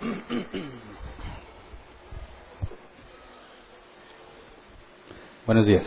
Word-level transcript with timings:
Buenos 5.46 5.66
días. 5.66 5.84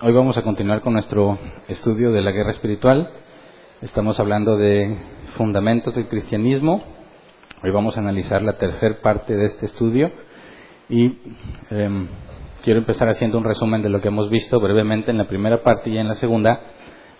Hoy 0.00 0.12
vamos 0.12 0.36
a 0.36 0.42
continuar 0.42 0.82
con 0.82 0.92
nuestro 0.92 1.36
estudio 1.66 2.12
de 2.12 2.22
la 2.22 2.30
guerra 2.30 2.52
espiritual. 2.52 3.10
Estamos 3.82 4.20
hablando 4.20 4.56
de 4.56 4.96
fundamentos 5.36 5.96
del 5.96 6.06
cristianismo. 6.06 6.84
Hoy 7.64 7.72
vamos 7.72 7.96
a 7.96 8.00
analizar 8.00 8.40
la 8.42 8.58
tercera 8.58 8.94
parte 9.02 9.34
de 9.34 9.46
este 9.46 9.66
estudio 9.66 10.12
y 10.88 11.18
eh, 11.70 12.06
quiero 12.62 12.78
empezar 12.78 13.08
haciendo 13.08 13.38
un 13.38 13.44
resumen 13.44 13.82
de 13.82 13.88
lo 13.88 14.00
que 14.00 14.06
hemos 14.06 14.30
visto 14.30 14.60
brevemente 14.60 15.10
en 15.10 15.18
la 15.18 15.26
primera 15.26 15.64
parte 15.64 15.90
y 15.90 15.98
en 15.98 16.06
la 16.06 16.14
segunda 16.14 16.60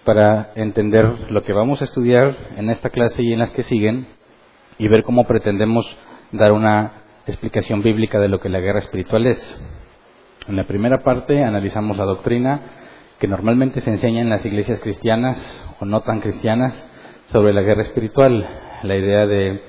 para 0.08 0.52
entender 0.54 1.04
lo 1.28 1.42
que 1.42 1.52
vamos 1.52 1.82
a 1.82 1.84
estudiar 1.84 2.34
en 2.56 2.70
esta 2.70 2.88
clase 2.88 3.22
y 3.22 3.34
en 3.34 3.40
las 3.40 3.50
que 3.50 3.62
siguen 3.62 4.06
y 4.78 4.88
ver 4.88 5.02
cómo 5.02 5.24
pretendemos 5.24 5.84
dar 6.32 6.52
una 6.52 7.02
explicación 7.26 7.82
bíblica 7.82 8.18
de 8.18 8.30
lo 8.30 8.40
que 8.40 8.48
la 8.48 8.60
guerra 8.60 8.78
espiritual 8.78 9.26
es. 9.26 9.38
En 10.48 10.56
la 10.56 10.66
primera 10.66 11.02
parte 11.02 11.44
analizamos 11.44 11.98
la 11.98 12.06
doctrina 12.06 12.62
que 13.18 13.28
normalmente 13.28 13.82
se 13.82 13.90
enseña 13.90 14.22
en 14.22 14.30
las 14.30 14.46
iglesias 14.46 14.80
cristianas 14.80 15.36
o 15.78 15.84
no 15.84 16.00
tan 16.00 16.22
cristianas 16.22 16.72
sobre 17.30 17.52
la 17.52 17.60
guerra 17.60 17.82
espiritual, 17.82 18.48
la 18.84 18.96
idea 18.96 19.26
de 19.26 19.60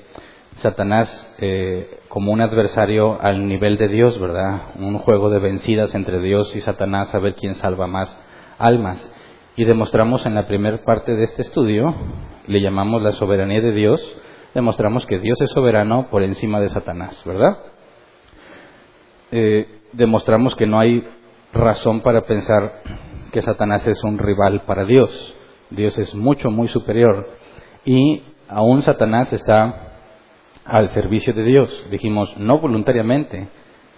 Satanás 0.59 1.35
eh, 1.41 1.99
como 2.07 2.31
un 2.31 2.39
adversario 2.39 3.21
al 3.21 3.45
nivel 3.45 3.77
de 3.77 3.89
Dios, 3.89 4.17
¿verdad? 4.17 4.69
Un 4.77 4.99
juego 4.99 5.29
de 5.29 5.39
vencidas 5.39 5.93
entre 5.95 6.21
Dios 6.21 6.55
y 6.55 6.61
Satanás 6.61 7.13
a 7.13 7.19
ver 7.19 7.35
quién 7.35 7.55
salva 7.55 7.87
más 7.87 8.17
almas. 8.57 9.18
Y 9.59 9.65
demostramos 9.65 10.25
en 10.25 10.35
la 10.35 10.47
primera 10.47 10.85
parte 10.85 11.17
de 11.17 11.23
este 11.23 11.41
estudio, 11.41 11.93
le 12.47 12.61
llamamos 12.61 13.01
la 13.01 13.11
soberanía 13.11 13.59
de 13.59 13.73
Dios, 13.73 14.01
demostramos 14.53 15.05
que 15.05 15.19
Dios 15.19 15.37
es 15.41 15.51
soberano 15.51 16.07
por 16.09 16.23
encima 16.23 16.61
de 16.61 16.69
Satanás, 16.69 17.21
¿verdad? 17.25 17.57
Eh, 19.33 19.67
demostramos 19.91 20.55
que 20.55 20.65
no 20.65 20.79
hay 20.79 21.05
razón 21.51 21.99
para 21.99 22.21
pensar 22.21 22.83
que 23.33 23.41
Satanás 23.41 23.85
es 23.85 24.01
un 24.05 24.17
rival 24.17 24.61
para 24.61 24.85
Dios. 24.85 25.35
Dios 25.71 25.97
es 25.97 26.15
mucho, 26.15 26.49
muy 26.49 26.69
superior. 26.69 27.27
Y 27.83 28.23
aún 28.47 28.81
Satanás 28.81 29.33
está 29.33 29.97
al 30.63 30.87
servicio 30.87 31.33
de 31.33 31.43
Dios. 31.43 31.85
Dijimos, 31.91 32.29
no 32.37 32.59
voluntariamente, 32.59 33.49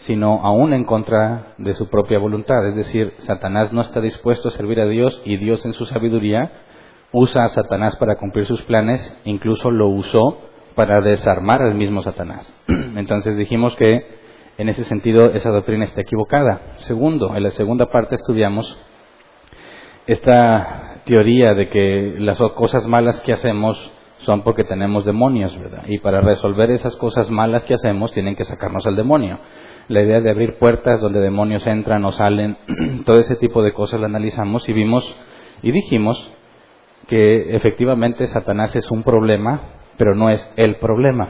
sino 0.02 0.42
aún 0.44 0.74
en 0.74 0.84
contra 0.84 1.54
de 1.58 1.74
su 1.74 1.90
propia 1.90 2.20
voluntad. 2.20 2.68
Es 2.68 2.76
decir, 2.76 3.14
Satanás 3.20 3.72
no 3.72 3.82
está 3.82 4.02
dispuesto 4.02 4.50
a 4.50 4.52
servir 4.52 4.80
a 4.80 4.88
Dios 4.88 5.22
y 5.26 5.38
Dios 5.38 5.66
en 5.66 5.74
su 5.74 5.86
sabiduría 5.86 6.52
usa 7.12 7.44
a 7.44 7.50
Satanás 7.50 7.98
para 7.98 8.16
cumplir 8.16 8.48
sus 8.48 8.62
planes, 8.64 9.16
incluso 9.26 9.70
lo 9.70 9.90
usó 9.90 10.40
para 10.76 11.02
desarmar 11.02 11.62
al 11.62 11.76
mismo 11.76 12.02
Satanás. 12.02 12.56
Entonces 12.96 13.38
dijimos 13.38 13.76
que 13.76 14.22
en 14.58 14.70
ese 14.70 14.84
sentido, 14.84 15.32
esa 15.32 15.50
doctrina 15.50 15.86
está 15.86 16.02
equivocada. 16.02 16.76
Segundo, 16.78 17.36
en 17.36 17.44
la 17.44 17.50
segunda 17.52 17.88
parte 17.90 18.16
estudiamos 18.16 18.78
esta 20.08 21.02
teoría 21.06 21.54
de 21.54 21.68
que 21.68 22.16
las 22.20 22.38
cosas 22.38 22.86
malas 22.86 23.22
que 23.22 23.34
hacemos 23.34 23.92
son 24.20 24.44
porque 24.44 24.64
tenemos 24.64 25.04
demonios, 25.04 25.58
¿verdad? 25.60 25.84
Y 25.88 25.98
para 25.98 26.22
resolver 26.22 26.70
esas 26.70 26.96
cosas 26.98 27.30
malas 27.32 27.64
que 27.66 27.74
hacemos 27.74 28.12
tienen 28.12 28.36
que 28.36 28.44
sacarnos 28.44 28.86
al 28.86 28.96
demonio. 28.96 29.40
La 29.88 30.02
idea 30.02 30.22
de 30.22 30.30
abrir 30.30 30.58
puertas 30.58 31.02
donde 31.02 31.20
demonios 31.20 31.66
entran 31.68 32.04
o 32.06 32.12
salen, 32.12 32.58
todo 33.06 33.18
ese 33.18 33.36
tipo 33.36 33.62
de 33.62 33.74
cosas 33.74 34.00
la 34.00 34.08
analizamos 34.08 34.68
y 34.70 34.74
vimos 34.74 35.16
y 35.62 35.72
dijimos 35.72 36.32
que 37.08 37.56
efectivamente 37.56 38.28
Satanás 38.28 38.76
es 38.76 38.90
un 38.90 39.04
problema, 39.04 39.62
pero 39.98 40.16
no 40.16 40.30
es 40.30 40.52
el 40.56 40.78
problema. 40.78 41.30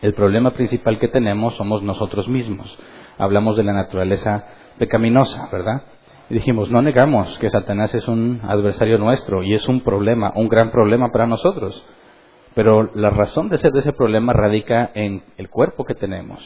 El 0.00 0.14
problema 0.14 0.52
principal 0.52 0.98
que 0.98 1.08
tenemos 1.08 1.54
somos 1.56 1.82
nosotros 1.82 2.28
mismos. 2.28 2.78
Hablamos 3.18 3.56
de 3.56 3.64
la 3.64 3.72
naturaleza 3.72 4.46
pecaminosa, 4.78 5.48
¿verdad? 5.52 5.82
Y 6.30 6.34
dijimos, 6.34 6.70
no 6.70 6.82
negamos 6.82 7.38
que 7.38 7.50
Satanás 7.50 7.94
es 7.94 8.08
un 8.08 8.40
adversario 8.44 8.98
nuestro 8.98 9.42
y 9.42 9.54
es 9.54 9.68
un 9.68 9.80
problema, 9.80 10.32
un 10.34 10.48
gran 10.48 10.70
problema 10.70 11.10
para 11.10 11.26
nosotros. 11.26 11.86
Pero 12.54 12.90
la 12.94 13.10
razón 13.10 13.48
de 13.48 13.58
ser 13.58 13.72
de 13.72 13.80
ese 13.80 13.92
problema 13.92 14.32
radica 14.32 14.90
en 14.94 15.22
el 15.36 15.48
cuerpo 15.48 15.84
que 15.84 15.94
tenemos. 15.94 16.40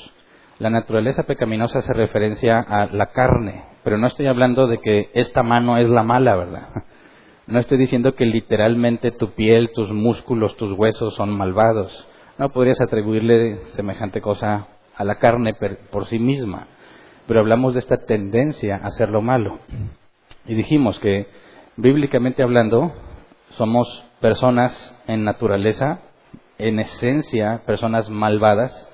La 0.58 0.70
naturaleza 0.70 1.24
pecaminosa 1.24 1.80
hace 1.80 1.92
referencia 1.92 2.60
a 2.60 2.86
la 2.86 3.06
carne, 3.06 3.64
pero 3.84 3.98
no 3.98 4.06
estoy 4.06 4.26
hablando 4.26 4.66
de 4.66 4.78
que 4.78 5.10
esta 5.14 5.42
mano 5.42 5.76
es 5.76 5.88
la 5.88 6.02
mala, 6.02 6.36
¿verdad? 6.36 6.68
No 7.48 7.60
estoy 7.60 7.78
diciendo 7.78 8.14
que 8.14 8.26
literalmente 8.26 9.12
tu 9.12 9.30
piel, 9.34 9.70
tus 9.72 9.92
músculos, 9.92 10.56
tus 10.56 10.76
huesos 10.76 11.14
son 11.14 11.30
malvados 11.30 12.08
no 12.38 12.50
podrías 12.50 12.80
atribuirle 12.80 13.60
semejante 13.68 14.20
cosa 14.20 14.66
a 14.94 15.04
la 15.04 15.16
carne 15.16 15.54
por 15.90 16.06
sí 16.06 16.18
misma, 16.18 16.66
pero 17.26 17.40
hablamos 17.40 17.72
de 17.72 17.80
esta 17.80 17.96
tendencia 17.96 18.76
a 18.76 18.88
hacer 18.88 19.08
lo 19.08 19.22
malo. 19.22 19.58
Y 20.46 20.54
dijimos 20.54 20.98
que, 20.98 21.28
bíblicamente 21.76 22.42
hablando, 22.42 22.92
somos 23.52 24.04
personas 24.20 24.74
en 25.06 25.24
naturaleza, 25.24 26.00
en 26.58 26.78
esencia, 26.78 27.62
personas 27.66 28.10
malvadas, 28.10 28.90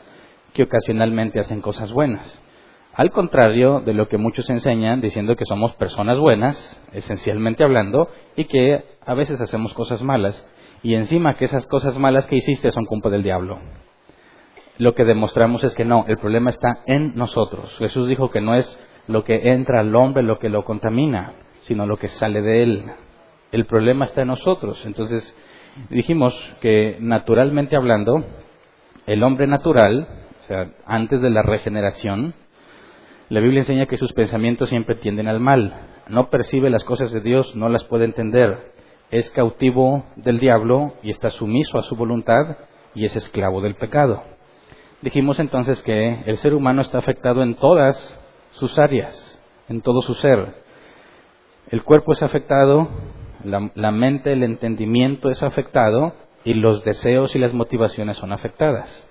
que 0.53 0.65
ocasionalmente 0.65 1.41
hacen 1.41 1.61
cosas 1.61 1.93
buenas. 1.93 2.41
Al 2.95 3.11
contrario 3.11 3.81
de 3.81 3.95
lo 3.95 4.09
que 4.09 4.19
muchos 4.19 4.51
enseñan, 4.51 5.01
diciendo 5.01 5.35
que 5.37 5.47
somos 5.47 5.75
personas 5.77 6.19
buenas, 6.19 6.83
esencialmente 6.93 7.65
hablando, 7.65 8.09
y 8.37 8.45
que 8.45 8.85
a 9.07 9.15
veces 9.15 9.41
hacemos 9.41 9.73
cosas 9.73 10.03
malas 10.03 10.47
y 10.83 10.95
encima 10.95 11.37
que 11.37 11.45
esas 11.45 11.67
cosas 11.67 11.97
malas 11.97 12.27
que 12.27 12.37
hiciste 12.37 12.71
son 12.73 12.87
culpa 12.87 13.09
del 13.09 13.23
diablo. 13.23 13.61
Lo 14.79 14.95
que 14.95 15.05
demostramos 15.05 15.63
es 15.65 15.75
que 15.75 15.85
no, 15.85 16.05
el 16.09 16.19
problema 16.19 16.51
está 16.51 16.81
en 16.87 17.15
nosotros. 17.15 17.75
Jesús 17.79 18.09
dijo 18.09 18.31
que 18.31 18.41
no 18.41 18.55
es 18.57 18.81
lo 19.07 19.23
que 19.23 19.53
entra 19.53 19.81
al 19.81 19.95
hombre 19.95 20.23
lo 20.23 20.39
que 20.39 20.49
lo 20.49 20.65
contamina, 20.65 21.35
sino 21.63 21.87
lo 21.87 21.99
que 21.99 22.09
sale 22.09 22.43
de 22.43 22.63
él. 22.63 22.85
El 23.53 23.67
problema 23.67 24.07
está 24.07 24.23
en 24.23 24.29
nosotros. 24.29 24.85
Entonces, 24.85 25.37
dijimos 25.91 26.35
que 26.61 26.97
naturalmente 27.01 27.77
hablando, 27.77 28.25
el 29.07 29.23
hombre 29.23 29.47
natural, 29.47 30.09
o 30.43 30.47
sea, 30.47 30.73
antes 30.87 31.21
de 31.21 31.31
la 31.31 31.43
regeneración, 31.43 32.35
la 33.29 33.41
Biblia 33.41 33.61
enseña 33.61 33.87
que 33.87 33.99
sus 33.99 34.13
pensamientos 34.13 34.69
siempre 34.69 34.97
tienden 34.97 35.29
al 35.29 35.41
mal. 35.41 35.75
No 36.09 36.31
percibe 36.31 36.71
las 36.71 36.85
cosas 36.85 37.13
de 37.13 37.21
Dios, 37.21 37.55
no 37.57 37.69
las 37.69 37.85
puede 37.85 38.05
entender 38.05 38.73
es 39.13 39.31
cautivo 39.31 40.07
del 40.17 40.41
diablo 40.41 40.95
y 41.03 41.11
está 41.11 41.29
sumiso 41.29 41.79
a 41.79 41.83
su 41.83 41.95
voluntad 41.95 42.57
y 42.95 43.05
es 43.05 43.15
esclavo 43.15 43.61
del 43.61 43.75
pecado. 43.75 44.23
Dijimos 45.03 45.39
entonces 45.39 45.83
que 45.83 46.23
el 46.25 46.39
ser 46.39 46.55
humano 46.55 46.81
está 46.81 46.97
afectado 46.99 47.43
en 47.43 47.55
todas 47.57 48.19
sus 48.53 48.79
áreas, 48.79 49.39
en 49.69 49.83
todo 49.83 50.01
su 50.01 50.15
ser. 50.15 50.55
El 51.71 51.85
cuerpo 51.85 52.15
es 52.15 52.23
afectado, 52.23 52.89
la, 53.45 53.91
mente, 53.91 54.33
el 54.33 54.43
entendimiento 54.45 55.29
es 55.29 55.43
afectado 55.43 56.15
y 56.43 56.55
los 56.55 56.83
deseos 56.83 57.37
y 57.37 57.39
las 57.39 57.53
motivaciones 57.53 58.17
son 58.17 58.33
afectadas. 58.33 59.07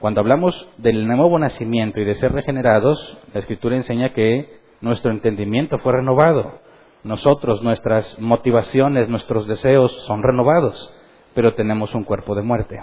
Cuando 0.00 0.20
hablamos 0.20 0.68
del 0.78 1.08
nuevo 1.08 1.38
nacimiento 1.40 2.00
y 2.00 2.04
de 2.04 2.14
ser 2.14 2.32
regenerados, 2.32 3.18
la 3.34 3.40
Escritura 3.40 3.74
enseña 3.74 4.12
que 4.12 4.60
nuestro 4.80 5.10
entendimiento 5.10 5.78
fue 5.78 5.92
renovado, 5.92 6.60
nosotros, 7.02 7.62
nuestras 7.64 8.18
motivaciones, 8.20 9.08
nuestros 9.08 9.48
deseos 9.48 9.92
son 10.06 10.22
renovados, 10.22 10.92
pero 11.34 11.54
tenemos 11.54 11.94
un 11.96 12.04
cuerpo 12.04 12.36
de 12.36 12.42
muerte. 12.42 12.80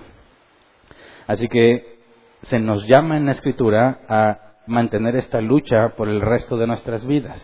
Así 1.28 1.48
que 1.48 2.00
se 2.44 2.60
nos 2.60 2.86
llama 2.86 3.18
en 3.18 3.28
la 3.28 3.32
escritura 3.32 4.00
a 4.10 4.40
mantener 4.68 5.16
esta 5.16 5.40
lucha 5.40 5.94
por 5.96 6.10
el 6.10 6.20
resto 6.22 6.58
de 6.58 6.68
nuestras 6.68 7.06
vidas. 7.06 7.42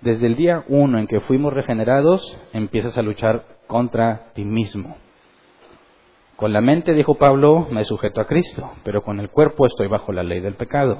Desde 0.00 0.26
el 0.26 0.34
día 0.34 0.64
uno 0.68 0.98
en 0.98 1.06
que 1.06 1.20
fuimos 1.20 1.52
regenerados, 1.52 2.36
empiezas 2.52 2.98
a 2.98 3.02
luchar 3.02 3.44
contra 3.68 4.32
ti 4.34 4.44
mismo. 4.44 4.96
Con 6.42 6.52
la 6.52 6.60
mente, 6.60 6.92
dijo 6.92 7.14
Pablo, 7.14 7.68
me 7.70 7.84
sujeto 7.84 8.20
a 8.20 8.26
Cristo, 8.26 8.72
pero 8.82 9.04
con 9.04 9.20
el 9.20 9.30
cuerpo 9.30 9.64
estoy 9.64 9.86
bajo 9.86 10.12
la 10.12 10.24
ley 10.24 10.40
del 10.40 10.56
pecado. 10.56 10.98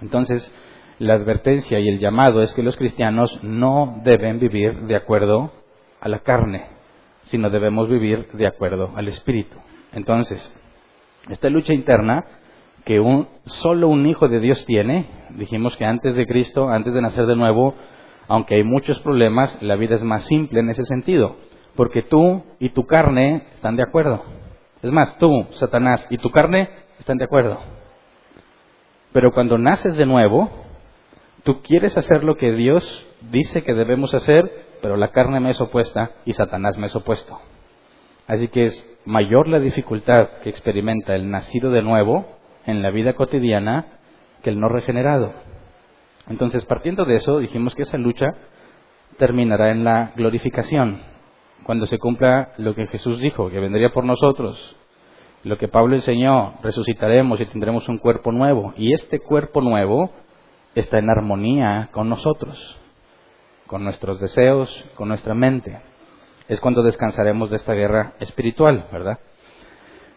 Entonces, 0.00 0.50
la 0.98 1.12
advertencia 1.12 1.78
y 1.80 1.86
el 1.86 1.98
llamado 1.98 2.40
es 2.40 2.54
que 2.54 2.62
los 2.62 2.74
cristianos 2.78 3.38
no 3.42 4.00
deben 4.04 4.38
vivir 4.38 4.86
de 4.86 4.96
acuerdo 4.96 5.52
a 6.00 6.08
la 6.08 6.20
carne, 6.20 6.64
sino 7.24 7.50
debemos 7.50 7.90
vivir 7.90 8.28
de 8.32 8.46
acuerdo 8.46 8.90
al 8.96 9.06
Espíritu. 9.08 9.54
Entonces, 9.92 10.50
esta 11.28 11.50
lucha 11.50 11.74
interna 11.74 12.24
que 12.86 13.00
un, 13.00 13.28
solo 13.44 13.88
un 13.88 14.06
hijo 14.06 14.28
de 14.28 14.40
Dios 14.40 14.64
tiene, 14.64 15.08
dijimos 15.36 15.76
que 15.76 15.84
antes 15.84 16.14
de 16.14 16.26
Cristo, 16.26 16.70
antes 16.70 16.94
de 16.94 17.02
nacer 17.02 17.26
de 17.26 17.36
nuevo, 17.36 17.74
aunque 18.28 18.54
hay 18.54 18.64
muchos 18.64 18.98
problemas, 19.00 19.60
la 19.60 19.76
vida 19.76 19.96
es 19.96 20.04
más 20.04 20.24
simple 20.24 20.60
en 20.60 20.70
ese 20.70 20.86
sentido, 20.86 21.36
porque 21.76 22.00
tú 22.00 22.42
y 22.60 22.70
tu 22.70 22.86
carne 22.86 23.48
están 23.52 23.76
de 23.76 23.82
acuerdo. 23.82 24.24
Es 24.84 24.92
más, 24.92 25.16
tú, 25.16 25.46
Satanás, 25.52 26.06
y 26.10 26.18
tu 26.18 26.28
carne 26.30 26.68
están 26.98 27.16
de 27.16 27.24
acuerdo. 27.24 27.58
Pero 29.14 29.32
cuando 29.32 29.56
naces 29.56 29.96
de 29.96 30.04
nuevo, 30.04 30.50
tú 31.42 31.62
quieres 31.62 31.96
hacer 31.96 32.22
lo 32.22 32.34
que 32.34 32.52
Dios 32.52 32.84
dice 33.30 33.64
que 33.64 33.72
debemos 33.72 34.12
hacer, 34.12 34.44
pero 34.82 34.98
la 34.98 35.08
carne 35.08 35.40
me 35.40 35.52
es 35.52 35.60
opuesta 35.62 36.10
y 36.26 36.34
Satanás 36.34 36.76
me 36.76 36.88
es 36.88 36.96
opuesto. 36.96 37.40
Así 38.26 38.48
que 38.48 38.64
es 38.64 38.98
mayor 39.06 39.48
la 39.48 39.58
dificultad 39.58 40.28
que 40.42 40.50
experimenta 40.50 41.14
el 41.14 41.30
nacido 41.30 41.70
de 41.70 41.80
nuevo 41.80 42.26
en 42.66 42.82
la 42.82 42.90
vida 42.90 43.14
cotidiana 43.14 43.86
que 44.42 44.50
el 44.50 44.60
no 44.60 44.68
regenerado. 44.68 45.32
Entonces, 46.28 46.66
partiendo 46.66 47.06
de 47.06 47.14
eso, 47.14 47.38
dijimos 47.38 47.74
que 47.74 47.84
esa 47.84 47.96
lucha 47.96 48.26
terminará 49.16 49.70
en 49.70 49.82
la 49.82 50.12
glorificación, 50.14 51.13
cuando 51.64 51.86
se 51.86 51.98
cumpla 51.98 52.52
lo 52.58 52.74
que 52.74 52.86
Jesús 52.86 53.20
dijo, 53.20 53.50
que 53.50 53.58
vendría 53.58 53.90
por 53.90 54.04
nosotros. 54.04 54.76
Lo 55.42 55.58
que 55.58 55.68
Pablo 55.68 55.94
enseñó, 55.94 56.54
resucitaremos 56.62 57.40
y 57.40 57.46
tendremos 57.46 57.88
un 57.88 57.98
cuerpo 57.98 58.32
nuevo. 58.32 58.72
Y 58.76 58.92
este 58.92 59.20
cuerpo 59.20 59.60
nuevo 59.60 60.10
está 60.74 60.98
en 60.98 61.10
armonía 61.10 61.88
con 61.92 62.08
nosotros, 62.08 62.78
con 63.66 63.84
nuestros 63.84 64.20
deseos, 64.20 64.84
con 64.94 65.08
nuestra 65.08 65.34
mente. 65.34 65.80
Es 66.48 66.60
cuando 66.60 66.82
descansaremos 66.82 67.50
de 67.50 67.56
esta 67.56 67.74
guerra 67.74 68.14
espiritual, 68.20 68.86
¿verdad? 68.92 69.18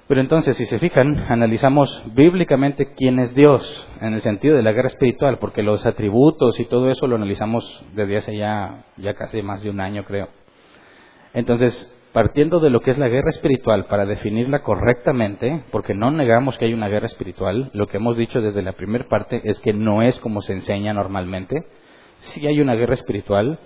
Pero 0.07 0.21
entonces, 0.21 0.55
si 0.55 0.65
se 0.65 0.79
fijan, 0.79 1.25
analizamos 1.29 2.01
bíblicamente 2.13 2.93
quién 2.95 3.19
es 3.19 3.35
Dios, 3.35 3.89
en 3.99 4.13
el 4.13 4.21
sentido 4.21 4.55
de 4.55 4.63
la 4.63 4.71
guerra 4.71 4.87
espiritual, 4.87 5.37
porque 5.37 5.63
los 5.63 5.85
atributos 5.85 6.57
y 6.61 6.65
todo 6.65 6.89
eso 6.89 7.07
lo 7.07 7.17
analizamos 7.17 7.83
desde 7.93 8.17
hace 8.17 8.37
ya, 8.37 8.85
ya 8.95 9.13
casi 9.15 9.41
más 9.41 9.61
de 9.61 9.69
un 9.69 9.81
año, 9.81 10.05
creo. 10.05 10.29
Entonces, 11.37 11.95
partiendo 12.13 12.59
de 12.59 12.71
lo 12.71 12.81
que 12.81 12.89
es 12.89 12.97
la 12.97 13.09
guerra 13.09 13.29
espiritual, 13.29 13.85
para 13.85 14.07
definirla 14.07 14.63
correctamente, 14.63 15.61
porque 15.71 15.93
no 15.93 16.09
negamos 16.09 16.57
que 16.57 16.65
hay 16.65 16.73
una 16.73 16.87
guerra 16.87 17.05
espiritual, 17.05 17.69
lo 17.73 17.85
que 17.85 17.97
hemos 17.97 18.17
dicho 18.17 18.41
desde 18.41 18.63
la 18.63 18.71
primera 18.71 19.07
parte 19.07 19.41
es 19.43 19.59
que 19.59 19.71
no 19.71 20.01
es 20.01 20.19
como 20.19 20.41
se 20.41 20.53
enseña 20.53 20.95
normalmente. 20.95 21.63
Sí 22.17 22.47
hay 22.47 22.59
una 22.59 22.73
guerra 22.73 22.95
espiritual, 22.95 23.59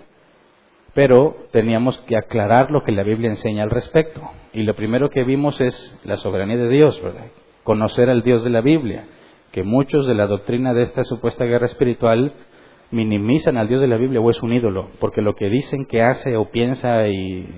pero 0.92 1.34
teníamos 1.50 1.96
que 2.00 2.18
aclarar 2.18 2.70
lo 2.70 2.82
que 2.82 2.92
la 2.92 3.04
Biblia 3.04 3.30
enseña 3.30 3.62
al 3.62 3.70
respecto. 3.70 4.20
Y 4.52 4.64
lo 4.64 4.74
primero 4.74 5.08
que 5.08 5.24
vimos 5.24 5.58
es 5.62 5.98
la 6.04 6.18
soberanía 6.18 6.58
de 6.58 6.68
Dios, 6.68 7.02
¿verdad? 7.02 7.28
Conocer 7.62 8.10
al 8.10 8.22
Dios 8.22 8.44
de 8.44 8.50
la 8.50 8.60
Biblia, 8.60 9.06
que 9.50 9.62
muchos 9.62 10.06
de 10.06 10.14
la 10.14 10.26
doctrina 10.26 10.74
de 10.74 10.82
esta 10.82 11.04
supuesta 11.04 11.46
guerra 11.46 11.68
espiritual 11.68 12.34
minimizan 12.92 13.56
al 13.56 13.68
Dios 13.68 13.80
de 13.80 13.88
la 13.88 13.96
Biblia 13.96 14.20
o 14.20 14.30
es 14.30 14.42
un 14.42 14.52
ídolo, 14.52 14.90
porque 15.00 15.22
lo 15.22 15.34
que 15.34 15.48
dicen 15.48 15.86
que 15.86 16.02
hace 16.02 16.36
o 16.36 16.50
piensa 16.50 17.08
y 17.08 17.48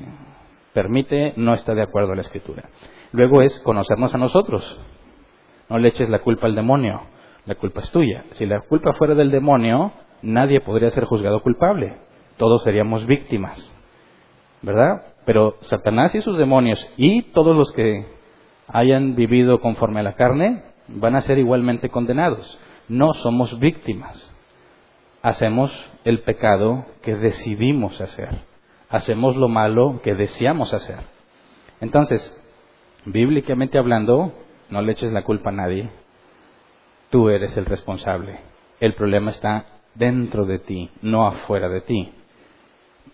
permite 0.72 1.34
no 1.36 1.52
está 1.52 1.74
de 1.74 1.82
acuerdo 1.82 2.12
a 2.12 2.16
la 2.16 2.22
Escritura. 2.22 2.70
Luego 3.12 3.42
es 3.42 3.60
conocernos 3.60 4.14
a 4.14 4.18
nosotros. 4.18 4.80
No 5.68 5.78
le 5.78 5.88
eches 5.88 6.08
la 6.08 6.20
culpa 6.20 6.46
al 6.46 6.54
demonio, 6.54 7.02
la 7.44 7.54
culpa 7.56 7.80
es 7.80 7.90
tuya. 7.90 8.24
Si 8.32 8.46
la 8.46 8.60
culpa 8.60 8.94
fuera 8.94 9.14
del 9.14 9.30
demonio, 9.30 9.92
nadie 10.22 10.60
podría 10.60 10.90
ser 10.90 11.04
juzgado 11.04 11.42
culpable 11.42 11.94
todos 12.36 12.62
seríamos 12.62 13.06
víctimas, 13.06 13.58
¿verdad? 14.62 15.02
Pero 15.24 15.56
Satanás 15.62 16.14
y 16.14 16.20
sus 16.20 16.36
demonios 16.38 16.84
y 16.96 17.22
todos 17.32 17.56
los 17.56 17.72
que 17.72 18.06
hayan 18.68 19.14
vivido 19.14 19.60
conforme 19.60 20.00
a 20.00 20.04
la 20.04 20.14
carne 20.14 20.64
van 20.88 21.16
a 21.16 21.20
ser 21.22 21.38
igualmente 21.38 21.88
condenados. 21.88 22.58
No 22.88 23.14
somos 23.14 23.58
víctimas. 23.58 24.30
Hacemos 25.24 25.72
el 26.04 26.20
pecado 26.20 26.84
que 27.00 27.14
decidimos 27.14 27.98
hacer. 27.98 28.28
Hacemos 28.90 29.36
lo 29.36 29.48
malo 29.48 30.02
que 30.02 30.14
deseamos 30.14 30.74
hacer. 30.74 30.98
Entonces, 31.80 32.30
bíblicamente 33.06 33.78
hablando, 33.78 34.34
no 34.68 34.82
le 34.82 34.92
eches 34.92 35.12
la 35.14 35.24
culpa 35.24 35.48
a 35.48 35.54
nadie. 35.54 35.88
Tú 37.08 37.30
eres 37.30 37.56
el 37.56 37.64
responsable. 37.64 38.38
El 38.80 38.94
problema 38.96 39.30
está 39.30 39.64
dentro 39.94 40.44
de 40.44 40.58
ti, 40.58 40.90
no 41.00 41.26
afuera 41.26 41.70
de 41.70 41.80
ti 41.80 42.12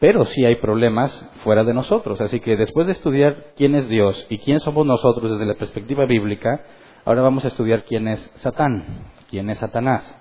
pero 0.01 0.25
sí 0.25 0.45
hay 0.45 0.57
problemas 0.57 1.13
fuera 1.45 1.63
de 1.63 1.75
nosotros. 1.75 2.21
Así 2.21 2.41
que 2.41 2.57
después 2.57 2.87
de 2.87 2.95
estudiar 2.95 3.53
quién 3.55 3.75
es 3.75 3.89
Dios 3.89 4.27
y 4.31 4.39
quién 4.39 4.59
somos 4.59 4.87
nosotros 4.87 5.33
desde 5.33 5.45
la 5.45 5.59
perspectiva 5.59 6.07
bíblica, 6.07 6.65
ahora 7.05 7.21
vamos 7.21 7.45
a 7.45 7.49
estudiar 7.49 7.85
quién 7.85 8.09
es 8.09 8.19
Satán, 8.37 9.05
quién 9.29 9.51
es 9.51 9.59
Satanás. 9.59 10.20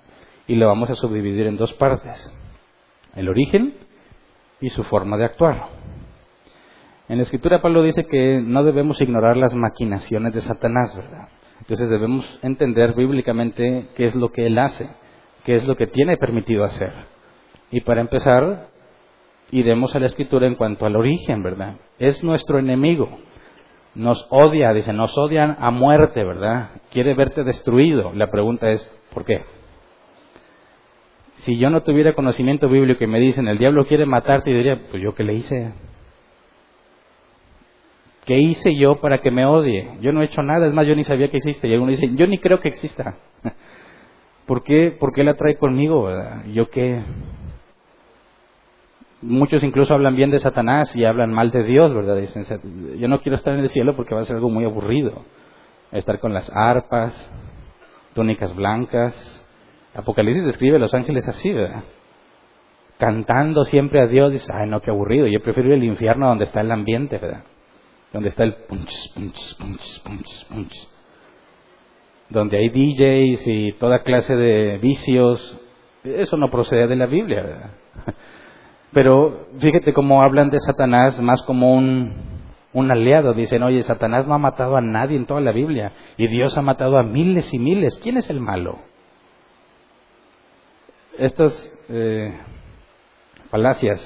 Y 0.49 0.55
lo 0.55 0.65
vamos 0.65 0.89
a 0.89 0.95
subdividir 0.95 1.45
en 1.45 1.57
dos 1.57 1.71
partes. 1.73 2.35
El 3.15 3.29
origen 3.29 3.75
y 4.59 4.69
su 4.69 4.83
forma 4.83 5.15
de 5.15 5.25
actuar. 5.25 5.67
En 7.07 7.17
la 7.17 7.21
escritura 7.21 7.61
Pablo 7.61 7.83
dice 7.83 8.03
que 8.03 8.41
no 8.43 8.63
debemos 8.63 8.99
ignorar 8.99 9.37
las 9.37 9.53
maquinaciones 9.53 10.33
de 10.33 10.41
Satanás, 10.41 10.95
¿verdad? 10.95 11.27
Entonces 11.59 11.87
debemos 11.91 12.25
entender 12.41 12.95
bíblicamente 12.95 13.89
qué 13.95 14.05
es 14.05 14.15
lo 14.15 14.31
que 14.31 14.47
él 14.47 14.57
hace, 14.57 14.89
qué 15.45 15.55
es 15.55 15.67
lo 15.67 15.77
que 15.77 15.85
tiene 15.85 16.17
permitido 16.17 16.63
hacer. 16.63 16.93
Y 17.69 17.81
para 17.81 18.01
empezar, 18.01 18.69
iremos 19.51 19.95
a 19.95 19.99
la 19.99 20.07
escritura 20.07 20.47
en 20.47 20.55
cuanto 20.55 20.87
al 20.87 20.95
origen, 20.95 21.43
¿verdad? 21.43 21.75
Es 21.99 22.23
nuestro 22.23 22.57
enemigo. 22.57 23.19
Nos 23.93 24.25
odia, 24.31 24.73
dice, 24.73 24.93
nos 24.93 25.15
odian 25.15 25.57
a 25.59 25.69
muerte, 25.69 26.23
¿verdad? 26.23 26.71
Quiere 26.89 27.13
verte 27.13 27.43
destruido. 27.43 28.13
La 28.15 28.31
pregunta 28.31 28.71
es, 28.71 28.83
¿por 29.13 29.25
qué? 29.25 29.58
Si 31.39 31.57
yo 31.57 31.69
no 31.69 31.83
tuviera 31.83 32.13
conocimiento 32.13 32.67
bíblico 32.67 33.03
y 33.03 33.07
me 33.07 33.19
dicen, 33.19 33.47
el 33.47 33.57
diablo 33.57 33.85
quiere 33.85 34.05
matarte, 34.05 34.51
y 34.51 34.53
diría, 34.53 34.81
pues 34.91 35.01
yo 35.01 35.13
qué 35.13 35.23
le 35.23 35.35
hice. 35.35 35.71
¿Qué 38.25 38.37
hice 38.37 38.75
yo 38.75 38.97
para 38.97 39.21
que 39.21 39.31
me 39.31 39.45
odie? 39.45 39.97
Yo 40.01 40.11
no 40.11 40.21
he 40.21 40.25
hecho 40.25 40.43
nada, 40.43 40.67
es 40.67 40.73
más, 40.73 40.85
yo 40.85 40.95
ni 40.95 41.03
sabía 41.03 41.31
que 41.31 41.37
existe. 41.37 41.67
Y 41.67 41.73
algunos 41.73 41.99
dicen, 41.99 42.17
yo 42.17 42.27
ni 42.27 42.39
creo 42.39 42.59
que 42.59 42.67
exista. 42.67 43.15
¿Por 44.45 44.63
qué, 44.63 44.91
¿Por 44.91 45.13
qué 45.13 45.23
la 45.23 45.35
trae 45.35 45.55
conmigo? 45.55 46.09
¿Yo 46.53 46.69
qué? 46.69 47.01
Muchos 49.21 49.63
incluso 49.63 49.93
hablan 49.93 50.15
bien 50.15 50.31
de 50.31 50.39
Satanás 50.39 50.95
y 50.95 51.05
hablan 51.05 51.33
mal 51.33 51.51
de 51.51 51.63
Dios, 51.63 51.93
¿verdad? 51.93 52.17
Dicen, 52.17 52.43
yo 52.99 53.07
no 53.07 53.21
quiero 53.21 53.37
estar 53.37 53.53
en 53.53 53.61
el 53.61 53.69
cielo 53.69 53.95
porque 53.95 54.13
va 54.13 54.21
a 54.21 54.25
ser 54.25 54.35
algo 54.35 54.49
muy 54.49 54.65
aburrido. 54.65 55.23
Estar 55.91 56.19
con 56.19 56.33
las 56.33 56.51
arpas, 56.53 57.31
túnicas 58.13 58.55
blancas. 58.55 59.38
Apocalipsis 59.93 60.45
describe 60.45 60.77
a 60.77 60.79
los 60.79 60.93
ángeles 60.93 61.27
así, 61.27 61.51
¿verdad? 61.51 61.83
Cantando 62.97 63.63
siempre 63.65 64.01
a 64.01 64.07
Dios, 64.07 64.31
dice, 64.31 64.47
ay 64.53 64.69
no, 64.69 64.81
qué 64.81 64.91
aburrido. 64.91 65.27
Yo 65.27 65.41
prefiero 65.41 65.73
el 65.73 65.83
infierno 65.83 66.27
donde 66.27 66.43
está 66.43 66.61
el 66.61 66.71
ambiente, 66.71 67.17
¿verdad? 67.17 67.43
Donde 68.11 68.29
está 68.29 68.43
el 68.43 68.55
punch, 68.67 69.13
punch, 69.13 69.57
punch, 69.57 70.03
punch, 70.03 70.47
punch. 70.47 70.87
Donde 72.29 72.57
hay 72.57 72.69
DJs 72.69 73.47
y 73.47 73.71
toda 73.73 74.03
clase 74.03 74.35
de 74.35 74.77
vicios. 74.79 75.59
Eso 76.03 76.37
no 76.37 76.49
procede 76.49 76.87
de 76.87 76.95
la 76.95 77.05
Biblia, 77.05 77.41
¿verdad? 77.41 77.69
Pero 78.91 79.47
fíjate 79.59 79.93
cómo 79.93 80.21
hablan 80.21 80.49
de 80.49 80.59
Satanás 80.59 81.19
más 81.21 81.41
como 81.43 81.73
un, 81.73 82.13
un 82.73 82.91
aliado. 82.91 83.33
Dicen, 83.33 83.63
oye, 83.63 83.83
Satanás 83.83 84.27
no 84.27 84.33
ha 84.33 84.39
matado 84.39 84.75
a 84.75 84.81
nadie 84.81 85.15
en 85.15 85.25
toda 85.25 85.41
la 85.41 85.51
Biblia 85.51 85.93
y 86.17 86.27
Dios 86.27 86.57
ha 86.57 86.61
matado 86.61 86.97
a 86.97 87.03
miles 87.03 87.53
y 87.53 87.59
miles. 87.59 87.99
¿Quién 88.03 88.17
es 88.17 88.29
el 88.29 88.39
malo? 88.39 88.88
Estas 91.19 91.69
eh, 91.89 92.33
falacias 93.51 93.99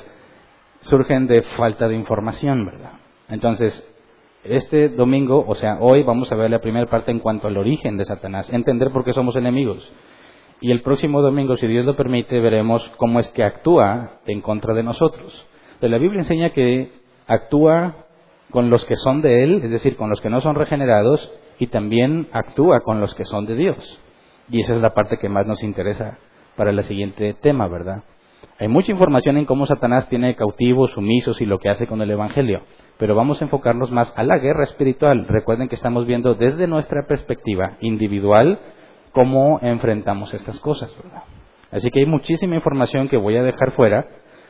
surgen 0.82 1.28
de 1.28 1.44
falta 1.44 1.88
de 1.88 1.94
información, 1.94 2.66
¿verdad? 2.66 2.94
Entonces, 3.30 3.88
este 4.44 4.90
domingo, 4.90 5.46
o 5.48 5.54
sea, 5.54 5.78
hoy 5.80 6.02
vamos 6.02 6.32
a 6.32 6.36
ver 6.36 6.50
la 6.50 6.58
primera 6.58 6.90
parte 6.90 7.12
en 7.12 7.20
cuanto 7.20 7.48
al 7.48 7.58
origen 7.58 7.98
de 7.98 8.06
Satanás, 8.06 8.50
entender 8.52 8.90
por 8.90 9.06
qué 9.06 9.14
somos 9.14 9.36
enemigos. 9.36 9.94
Y 10.60 10.72
el 10.72 10.82
próximo 10.82 11.22
domingo, 11.22 11.56
si 11.56 11.68
Dios 11.68 11.86
lo 11.86 11.96
permite, 11.96 12.40
veremos 12.40 12.84
cómo 12.98 13.20
es 13.20 13.30
que 13.30 13.44
actúa 13.44 14.22
en 14.26 14.42
contra 14.42 14.74
de 14.74 14.82
nosotros. 14.82 15.46
la 15.82 16.00
Biblia 16.00 16.22
enseña 16.22 16.50
que 16.50 16.94
actúa 17.28 18.08
con 18.50 18.72
los 18.72 18.86
que 18.86 18.96
son 18.96 19.22
de 19.22 19.44
Él, 19.44 19.62
es 19.64 19.70
decir, 19.70 19.98
con 19.98 20.10
los 20.10 20.20
que 20.20 20.32
no 20.32 20.42
son 20.42 20.56
regenerados, 20.56 21.32
y 21.60 21.68
también 21.68 22.28
actúa 22.32 22.80
con 22.80 23.00
los 23.00 23.14
que 23.14 23.26
son 23.26 23.46
de 23.46 23.54
Dios. 23.54 24.00
Y 24.50 24.62
esa 24.62 24.74
es 24.74 24.82
la 24.82 24.96
parte 24.96 25.20
que 25.20 25.30
más 25.30 25.46
nos 25.46 25.62
interesa 25.62 26.18
para 26.56 26.72
el 26.72 26.84
siguiente 26.84 27.34
tema, 27.34 27.68
¿verdad? 27.68 28.04
Hay 28.60 28.68
mucha 28.68 28.92
información 28.92 29.38
en 29.38 29.46
cómo 29.46 29.66
Satanás 29.66 30.08
tiene 30.10 30.36
cautivos, 30.36 30.92
sumisos 30.92 31.42
y 31.42 31.46
lo 31.46 31.60
que 31.60 31.70
hace 31.70 31.88
con 31.88 32.02
el 32.02 32.12
Evangelio, 32.12 32.62
pero 32.98 33.16
vamos 33.16 33.42
a 33.42 33.46
enfocarnos 33.46 33.92
más 33.92 34.14
a 34.16 34.24
la 34.24 34.38
guerra 34.38 34.64
espiritual. 34.64 35.26
Recuerden 35.28 35.70
que 35.70 35.76
estamos 35.76 36.06
viendo 36.06 36.36
desde 36.36 36.68
nuestra 36.68 37.08
perspectiva 37.08 37.78
individual 37.82 38.60
cómo 39.12 39.60
enfrentamos 39.62 40.34
estas 40.34 40.60
cosas. 40.60 40.96
¿verdad? 41.02 41.24
Así 41.72 41.90
que 41.90 42.00
hay 42.00 42.06
muchísima 42.06 42.56
información 42.56 43.10
que 43.10 43.18
voy 43.18 43.38
a 43.38 43.44
dejar 43.44 43.72
fuera 43.72 44.06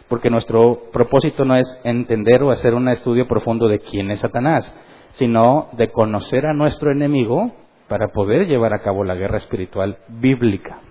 porque 0.10 0.30
nuestro 0.30 0.92
propósito 0.92 1.46
no 1.46 1.56
es 1.56 1.82
entender 1.84 2.44
o 2.44 2.52
hacer 2.52 2.74
un 2.74 2.90
estudio 2.90 3.28
profundo 3.28 3.68
de 3.68 3.80
quién 3.80 4.12
es 4.12 4.20
Satanás, 4.20 4.76
sino 5.14 5.70
de 5.74 5.88
conocer 5.90 6.46
a 6.46 6.54
nuestro 6.54 6.92
enemigo 6.92 7.52
para 7.88 8.08
poder 8.14 8.48
llevar 8.48 8.74
a 8.74 8.82
cabo 8.82 9.04
la 9.04 9.16
guerra 9.16 9.38
espiritual 9.38 9.98
bíblica. 10.10 10.82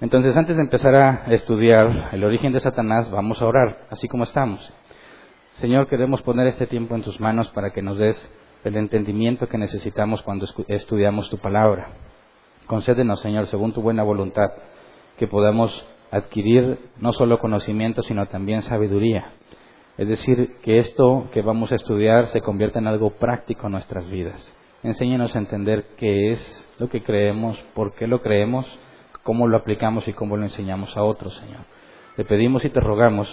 Entonces, 0.00 0.36
antes 0.36 0.56
de 0.56 0.62
empezar 0.62 0.94
a 0.94 1.24
estudiar 1.28 2.10
el 2.12 2.22
origen 2.22 2.52
de 2.52 2.60
Satanás, 2.60 3.10
vamos 3.10 3.40
a 3.40 3.46
orar, 3.46 3.86
así 3.88 4.08
como 4.08 4.24
estamos. 4.24 4.70
Señor, 5.54 5.88
queremos 5.88 6.20
poner 6.20 6.46
este 6.48 6.66
tiempo 6.66 6.94
en 6.94 7.02
tus 7.02 7.18
manos 7.18 7.48
para 7.48 7.70
que 7.70 7.80
nos 7.80 7.96
des 7.96 8.30
el 8.64 8.76
entendimiento 8.76 9.48
que 9.48 9.56
necesitamos 9.56 10.20
cuando 10.20 10.46
estudiamos 10.68 11.30
tu 11.30 11.38
palabra. 11.38 11.88
Concédenos, 12.66 13.20
Señor, 13.20 13.46
según 13.46 13.72
tu 13.72 13.80
buena 13.80 14.02
voluntad, 14.02 14.50
que 15.16 15.28
podamos 15.28 15.86
adquirir 16.10 16.78
no 17.00 17.14
solo 17.14 17.38
conocimiento, 17.38 18.02
sino 18.02 18.26
también 18.26 18.60
sabiduría. 18.60 19.32
Es 19.96 20.08
decir, 20.08 20.58
que 20.62 20.76
esto 20.76 21.28
que 21.32 21.40
vamos 21.40 21.72
a 21.72 21.76
estudiar 21.76 22.26
se 22.26 22.42
convierta 22.42 22.80
en 22.80 22.86
algo 22.86 23.10
práctico 23.12 23.66
en 23.66 23.72
nuestras 23.72 24.10
vidas. 24.10 24.46
Enséñanos 24.82 25.34
a 25.34 25.38
entender 25.38 25.86
qué 25.96 26.32
es 26.32 26.74
lo 26.78 26.90
que 26.90 27.02
creemos, 27.02 27.58
por 27.74 27.94
qué 27.94 28.06
lo 28.06 28.20
creemos, 28.20 28.66
cómo 29.26 29.48
lo 29.48 29.56
aplicamos 29.56 30.06
y 30.06 30.12
cómo 30.12 30.36
lo 30.36 30.44
enseñamos 30.44 30.96
a 30.96 31.02
otros, 31.02 31.34
Señor. 31.34 31.62
Te 32.14 32.24
pedimos 32.24 32.64
y 32.64 32.70
te 32.70 32.78
rogamos 32.78 33.28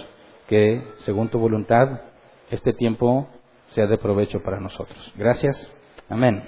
que, 0.48 0.84
según 1.06 1.30
tu 1.30 1.38
voluntad, 1.38 2.02
este 2.50 2.74
tiempo 2.74 3.28
sea 3.70 3.86
de 3.86 4.00
provecho 4.00 4.42
para 4.42 4.60
nosotros. 4.60 5.14
Gracias. 5.16 5.56
Amén. 6.10 6.44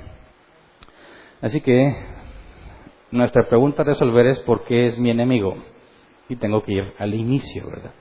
Así 1.41 1.61
que 1.61 1.95
nuestra 3.11 3.47
pregunta 3.47 3.83
a 3.83 3.85
resolver 3.85 4.25
es 4.25 4.39
¿por 4.39 4.63
qué 4.63 4.87
es 4.87 4.97
mi 4.97 5.11
enemigo? 5.11 5.55
Y 6.27 6.37
tengo 6.37 6.63
que 6.63 6.73
ir 6.73 6.93
al 6.97 7.13
inicio, 7.13 7.69
¿verdad? 7.69 7.91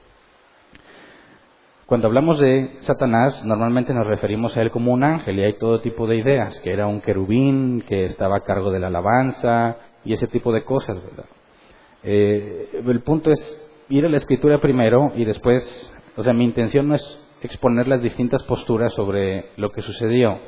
Cuando 1.85 2.07
hablamos 2.07 2.41
de 2.41 2.79
Satanás, 2.81 3.45
normalmente 3.45 3.93
nos 3.93 4.07
referimos 4.07 4.57
a 4.57 4.63
él 4.63 4.71
como 4.71 4.93
un 4.93 5.05
ángel 5.05 5.39
y 5.39 5.43
hay 5.43 5.59
todo 5.59 5.83
tipo 5.83 6.07
de 6.07 6.17
ideas, 6.17 6.59
que 6.61 6.73
era 6.73 6.87
un 6.87 7.03
querubín, 7.03 7.83
que 7.83 8.07
estaba 8.07 8.39
a 8.39 8.41
cargo 8.41 8.71
de 8.71 8.81
la 8.81 8.87
alabanza 8.87 9.77
y 10.05 10.13
ese 10.13 10.27
tipo 10.27 10.53
de 10.53 10.65
cosas, 10.65 11.03
¿verdad? 11.03 11.27
Eh, 12.03 12.83
el 12.87 13.01
punto 13.03 13.31
es 13.31 13.71
ir 13.89 14.05
a 14.05 14.09
la 14.09 14.19
escritura 14.19 14.59
primero 14.59 15.13
y 15.15 15.25
después, 15.25 15.65
o 16.17 16.23
sea, 16.23 16.33
mi 16.33 16.45
intención 16.45 16.89
no 16.89 16.95
es 16.95 17.21
exponer 17.43 17.89
las 17.89 18.03
distintas 18.03 18.43
posturas 18.45 18.93
sobre 18.95 19.51
lo 19.57 19.71
que 19.71 19.83
sucedió, 19.83 20.39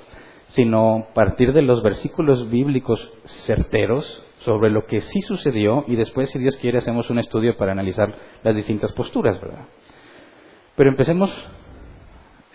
sino 0.48 1.08
partir 1.14 1.52
de 1.52 1.62
los 1.62 1.82
versículos 1.82 2.50
bíblicos 2.50 3.12
certeros 3.46 4.22
sobre 4.38 4.70
lo 4.70 4.86
que 4.86 5.00
sí 5.00 5.20
sucedió 5.22 5.84
y 5.88 5.96
después, 5.96 6.30
si 6.30 6.38
Dios 6.38 6.56
quiere, 6.56 6.78
hacemos 6.78 7.10
un 7.10 7.18
estudio 7.18 7.56
para 7.56 7.72
analizar 7.72 8.14
las 8.42 8.54
distintas 8.54 8.92
posturas, 8.92 9.40
¿verdad? 9.40 9.66
Pero 10.76 10.90
empecemos 10.90 11.30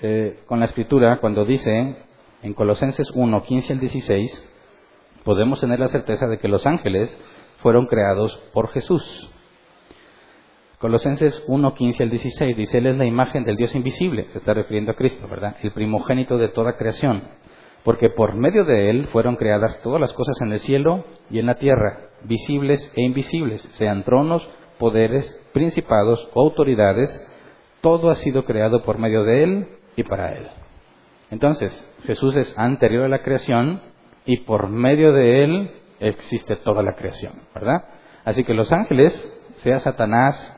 eh, 0.01 0.39
con 0.46 0.60
la 0.60 0.65
escritura 0.65 1.17
cuando 1.17 1.43
dice 1.43 1.98
en 2.43 2.53
Colosenses 2.53 3.10
1, 3.13 3.43
15 3.43 3.74
al 3.74 3.79
16, 3.79 4.50
podemos 5.23 5.59
tener 5.59 5.79
la 5.79 5.87
certeza 5.87 6.27
de 6.27 6.37
que 6.39 6.47
los 6.47 6.65
ángeles 6.65 7.15
fueron 7.57 7.85
creados 7.85 8.35
por 8.53 8.69
Jesús. 8.69 9.29
Colosenses 10.79 11.43
1, 11.47 11.75
15 11.75 12.03
al 12.03 12.09
16 12.09 12.57
dice, 12.57 12.79
Él 12.79 12.87
es 12.87 12.97
la 12.97 13.05
imagen 13.05 13.43
del 13.43 13.55
Dios 13.55 13.75
invisible, 13.75 14.25
se 14.29 14.39
está 14.39 14.55
refiriendo 14.55 14.91
a 14.91 14.95
Cristo, 14.95 15.27
¿verdad? 15.27 15.55
El 15.61 15.71
primogénito 15.73 16.39
de 16.39 16.49
toda 16.49 16.75
creación, 16.75 17.21
porque 17.83 18.09
por 18.09 18.35
medio 18.35 18.65
de 18.65 18.89
Él 18.89 19.07
fueron 19.07 19.35
creadas 19.35 19.79
todas 19.83 20.01
las 20.01 20.11
cosas 20.13 20.41
en 20.41 20.51
el 20.51 20.59
cielo 20.59 21.05
y 21.29 21.37
en 21.37 21.45
la 21.45 21.59
tierra, 21.59 22.09
visibles 22.23 22.91
e 22.95 23.03
invisibles, 23.03 23.61
sean 23.77 24.03
tronos, 24.03 24.47
poderes, 24.79 25.39
principados 25.53 26.27
o 26.33 26.41
autoridades, 26.41 27.31
todo 27.81 28.09
ha 28.09 28.15
sido 28.15 28.45
creado 28.45 28.81
por 28.83 28.97
medio 28.97 29.23
de 29.23 29.43
Él 29.43 29.67
y 29.95 30.03
para 30.03 30.33
Él. 30.35 30.47
Entonces, 31.29 31.71
Jesús 32.05 32.35
es 32.35 32.57
anterior 32.57 33.03
a 33.03 33.09
la 33.09 33.21
creación 33.21 33.81
y 34.25 34.37
por 34.37 34.69
medio 34.69 35.13
de 35.13 35.43
Él 35.43 35.71
existe 35.99 36.55
toda 36.57 36.83
la 36.83 36.93
creación, 36.93 37.33
¿verdad? 37.53 37.85
Así 38.25 38.43
que 38.43 38.53
los 38.53 38.71
ángeles, 38.71 39.13
sea 39.57 39.79
Satanás 39.79 40.57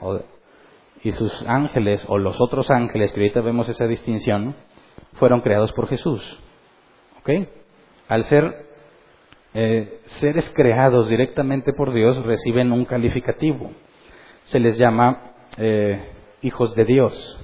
y 1.03 1.11
sus 1.11 1.45
ángeles 1.47 2.05
o 2.07 2.17
los 2.17 2.39
otros 2.39 2.71
ángeles, 2.71 3.11
que 3.11 3.19
ahorita 3.19 3.41
vemos 3.41 3.67
esa 3.69 3.87
distinción, 3.87 4.55
fueron 5.13 5.41
creados 5.41 5.71
por 5.73 5.87
Jesús. 5.87 6.21
¿Ok? 7.19 7.47
Al 8.07 8.23
ser 8.23 8.65
eh, 9.53 10.01
seres 10.05 10.51
creados 10.55 11.09
directamente 11.09 11.73
por 11.73 11.93
Dios, 11.93 12.23
reciben 12.25 12.71
un 12.71 12.85
calificativo. 12.85 13.71
Se 14.45 14.59
les 14.59 14.77
llama 14.77 15.33
eh, 15.57 16.11
hijos 16.41 16.75
de 16.75 16.85
Dios. 16.85 17.39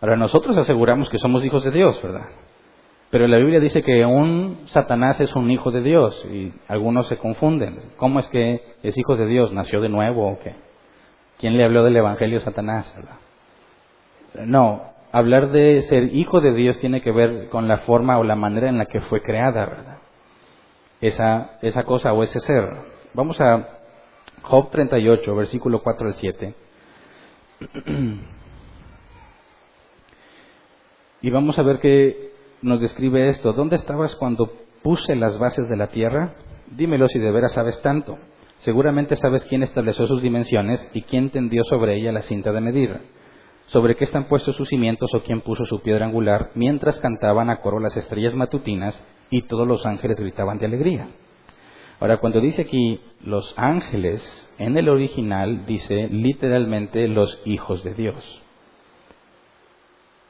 Ahora 0.00 0.16
nosotros 0.16 0.56
aseguramos 0.56 1.08
que 1.10 1.18
somos 1.18 1.44
hijos 1.44 1.64
de 1.64 1.70
Dios, 1.72 2.00
¿verdad? 2.02 2.26
Pero 3.10 3.26
la 3.26 3.38
Biblia 3.38 3.58
dice 3.58 3.82
que 3.82 4.06
un 4.06 4.62
Satanás 4.66 5.20
es 5.20 5.34
un 5.34 5.50
hijo 5.50 5.72
de 5.72 5.82
Dios 5.82 6.24
y 6.30 6.52
algunos 6.68 7.08
se 7.08 7.16
confunden. 7.16 7.78
¿Cómo 7.96 8.20
es 8.20 8.28
que 8.28 8.62
es 8.84 8.96
hijo 8.96 9.16
de 9.16 9.26
Dios? 9.26 9.52
¿Nació 9.52 9.80
de 9.80 9.88
nuevo 9.88 10.28
o 10.28 10.38
qué? 10.38 10.54
¿Quién 11.38 11.56
le 11.56 11.64
habló 11.64 11.82
del 11.82 11.96
Evangelio 11.96 12.38
a 12.38 12.42
Satanás? 12.42 12.94
No, 14.34 14.92
hablar 15.10 15.50
de 15.50 15.82
ser 15.82 16.14
hijo 16.14 16.40
de 16.40 16.52
Dios 16.52 16.78
tiene 16.78 17.02
que 17.02 17.10
ver 17.10 17.48
con 17.48 17.66
la 17.66 17.78
forma 17.78 18.16
o 18.18 18.22
la 18.22 18.36
manera 18.36 18.68
en 18.68 18.78
la 18.78 18.86
que 18.86 19.00
fue 19.00 19.22
creada, 19.22 19.66
¿verdad? 19.66 19.98
Esa, 21.00 21.58
esa 21.62 21.82
cosa 21.82 22.12
o 22.12 22.22
ese 22.22 22.38
ser. 22.38 22.68
Vamos 23.14 23.40
a 23.40 23.80
Job 24.42 24.70
38, 24.70 25.34
versículo 25.34 25.82
4 25.82 26.06
al 26.06 26.14
7. 26.14 26.54
Y 31.22 31.28
vamos 31.28 31.58
a 31.58 31.62
ver 31.62 31.80
que 31.80 32.29
nos 32.62 32.80
describe 32.80 33.28
esto. 33.28 33.52
¿Dónde 33.52 33.76
estabas 33.76 34.14
cuando 34.16 34.50
puse 34.82 35.14
las 35.16 35.38
bases 35.38 35.68
de 35.68 35.76
la 35.76 35.88
tierra? 35.88 36.34
Dímelo 36.70 37.08
si 37.08 37.18
de 37.18 37.30
veras 37.30 37.52
sabes 37.52 37.80
tanto. 37.82 38.18
Seguramente 38.58 39.16
sabes 39.16 39.44
quién 39.44 39.62
estableció 39.62 40.06
sus 40.06 40.22
dimensiones 40.22 40.88
y 40.92 41.02
quién 41.02 41.30
tendió 41.30 41.64
sobre 41.64 41.96
ella 41.96 42.12
la 42.12 42.22
cinta 42.22 42.52
de 42.52 42.60
medir. 42.60 43.00
Sobre 43.66 43.96
qué 43.96 44.04
están 44.04 44.24
puestos 44.24 44.56
sus 44.56 44.68
cimientos 44.68 45.10
o 45.14 45.20
quién 45.20 45.40
puso 45.40 45.64
su 45.64 45.80
piedra 45.80 46.06
angular 46.06 46.50
mientras 46.54 46.98
cantaban 47.00 47.50
a 47.50 47.60
coro 47.60 47.78
las 47.78 47.96
estrellas 47.96 48.34
matutinas 48.34 49.00
y 49.30 49.42
todos 49.42 49.66
los 49.66 49.86
ángeles 49.86 50.18
gritaban 50.18 50.58
de 50.58 50.66
alegría. 50.66 51.08
Ahora, 52.00 52.18
cuando 52.18 52.40
dice 52.40 52.62
aquí 52.62 53.00
los 53.20 53.54
ángeles, 53.56 54.22
en 54.58 54.76
el 54.76 54.88
original 54.88 55.66
dice 55.66 56.08
literalmente 56.08 57.06
los 57.08 57.40
hijos 57.44 57.84
de 57.84 57.94
Dios 57.94 58.39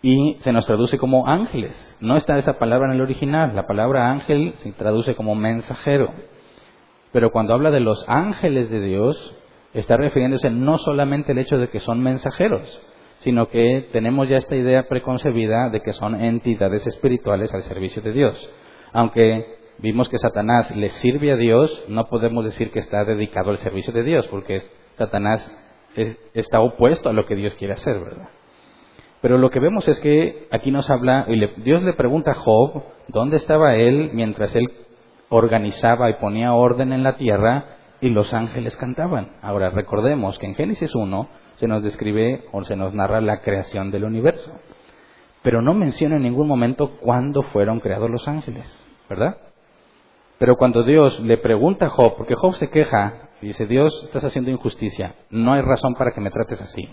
y 0.03 0.37
se 0.41 0.53
nos 0.53 0.67
traduce 0.67 0.99
como 0.99 1.27
ángeles. 1.27 1.77
No 2.01 2.17
está 2.17 2.39
esa 2.39 2.59
palabra 2.59 2.89
en 2.89 2.95
el 2.95 3.03
original. 3.03 3.55
La 3.55 3.67
palabra 3.67 4.11
ángel 4.11 4.55
se 4.63 4.73
traduce 4.73 5.15
como 5.15 5.35
mensajero. 5.35 6.11
Pero 7.13 7.31
cuando 7.31 7.55
habla 7.55 7.71
de 7.71 7.81
los 7.81 8.05
ángeles 8.09 8.71
de 8.71 8.81
Dios, 8.81 9.37
está 9.75 9.97
refiriéndose 9.97 10.51
no 10.51 10.79
solamente 10.79 11.33
al 11.33 11.39
hecho 11.39 11.59
de 11.59 11.69
que 11.69 11.81
son 11.81 12.03
mensajeros, 12.03 12.81
sino 13.21 13.49
que 13.49 13.89
tenemos 13.93 14.29
ya 14.29 14.39
esta 14.39 14.57
idea 14.57 14.89
preconcebida 14.89 15.69
de 15.69 15.83
que 15.83 15.93
son 15.93 16.21
entidades 16.21 16.87
espirituales 16.87 17.53
al 17.53 17.63
servicio 17.63 18.01
de 18.01 18.13
Dios. 18.13 18.51
Aunque 18.93 19.59
vimos 19.79 20.09
que 20.09 20.19
Satanás 20.19 20.75
le 20.75 20.89
sirve 20.89 21.33
a 21.33 21.37
Dios, 21.37 21.85
no 21.89 22.07
podemos 22.07 22.45
decir 22.45 22.71
que 22.71 22.79
está 22.79 23.05
dedicado 23.05 23.51
al 23.51 23.59
servicio 23.59 23.93
de 23.93 24.03
Dios, 24.03 24.27
porque 24.29 24.63
Satanás 24.95 25.55
está 26.35 26.61
opuesto 26.61 27.09
a 27.09 27.13
lo 27.13 27.27
que 27.27 27.35
Dios 27.35 27.55
quiere 27.55 27.75
hacer, 27.75 27.99
¿verdad? 27.99 28.29
Pero 29.21 29.37
lo 29.37 29.51
que 29.51 29.61
vemos 29.61 29.87
es 29.89 30.01
que 30.01 30.49
aquí 30.51 30.71
nos 30.71 30.89
habla, 30.91 31.27
y 31.29 31.39
Dios 31.63 31.83
le 31.83 31.93
pregunta 31.93 32.31
a 32.31 32.35
Job 32.35 32.83
dónde 33.09 33.37
estaba 33.37 33.77
él 33.77 34.11
mientras 34.15 34.55
él 34.55 34.71
organizaba 35.29 36.09
y 36.11 36.15
ponía 36.15 36.55
orden 36.55 36.93
en 36.93 37.03
la 37.03 37.17
tierra 37.17 37.77
y 38.01 38.09
los 38.09 38.33
ángeles 38.33 38.77
cantaban. 38.77 39.33
Ahora 39.43 39.71
recordemos 39.71 40.39
que 40.39 40.47
en 40.47 40.55
Génesis 40.55 40.95
1 40.95 41.29
se 41.57 41.69
nos 41.69 41.83
describe 41.83 42.45
o 42.53 42.65
se 42.65 42.77
nos 42.77 42.95
narra 42.95 43.21
la 43.21 43.41
creación 43.41 43.91
del 43.91 44.05
universo, 44.05 44.53
pero 45.43 45.61
no 45.61 45.75
menciona 45.75 46.17
en 46.17 46.23
ningún 46.23 46.49
momento 46.49 46.93
cuándo 47.01 47.43
fueron 47.43 47.81
creados 47.81 48.09
los 48.09 48.27
ángeles, 48.27 48.67
¿verdad? 49.09 49.37
Pero 50.39 50.57
cuando 50.57 50.83
Dios 50.83 51.21
le 51.21 51.37
pregunta 51.37 51.87
a 51.87 51.91
Job, 51.91 52.15
porque 52.17 52.35
Job 52.35 52.55
se 52.55 52.71
queja 52.71 53.29
y 53.43 53.49
dice, 53.49 53.67
Dios, 53.67 54.03
estás 54.05 54.25
haciendo 54.25 54.51
injusticia, 54.51 55.15
no 55.29 55.53
hay 55.53 55.61
razón 55.61 55.95
para 55.95 56.13
que 56.13 56.23
me 56.23 56.31
trates 56.31 56.63
así 56.63 56.89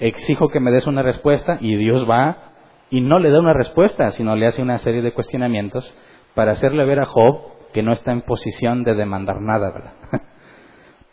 exijo 0.00 0.48
que 0.48 0.60
me 0.60 0.72
des 0.72 0.86
una 0.86 1.02
respuesta 1.02 1.58
y 1.60 1.76
Dios 1.76 2.08
va 2.08 2.54
y 2.90 3.00
no 3.00 3.18
le 3.18 3.30
da 3.30 3.38
una 3.38 3.52
respuesta, 3.52 4.10
sino 4.12 4.34
le 4.34 4.46
hace 4.46 4.62
una 4.62 4.78
serie 4.78 5.02
de 5.02 5.12
cuestionamientos 5.12 5.94
para 6.34 6.52
hacerle 6.52 6.84
ver 6.84 7.00
a 7.00 7.06
Job 7.06 7.42
que 7.72 7.82
no 7.82 7.92
está 7.92 8.10
en 8.10 8.22
posición 8.22 8.82
de 8.82 8.94
demandar 8.94 9.40
nada, 9.40 9.70
¿verdad? 9.70 9.92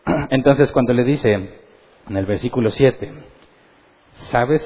Entonces 0.32 0.72
cuando 0.72 0.94
le 0.94 1.03
dice 1.03 1.34
en 1.34 2.17
el 2.17 2.25
versículo 2.25 2.72
7, 2.72 3.12
¿sabes, 4.13 4.63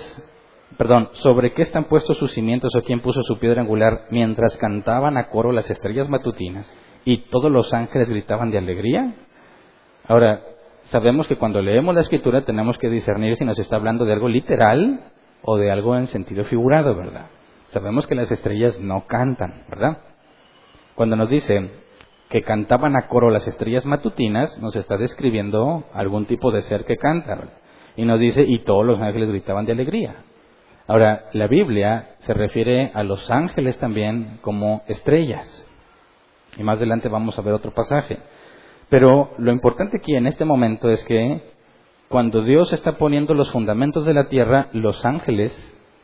perdón, 0.77 1.09
sobre 1.13 1.51
qué 1.51 1.63
están 1.63 1.85
puestos 1.85 2.17
sus 2.17 2.31
cimientos 2.31 2.73
o 2.75 2.81
quién 2.83 3.01
puso 3.01 3.23
su 3.23 3.39
piedra 3.39 3.61
angular 3.61 4.05
mientras 4.11 4.55
cantaban 4.57 5.17
a 5.17 5.27
coro 5.27 5.51
las 5.51 5.69
estrellas 5.69 6.07
matutinas 6.07 6.71
y 7.03 7.29
todos 7.29 7.51
los 7.51 7.73
ángeles 7.73 8.09
gritaban 8.09 8.51
de 8.51 8.59
alegría? 8.59 9.15
Ahora, 10.07 10.41
sabemos 10.91 11.25
que 11.27 11.37
cuando 11.37 11.61
leemos 11.61 11.95
la 11.95 12.01
escritura 12.01 12.43
tenemos 12.43 12.77
que 12.77 12.89
discernir 12.89 13.37
si 13.37 13.45
nos 13.45 13.57
está 13.57 13.77
hablando 13.77 14.03
de 14.05 14.13
algo 14.13 14.27
literal 14.27 15.11
o 15.41 15.57
de 15.57 15.71
algo 15.71 15.95
en 15.95 16.07
sentido 16.07 16.43
figurado, 16.45 16.95
¿verdad? 16.95 17.27
Sabemos 17.69 18.07
que 18.07 18.15
las 18.15 18.29
estrellas 18.29 18.79
no 18.79 19.07
cantan, 19.07 19.63
¿verdad? 19.69 19.99
Cuando 20.95 21.15
nos 21.15 21.29
dice 21.29 21.69
que 22.29 22.41
cantaban 22.41 22.95
a 22.97 23.07
coro 23.07 23.29
las 23.29 23.47
estrellas 23.47 23.85
matutinas, 23.85 24.57
nos 24.59 24.75
está 24.75 24.97
describiendo 24.97 25.85
algún 25.93 26.25
tipo 26.25 26.51
de 26.51 26.61
ser 26.61 26.85
que 26.85 26.97
canta, 26.97 27.35
¿verdad? 27.35 27.53
Y 27.95 28.05
nos 28.05 28.19
dice, 28.19 28.43
y 28.43 28.59
todos 28.59 28.85
los 28.85 28.99
ángeles 29.01 29.29
gritaban 29.29 29.65
de 29.65 29.71
alegría. 29.71 30.15
Ahora, 30.87 31.25
la 31.31 31.47
Biblia 31.47 32.15
se 32.19 32.33
refiere 32.33 32.91
a 32.93 33.03
los 33.03 33.29
ángeles 33.31 33.77
también 33.79 34.39
como 34.41 34.83
estrellas. 34.87 35.67
Y 36.57 36.63
más 36.63 36.77
adelante 36.77 37.07
vamos 37.07 37.37
a 37.37 37.41
ver 37.41 37.53
otro 37.53 37.73
pasaje. 37.73 38.17
Pero 38.91 39.31
lo 39.37 39.53
importante 39.53 39.99
aquí 39.99 40.15
en 40.15 40.27
este 40.27 40.43
momento 40.43 40.89
es 40.89 41.05
que 41.05 41.41
cuando 42.09 42.43
Dios 42.43 42.73
está 42.73 42.97
poniendo 42.97 43.33
los 43.33 43.49
fundamentos 43.49 44.05
de 44.05 44.13
la 44.13 44.27
tierra, 44.27 44.67
los 44.73 45.05
ángeles 45.05 45.53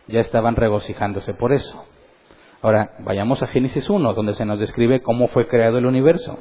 ya 0.07 0.21
estaban 0.21 0.55
regocijándose 0.55 1.33
por 1.33 1.51
eso. 1.51 1.83
Ahora, 2.61 2.93
vayamos 2.99 3.43
a 3.43 3.47
Génesis 3.47 3.89
1, 3.89 4.13
donde 4.13 4.35
se 4.35 4.45
nos 4.45 4.57
describe 4.57 5.01
cómo 5.01 5.27
fue 5.27 5.49
creado 5.49 5.79
el 5.79 5.85
universo. 5.85 6.39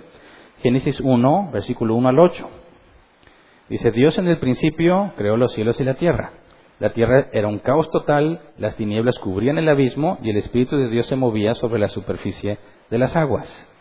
Génesis 0.59 1.01
1, 1.01 1.51
versículo 1.53 1.97
1 1.97 2.11
al 2.11 2.19
8. 2.21 2.49
Dice, 3.69 3.91
Dios 3.91 4.17
en 4.17 4.29
el 4.29 4.39
principio 4.39 5.15
creó 5.17 5.37
los 5.37 5.53
cielos 5.53 5.81
y 5.81 5.85
la 5.85 5.95
tierra. 5.95 6.31
La 6.79 6.93
tierra 6.93 7.27
era 7.33 7.49
un 7.49 7.59
caos 7.59 7.91
total, 7.91 8.41
las 8.57 8.77
tinieblas 8.77 9.19
cubrían 9.19 9.59
el 9.59 9.69
abismo 9.69 10.19
y 10.23 10.31
el 10.31 10.37
Espíritu 10.37 10.77
de 10.77 10.91
Dios 10.91 11.07
se 11.07 11.17
movía 11.17 11.57
sobre 11.57 11.81
la 11.81 11.89
superficie 11.89 12.59
de 12.89 12.99
las 12.99 13.17
aguas. 13.17 13.76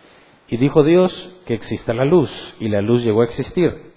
Y 0.48 0.58
dijo 0.58 0.84
Dios 0.84 1.38
que 1.46 1.54
exista 1.54 1.94
la 1.94 2.06
luz, 2.06 2.32
y 2.60 2.70
la 2.70 2.82
luz 2.82 3.04
llegó 3.04 3.22
a 3.22 3.26
existir. 3.26 3.94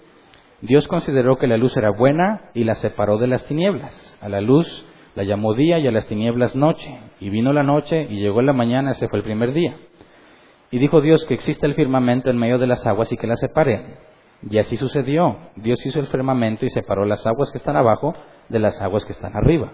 Dios 0.61 0.87
consideró 0.87 1.37
que 1.37 1.47
la 1.47 1.57
luz 1.57 1.77
era 1.77 1.89
buena 1.91 2.51
y 2.53 2.63
la 2.65 2.75
separó 2.75 3.17
de 3.17 3.27
las 3.27 3.45
tinieblas. 3.45 4.17
A 4.21 4.27
la 4.27 4.41
luz 4.41 4.85
la 5.15 5.23
llamó 5.23 5.53
día 5.53 5.79
y 5.79 5.87
a 5.87 5.91
las 5.91 6.07
tinieblas 6.07 6.55
noche. 6.55 6.99
Y 7.19 7.29
vino 7.29 7.53
la 7.53 7.63
noche 7.63 8.07
y 8.09 8.19
llegó 8.19 8.41
la 8.41 8.53
mañana, 8.53 8.91
ese 8.91 9.07
fue 9.07 9.19
el 9.19 9.23
primer 9.23 9.53
día. 9.53 9.77
Y 10.71 10.79
dijo 10.79 11.01
Dios 11.01 11.25
que 11.25 11.33
exista 11.33 11.65
el 11.65 11.75
firmamento 11.75 12.29
en 12.29 12.37
medio 12.37 12.57
de 12.57 12.67
las 12.67 12.85
aguas 12.85 13.11
y 13.11 13.17
que 13.17 13.27
las 13.27 13.39
separe. 13.39 13.97
Y 14.49 14.57
así 14.57 14.75
sucedió. 14.75 15.37
Dios 15.55 15.85
hizo 15.85 15.99
el 15.99 16.07
firmamento 16.07 16.65
y 16.65 16.69
separó 16.69 17.05
las 17.05 17.25
aguas 17.25 17.51
que 17.51 17.57
están 17.57 17.77
abajo 17.77 18.13
de 18.49 18.59
las 18.59 18.81
aguas 18.81 19.05
que 19.05 19.13
están 19.13 19.35
arriba. 19.35 19.71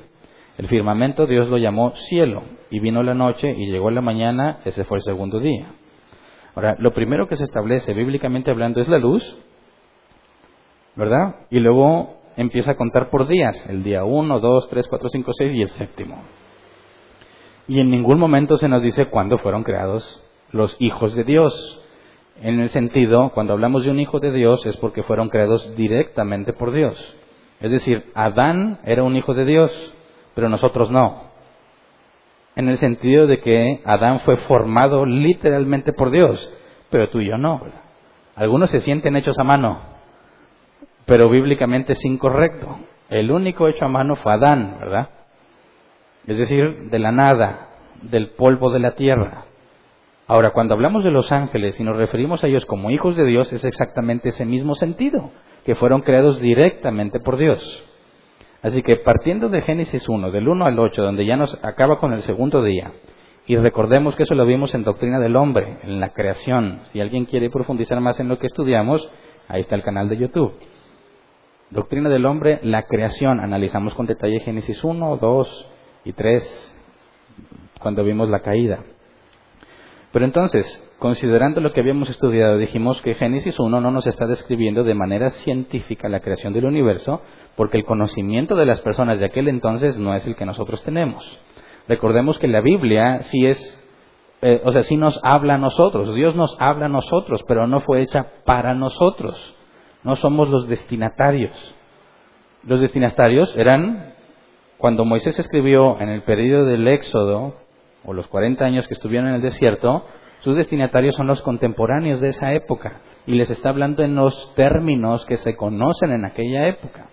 El 0.57 0.67
firmamento 0.67 1.25
Dios 1.25 1.49
lo 1.49 1.57
llamó 1.57 1.91
cielo, 1.95 2.43
y 2.69 2.79
vino 2.79 3.03
la 3.03 3.13
noche 3.13 3.53
y 3.57 3.69
llegó 3.69 3.91
la 3.91 4.01
mañana, 4.01 4.59
ese 4.63 4.85
fue 4.85 4.99
el 4.99 5.03
segundo 5.03 5.39
día. 5.39 5.67
Ahora, 6.55 6.77
lo 6.79 6.93
primero 6.93 7.27
que 7.27 7.35
se 7.35 7.43
establece 7.43 7.93
bíblicamente 7.93 8.49
hablando 8.49 8.81
es 8.81 8.87
la 8.87 8.97
luz, 8.97 9.23
¿verdad? 10.95 11.35
Y 11.49 11.59
luego 11.59 12.17
empieza 12.37 12.71
a 12.71 12.75
contar 12.75 13.09
por 13.09 13.27
días, 13.27 13.65
el 13.69 13.83
día 13.83 14.05
1, 14.05 14.39
2, 14.39 14.69
3, 14.69 14.87
4, 14.87 15.09
5, 15.09 15.31
6 15.33 15.53
y 15.53 15.61
el 15.61 15.69
séptimo. 15.71 16.21
Y 17.67 17.79
en 17.79 17.89
ningún 17.89 18.19
momento 18.19 18.57
se 18.57 18.69
nos 18.69 18.81
dice 18.81 19.07
cuándo 19.07 19.37
fueron 19.39 19.63
creados 19.63 20.23
los 20.51 20.75
hijos 20.79 21.15
de 21.15 21.23
Dios. 21.23 21.81
En 22.41 22.59
el 22.59 22.69
sentido, 22.69 23.31
cuando 23.33 23.53
hablamos 23.53 23.83
de 23.83 23.91
un 23.91 23.99
hijo 23.99 24.19
de 24.19 24.31
Dios 24.31 24.65
es 24.65 24.77
porque 24.77 25.03
fueron 25.03 25.29
creados 25.29 25.75
directamente 25.75 26.53
por 26.53 26.71
Dios. 26.71 26.97
Es 27.59 27.71
decir, 27.71 28.03
Adán 28.13 28.79
era 28.85 29.03
un 29.03 29.15
hijo 29.15 29.33
de 29.33 29.45
Dios, 29.45 29.71
pero 30.35 30.49
nosotros 30.49 30.91
no. 30.91 31.34
En 32.55 32.69
el 32.69 32.77
sentido 32.77 33.27
de 33.27 33.39
que 33.39 33.81
Adán 33.85 34.21
fue 34.21 34.37
formado 34.37 35.05
literalmente 35.05 35.91
por 35.91 36.11
Dios, 36.11 36.57
pero 36.89 37.09
tú 37.09 37.19
y 37.19 37.27
yo 37.27 37.37
no. 37.37 37.61
Algunos 38.35 38.69
se 38.69 38.79
sienten 38.79 39.15
hechos 39.15 39.37
a 39.39 39.43
mano, 39.43 39.81
pero 41.05 41.29
bíblicamente 41.29 41.93
es 41.93 42.05
incorrecto. 42.05 42.77
El 43.09 43.31
único 43.31 43.67
hecho 43.67 43.85
a 43.85 43.89
mano 43.89 44.15
fue 44.15 44.33
Adán, 44.33 44.77
¿verdad? 44.79 45.09
Es 46.27 46.37
decir, 46.37 46.89
de 46.89 46.99
la 46.99 47.11
nada, 47.11 47.69
del 48.01 48.29
polvo 48.29 48.71
de 48.71 48.79
la 48.79 48.95
tierra. 48.95 49.45
Ahora, 50.27 50.51
cuando 50.51 50.73
hablamos 50.73 51.03
de 51.03 51.11
los 51.11 51.31
ángeles 51.31 51.79
y 51.79 51.83
nos 51.83 51.97
referimos 51.97 52.43
a 52.43 52.47
ellos 52.47 52.65
como 52.65 52.89
hijos 52.89 53.15
de 53.15 53.25
Dios, 53.25 53.51
es 53.53 53.63
exactamente 53.63 54.29
ese 54.29 54.45
mismo 54.45 54.73
sentido, 54.73 55.31
que 55.65 55.75
fueron 55.75 56.01
creados 56.01 56.41
directamente 56.41 57.19
por 57.19 57.37
Dios. 57.37 57.83
Así 58.61 58.81
que 58.81 58.97
partiendo 58.97 59.49
de 59.49 59.61
Génesis 59.61 60.09
1, 60.09 60.31
del 60.31 60.47
1 60.47 60.65
al 60.65 60.79
8, 60.79 61.01
donde 61.01 61.25
ya 61.25 61.37
nos 61.37 61.63
acaba 61.63 61.99
con 61.99 62.13
el 62.13 62.21
segundo 62.21 62.63
día, 62.63 62.91
y 63.47 63.57
recordemos 63.57 64.15
que 64.15 64.23
eso 64.23 64.33
lo 64.33 64.45
vimos 64.45 64.73
en 64.73 64.83
Doctrina 64.83 65.19
del 65.19 65.35
Hombre, 65.35 65.77
en 65.83 65.99
la 65.99 66.09
creación. 66.13 66.79
Si 66.91 66.99
alguien 66.99 67.25
quiere 67.25 67.51
profundizar 67.51 67.99
más 68.01 68.19
en 68.19 68.27
lo 68.27 68.39
que 68.39 68.47
estudiamos, 68.47 69.07
ahí 69.47 69.61
está 69.61 69.75
el 69.75 69.83
canal 69.83 70.09
de 70.09 70.17
YouTube. 70.17 70.53
Doctrina 71.69 72.09
del 72.09 72.25
Hombre, 72.25 72.59
la 72.63 72.83
creación. 72.83 73.39
Analizamos 73.39 73.93
con 73.93 74.07
detalle 74.07 74.39
Génesis 74.39 74.83
1, 74.83 75.17
2 75.17 75.67
y 76.05 76.13
3, 76.13 76.75
cuando 77.79 78.03
vimos 78.03 78.29
la 78.29 78.39
caída. 78.39 78.79
Pero 80.11 80.25
entonces, 80.25 80.65
considerando 80.97 81.61
lo 81.61 81.71
que 81.71 81.81
habíamos 81.81 82.09
estudiado, 82.09 82.57
dijimos 82.57 83.01
que 83.01 83.13
Génesis 83.13 83.59
1 83.59 83.81
no 83.81 83.91
nos 83.91 84.07
está 84.07 84.25
describiendo 84.25 84.83
de 84.83 84.95
manera 84.95 85.29
científica 85.29 86.09
la 86.09 86.21
creación 86.21 86.53
del 86.53 86.65
universo, 86.65 87.21
porque 87.55 87.77
el 87.77 87.85
conocimiento 87.85 88.55
de 88.55 88.65
las 88.65 88.81
personas 88.81 89.19
de 89.19 89.25
aquel 89.25 89.47
entonces 89.47 89.97
no 89.97 90.13
es 90.13 90.25
el 90.27 90.35
que 90.35 90.45
nosotros 90.45 90.83
tenemos. 90.83 91.39
Recordemos 91.87 92.39
que 92.39 92.47
la 92.47 92.61
Biblia 92.61 93.19
sí 93.23 93.45
es, 93.45 93.59
eh, 94.41 94.61
o 94.65 94.71
sea, 94.71 94.83
sí 94.83 94.97
nos 94.97 95.19
habla 95.23 95.55
a 95.55 95.57
nosotros, 95.57 96.13
Dios 96.13 96.35
nos 96.35 96.55
habla 96.59 96.87
a 96.87 96.89
nosotros, 96.89 97.43
pero 97.47 97.67
no 97.67 97.81
fue 97.81 98.01
hecha 98.01 98.27
para 98.45 98.73
nosotros. 98.73 99.55
No 100.03 100.15
somos 100.15 100.49
los 100.49 100.67
destinatarios. 100.67 101.75
Los 102.63 102.81
destinatarios 102.81 103.55
eran 103.57 104.13
cuando 104.77 105.05
Moisés 105.05 105.39
escribió 105.39 105.99
en 105.99 106.09
el 106.09 106.23
periodo 106.23 106.65
del 106.65 106.87
Éxodo, 106.87 107.55
o 108.03 108.13
los 108.13 108.27
40 108.27 108.63
años 108.63 108.87
que 108.87 108.93
estuvieron 108.93 109.29
en 109.29 109.35
el 109.35 109.41
desierto, 109.41 110.05
sus 110.41 110.55
destinatarios 110.55 111.15
son 111.15 111.27
los 111.27 111.41
contemporáneos 111.41 112.21
de 112.21 112.29
esa 112.29 112.53
época 112.53 113.01
y 113.25 113.33
les 113.33 113.49
está 113.49 113.69
hablando 113.69 114.03
en 114.03 114.15
los 114.15 114.53
términos 114.55 115.25
que 115.25 115.37
se 115.37 115.55
conocen 115.55 116.11
en 116.11 116.25
aquella 116.25 116.67
época. 116.67 117.07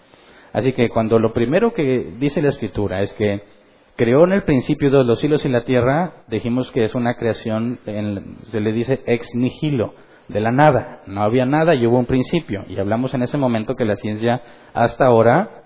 Así 0.53 0.73
que 0.73 0.89
cuando 0.89 1.19
lo 1.19 1.33
primero 1.33 1.73
que 1.73 2.13
dice 2.19 2.43
la 2.43 2.49
escritura 2.49 3.01
es 3.01 3.13
que 3.15 3.43
creó 3.97 4.25
en 4.25 4.33
el 4.33 4.43
principio 4.43 4.91
los 4.91 5.19
cielos 5.19 5.45
y 5.45 5.49
la 5.49 5.65
tierra, 5.65 6.25
dijimos 6.29 6.71
que 6.71 6.85
es 6.85 6.95
una 6.95 7.15
creación, 7.15 7.79
se 8.51 8.61
le 8.61 8.73
dice 8.73 9.01
ex 9.07 9.35
nihilo, 9.35 9.95
de 10.29 10.41
la 10.41 10.51
nada. 10.51 11.03
No 11.07 11.23
había 11.23 11.47
nada 11.47 11.75
y 11.75 11.87
hubo 11.87 11.99
un 11.99 12.07
principio. 12.07 12.65
Y 12.69 12.79
hablamos 12.79 13.13
en 13.15 13.23
ese 13.23 13.39
momento 13.39 13.75
que 13.75 13.85
la 13.85 13.97
ciencia 13.97 14.43
hasta 14.73 15.07
ahora 15.07 15.63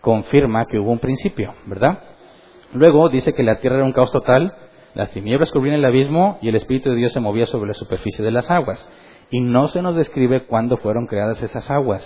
confirma 0.00 0.66
que 0.66 0.78
hubo 0.78 0.92
un 0.92 0.98
principio, 0.98 1.54
¿verdad? 1.66 2.00
Luego 2.72 3.08
dice 3.08 3.32
que 3.32 3.42
la 3.42 3.60
tierra 3.60 3.76
era 3.76 3.84
un 3.84 3.92
caos 3.92 4.10
total 4.10 4.54
las 4.94 5.10
tinieblas 5.10 5.50
cubrían 5.50 5.76
el 5.76 5.84
abismo 5.84 6.38
y 6.40 6.48
el 6.48 6.54
Espíritu 6.54 6.90
de 6.90 6.96
Dios 6.96 7.12
se 7.12 7.18
movía 7.18 7.46
sobre 7.46 7.68
la 7.68 7.74
superficie 7.74 8.24
de 8.24 8.30
las 8.30 8.48
aguas. 8.50 8.88
Y 9.28 9.40
no 9.40 9.66
se 9.68 9.82
nos 9.82 9.96
describe 9.96 10.44
cuándo 10.44 10.76
fueron 10.76 11.06
creadas 11.06 11.42
esas 11.42 11.68
aguas, 11.68 12.02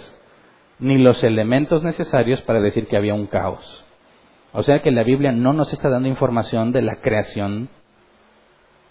ni 0.79 0.99
los 0.99 1.23
elementos 1.25 1.83
necesarios 1.83 2.41
para 2.43 2.61
decir 2.61 2.87
que 2.87 2.97
había 2.97 3.15
un 3.15 3.27
caos. 3.27 3.85
O 4.53 4.63
sea 4.63 4.81
que 4.81 4.91
la 4.91 5.03
Biblia 5.03 5.33
no 5.33 5.53
nos 5.53 5.73
está 5.73 5.89
dando 5.89 6.09
información 6.09 6.73
de 6.73 6.83
la 6.83 6.97
creación 6.97 7.69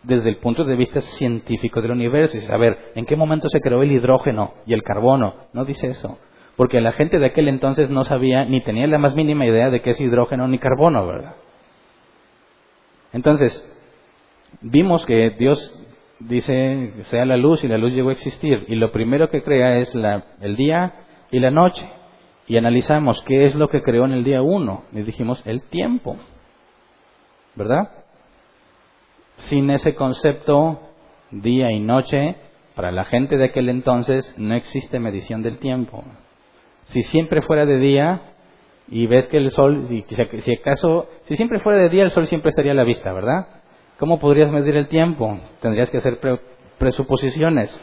desde 0.04 0.30
el 0.30 0.38
punto 0.38 0.64
de 0.64 0.76
vista 0.76 1.02
científico 1.02 1.82
del 1.82 1.92
universo. 1.92 2.38
Y 2.38 2.42
saber 2.42 2.92
en 2.96 3.06
qué 3.06 3.16
momento 3.16 3.50
se 3.50 3.60
creó 3.60 3.84
el 3.84 3.92
hidrógeno 3.92 4.54
y 4.66 4.74
el 4.74 4.84
carbono. 4.84 5.36
No 5.54 5.66
dice 5.66 5.88
eso. 5.88 6.20
Porque 6.56 6.82
la 6.82 6.92
gente 6.92 7.20
de 7.20 7.28
aquel 7.28 7.48
entonces 7.48 7.90
no 7.90 8.04
sabía 8.06 8.46
ni 8.46 8.62
tenía 8.62 8.88
la 8.88 8.98
más 8.98 9.16
mínima 9.16 9.46
idea 9.46 9.70
de 9.70 9.82
qué 9.82 9.92
es 9.92 10.02
hidrógeno 10.02 10.48
ni 10.48 10.60
carbono, 10.60 11.06
¿verdad? 11.06 11.36
Entonces, 13.14 13.64
vimos 14.62 15.06
que 15.06 15.32
Dios 15.32 15.84
dice 16.20 16.94
sea 17.04 17.26
la 17.26 17.38
luz 17.38 17.64
y 17.64 17.68
la 17.68 17.78
luz 17.78 17.92
llegó 17.92 18.10
a 18.10 18.14
existir 18.14 18.66
y 18.68 18.76
lo 18.76 18.92
primero 18.92 19.30
que 19.30 19.44
crea 19.44 19.78
es 19.78 19.94
el 20.42 20.56
día 20.56 20.94
y 21.32 21.40
la 21.40 21.52
noche 21.52 21.88
y 22.48 22.58
analizamos 22.58 23.22
qué 23.24 23.46
es 23.46 23.56
lo 23.56 23.68
que 23.68 23.82
creó 23.82 24.06
en 24.06 24.14
el 24.14 24.24
día 24.24 24.42
uno 24.42 24.84
y 24.94 25.02
dijimos 25.02 25.42
el 25.46 25.62
tiempo 25.64 26.18
¿verdad? 27.56 27.90
sin 29.38 29.70
ese 29.70 29.96
concepto 29.96 30.80
día 31.32 31.72
y 31.72 31.80
noche 31.80 32.36
para 32.76 32.92
la 32.92 33.04
gente 33.04 33.38
de 33.38 33.46
aquel 33.46 33.70
entonces 33.70 34.34
no 34.38 34.56
existe 34.56 35.00
medición 35.00 35.42
del 35.42 35.60
tiempo 35.60 36.04
si 36.86 37.02
siempre 37.02 37.42
fuera 37.42 37.66
de 37.66 37.80
día 37.80 38.22
y 38.90 39.06
ves 39.08 39.28
que 39.28 39.38
el 39.38 39.52
sol 39.52 39.86
si, 39.90 40.06
si 40.42 40.54
acaso 40.54 41.10
si 41.24 41.36
siempre 41.36 41.60
fuera 41.60 41.80
de 41.80 41.90
día 41.90 42.04
el 42.04 42.12
sol 42.12 42.28
siempre 42.28 42.50
estaría 42.50 42.72
a 42.72 42.76
la 42.76 42.84
vista 42.84 43.12
¿verdad? 43.12 43.48
¿Cómo 44.00 44.20
podrías 44.20 44.52
medir 44.52 44.76
el 44.76 44.88
tiempo? 44.90 45.40
Tendrías 45.60 45.90
que 45.90 45.98
hacer 45.98 46.20
presuposiciones. 46.78 47.82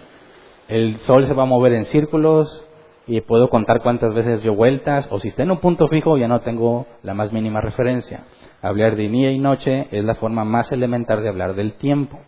El 0.68 0.98
sol 0.98 1.26
se 1.26 1.34
va 1.34 1.42
a 1.42 1.46
mover 1.46 1.72
en 1.72 1.86
círculos 1.86 2.66
y 3.06 3.20
puedo 3.20 3.50
contar 3.50 3.82
cuántas 3.82 4.14
veces 4.14 4.42
dio 4.42 4.54
vueltas, 4.54 5.06
o 5.10 5.20
si 5.20 5.28
está 5.28 5.42
en 5.42 5.50
un 5.50 5.58
punto 5.58 5.88
fijo 5.88 6.16
ya 6.16 6.28
no 6.28 6.40
tengo 6.40 6.86
la 7.02 7.14
más 7.14 7.32
mínima 7.32 7.60
referencia. 7.60 8.24
Hablar 8.62 8.96
de 8.96 9.08
día 9.08 9.30
y 9.30 9.38
noche 9.38 9.88
es 9.90 10.04
la 10.04 10.14
forma 10.14 10.44
más 10.44 10.72
elemental 10.72 11.22
de 11.22 11.28
hablar 11.28 11.54
del 11.54 11.74
tiempo. 11.74 12.18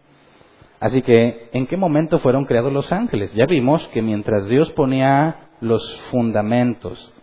Así 0.78 1.00
que, 1.00 1.48
¿en 1.52 1.66
qué 1.66 1.78
momento 1.78 2.18
fueron 2.18 2.44
creados 2.44 2.72
los 2.72 2.92
ángeles? 2.92 3.32
Ya 3.32 3.46
vimos 3.46 3.86
que 3.88 4.02
mientras 4.02 4.46
Dios 4.46 4.70
ponía 4.72 5.48
los 5.62 6.00
fundamentos, 6.10 7.14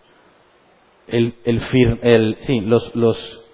el, 1.07 1.35
el, 1.43 1.59
fir, 1.59 1.99
el 2.01 2.35
sí, 2.39 2.61
los, 2.61 2.95
los, 2.95 3.45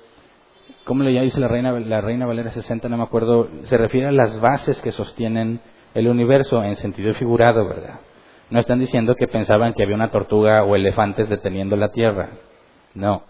¿cómo 0.86 1.04
le 1.04 1.22
dice 1.22 1.42
la 1.42 1.50
reina, 1.50 1.78
la 1.78 2.00
reina 2.00 2.26
Valera 2.26 2.52
60? 2.52 2.88
No 2.88 2.96
me 2.96 3.04
acuerdo, 3.04 3.50
se 3.64 3.78
refiere 3.78 4.08
a 4.08 4.12
las 4.14 4.40
bases 4.40 4.82
que 4.82 4.94
sostienen 4.94 5.60
el 5.94 6.08
universo 6.08 6.64
en 6.64 6.78
sentido 6.78 7.14
figurado, 7.16 7.68
¿verdad? 7.68 8.00
No 8.50 8.60
están 8.60 8.80
diciendo 8.80 9.16
que 9.16 9.28
pensaban 9.28 9.74
que 9.74 9.84
había 9.84 9.96
una 9.96 10.12
tortuga 10.12 10.64
o 10.64 10.76
elefantes 10.76 11.30
deteniendo 11.30 11.76
la 11.76 11.92
Tierra. 11.92 12.30
No. 12.96 13.24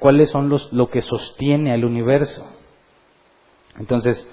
¿Cuáles 0.00 0.30
son 0.30 0.48
los, 0.48 0.72
lo 0.72 0.88
que 0.90 1.02
sostiene 1.02 1.72
al 1.72 1.84
universo? 1.84 2.44
Entonces, 3.78 4.28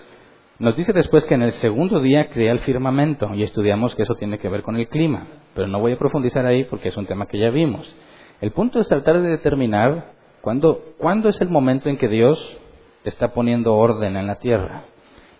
nos 0.59 0.75
dice 0.75 0.93
después 0.93 1.25
que 1.25 1.35
en 1.35 1.43
el 1.43 1.51
segundo 1.53 1.99
día 1.99 2.29
crea 2.29 2.51
el 2.51 2.59
firmamento 2.59 3.33
y 3.33 3.43
estudiamos 3.43 3.95
que 3.95 4.03
eso 4.03 4.15
tiene 4.15 4.39
que 4.39 4.49
ver 4.49 4.63
con 4.63 4.75
el 4.75 4.87
clima, 4.87 5.27
pero 5.53 5.67
no 5.67 5.79
voy 5.79 5.93
a 5.93 5.97
profundizar 5.97 6.45
ahí 6.45 6.63
porque 6.63 6.89
es 6.89 6.97
un 6.97 7.05
tema 7.05 7.27
que 7.27 7.39
ya 7.39 7.49
vimos. 7.49 7.95
El 8.41 8.51
punto 8.51 8.79
es 8.79 8.87
tratar 8.87 9.21
de 9.21 9.29
determinar 9.29 10.13
cuándo, 10.41 10.93
cuándo 10.97 11.29
es 11.29 11.39
el 11.41 11.49
momento 11.49 11.89
en 11.89 11.97
que 11.97 12.07
Dios 12.07 12.39
está 13.03 13.33
poniendo 13.33 13.75
orden 13.75 14.15
en 14.15 14.27
la 14.27 14.35
tierra. 14.35 14.85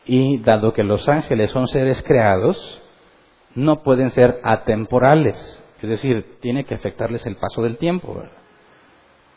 Y 0.06 0.40
dado 0.40 0.74
que 0.74 0.84
los 0.84 1.08
ángeles 1.08 1.52
son 1.52 1.68
seres 1.68 2.02
creados, 2.04 2.83
no 3.56 3.84
pueden 3.84 4.10
ser 4.10 4.40
atemporales, 4.44 5.38
es 5.82 5.90
decir, 5.90 6.38
tiene 6.40 6.64
que 6.64 6.76
afectarles 6.76 7.26
el 7.26 7.36
paso 7.36 7.62
del 7.62 7.78
tiempo. 7.78 8.24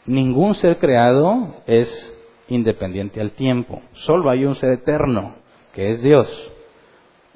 Ningún 0.06 0.54
ser 0.54 0.78
creado 0.78 1.56
es 1.66 1.88
independiente 2.48 3.20
al 3.20 3.32
tiempo, 3.32 3.82
solo 3.92 4.30
hay 4.30 4.44
un 4.44 4.54
ser 4.54 4.70
eterno, 4.70 5.34
que 5.72 5.90
es 5.90 6.00
Dios. 6.00 6.28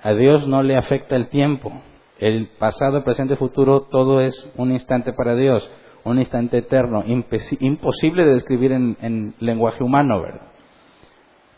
A 0.02 0.12
Dios 0.12 0.46
no 0.48 0.62
le 0.62 0.76
afecta 0.76 1.16
el 1.16 1.28
tiempo. 1.28 1.72
El 2.18 2.48
pasado, 2.58 3.02
presente, 3.04 3.36
futuro, 3.36 3.82
todo 3.90 4.20
es 4.20 4.52
un 4.56 4.72
instante 4.72 5.12
para 5.12 5.34
Dios, 5.34 5.70
un 6.04 6.18
instante 6.18 6.58
eterno, 6.58 7.02
imposible 7.06 8.24
de 8.24 8.32
describir 8.32 8.72
en, 8.72 8.96
en 9.02 9.34
lenguaje 9.40 9.82
humano, 9.82 10.22
¿verdad? 10.22 10.48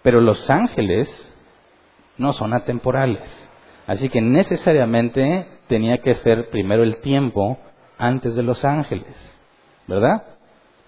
Pero 0.02 0.20
los 0.20 0.48
ángeles 0.50 1.08
no 2.18 2.32
son 2.32 2.54
atemporales. 2.54 3.51
Así 3.86 4.08
que 4.08 4.20
necesariamente 4.20 5.46
tenía 5.66 5.98
que 5.98 6.14
ser 6.14 6.50
primero 6.50 6.82
el 6.82 7.00
tiempo 7.00 7.58
antes 7.98 8.34
de 8.36 8.42
los 8.42 8.64
ángeles, 8.64 9.40
¿verdad? 9.86 10.24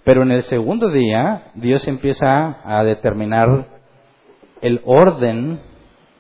Pero 0.05 0.23
en 0.23 0.31
el 0.31 0.43
segundo 0.43 0.91
día 0.91 1.51
Dios 1.55 1.89
empieza 1.89 2.61
a 2.65 2.85
determinar 2.85 3.67
el 4.61 4.81
orden 4.85 5.61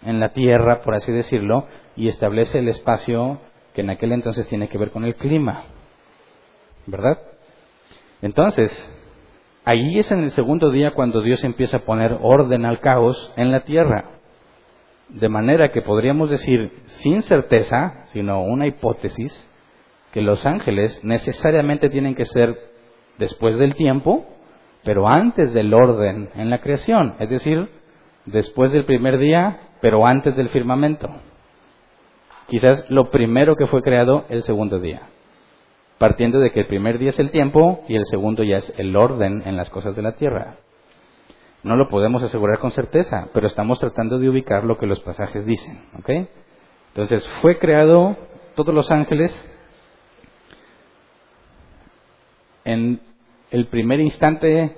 en 0.04 0.20
la 0.20 0.30
tierra, 0.30 0.80
por 0.80 0.94
así 0.94 1.12
decirlo, 1.12 1.66
y 1.96 2.08
establece 2.08 2.58
el 2.58 2.68
espacio 2.68 3.38
que 3.74 3.82
en 3.82 3.90
aquel 3.90 4.12
entonces 4.12 4.48
tiene 4.48 4.68
que 4.68 4.78
ver 4.78 4.90
con 4.90 5.04
el 5.04 5.16
clima, 5.16 5.64
¿verdad? 6.86 7.18
Entonces, 8.22 8.70
ahí 9.64 9.98
es 9.98 10.10
en 10.12 10.24
el 10.24 10.30
segundo 10.30 10.70
día 10.70 10.92
cuando 10.92 11.20
Dios 11.20 11.44
empieza 11.44 11.78
a 11.78 11.84
poner 11.84 12.16
orden 12.20 12.64
al 12.64 12.80
caos 12.80 13.32
en 13.36 13.50
la 13.50 13.64
tierra. 13.64 14.13
De 15.08 15.28
manera 15.28 15.70
que 15.70 15.82
podríamos 15.82 16.30
decir, 16.30 16.72
sin 16.86 17.22
certeza, 17.22 18.06
sino 18.06 18.42
una 18.42 18.66
hipótesis, 18.66 19.50
que 20.12 20.22
los 20.22 20.46
ángeles 20.46 21.04
necesariamente 21.04 21.90
tienen 21.90 22.14
que 22.14 22.24
ser 22.24 22.56
después 23.18 23.58
del 23.58 23.74
tiempo, 23.74 24.24
pero 24.84 25.08
antes 25.08 25.52
del 25.52 25.74
orden 25.74 26.30
en 26.34 26.50
la 26.50 26.60
creación, 26.60 27.16
es 27.18 27.28
decir, 27.28 27.68
después 28.26 28.72
del 28.72 28.84
primer 28.84 29.18
día, 29.18 29.60
pero 29.80 30.06
antes 30.06 30.36
del 30.36 30.48
firmamento. 30.48 31.08
Quizás 32.48 32.88
lo 32.90 33.10
primero 33.10 33.56
que 33.56 33.66
fue 33.66 33.82
creado 33.82 34.26
el 34.28 34.42
segundo 34.42 34.78
día, 34.78 35.02
partiendo 35.98 36.38
de 36.38 36.52
que 36.52 36.60
el 36.60 36.66
primer 36.66 36.98
día 36.98 37.10
es 37.10 37.18
el 37.18 37.30
tiempo 37.30 37.84
y 37.88 37.96
el 37.96 38.04
segundo 38.04 38.42
ya 38.42 38.56
es 38.56 38.72
el 38.78 38.94
orden 38.96 39.42
en 39.46 39.56
las 39.56 39.70
cosas 39.70 39.96
de 39.96 40.02
la 40.02 40.12
tierra. 40.12 40.58
No 41.64 41.76
lo 41.76 41.88
podemos 41.88 42.22
asegurar 42.22 42.58
con 42.58 42.70
certeza, 42.70 43.28
pero 43.32 43.46
estamos 43.46 43.80
tratando 43.80 44.18
de 44.18 44.28
ubicar 44.28 44.64
lo 44.64 44.76
que 44.76 44.86
los 44.86 45.00
pasajes 45.00 45.46
dicen. 45.46 45.82
¿ok? 45.98 46.28
Entonces, 46.88 47.26
fue 47.40 47.58
creado 47.58 48.16
todos 48.54 48.74
los 48.74 48.90
ángeles 48.90 49.32
en 52.64 53.00
el 53.50 53.66
primer 53.68 54.00
instante 54.00 54.76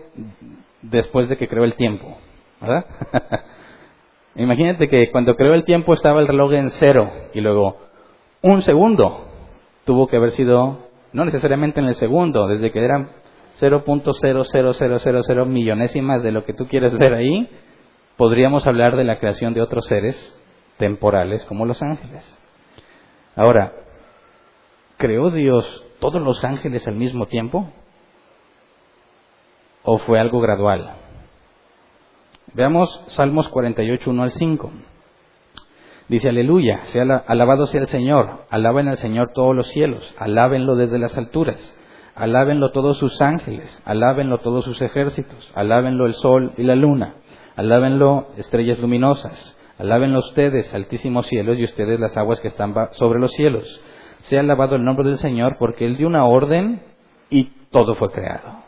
después 0.80 1.28
de 1.28 1.36
que 1.36 1.48
creó 1.48 1.64
el 1.64 1.74
tiempo. 1.74 2.16
¿Verdad? 2.60 2.86
Imagínate 4.36 4.88
que 4.88 5.10
cuando 5.10 5.34
creó 5.34 5.54
el 5.54 5.64
tiempo 5.64 5.92
estaba 5.92 6.20
el 6.20 6.28
reloj 6.28 6.52
en 6.52 6.70
cero 6.70 7.10
y 7.34 7.40
luego 7.40 7.78
un 8.42 8.62
segundo 8.62 9.26
tuvo 9.84 10.06
que 10.06 10.16
haber 10.16 10.30
sido, 10.30 10.86
no 11.12 11.24
necesariamente 11.24 11.80
en 11.80 11.86
el 11.86 11.94
segundo, 11.96 12.46
desde 12.46 12.70
que 12.70 12.84
eran 12.84 13.10
0.00000 13.60 15.46
millonésimas 15.46 16.22
de 16.22 16.32
lo 16.32 16.44
que 16.44 16.52
tú 16.52 16.66
quieres 16.66 16.96
ver 16.98 17.14
ahí, 17.14 17.48
podríamos 18.16 18.66
hablar 18.66 18.96
de 18.96 19.04
la 19.04 19.18
creación 19.18 19.54
de 19.54 19.62
otros 19.62 19.86
seres 19.86 20.38
temporales 20.78 21.44
como 21.46 21.64
los 21.64 21.82
ángeles. 21.82 22.24
Ahora, 23.34 23.72
¿creó 24.98 25.30
Dios 25.30 25.84
todos 26.00 26.20
los 26.20 26.44
ángeles 26.44 26.86
al 26.86 26.96
mismo 26.96 27.26
tiempo? 27.26 27.70
¿O 29.82 29.98
fue 29.98 30.18
algo 30.18 30.40
gradual? 30.40 30.96
Veamos 32.54 33.04
Salmos 33.08 33.48
48, 33.48 34.10
1 34.10 34.22
al 34.22 34.30
5. 34.30 34.70
Dice, 36.08 36.28
aleluya, 36.28 36.84
sea 36.86 37.02
alabado 37.26 37.66
sea 37.66 37.80
el 37.80 37.88
Señor, 37.88 38.44
alaben 38.48 38.88
al 38.88 38.96
Señor 38.96 39.32
todos 39.32 39.56
los 39.56 39.66
cielos, 39.68 40.14
alábenlo 40.18 40.76
desde 40.76 40.98
las 40.98 41.18
alturas 41.18 41.76
Alábenlo 42.16 42.70
todos 42.70 42.96
sus 42.96 43.20
ángeles, 43.20 43.82
alábenlo 43.84 44.38
todos 44.38 44.64
sus 44.64 44.80
ejércitos, 44.80 45.52
alábenlo 45.54 46.06
el 46.06 46.14
sol 46.14 46.52
y 46.56 46.62
la 46.62 46.74
luna, 46.74 47.16
alábenlo 47.56 48.28
estrellas 48.38 48.78
luminosas, 48.78 49.58
alábenlo 49.78 50.20
ustedes, 50.20 50.72
altísimos 50.74 51.26
cielos, 51.26 51.58
y 51.58 51.64
ustedes 51.64 52.00
las 52.00 52.16
aguas 52.16 52.40
que 52.40 52.48
están 52.48 52.74
sobre 52.92 53.18
los 53.18 53.32
cielos. 53.32 53.82
Sea 54.20 54.40
alabado 54.40 54.76
el 54.76 54.84
nombre 54.84 55.06
del 55.06 55.18
Señor, 55.18 55.56
porque 55.58 55.84
Él 55.84 55.98
dio 55.98 56.06
una 56.06 56.24
orden 56.24 56.80
y 57.28 57.50
todo 57.70 57.94
fue 57.96 58.10
creado. 58.10 58.62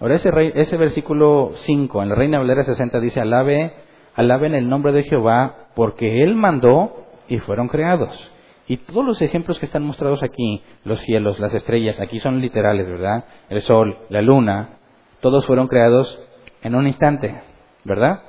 Ahora 0.00 0.14
ese, 0.14 0.30
ese 0.54 0.78
versículo 0.78 1.52
5 1.54 2.02
en 2.02 2.08
la 2.08 2.14
Reina 2.14 2.38
Valera 2.38 2.64
60 2.64 3.00
dice, 3.00 3.20
alabe, 3.20 3.74
alaben 4.14 4.54
el 4.54 4.70
nombre 4.70 4.92
de 4.92 5.02
Jehová, 5.02 5.68
porque 5.76 6.22
Él 6.22 6.36
mandó 6.36 7.04
y 7.28 7.38
fueron 7.38 7.68
creados. 7.68 8.31
Y 8.66 8.76
todos 8.76 9.04
los 9.04 9.20
ejemplos 9.20 9.58
que 9.58 9.66
están 9.66 9.82
mostrados 9.82 10.22
aquí, 10.22 10.62
los 10.84 11.00
cielos, 11.00 11.40
las 11.40 11.54
estrellas, 11.54 12.00
aquí 12.00 12.20
son 12.20 12.40
literales, 12.40 12.88
¿verdad? 12.88 13.24
El 13.48 13.62
sol, 13.62 13.98
la 14.08 14.22
luna, 14.22 14.78
todos 15.20 15.46
fueron 15.46 15.66
creados 15.66 16.18
en 16.62 16.74
un 16.74 16.86
instante, 16.86 17.42
¿verdad? 17.84 18.22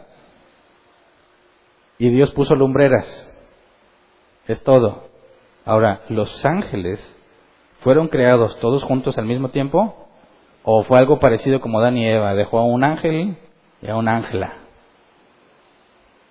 Y 1.99 2.09
Dios 2.09 2.31
puso 2.31 2.55
lumbreras. 2.55 3.29
Es 4.47 4.63
todo. 4.63 5.09
Ahora, 5.65 6.01
¿los 6.09 6.43
ángeles 6.45 6.99
fueron 7.79 8.07
creados 8.07 8.59
todos 8.59 8.83
juntos 8.83 9.17
al 9.17 9.25
mismo 9.25 9.49
tiempo? 9.49 10.07
¿O 10.63 10.83
fue 10.83 10.97
algo 10.97 11.19
parecido 11.19 11.61
como 11.61 11.79
Dan 11.79 11.97
y 11.97 12.07
Eva? 12.07 12.33
Dejó 12.33 12.59
a 12.59 12.65
un 12.65 12.83
ángel 12.83 13.37
y 13.81 13.87
a 13.87 13.95
una 13.95 14.15
ángela. 14.17 14.57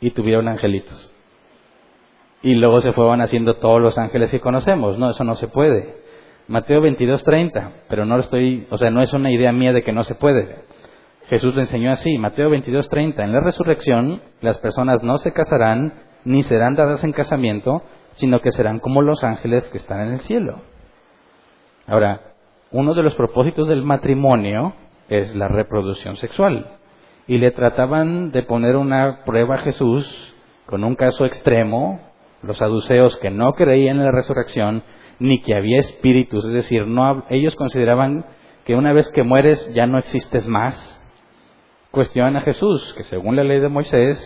Y 0.00 0.10
tuvieron 0.10 0.48
angelitos 0.48 1.12
y 2.42 2.55
luego 2.55 2.81
se 2.81 2.92
fueron 2.92 3.20
haciendo 3.20 3.55
todos 3.55 3.81
los 3.81 3.98
ángeles 3.98 4.31
que 4.31 4.40
conocemos. 4.40 4.98
No, 4.98 5.11
eso 5.11 5.24
no 5.24 5.37
se 5.37 5.48
puede. 5.48 5.94
Mateo 6.48 6.81
22:30, 6.81 7.70
pero 7.88 8.05
no 8.05 8.18
estoy, 8.18 8.66
o 8.70 8.78
sea, 8.78 8.90
no 8.90 9.02
es 9.02 9.12
una 9.12 9.31
idea 9.31 9.52
mía 9.52 9.72
de 9.72 9.83
que 9.83 9.92
no 9.92 10.02
se 10.02 10.16
puede. 10.16 10.57
Jesús 11.28 11.55
lo 11.55 11.61
enseñó 11.61 11.92
así, 11.92 12.18
Mateo 12.18 12.50
22:30, 12.50 13.22
en 13.22 13.33
la 13.33 13.40
resurrección 13.40 14.20
las 14.40 14.59
personas 14.59 15.02
no 15.02 15.18
se 15.18 15.33
casarán 15.33 15.94
ni 16.24 16.42
serán 16.42 16.74
dadas 16.74 17.05
en 17.05 17.12
casamiento, 17.12 17.83
sino 18.12 18.40
que 18.40 18.50
serán 18.50 18.81
como 18.81 19.02
los 19.02 19.22
ángeles 19.24 19.68
que 19.68 19.78
están 19.78 20.00
en 20.00 20.12
el 20.14 20.20
cielo. 20.20 20.61
Ahora, 21.87 22.35
uno 22.70 22.94
de 22.94 23.02
los 23.02 23.14
propósitos 23.14 23.68
del 23.68 23.83
matrimonio 23.83 24.74
es 25.09 25.35
la 25.35 25.48
reproducción 25.48 26.16
sexual. 26.16 26.66
Y 27.26 27.38
le 27.38 27.50
trataban 27.50 28.31
de 28.33 28.42
poner 28.42 28.76
una 28.76 29.24
prueba 29.24 29.57
a 29.57 29.59
Jesús 29.59 30.35
con 30.66 30.85
un 30.85 30.94
caso 30.94 31.24
extremo 31.24 32.00
los 32.42 32.59
saduceos 32.59 33.16
que 33.18 33.31
no 33.31 33.52
creían 33.52 33.98
en 33.98 34.05
la 34.05 34.12
resurrección 34.12 34.83
ni 35.18 35.40
que 35.40 35.55
había 35.55 35.78
espíritus, 35.78 36.44
es 36.46 36.52
decir, 36.52 36.87
no, 36.87 37.24
ellos 37.31 37.55
consideraban 37.55 38.24
que 38.64 38.74
una 38.74 38.92
vez 38.92 39.09
que 39.11 39.22
mueres 39.22 39.72
ya 39.74 39.87
no 39.87 39.98
existes 39.98 40.46
más. 40.46 40.98
Cuestionan 41.90 42.37
a 42.37 42.40
Jesús, 42.42 42.94
que 42.96 43.05
según 43.05 43.37
la 43.37 43.44
ley 43.44 43.61
de 43.61 43.68
Moisés, 43.68 44.18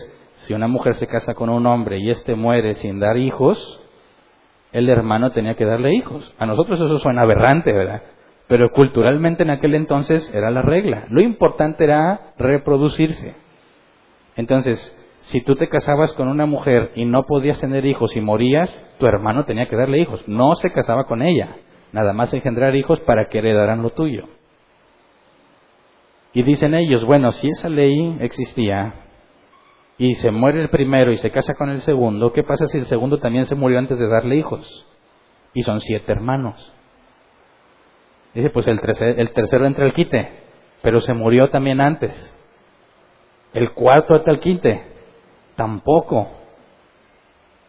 si 0.47 0.55
una 0.55 0.69
mujer 0.69 0.95
se 0.95 1.07
casa 1.07 1.35
con 1.35 1.51
un 1.51 1.67
hombre 1.67 1.99
y 1.99 2.11
éste 2.11 2.35
muere 2.35 2.75
sin 2.75 3.01
dar 3.01 3.17
hijos, 3.17 3.81
el 4.73 4.89
hermano 4.89 5.33
tenía 5.33 5.55
que 5.55 5.65
darle 5.65 5.95
hijos. 5.95 6.35
A 6.39 6.47
nosotros 6.47 6.81
eso 6.81 6.99
suena 6.99 7.23
aberrante, 7.23 7.73
¿verdad? 7.73 8.03
Pero 8.47 8.71
culturalmente 8.71 9.43
en 9.43 9.51
aquel 9.51 9.75
entonces 9.75 10.33
era 10.35 10.51
la 10.51 10.63
regla. 10.63 11.07
Lo 11.11 11.21
importante 11.21 11.85
era 11.85 12.33
reproducirse. 12.39 13.35
Entonces, 14.37 15.03
si 15.27 15.41
tú 15.41 15.57
te 15.57 15.69
casabas 15.69 16.13
con 16.13 16.29
una 16.29 16.47
mujer 16.47 16.93
y 16.95 17.05
no 17.05 17.25
podías 17.25 17.59
tener 17.59 17.85
hijos 17.85 18.15
y 18.15 18.21
morías, 18.21 18.71
tu 19.01 19.07
hermano 19.07 19.45
tenía 19.45 19.67
que 19.67 19.75
darle 19.75 19.99
hijos. 19.99 20.23
No 20.29 20.55
se 20.55 20.71
casaba 20.71 21.07
con 21.07 21.21
ella, 21.21 21.57
nada 21.91 22.13
más 22.13 22.33
engendrar 22.33 22.77
hijos 22.77 23.01
para 23.01 23.29
que 23.29 23.39
heredarán 23.39 23.83
lo 23.83 23.91
tuyo. 23.91 24.29
Y 26.33 26.45
dicen 26.45 26.75
ellos, 26.75 27.05
bueno, 27.05 27.33
si 27.33 27.49
esa 27.49 27.69
ley 27.69 28.19
existía 28.21 28.95
y 29.99 30.15
se 30.15 30.31
muere 30.31 30.63
el 30.63 30.69
primero 30.69 31.11
y 31.11 31.17
se 31.17 31.33
casa 31.33 31.55
con 31.55 31.71
el 31.71 31.81
segundo, 31.81 32.33
¿qué 32.33 32.45
pasa 32.45 32.67
si 32.67 32.79
el 32.79 32.85
segundo 32.85 33.19
también 33.19 33.47
se 33.47 33.57
murió 33.57 33.81
antes 33.81 33.99
de 33.99 34.07
darle 34.07 34.37
hijos? 34.37 34.87
Y 35.55 35.65
son 35.65 35.81
siete 35.81 36.13
hermanos. 36.13 36.73
Dice, 38.33 38.51
pues 38.51 38.69
el, 38.69 38.79
el 39.19 39.33
tercero 39.33 39.67
entra 39.67 39.87
al 39.87 39.93
quite, 39.93 40.31
pero 40.83 41.01
se 41.01 41.15
murió 41.15 41.51
también 41.51 41.81
antes. 41.81 42.15
El 43.55 43.73
cuarto 43.73 44.15
entra 44.15 44.33
al 44.33 44.39
quite, 44.39 44.96
tampoco. 45.57 46.29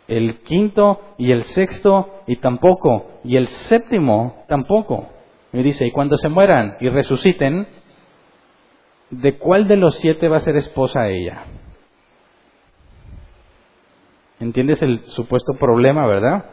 El 0.08 0.42
quinto 0.42 1.02
y 1.18 1.32
el 1.32 1.44
sexto 1.44 2.22
y 2.28 2.38
tampoco. 2.38 3.20
Y 3.24 3.36
el 3.38 3.48
séptimo 3.48 4.46
tampoco. 4.48 5.10
Y 5.52 5.64
dice, 5.64 5.88
y 5.88 5.92
cuando 5.92 6.18
se 6.18 6.30
mueran 6.30 6.78
y 6.80 6.90
resuciten, 6.90 7.68
¿de 9.10 9.38
cuál 9.38 9.68
de 9.68 9.78
los 9.78 9.98
siete 9.98 10.28
va 10.28 10.38
a 10.38 10.42
ser 10.42 10.56
esposa 10.58 11.10
ella? 11.10 11.44
¿Entiendes 14.40 14.82
el 14.84 15.00
supuesto 15.06 15.54
problema, 15.54 16.06
verdad? 16.06 16.46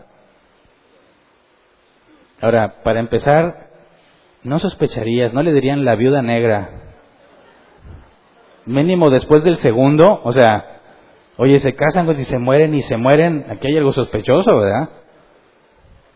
Ahora, 2.40 2.82
para 2.82 3.00
empezar, 3.00 3.70
no 4.42 4.58
sospecharías, 4.58 5.32
no 5.32 5.42
le 5.42 5.52
dirían 5.52 5.84
la 5.84 5.94
viuda 5.94 6.22
negra. 6.22 6.70
Mínimo 8.66 9.10
después 9.10 9.44
del 9.44 9.56
segundo, 9.56 10.20
o 10.24 10.32
sea, 10.32 10.73
oye, 11.36 11.58
se 11.58 11.74
casan 11.74 12.08
y 12.18 12.24
se 12.24 12.38
mueren 12.38 12.74
y 12.74 12.82
se 12.82 12.96
mueren, 12.96 13.46
aquí 13.50 13.68
hay 13.68 13.76
algo 13.76 13.92
sospechoso, 13.92 14.58
¿verdad? 14.58 14.88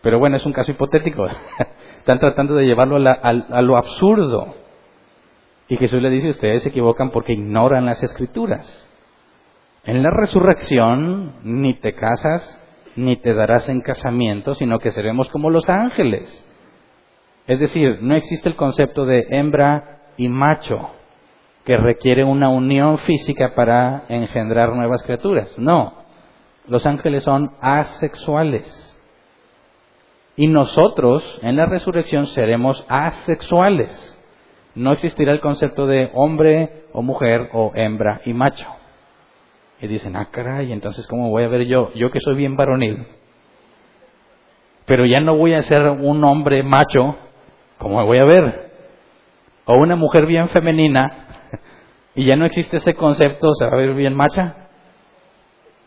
Pero 0.02 0.18
bueno, 0.18 0.36
es 0.36 0.46
un 0.46 0.52
caso 0.52 0.70
hipotético. 0.70 1.26
Están 1.98 2.20
tratando 2.20 2.54
de 2.54 2.66
llevarlo 2.66 2.96
a, 3.08 3.12
a, 3.12 3.62
lo 3.62 3.76
absurdo. 3.76 4.54
Y 5.68 5.76
Jesús 5.76 6.00
le 6.00 6.10
dice, 6.10 6.30
ustedes 6.30 6.62
se 6.62 6.70
equivocan 6.70 7.10
porque 7.10 7.32
ignoran 7.32 7.84
las 7.84 8.02
escrituras. 8.02 8.84
En 9.84 10.02
la 10.02 10.10
resurrección 10.10 11.34
ni 11.42 11.78
te 11.80 11.94
casas 11.94 12.64
ni 12.96 13.16
te 13.16 13.34
darás 13.34 13.68
en 13.68 13.80
casamiento, 13.80 14.54
sino 14.54 14.78
que 14.78 14.90
seremos 14.90 15.28
como 15.28 15.50
los 15.50 15.68
ángeles. 15.68 16.44
Es 17.46 17.60
decir, 17.60 17.98
no 18.02 18.14
existe 18.14 18.48
el 18.48 18.56
concepto 18.56 19.04
de 19.04 19.26
hembra 19.30 20.00
y 20.16 20.28
macho 20.28 20.90
que 21.68 21.76
requiere 21.76 22.24
una 22.24 22.48
unión 22.48 22.96
física 23.00 23.52
para 23.54 24.04
engendrar 24.08 24.74
nuevas 24.74 25.02
criaturas. 25.02 25.54
No, 25.58 25.92
los 26.66 26.86
ángeles 26.86 27.24
son 27.24 27.52
asexuales. 27.60 28.96
Y 30.34 30.46
nosotros 30.46 31.22
en 31.42 31.56
la 31.56 31.66
resurrección 31.66 32.26
seremos 32.28 32.82
asexuales. 32.88 34.18
No 34.74 34.92
existirá 34.92 35.30
el 35.30 35.40
concepto 35.40 35.86
de 35.86 36.10
hombre 36.14 36.84
o 36.94 37.02
mujer 37.02 37.50
o 37.52 37.72
hembra 37.74 38.22
y 38.24 38.32
macho. 38.32 38.66
Y 39.82 39.88
dicen, 39.88 40.16
ah, 40.16 40.30
caray, 40.30 40.72
entonces 40.72 41.06
¿cómo 41.06 41.28
voy 41.28 41.44
a 41.44 41.48
ver 41.48 41.66
yo? 41.66 41.92
Yo 41.94 42.10
que 42.10 42.20
soy 42.20 42.34
bien 42.34 42.56
varonil. 42.56 43.06
Pero 44.86 45.04
ya 45.04 45.20
no 45.20 45.36
voy 45.36 45.52
a 45.52 45.60
ser 45.60 45.82
un 45.82 46.24
hombre 46.24 46.62
macho, 46.62 47.18
¿cómo 47.76 47.98
me 47.98 48.06
voy 48.06 48.18
a 48.20 48.24
ver? 48.24 48.70
O 49.66 49.74
una 49.76 49.96
mujer 49.96 50.24
bien 50.24 50.48
femenina, 50.48 51.26
y 52.18 52.24
ya 52.24 52.34
no 52.34 52.46
existe 52.46 52.78
ese 52.78 52.94
concepto, 52.94 53.54
¿se 53.54 53.64
va 53.64 53.70
a 53.70 53.76
ver 53.76 53.94
bien 53.94 54.16
macha? 54.16 54.66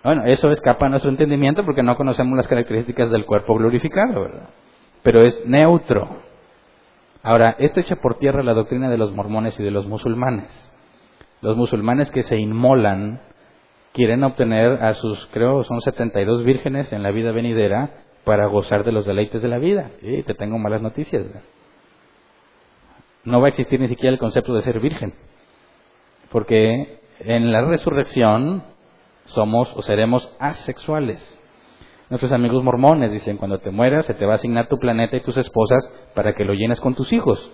Bueno, 0.01 0.23
eso 0.23 0.49
escapa 0.49 0.85
a 0.85 0.89
nuestro 0.89 1.11
entendimiento 1.11 1.65
porque 1.65 1.83
no 1.83 1.97
conocemos 1.97 2.37
las 2.37 2.47
características 2.47 3.11
del 3.11 3.25
cuerpo 3.25 3.53
glorificado, 3.55 4.21
¿verdad? 4.21 4.47
Pero 5.03 5.23
es 5.23 5.45
neutro. 5.45 6.21
Ahora, 7.21 7.57
esto 7.59 7.81
echa 7.81 7.97
por 7.97 8.17
tierra 8.17 8.43
la 8.43 8.53
doctrina 8.53 8.89
de 8.89 8.97
los 8.97 9.13
mormones 9.13 9.59
y 9.59 9.63
de 9.63 9.71
los 9.71 9.87
musulmanes. 9.87 10.47
Los 11.41 11.57
musulmanes 11.57 12.09
que 12.11 12.21
se 12.21 12.37
inmolan 12.37 13.19
quieren 13.91 14.23
obtener 14.23 14.81
a 14.81 14.93
sus, 14.93 15.27
creo, 15.33 15.65
son 15.65 15.81
72 15.81 16.45
vírgenes 16.45 16.93
en 16.93 17.03
la 17.03 17.11
vida 17.11 17.33
venidera 17.33 18.05
para 18.23 18.45
gozar 18.45 18.85
de 18.85 18.93
los 18.93 19.05
deleites 19.05 19.41
de 19.41 19.49
la 19.49 19.57
vida. 19.57 19.91
Y 20.01 20.23
te 20.23 20.33
tengo 20.33 20.57
malas 20.57 20.81
noticias. 20.81 21.25
No 23.25 23.41
va 23.41 23.47
a 23.47 23.49
existir 23.49 23.81
ni 23.81 23.89
siquiera 23.89 24.13
el 24.13 24.19
concepto 24.19 24.53
de 24.53 24.61
ser 24.61 24.79
virgen. 24.79 25.13
Porque 26.31 26.99
en 27.19 27.51
la 27.51 27.61
resurrección 27.61 28.63
somos 29.25 29.71
o 29.75 29.81
seremos 29.81 30.29
asexuales. 30.39 31.37
Nuestros 32.09 32.31
amigos 32.31 32.63
mormones 32.63 33.11
dicen, 33.11 33.37
cuando 33.37 33.59
te 33.59 33.71
mueras 33.71 34.05
se 34.05 34.13
te 34.13 34.25
va 34.25 34.33
a 34.33 34.35
asignar 34.35 34.67
tu 34.67 34.77
planeta 34.77 35.15
y 35.15 35.21
tus 35.21 35.37
esposas 35.37 35.81
para 36.13 36.33
que 36.33 36.43
lo 36.43 36.53
llenes 36.53 36.79
con 36.79 36.93
tus 36.95 37.13
hijos. 37.13 37.51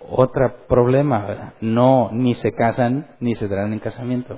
Otro 0.00 0.66
problema, 0.66 1.54
no, 1.60 2.10
ni 2.12 2.34
se 2.34 2.52
casan 2.52 3.06
ni 3.20 3.34
se 3.34 3.46
darán 3.46 3.72
en 3.72 3.78
casamiento. 3.78 4.36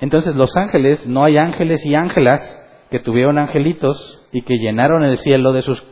Entonces 0.00 0.36
los 0.36 0.56
ángeles, 0.56 1.06
no 1.06 1.24
hay 1.24 1.38
ángeles 1.38 1.84
y 1.84 1.94
ángelas 1.94 2.40
que 2.90 3.00
tuvieron 3.00 3.38
angelitos 3.38 4.26
y 4.30 4.42
que 4.42 4.58
llenaron 4.58 5.04
el 5.04 5.18
cielo 5.18 5.52
de 5.52 5.62
sus 5.62 5.82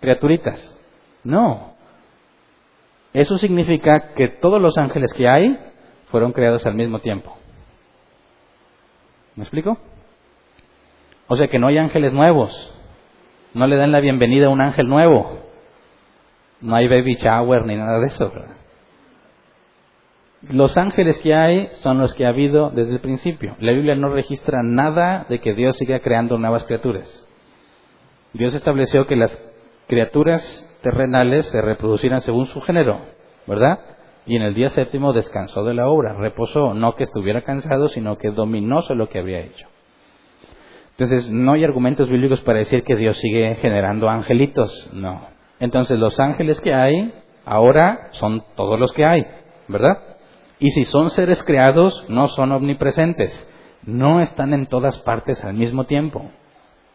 criaturitas. 0.00 0.78
No. 1.24 1.71
Eso 3.12 3.38
significa 3.38 4.14
que 4.14 4.28
todos 4.28 4.60
los 4.60 4.78
ángeles 4.78 5.12
que 5.12 5.28
hay 5.28 5.58
fueron 6.06 6.32
creados 6.32 6.64
al 6.66 6.74
mismo 6.74 7.00
tiempo. 7.00 7.36
¿Me 9.36 9.44
explico? 9.44 9.78
O 11.26 11.36
sea 11.36 11.48
que 11.48 11.58
no 11.58 11.68
hay 11.68 11.78
ángeles 11.78 12.12
nuevos. 12.12 12.50
No 13.54 13.66
le 13.66 13.76
dan 13.76 13.92
la 13.92 14.00
bienvenida 14.00 14.46
a 14.46 14.50
un 14.50 14.60
ángel 14.60 14.88
nuevo. 14.88 15.40
No 16.60 16.76
hay 16.76 16.88
baby 16.88 17.16
shower 17.16 17.66
ni 17.66 17.76
nada 17.76 17.98
de 17.98 18.06
eso. 18.06 18.30
¿verdad? 18.30 18.56
Los 20.50 20.76
ángeles 20.76 21.18
que 21.20 21.34
hay 21.34 21.68
son 21.76 21.98
los 21.98 22.14
que 22.14 22.26
ha 22.26 22.30
habido 22.30 22.70
desde 22.70 22.94
el 22.94 23.00
principio. 23.00 23.56
La 23.60 23.72
Biblia 23.72 23.94
no 23.94 24.08
registra 24.08 24.62
nada 24.62 25.26
de 25.28 25.40
que 25.40 25.54
Dios 25.54 25.76
siga 25.76 26.00
creando 26.00 26.38
nuevas 26.38 26.64
criaturas. 26.64 27.28
Dios 28.32 28.54
estableció 28.54 29.06
que 29.06 29.16
las 29.16 29.38
criaturas 29.86 30.68
terrenales 30.82 31.46
se 31.46 31.62
reproducieran 31.62 32.20
según 32.20 32.46
su 32.46 32.60
género, 32.60 33.00
¿verdad? 33.46 33.80
Y 34.26 34.36
en 34.36 34.42
el 34.42 34.54
día 34.54 34.68
séptimo 34.68 35.12
descansó 35.12 35.64
de 35.64 35.74
la 35.74 35.88
obra, 35.88 36.14
reposó, 36.14 36.74
no 36.74 36.94
que 36.94 37.04
estuviera 37.04 37.42
cansado, 37.42 37.88
sino 37.88 38.18
que 38.18 38.30
dominó 38.30 38.82
sobre 38.82 38.98
lo 38.98 39.08
que 39.08 39.18
había 39.18 39.40
hecho. 39.40 39.66
Entonces, 40.90 41.30
no 41.30 41.52
hay 41.52 41.64
argumentos 41.64 42.08
bíblicos 42.08 42.40
para 42.42 42.58
decir 42.58 42.84
que 42.84 42.96
Dios 42.96 43.16
sigue 43.16 43.54
generando 43.56 44.08
angelitos, 44.08 44.90
no. 44.92 45.26
Entonces, 45.58 45.98
los 45.98 46.20
ángeles 46.20 46.60
que 46.60 46.74
hay 46.74 47.12
ahora 47.44 48.10
son 48.12 48.44
todos 48.54 48.78
los 48.78 48.92
que 48.92 49.04
hay, 49.04 49.26
¿verdad? 49.68 49.98
Y 50.58 50.70
si 50.70 50.84
son 50.84 51.10
seres 51.10 51.42
creados, 51.42 52.04
no 52.08 52.28
son 52.28 52.52
omnipresentes, 52.52 53.50
no 53.84 54.20
están 54.20 54.52
en 54.54 54.66
todas 54.66 54.98
partes 54.98 55.44
al 55.44 55.54
mismo 55.54 55.86
tiempo. 55.86 56.30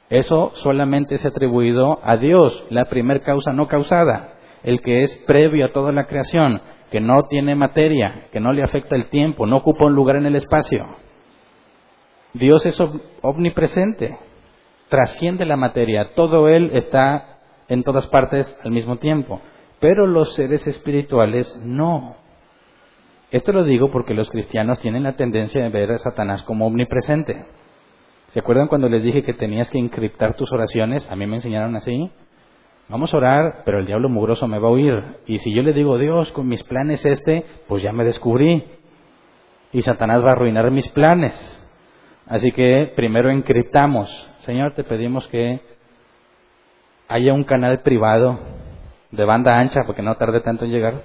Eso 0.09 0.53
solamente 0.55 1.15
es 1.15 1.25
atribuido 1.25 1.99
a 2.03 2.17
Dios, 2.17 2.65
la 2.69 2.85
primer 2.85 3.21
causa 3.23 3.51
no 3.51 3.67
causada, 3.67 4.35
el 4.63 4.81
que 4.81 5.03
es 5.03 5.15
previo 5.27 5.65
a 5.65 5.73
toda 5.73 5.91
la 5.91 6.05
creación, 6.07 6.61
que 6.91 7.01
no 7.01 7.23
tiene 7.23 7.55
materia, 7.55 8.27
que 8.31 8.39
no 8.39 8.53
le 8.53 8.63
afecta 8.63 8.95
el 8.95 9.09
tiempo, 9.09 9.45
no 9.45 9.57
ocupa 9.57 9.87
un 9.87 9.95
lugar 9.95 10.15
en 10.15 10.25
el 10.25 10.35
espacio. 10.35 10.85
Dios 12.33 12.65
es 12.65 12.81
omnipresente, 13.21 14.17
trasciende 14.89 15.45
la 15.45 15.57
materia, 15.57 16.11
todo 16.15 16.47
Él 16.47 16.71
está 16.73 17.39
en 17.67 17.83
todas 17.83 18.07
partes 18.07 18.57
al 18.63 18.71
mismo 18.71 18.97
tiempo, 18.97 19.41
pero 19.79 20.07
los 20.07 20.33
seres 20.35 20.65
espirituales 20.67 21.53
no. 21.63 22.15
Esto 23.29 23.51
lo 23.51 23.65
digo 23.65 23.91
porque 23.91 24.13
los 24.13 24.29
cristianos 24.29 24.79
tienen 24.79 25.03
la 25.03 25.17
tendencia 25.17 25.61
de 25.61 25.69
ver 25.69 25.91
a 25.91 25.97
Satanás 25.97 26.43
como 26.43 26.65
omnipresente. 26.65 27.45
¿Se 28.29 28.39
acuerdan 28.39 28.67
cuando 28.67 28.89
les 28.89 29.03
dije 29.03 29.23
que 29.23 29.33
tenías 29.33 29.69
que 29.69 29.77
encriptar 29.77 30.35
tus 30.35 30.51
oraciones? 30.51 31.09
A 31.09 31.15
mí 31.15 31.25
me 31.25 31.37
enseñaron 31.37 31.75
así. 31.75 32.11
Vamos 32.89 33.13
a 33.13 33.17
orar, 33.17 33.63
pero 33.65 33.79
el 33.79 33.85
diablo 33.85 34.09
mugroso 34.09 34.47
me 34.47 34.59
va 34.59 34.67
a 34.67 34.71
oír. 34.71 35.03
Y 35.25 35.39
si 35.39 35.53
yo 35.53 35.63
le 35.63 35.73
digo, 35.73 35.97
Dios, 35.97 36.31
con 36.31 36.47
mis 36.47 36.63
planes 36.63 37.05
este, 37.05 37.45
pues 37.67 37.83
ya 37.83 37.91
me 37.91 38.03
descubrí. 38.03 38.63
Y 39.71 39.81
Satanás 39.81 40.23
va 40.23 40.29
a 40.29 40.31
arruinar 40.33 40.71
mis 40.71 40.87
planes. 40.89 41.33
Así 42.25 42.51
que 42.51 42.91
primero 42.95 43.29
encriptamos. 43.29 44.09
Señor, 44.39 44.73
te 44.73 44.83
pedimos 44.83 45.27
que 45.27 45.61
haya 47.07 47.33
un 47.33 47.43
canal 47.43 47.79
privado 47.79 48.39
de 49.11 49.25
banda 49.25 49.57
ancha, 49.57 49.83
porque 49.85 50.01
no 50.01 50.15
tarde 50.15 50.41
tanto 50.41 50.65
en 50.65 50.71
llegar, 50.71 51.01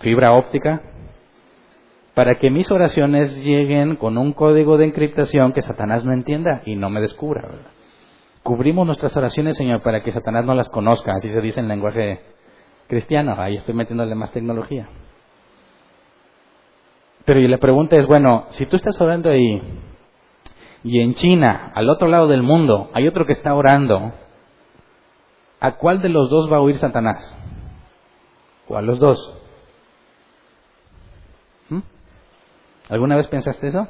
fibra 0.00 0.32
óptica, 0.32 0.82
para 2.20 2.34
que 2.34 2.50
mis 2.50 2.70
oraciones 2.70 3.42
lleguen 3.42 3.96
con 3.96 4.18
un 4.18 4.34
código 4.34 4.76
de 4.76 4.84
encriptación 4.84 5.54
que 5.54 5.62
Satanás 5.62 6.04
no 6.04 6.12
entienda 6.12 6.60
y 6.66 6.76
no 6.76 6.90
me 6.90 7.00
descubra. 7.00 7.48
Cubrimos 8.42 8.84
nuestras 8.84 9.16
oraciones, 9.16 9.56
Señor, 9.56 9.80
para 9.80 10.02
que 10.02 10.12
Satanás 10.12 10.44
no 10.44 10.54
las 10.54 10.68
conozca, 10.68 11.14
así 11.14 11.30
se 11.30 11.40
dice 11.40 11.60
en 11.60 11.68
lenguaje 11.68 12.20
cristiano. 12.88 13.36
Ahí 13.38 13.54
estoy 13.54 13.72
metiéndole 13.74 14.14
más 14.14 14.30
tecnología. 14.32 14.86
Pero 17.24 17.40
y 17.40 17.48
la 17.48 17.56
pregunta 17.56 17.96
es, 17.96 18.06
bueno, 18.06 18.48
si 18.50 18.66
tú 18.66 18.76
estás 18.76 19.00
orando 19.00 19.30
ahí 19.30 19.62
y 20.84 21.00
en 21.00 21.14
China, 21.14 21.72
al 21.74 21.88
otro 21.88 22.06
lado 22.06 22.28
del 22.28 22.42
mundo, 22.42 22.90
hay 22.92 23.08
otro 23.08 23.24
que 23.24 23.32
está 23.32 23.54
orando, 23.54 24.12
¿a 25.58 25.72
cuál 25.76 26.02
de 26.02 26.10
los 26.10 26.28
dos 26.28 26.52
va 26.52 26.58
a 26.58 26.60
oír 26.60 26.76
Satanás? 26.76 27.34
¿O 28.68 28.76
a 28.76 28.82
los 28.82 28.98
dos? 28.98 29.39
¿Alguna 32.90 33.16
vez 33.16 33.28
pensaste 33.28 33.68
eso? 33.68 33.86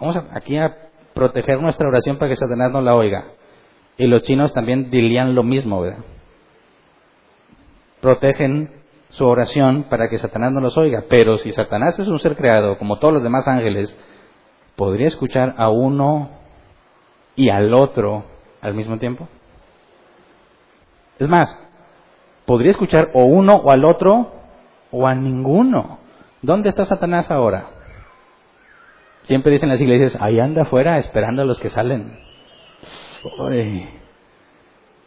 Vamos 0.00 0.16
aquí 0.32 0.56
a 0.56 0.74
proteger 1.14 1.60
nuestra 1.60 1.86
oración 1.86 2.16
para 2.16 2.30
que 2.30 2.36
Satanás 2.36 2.72
no 2.72 2.80
la 2.80 2.94
oiga. 2.94 3.24
Y 3.98 4.06
los 4.06 4.22
chinos 4.22 4.52
también 4.52 4.90
dirían 4.90 5.34
lo 5.34 5.42
mismo, 5.42 5.80
¿verdad? 5.80 6.04
Protegen 8.00 8.70
su 9.10 9.24
oración 9.24 9.84
para 9.84 10.08
que 10.08 10.18
Satanás 10.18 10.52
no 10.52 10.60
los 10.60 10.76
oiga. 10.78 11.04
Pero 11.08 11.38
si 11.38 11.52
Satanás 11.52 11.98
es 11.98 12.08
un 12.08 12.18
ser 12.18 12.36
creado, 12.36 12.78
como 12.78 12.98
todos 12.98 13.14
los 13.14 13.22
demás 13.22 13.46
ángeles, 13.48 13.94
¿podría 14.76 15.08
escuchar 15.08 15.54
a 15.58 15.68
uno 15.68 16.30
y 17.34 17.50
al 17.50 17.72
otro 17.74 18.24
al 18.62 18.74
mismo 18.74 18.98
tiempo? 18.98 19.28
Es 21.18 21.28
más, 21.28 21.58
podría 22.46 22.70
escuchar 22.70 23.10
o 23.12 23.24
uno 23.24 23.56
o 23.56 23.70
al 23.70 23.84
otro 23.84 24.32
o 24.90 25.06
a 25.06 25.14
ninguno. 25.14 25.98
¿Dónde 26.42 26.70
está 26.70 26.84
Satanás 26.84 27.30
ahora? 27.30 27.75
Siempre 29.26 29.52
dicen 29.52 29.68
las 29.68 29.80
iglesias, 29.80 30.16
ahí 30.20 30.38
anda 30.38 30.62
afuera 30.62 30.98
esperando 30.98 31.42
a 31.42 31.44
los 31.44 31.58
que 31.58 31.68
salen. 31.68 32.16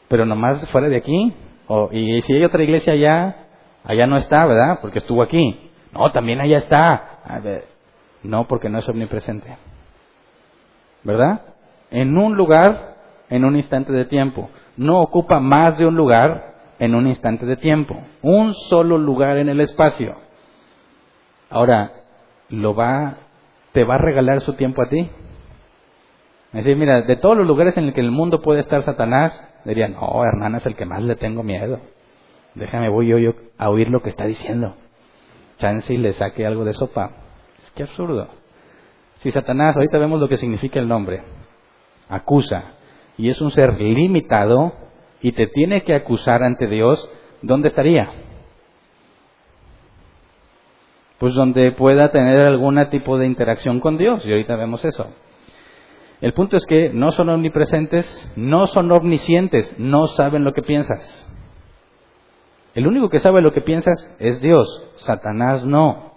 Pero 0.09 0.25
nomás 0.25 0.69
fuera 0.71 0.89
de 0.89 0.97
aquí. 0.97 1.33
y 1.91 2.21
si 2.21 2.33
hay 2.33 2.43
otra 2.43 2.63
iglesia 2.63 2.93
allá, 2.93 3.47
allá 3.85 4.07
no 4.07 4.17
está, 4.17 4.45
¿verdad? 4.45 4.79
Porque 4.81 4.99
estuvo 4.99 5.23
aquí. 5.23 5.71
No, 5.93 6.11
también 6.11 6.41
allá 6.41 6.57
está. 6.57 7.21
no, 8.23 8.45
porque 8.47 8.67
no 8.67 8.79
es 8.79 8.89
omnipresente. 8.89 9.57
¿Verdad? 11.03 11.41
En 11.89 12.17
un 12.17 12.35
lugar, 12.35 12.97
en 13.29 13.45
un 13.45 13.55
instante 13.55 13.93
de 13.93 14.03
tiempo. 14.03 14.49
No 14.75 14.99
ocupa 14.99 15.39
más 15.39 15.77
de 15.77 15.85
un 15.85 15.95
lugar 15.95 16.55
en 16.77 16.93
un 16.93 17.07
instante 17.07 17.45
de 17.45 17.55
tiempo. 17.55 17.95
Un 18.21 18.53
solo 18.53 18.97
lugar 18.97 19.37
en 19.37 19.47
el 19.47 19.61
espacio. 19.61 20.15
Ahora, 21.49 21.91
lo 22.49 22.75
va 22.75 23.15
te 23.79 23.85
va 23.85 23.95
a 23.95 23.97
regalar 23.97 24.41
su 24.41 24.55
tiempo 24.55 24.81
a 24.81 24.89
ti. 24.89 25.09
Es 26.51 26.65
decir, 26.65 26.75
mira, 26.75 27.03
de 27.03 27.15
todos 27.15 27.37
los 27.37 27.47
lugares 27.47 27.77
en 27.77 27.85
el 27.85 27.93
que 27.93 28.01
el 28.01 28.11
mundo 28.11 28.41
puede 28.41 28.59
estar 28.59 28.83
Satanás, 28.83 29.31
diría, 29.63 29.87
no, 29.87 30.25
Hernán 30.25 30.55
es 30.55 30.65
el 30.65 30.75
que 30.75 30.83
más 30.83 31.01
le 31.01 31.15
tengo 31.15 31.43
miedo. 31.43 31.79
Déjame, 32.55 32.89
voy 32.89 33.07
yo, 33.07 33.17
yo 33.19 33.35
a 33.57 33.69
oír 33.69 33.87
lo 33.87 34.01
que 34.01 34.09
está 34.09 34.25
diciendo. 34.25 34.75
Chance 35.59 35.93
y 35.93 35.97
le 35.97 36.11
saque 36.11 36.45
algo 36.45 36.65
de 36.65 36.73
sopa. 36.73 37.11
Es 37.63 37.71
que 37.71 37.83
absurdo. 37.83 38.27
Si 39.19 39.31
Satanás, 39.31 39.77
ahorita 39.77 39.97
vemos 39.97 40.19
lo 40.19 40.27
que 40.27 40.35
significa 40.35 40.81
el 40.81 40.89
nombre, 40.89 41.23
acusa, 42.09 42.73
y 43.17 43.29
es 43.29 43.39
un 43.39 43.51
ser 43.51 43.79
limitado, 43.79 44.73
y 45.21 45.31
te 45.31 45.47
tiene 45.47 45.85
que 45.85 45.95
acusar 45.95 46.43
ante 46.43 46.67
Dios, 46.67 47.09
¿dónde 47.41 47.69
estaría? 47.69 48.09
Pues 51.19 51.35
donde 51.35 51.71
pueda 51.73 52.11
tener 52.11 52.47
algún 52.47 52.79
tipo 52.89 53.17
de 53.17 53.25
interacción 53.25 53.79
con 53.79 53.97
Dios. 53.97 54.25
Y 54.25 54.31
ahorita 54.31 54.55
vemos 54.55 54.83
eso. 54.85 55.07
El 56.21 56.33
punto 56.33 56.57
es 56.57 56.65
que 56.65 56.89
no 56.89 57.11
son 57.11 57.29
omnipresentes, 57.29 58.31
no 58.35 58.67
son 58.67 58.91
omniscientes, 58.91 59.77
no 59.79 60.07
saben 60.07 60.43
lo 60.43 60.53
que 60.53 60.61
piensas. 60.61 61.25
El 62.73 62.87
único 62.87 63.09
que 63.09 63.19
sabe 63.19 63.41
lo 63.41 63.53
que 63.53 63.61
piensas 63.61 64.15
es 64.19 64.41
Dios, 64.41 64.67
Satanás 64.97 65.65
no. 65.65 66.13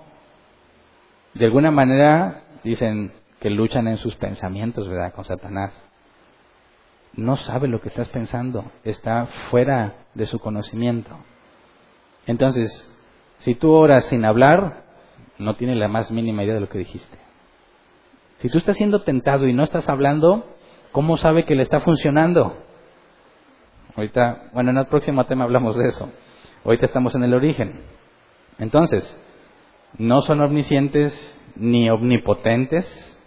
De 1.35 1.47
alguna 1.47 1.71
manera 1.71 2.43
dicen 2.63 3.13
que 3.41 3.51
luchan 3.51 3.89
en 3.89 3.97
sus 3.97 4.15
pensamientos, 4.17 4.89
¿verdad? 4.89 5.13
Con 5.13 5.25
Satanás. 5.25 5.73
No 7.15 7.37
sabe 7.37 7.69
lo 7.69 7.81
que 7.81 7.89
estás 7.89 8.09
pensando, 8.09 8.71
está 8.85 9.27
fuera 9.51 9.95
de 10.15 10.27
su 10.27 10.39
conocimiento. 10.39 11.17
Entonces, 12.27 12.89
si 13.39 13.55
tú 13.55 13.73
oras 13.73 14.07
sin 14.07 14.25
hablar, 14.25 14.82
no 15.39 15.57
tiene 15.57 15.75
la 15.75 15.89
más 15.89 16.11
mínima 16.11 16.45
idea 16.45 16.55
de 16.55 16.61
lo 16.61 16.69
que 16.69 16.79
dijiste. 16.79 17.19
Si 18.39 18.49
tú 18.49 18.59
estás 18.59 18.77
siendo 18.77 19.03
tentado 19.03 19.47
y 19.47 19.53
no 19.53 19.63
estás 19.63 19.89
hablando, 19.89 20.45
¿cómo 20.91 21.17
sabe 21.17 21.45
que 21.45 21.55
le 21.55 21.63
está 21.63 21.81
funcionando? 21.81 22.57
Ahorita, 23.95 24.51
bueno, 24.53 24.71
en 24.71 24.79
el 24.79 24.87
próximo 24.87 25.25
tema 25.27 25.45
hablamos 25.45 25.77
de 25.77 25.89
eso. 25.89 26.11
Ahorita 26.65 26.87
estamos 26.87 27.15
en 27.15 27.25
el 27.25 27.35
origen. 27.35 27.83
Entonces, 28.59 29.21
no 29.99 30.23
son 30.23 30.41
omniscientes, 30.41 31.15
ni 31.57 31.91
omnipotentes, 31.91 33.19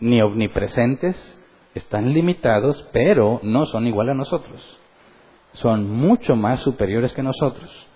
ni 0.00 0.20
omnipresentes. 0.20 1.40
Están 1.74 2.12
limitados, 2.12 2.88
pero 2.92 3.40
no 3.42 3.66
son 3.66 3.86
igual 3.86 4.10
a 4.10 4.14
nosotros. 4.14 4.78
Son 5.52 5.90
mucho 5.90 6.36
más 6.36 6.60
superiores 6.60 7.12
que 7.14 7.22
nosotros. 7.22 7.86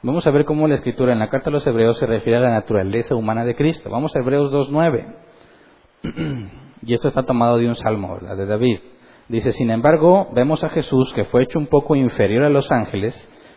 Vamos 0.00 0.24
a 0.28 0.30
ver 0.30 0.44
cómo 0.44 0.68
la 0.68 0.76
escritura 0.76 1.12
en 1.12 1.18
la 1.18 1.28
carta 1.28 1.50
a 1.50 1.52
los 1.52 1.66
hebreos 1.66 1.98
se 1.98 2.06
refiere 2.06 2.38
a 2.38 2.42
la 2.42 2.50
naturaleza 2.50 3.16
humana 3.16 3.44
de 3.44 3.56
Cristo. 3.56 3.90
Vamos 3.90 4.14
a 4.14 4.20
Hebreos 4.20 4.52
2.9. 4.52 5.16
y 6.82 6.94
esto 6.94 7.08
está 7.08 7.24
tomado 7.24 7.58
de 7.58 7.66
un 7.66 7.74
salmo, 7.74 8.16
la 8.22 8.36
de 8.36 8.46
David. 8.46 8.78
Dice, 9.26 9.52
sin 9.52 9.72
embargo, 9.72 10.28
vemos 10.32 10.62
a 10.62 10.68
Jesús 10.68 11.12
que 11.14 11.24
fue 11.24 11.42
hecho 11.42 11.58
un 11.58 11.66
poco 11.66 11.96
inferior 11.96 12.44
a 12.44 12.48
los 12.48 12.70
ángeles, 12.70 13.12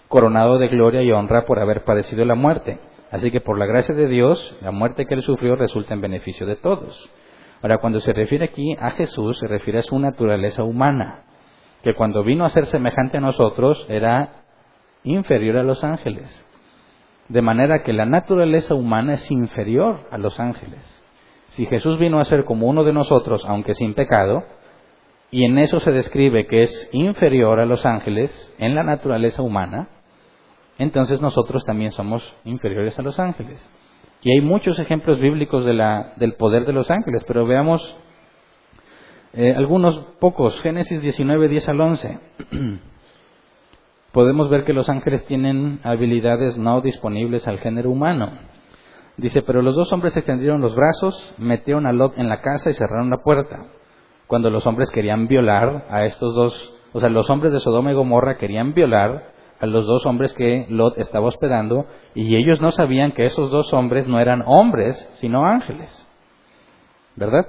coronado 0.07 0.57
de 0.57 0.69
gloria 0.69 1.03
y 1.03 1.11
honra 1.11 1.45
por 1.45 1.59
haber 1.59 1.83
padecido 1.83 2.25
la 2.25 2.33
muerte. 2.33 2.79
Así 3.11 3.29
que 3.29 3.39
por 3.39 3.59
la 3.59 3.67
gracia 3.67 3.93
de 3.93 4.07
Dios, 4.07 4.57
la 4.63 4.71
muerte 4.71 5.05
que 5.05 5.13
él 5.13 5.21
sufrió 5.21 5.55
resulta 5.55 5.93
en 5.93 6.01
beneficio 6.01 6.47
de 6.47 6.55
todos. 6.55 7.07
Ahora, 7.61 7.77
cuando 7.77 7.99
se 7.99 8.13
refiere 8.13 8.45
aquí 8.45 8.75
a 8.79 8.89
Jesús, 8.89 9.37
se 9.37 9.45
refiere 9.45 9.77
a 9.77 9.83
su 9.83 9.99
naturaleza 9.99 10.63
humana, 10.63 11.23
que 11.83 11.93
cuando 11.93 12.23
vino 12.23 12.45
a 12.45 12.49
ser 12.49 12.65
semejante 12.65 13.17
a 13.17 13.21
nosotros 13.21 13.85
era 13.89 14.40
inferior 15.03 15.57
a 15.57 15.63
los 15.63 15.83
ángeles. 15.83 16.29
De 17.29 17.41
manera 17.41 17.83
que 17.83 17.93
la 17.93 18.05
naturaleza 18.05 18.75
humana 18.75 19.13
es 19.13 19.31
inferior 19.31 20.07
a 20.11 20.17
los 20.17 20.39
ángeles. 20.39 20.81
Si 21.51 21.65
Jesús 21.65 21.99
vino 21.99 22.19
a 22.19 22.25
ser 22.25 22.45
como 22.45 22.67
uno 22.67 22.83
de 22.83 22.93
nosotros, 22.93 23.43
aunque 23.45 23.73
sin 23.73 23.93
pecado, 23.93 24.43
y 25.31 25.45
en 25.45 25.57
eso 25.57 25.79
se 25.79 25.91
describe 25.91 26.45
que 26.45 26.61
es 26.61 26.89
inferior 26.91 27.59
a 27.59 27.65
los 27.65 27.85
ángeles 27.85 28.53
en 28.57 28.75
la 28.75 28.83
naturaleza 28.83 29.41
humana, 29.41 29.89
entonces 30.77 31.21
nosotros 31.21 31.63
también 31.65 31.91
somos 31.91 32.21
inferiores 32.43 32.97
a 32.99 33.01
los 33.01 33.19
ángeles. 33.19 33.59
Y 34.21 34.31
hay 34.31 34.41
muchos 34.41 34.77
ejemplos 34.79 35.19
bíblicos 35.19 35.65
de 35.65 35.73
la, 35.73 36.13
del 36.17 36.33
poder 36.33 36.65
de 36.65 36.73
los 36.73 36.91
ángeles, 36.91 37.23
pero 37.25 37.45
veamos 37.45 37.81
eh, 39.33 39.53
algunos 39.55 39.97
pocos. 40.19 40.61
Génesis 40.61 41.01
19, 41.01 41.47
10 41.47 41.69
al 41.69 41.81
11. 41.81 42.19
podemos 44.11 44.49
ver 44.49 44.65
que 44.65 44.73
los 44.73 44.89
ángeles 44.89 45.25
tienen 45.25 45.79
habilidades 45.83 46.57
no 46.57 46.81
disponibles 46.81 47.47
al 47.47 47.59
género 47.59 47.91
humano. 47.91 48.31
Dice, 49.17 49.41
pero 49.41 49.61
los 49.61 49.75
dos 49.75 49.91
hombres 49.93 50.15
extendieron 50.15 50.61
los 50.61 50.75
brazos, 50.75 51.33
metieron 51.37 51.85
a 51.85 51.93
Lot 51.93 52.17
en 52.17 52.29
la 52.29 52.41
casa 52.41 52.69
y 52.69 52.73
cerraron 52.73 53.09
la 53.09 53.17
puerta. 53.17 53.65
Cuando 54.27 54.49
los 54.49 54.65
hombres 54.65 54.89
querían 54.89 55.27
violar 55.27 55.85
a 55.89 56.05
estos 56.05 56.33
dos, 56.33 56.73
o 56.93 56.99
sea, 56.99 57.09
los 57.09 57.29
hombres 57.29 57.51
de 57.53 57.59
Sodoma 57.59 57.91
y 57.91 57.95
Gomorra 57.95 58.37
querían 58.37 58.73
violar 58.73 59.31
a 59.59 59.65
los 59.67 59.85
dos 59.85 60.05
hombres 60.05 60.33
que 60.33 60.65
Lot 60.69 60.97
estaba 60.97 61.27
hospedando 61.27 61.85
y 62.15 62.35
ellos 62.35 62.59
no 62.61 62.71
sabían 62.71 63.11
que 63.11 63.27
esos 63.27 63.51
dos 63.51 63.71
hombres 63.73 64.07
no 64.07 64.19
eran 64.19 64.43
hombres, 64.45 64.97
sino 65.19 65.45
ángeles. 65.45 65.89
¿Verdad? 67.15 67.47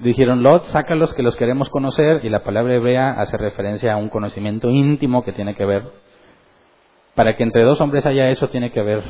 Dijeron, 0.00 0.42
Lot, 0.42 0.66
sácalos 0.66 1.14
que 1.14 1.22
los 1.22 1.36
queremos 1.36 1.70
conocer, 1.70 2.24
y 2.24 2.28
la 2.28 2.42
palabra 2.42 2.74
hebrea 2.74 3.12
hace 3.12 3.36
referencia 3.36 3.94
a 3.94 3.96
un 3.96 4.08
conocimiento 4.08 4.68
íntimo 4.68 5.24
que 5.24 5.32
tiene 5.32 5.54
que 5.54 5.64
ver. 5.64 5.84
Para 7.14 7.36
que 7.36 7.42
entre 7.42 7.62
dos 7.62 7.80
hombres 7.80 8.04
haya 8.04 8.28
eso, 8.28 8.48
tiene 8.48 8.72
que 8.72 8.80
haber 8.80 9.02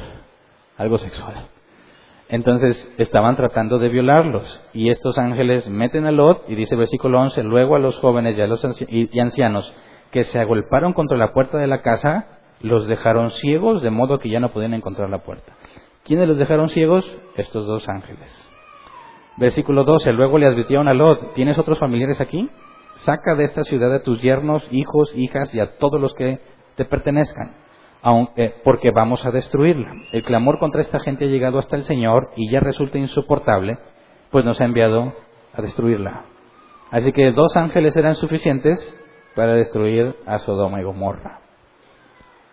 algo 0.77 0.99
sexual. 0.99 1.49
Entonces 2.29 2.95
estaban 2.99 3.37
tratando 3.37 3.79
de 3.79 3.89
violarlos, 3.89 4.61
y 4.73 4.91
estos 4.91 5.19
ángeles 5.19 5.69
meten 5.69 6.07
a 6.07 6.13
Lot, 6.13 6.45
y 6.49 6.55
dice 6.55 6.77
versículo 6.77 7.21
11, 7.21 7.43
luego 7.43 7.75
a 7.75 7.81
los 7.81 7.97
jóvenes 7.97 8.37
y 8.37 8.41
a 8.41 8.47
los 8.47 8.65
y 8.89 9.21
ancianos 9.21 9.75
que 10.11 10.23
se 10.23 10.39
agolparon 10.39 10.93
contra 10.93 11.17
la 11.17 11.33
puerta 11.33 11.59
de 11.59 11.67
la 11.67 11.83
casa, 11.83 12.39
los 12.61 12.87
dejaron 12.87 13.31
ciegos, 13.33 13.83
de 13.83 13.91
modo 13.91 14.19
que 14.19 14.29
ya 14.29 14.41
no 14.41 14.53
podían 14.53 14.75
encontrar 14.75 15.11
la 15.11 15.25
puerta. 15.25 15.53
¿Quiénes 16.05 16.29
los 16.29 16.39
dejaron 16.39 16.69
ciegos? 16.69 17.05
Estos 17.37 17.67
dos 17.67 17.89
ángeles. 17.89 18.46
Versículo 19.37 19.85
12. 19.85 20.13
Luego 20.13 20.39
le 20.39 20.47
advirtieron 20.47 20.89
a 20.89 20.95
Lot, 20.95 21.35
¿tienes 21.35 21.59
otros 21.59 21.79
familiares 21.79 22.21
aquí? 22.21 22.49
Saca 22.97 23.35
de 23.35 23.45
esta 23.45 23.63
ciudad 23.65 23.95
a 23.95 24.03
tus 24.03 24.23
yernos, 24.23 24.67
hijos, 24.71 25.13
hijas 25.15 25.55
y 25.55 25.61
a 25.61 25.77
todos 25.77 26.01
los 26.01 26.15
que 26.15 26.41
te 26.77 26.85
pertenezcan, 26.87 27.53
aunque, 28.03 28.55
porque 28.65 28.91
vamos 28.91 29.25
a 29.27 29.31
destruirla. 29.31 29.91
El 30.13 30.23
clamor 30.23 30.59
contra 30.59 30.81
esta 30.81 31.01
gente 31.01 31.27
ha 31.27 31.29
llegado 31.29 31.59
hasta 31.59 31.77
el 31.77 31.83
Señor 31.83 32.31
y 32.37 32.51
ya 32.51 32.61
resulta 32.61 32.99
insoportable, 32.99 33.79
pues 34.31 34.45
nos 34.45 34.61
ha 34.61 34.65
enviado 34.65 35.13
a 35.53 35.63
destruirla. 35.63 36.25
Así 36.91 37.13
que 37.13 37.33
dos 37.33 37.57
ángeles 37.57 37.95
eran 37.97 38.15
suficientes 38.15 38.79
para 39.35 39.53
destruir 39.53 40.17
a 40.27 40.39
Sodoma 40.39 40.81
y 40.81 40.85
Gomorra. 40.85 41.41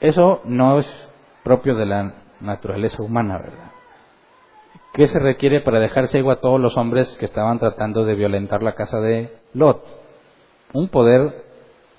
Eso 0.02 0.42
no 0.44 0.80
es 0.80 1.10
propio 1.44 1.76
de 1.76 1.86
la 1.86 2.14
naturaleza 2.42 3.02
humana, 3.02 3.38
¿verdad? 3.38 3.73
¿Qué 4.94 5.08
se 5.08 5.18
requiere 5.18 5.62
para 5.62 5.80
dejar 5.80 6.08
ciego 6.08 6.30
a 6.30 6.40
todos 6.40 6.62
los 6.62 6.78
hombres 6.78 7.18
que 7.20 7.26
estaban 7.26 7.58
tratando 7.58 8.06
de 8.06 8.14
violentar 8.14 8.62
la 8.62 8.76
casa 8.76 9.00
de 9.00 9.32
Lot? 9.54 9.82
Un 10.72 10.88
poder 10.88 11.34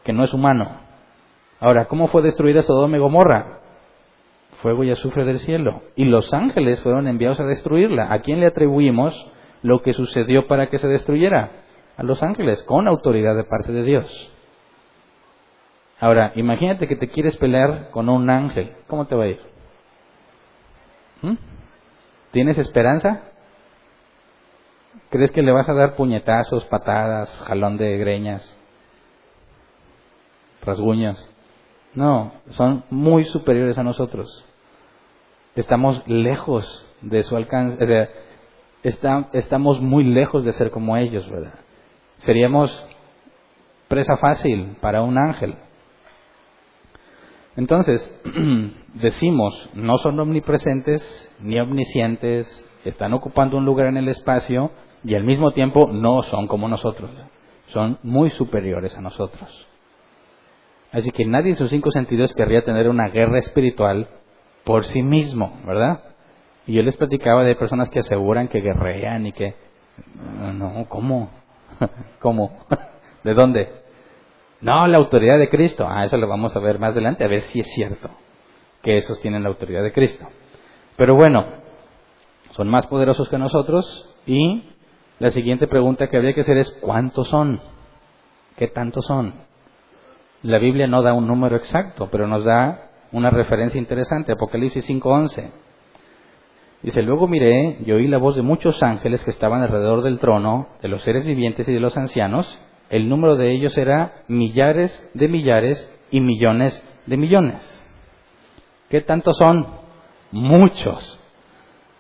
que 0.05 0.12
no 0.12 0.22
es 0.22 0.32
humano. 0.32 0.78
Ahora, 1.59 1.86
¿cómo 1.86 2.07
fue 2.07 2.22
destruida 2.22 2.62
Sodoma 2.62 2.97
y 2.97 3.01
Gomorra? 3.01 3.59
Fuego 4.62 4.84
y 4.84 4.92
azufre 4.92 5.24
del 5.24 5.40
cielo. 5.40 5.82
Y 5.97 6.05
los 6.05 6.32
ángeles 6.32 6.80
fueron 6.82 7.09
enviados 7.09 7.40
a 7.40 7.47
destruirla. 7.47 8.12
¿A 8.12 8.20
quién 8.20 8.38
le 8.38 8.47
atribuimos 8.47 9.12
lo 9.62 9.82
que 9.82 9.92
sucedió 9.92 10.47
para 10.47 10.68
que 10.70 10.78
se 10.78 10.86
destruyera? 10.86 11.51
A 11.97 12.05
los 12.05 12.22
ángeles, 12.22 12.62
con 12.62 12.86
autoridad 12.86 13.34
de 13.34 13.42
parte 13.42 13.72
de 13.72 13.82
Dios. 13.82 14.30
Ahora, 15.99 16.30
imagínate 16.36 16.86
que 16.86 16.97
te 16.97 17.09
quieres 17.09 17.36
pelear 17.38 17.90
con 17.90 18.09
un 18.09 18.30
ángel. 18.30 18.72
¿Cómo 18.86 19.07
te 19.07 19.16
va 19.16 19.24
a 19.24 19.28
ir? 19.28 19.40
¿Mm? 21.22 21.53
¿Tienes 22.35 22.59
esperanza? 22.59 23.22
¿Crees 25.11 25.30
que 25.30 25.41
le 25.41 25.53
vas 25.53 25.68
a 25.68 25.72
dar 25.72 25.95
puñetazos, 25.95 26.64
patadas, 26.64 27.30
jalón 27.47 27.76
de 27.76 27.97
greñas, 27.97 28.59
rasguños? 30.62 31.30
No, 31.95 32.32
son 32.51 32.82
muy 32.91 33.22
superiores 33.22 33.78
a 33.78 33.85
nosotros. 33.85 34.45
Estamos 35.55 36.03
lejos 36.09 36.85
de 37.03 37.22
su 37.22 37.37
alcance, 37.37 37.80
o 37.80 37.87
sea, 37.87 39.28
estamos 39.32 39.80
muy 39.80 40.03
lejos 40.03 40.45
de 40.45 40.55
ser 40.55 40.72
como 40.72 40.97
ellos, 40.97 41.30
¿verdad? 41.30 41.61
Seríamos 42.18 42.85
presa 43.87 44.16
fácil 44.16 44.76
para 44.80 45.03
un 45.03 45.18
ángel. 45.18 45.55
Entonces, 47.55 48.20
decimos, 48.95 49.70
no 49.74 49.99
son 49.99 50.18
omnipresentes 50.20 51.03
ni 51.40 51.59
omniscientes, 51.59 52.47
están 52.84 53.12
ocupando 53.12 53.57
un 53.57 53.64
lugar 53.64 53.88
en 53.88 53.97
el 53.97 54.09
espacio 54.09 54.70
y 55.05 55.14
al 55.14 55.24
mismo 55.24 55.53
tiempo 55.53 55.88
no 55.92 56.22
son 56.22 56.47
como 56.47 56.68
nosotros, 56.68 57.11
son 57.66 57.99
muy 58.03 58.30
superiores 58.30 58.97
a 58.97 59.01
nosotros. 59.01 59.66
Así 60.92 61.11
que 61.11 61.24
nadie 61.24 61.51
en 61.51 61.57
sus 61.57 61.70
cinco 61.70 61.90
sentidos 61.90 62.34
querría 62.34 62.64
tener 62.64 62.88
una 62.88 63.09
guerra 63.09 63.38
espiritual 63.38 64.09
por 64.64 64.84
sí 64.86 65.03
mismo, 65.03 65.61
¿verdad? 65.66 66.03
Y 66.66 66.74
yo 66.74 66.82
les 66.82 66.97
platicaba 66.97 67.42
de 67.42 67.57
personas 67.57 67.90
que 67.90 67.99
aseguran 67.99 68.49
que 68.49 68.61
guerrean 68.61 69.26
y 69.26 69.32
que... 69.32 69.55
No, 70.55 70.86
¿cómo? 70.88 71.30
¿Cómo? 72.20 72.64
¿De 73.24 73.34
dónde? 73.34 73.68
No, 74.61 74.86
la 74.86 74.99
autoridad 74.99 75.38
de 75.38 75.51
Cristo. 75.51 75.84
Ah, 75.86 76.05
eso 76.05 76.16
lo 76.16 76.28
vamos 76.28 76.57
a 76.57 76.61
ver 76.61 76.78
más 76.78 76.92
adelante, 76.92 77.24
a 77.24 77.28
ver 77.28 77.42
si 77.42 77.61
es 77.61 77.66
cierto 77.74 78.09
que 78.85 78.99
esos 78.99 79.20
tienen 79.20 79.43
la 79.43 79.49
autoridad 79.49 79.82
de 79.82 79.93
Cristo. 79.93 80.26
Pero 80.97 81.16
bueno, 81.16 81.45
son 82.53 82.68
más 82.68 82.87
poderosos 82.87 83.28
que 83.28 83.39
nosotros 83.39 84.09
y 84.26 84.62
la 85.18 85.30
siguiente 85.30 85.66
pregunta 85.66 86.09
que 86.09 86.16
habría 86.16 86.35
que 86.35 86.43
hacer 86.43 86.59
es 86.59 86.70
¿cuántos 86.80 87.28
son? 87.28 87.61
¿Qué 88.57 88.68
tantos 88.68 89.07
son? 89.07 89.35
La 90.43 90.59
Biblia 90.59 90.87
no 90.87 91.03
da 91.03 91.14
un 91.14 91.26
número 91.26 91.57
exacto, 91.57 92.09
pero 92.12 92.28
nos 92.28 92.45
da 92.45 92.91
una 93.11 93.30
referencia 93.30 93.78
interesante, 93.78 94.32
Apocalipsis 94.32 94.87
5:11. 94.89 95.51
Dice, 96.82 97.01
luego 97.01 97.26
miré 97.26 97.78
y 97.85 97.91
oí 97.93 98.07
la 98.07 98.18
voz 98.18 98.37
de 98.37 98.43
muchos 98.43 98.82
ángeles 98.82 99.24
que 99.24 99.30
estaban 99.30 99.62
alrededor 99.62 100.03
del 100.03 100.18
trono, 100.18 100.68
de 100.82 100.89
los 100.89 101.03
seres 101.03 101.24
vivientes 101.24 101.66
y 101.66 101.72
de 101.72 101.80
los 101.80 101.97
ancianos, 101.97 102.47
el 102.91 103.09
número 103.09 103.37
de 103.37 103.51
ellos 103.53 103.78
era 103.78 104.24
millares 104.28 105.11
de 105.14 105.28
millares 105.28 105.91
y 106.11 106.20
millones 106.20 106.87
de 107.07 107.16
millones. 107.16 107.84
¿Qué 108.95 109.01
tantos 109.01 109.36
son? 109.38 109.66
Muchos. 110.30 111.18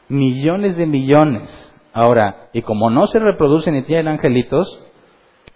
Millones 0.08 0.76
de 0.76 0.86
millones. 0.86 1.50
Ahora, 1.92 2.50
y 2.52 2.62
como 2.62 2.88
no 2.88 3.08
se 3.08 3.18
reproducen 3.18 3.74
ni 3.74 3.82
tienen 3.82 4.06
angelitos, 4.06 4.80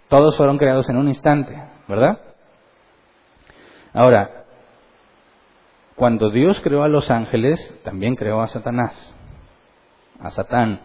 todos 0.09 0.35
fueron 0.35 0.57
creados 0.57 0.89
en 0.89 0.97
un 0.97 1.07
instante, 1.07 1.57
¿verdad? 1.87 2.19
Ahora, 3.93 4.43
cuando 5.95 6.29
Dios 6.29 6.59
creó 6.61 6.83
a 6.83 6.89
los 6.89 7.09
ángeles, 7.09 7.57
también 7.85 8.17
creó 8.17 8.41
a 8.41 8.49
Satanás, 8.49 9.15
a 10.19 10.31
Satán. 10.31 10.81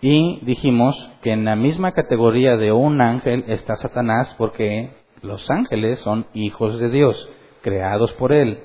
Y 0.00 0.38
dijimos 0.44 1.10
que 1.20 1.32
en 1.32 1.44
la 1.44 1.56
misma 1.56 1.90
categoría 1.90 2.56
de 2.56 2.70
un 2.70 3.00
ángel 3.00 3.44
está 3.48 3.74
Satanás 3.74 4.32
porque 4.38 4.92
los 5.20 5.50
ángeles 5.50 5.98
son 5.98 6.26
hijos 6.32 6.78
de 6.78 6.90
Dios, 6.90 7.28
creados 7.62 8.12
por 8.14 8.32
él. 8.32 8.58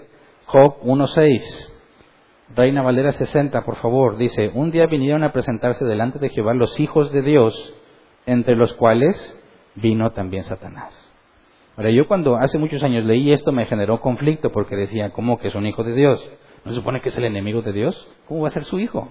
Job 0.46 0.82
1.6, 0.84 1.74
Reina 2.56 2.82
Valera 2.82 3.12
60, 3.12 3.64
por 3.64 3.76
favor, 3.78 4.18
dice, 4.18 4.52
un 4.54 4.72
día 4.72 4.88
vinieron 4.88 5.24
a 5.24 5.34
presentarse 5.34 5.84
delante 5.84 6.20
de 6.20 6.30
Jehová 6.30 6.54
los 6.54 6.80
hijos 6.80 7.12
de 7.12 7.22
Dios, 7.22 7.74
entre 8.26 8.56
los 8.56 8.74
cuales 8.74 9.16
vino 9.76 10.12
también 10.12 10.44
Satanás. 10.44 10.94
Ahora, 11.76 11.92
yo 11.92 12.08
cuando 12.08 12.38
hace 12.38 12.58
muchos 12.58 12.82
años 12.84 13.06
leí 13.06 13.32
esto 13.32 13.52
me 13.52 13.66
generó 13.66 14.00
conflicto 14.00 14.52
porque 14.52 14.76
decía, 14.76 15.12
¿cómo 15.12 15.38
que 15.38 15.50
es 15.50 15.56
un 15.56 15.68
hijo 15.68 15.84
de 15.84 15.94
Dios? 15.94 16.28
¿No 16.66 16.72
se 16.72 16.78
supone 16.78 17.02
que 17.02 17.10
es 17.10 17.18
el 17.18 17.26
enemigo 17.26 17.62
de 17.62 17.72
Dios? 17.72 18.08
¿Cómo 18.28 18.42
va 18.42 18.48
a 18.48 18.52
ser 18.52 18.64
su 18.64 18.80
hijo? 18.80 19.10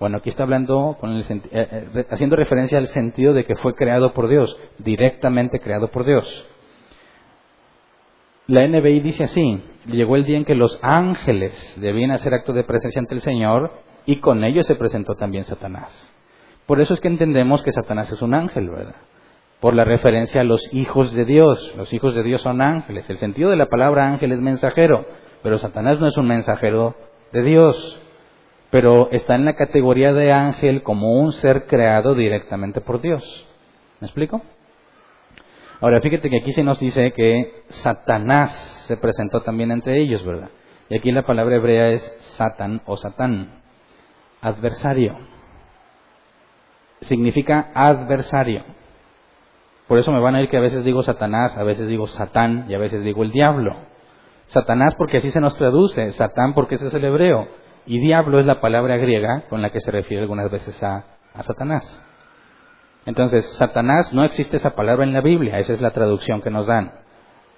Bueno, 0.00 0.18
aquí 0.18 0.28
está 0.28 0.44
hablando, 0.44 0.96
con 1.00 1.12
el, 1.12 1.22
eh, 1.22 1.40
eh, 1.52 2.06
haciendo 2.10 2.36
referencia 2.36 2.78
al 2.78 2.88
sentido 2.88 3.34
de 3.34 3.44
que 3.44 3.56
fue 3.56 3.74
creado 3.74 4.12
por 4.14 4.28
Dios, 4.28 4.58
directamente 4.78 5.60
creado 5.60 5.88
por 5.88 6.04
Dios. 6.04 6.48
La 8.48 8.66
NBI 8.66 9.00
dice 9.00 9.22
así, 9.24 9.62
llegó 9.86 10.16
el 10.16 10.24
día 10.24 10.38
en 10.38 10.44
que 10.44 10.56
los 10.56 10.80
ángeles 10.82 11.54
debían 11.80 12.10
hacer 12.10 12.34
acto 12.34 12.52
de 12.52 12.64
presencia 12.64 12.98
ante 12.98 13.14
el 13.14 13.20
Señor 13.20 13.70
y 14.06 14.18
con 14.18 14.42
ellos 14.42 14.66
se 14.66 14.74
presentó 14.74 15.14
también 15.14 15.44
Satanás. 15.44 16.12
Por 16.66 16.80
eso 16.80 16.94
es 16.94 17.00
que 17.00 17.08
entendemos 17.08 17.62
que 17.62 17.72
Satanás 17.72 18.10
es 18.10 18.20
un 18.20 18.34
ángel, 18.34 18.70
¿verdad? 18.70 18.96
Por 19.60 19.74
la 19.74 19.84
referencia 19.84 20.40
a 20.40 20.44
los 20.44 20.74
hijos 20.74 21.12
de 21.12 21.24
Dios. 21.24 21.74
Los 21.76 21.92
hijos 21.92 22.14
de 22.14 22.24
Dios 22.24 22.42
son 22.42 22.60
ángeles. 22.60 23.08
El 23.08 23.18
sentido 23.18 23.50
de 23.50 23.56
la 23.56 23.66
palabra 23.66 24.08
ángel 24.08 24.32
es 24.32 24.40
mensajero, 24.40 25.04
pero 25.42 25.58
Satanás 25.58 26.00
no 26.00 26.08
es 26.08 26.16
un 26.16 26.26
mensajero 26.26 26.96
de 27.32 27.42
Dios 27.42 28.00
pero 28.70 29.10
está 29.10 29.34
en 29.34 29.44
la 29.44 29.54
categoría 29.54 30.12
de 30.12 30.32
ángel 30.32 30.82
como 30.82 31.14
un 31.14 31.32
ser 31.32 31.66
creado 31.66 32.14
directamente 32.14 32.80
por 32.80 33.00
Dios. 33.00 33.22
¿Me 34.00 34.06
explico? 34.06 34.42
Ahora, 35.80 36.00
fíjate 36.00 36.28
que 36.28 36.38
aquí 36.38 36.52
se 36.52 36.64
nos 36.64 36.80
dice 36.80 37.12
que 37.12 37.62
Satanás 37.68 38.52
se 38.86 38.96
presentó 38.96 39.42
también 39.42 39.70
entre 39.70 40.00
ellos, 40.00 40.24
¿verdad? 40.24 40.50
Y 40.88 40.96
aquí 40.96 41.12
la 41.12 41.22
palabra 41.22 41.56
hebrea 41.56 41.90
es 41.90 42.02
Satan 42.36 42.82
o 42.86 42.96
Satán, 42.96 43.60
adversario. 44.40 45.16
Significa 47.00 47.70
adversario. 47.74 48.64
Por 49.86 49.98
eso 49.98 50.12
me 50.12 50.20
van 50.20 50.34
a 50.34 50.42
ir 50.42 50.48
que 50.48 50.56
a 50.56 50.60
veces 50.60 50.84
digo 50.84 51.02
Satanás, 51.02 51.56
a 51.56 51.62
veces 51.62 51.86
digo 51.86 52.06
Satán 52.08 52.66
y 52.68 52.74
a 52.74 52.78
veces 52.78 53.04
digo 53.04 53.22
el 53.22 53.30
diablo. 53.30 53.76
Satanás 54.48 54.94
porque 54.96 55.18
así 55.18 55.30
se 55.30 55.40
nos 55.40 55.56
traduce, 55.56 56.12
Satán 56.12 56.54
porque 56.54 56.74
ese 56.74 56.88
es 56.88 56.94
el 56.94 57.04
hebreo. 57.04 57.48
Y 57.86 58.00
diablo 58.00 58.40
es 58.40 58.46
la 58.46 58.60
palabra 58.60 58.96
griega 58.96 59.44
con 59.48 59.62
la 59.62 59.70
que 59.70 59.80
se 59.80 59.90
refiere 59.90 60.22
algunas 60.22 60.50
veces 60.50 60.82
a, 60.82 61.04
Satanás. 61.42 62.02
Entonces, 63.08 63.46
Satanás 63.54 64.12
no 64.12 64.22
existe 64.22 64.58
esa 64.58 64.74
palabra 64.74 65.02
en 65.02 65.14
la 65.14 65.22
Biblia, 65.22 65.58
esa 65.58 65.72
es 65.72 65.80
la 65.80 65.92
traducción 65.92 66.42
que 66.42 66.50
nos 66.50 66.66
dan. 66.66 66.92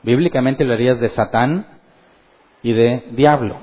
Bíblicamente 0.04 0.64
lo 0.64 0.74
harías 0.74 1.00
de 1.00 1.08
Satán 1.08 1.66
y 2.62 2.72
de 2.72 3.08
diablo. 3.16 3.58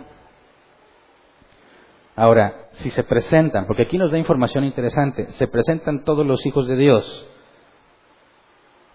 Ahora, 2.14 2.68
si 2.74 2.90
se 2.90 3.06
presentan, 3.06 3.66
porque 3.68 3.84
aquí 3.84 3.98
nos 3.98 4.12
da 4.12 4.18
información 4.18 4.66
interesante, 4.66 5.32
se 5.32 5.48
presentan 5.48 6.04
todos 6.04 6.26
los 6.26 6.46
hijos 6.46 6.68
de 6.68 6.76
Dios. 6.76 7.26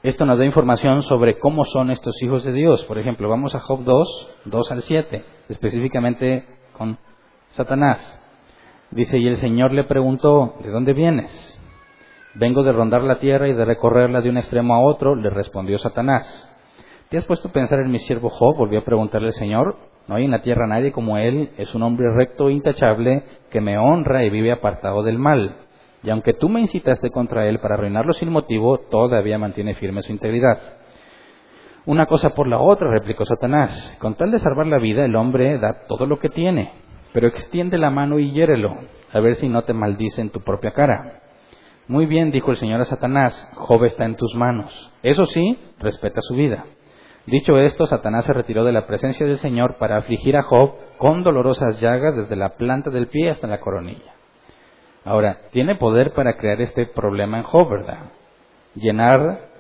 Esto 0.03 0.27
nos 0.27 0.37
da 0.37 0.45
información 0.45 1.03
sobre 1.03 1.39
cómo 1.39 1.65
son 1.65 1.91
estos 1.91 2.23
hijos 2.23 2.45
de 2.45 2.53
Dios. 2.53 2.85
Por 2.85 2.99
ejemplo, 2.99 3.27
vamos 3.27 3.55
a 3.55 3.61
Job 3.61 3.85
2, 3.85 4.29
2 4.45 4.71
al 4.71 4.83
7, 4.83 5.25
específicamente 5.49 6.45
con 6.77 6.99
Satanás. 7.53 8.21
Dice, 8.91 9.19
y 9.19 9.29
el 9.29 9.39
Señor 9.39 9.73
le 9.73 9.85
preguntó, 9.85 10.57
¿de 10.63 10.69
dónde 10.69 10.93
vienes? 10.93 11.52
Vengo 12.35 12.63
de 12.63 12.73
rondar 12.73 13.03
la 13.03 13.19
tierra 13.19 13.49
y 13.49 13.53
de 13.53 13.65
recorrerla 13.65 14.21
de 14.21 14.31
un 14.31 14.39
extremo 14.39 14.75
a 14.75 14.81
otro, 14.81 15.15
le 15.15 15.31
respondió 15.31 15.79
Satanás. 15.79 16.49
¿Te 17.09 17.19
has 17.19 17.25
puesto 17.27 17.49
a 17.49 17.53
pensar 17.53 17.81
en 17.81 17.91
mi 17.91 17.99
siervo 17.99 18.31
Job? 18.31 18.57
Volvió 18.57 18.79
a 18.79 18.85
preguntarle 18.85 19.29
el 19.29 19.35
Señor. 19.35 19.77
No 20.09 20.15
hay 20.15 20.25
en 20.25 20.31
la 20.31 20.43
tierra 20.43 20.67
nadie 20.67 20.93
como 20.93 21.19
él, 21.19 21.51
es 21.59 21.75
un 21.75 21.83
hombre 21.83 22.07
recto 22.13 22.49
e 22.49 22.53
intachable 22.53 23.23
que 23.51 23.61
me 23.61 23.79
honra 23.79 24.25
y 24.25 24.31
vive 24.31 24.51
apartado 24.51 25.03
del 25.03 25.19
mal. 25.19 25.57
Y 26.03 26.11
aunque 26.11 26.33
tú 26.33 26.49
me 26.49 26.61
incitaste 26.61 27.11
contra 27.11 27.47
él 27.47 27.61
para 27.61 27.75
arruinarlo 27.75 28.13
sin 28.13 28.31
motivo, 28.31 28.79
todavía 28.79 29.39
mantiene 29.39 29.75
firme 29.75 30.03
su 30.03 30.11
integridad. 30.11 30.59
Una 31.87 32.07
cosa 32.07 32.31
por 32.31 32.49
la 32.49 32.61
otra, 32.61 32.91
replicó 32.91 33.25
Satanás. 33.25 33.97
Con 34.01 34.15
tal 34.15 34.31
de 34.31 34.41
salvar 34.41 34.67
la 34.67 34.79
vida, 34.79 35.05
el 35.05 35.15
hombre 35.17 35.59
da 35.59 35.85
todo 35.87 36.07
lo 36.07 36.19
que 36.19 36.29
tiene 36.29 36.83
pero 37.13 37.29
extiende 37.29 37.79
la 37.79 37.91
mano 37.91 38.19
y 38.19 38.31
hiérelo, 38.31 38.75
a 39.13 39.21
ver 39.21 39.37
si 39.37 39.49
no 39.49 39.63
te 39.63 39.75
maldice 39.75 40.21
en 40.21 40.31
tu 40.31 40.41
propia 40.41 40.73
cara. 40.73 41.22
Muy 41.89 42.07
bien, 42.07 42.31
dijo 42.31 42.53
el 42.53 42.57
Señor 42.57 42.81
a 42.81 42.85
Satanás, 42.85 43.51
Job 43.57 43.85
está 43.85 44.05
en 44.05 44.17
tus 44.17 44.35
manos. 44.35 44.93
Eso 45.03 45.27
sí, 45.27 45.59
respeta 45.81 46.21
su 46.21 46.35
vida. 46.35 46.65
Dicho 47.27 47.59
esto, 47.59 47.87
Satanás 47.87 48.25
se 48.25 48.33
retiró 48.33 48.65
de 48.65 48.73
la 48.73 48.87
presencia 48.87 49.27
del 49.27 49.39
Señor 49.39 49.79
para 49.79 49.97
afligir 49.97 50.37
a 50.37 50.43
Job 50.43 50.75
con 50.99 51.23
dolorosas 51.23 51.81
llagas 51.81 52.17
desde 52.17 52.37
la 52.37 52.51
planta 52.51 52.91
del 52.91 53.09
pie 53.09 53.31
hasta 53.31 53.47
la 53.47 53.61
coronilla. 53.61 54.15
Ahora, 55.05 55.41
tiene 55.51 55.75
poder 55.75 56.13
para 56.15 56.37
crear 56.37 56.61
este 56.61 56.87
problema 56.87 57.39
en 57.39 57.45
Job, 57.45 57.69
¿verdad? 57.69 58.11
Llenar 58.75 59.51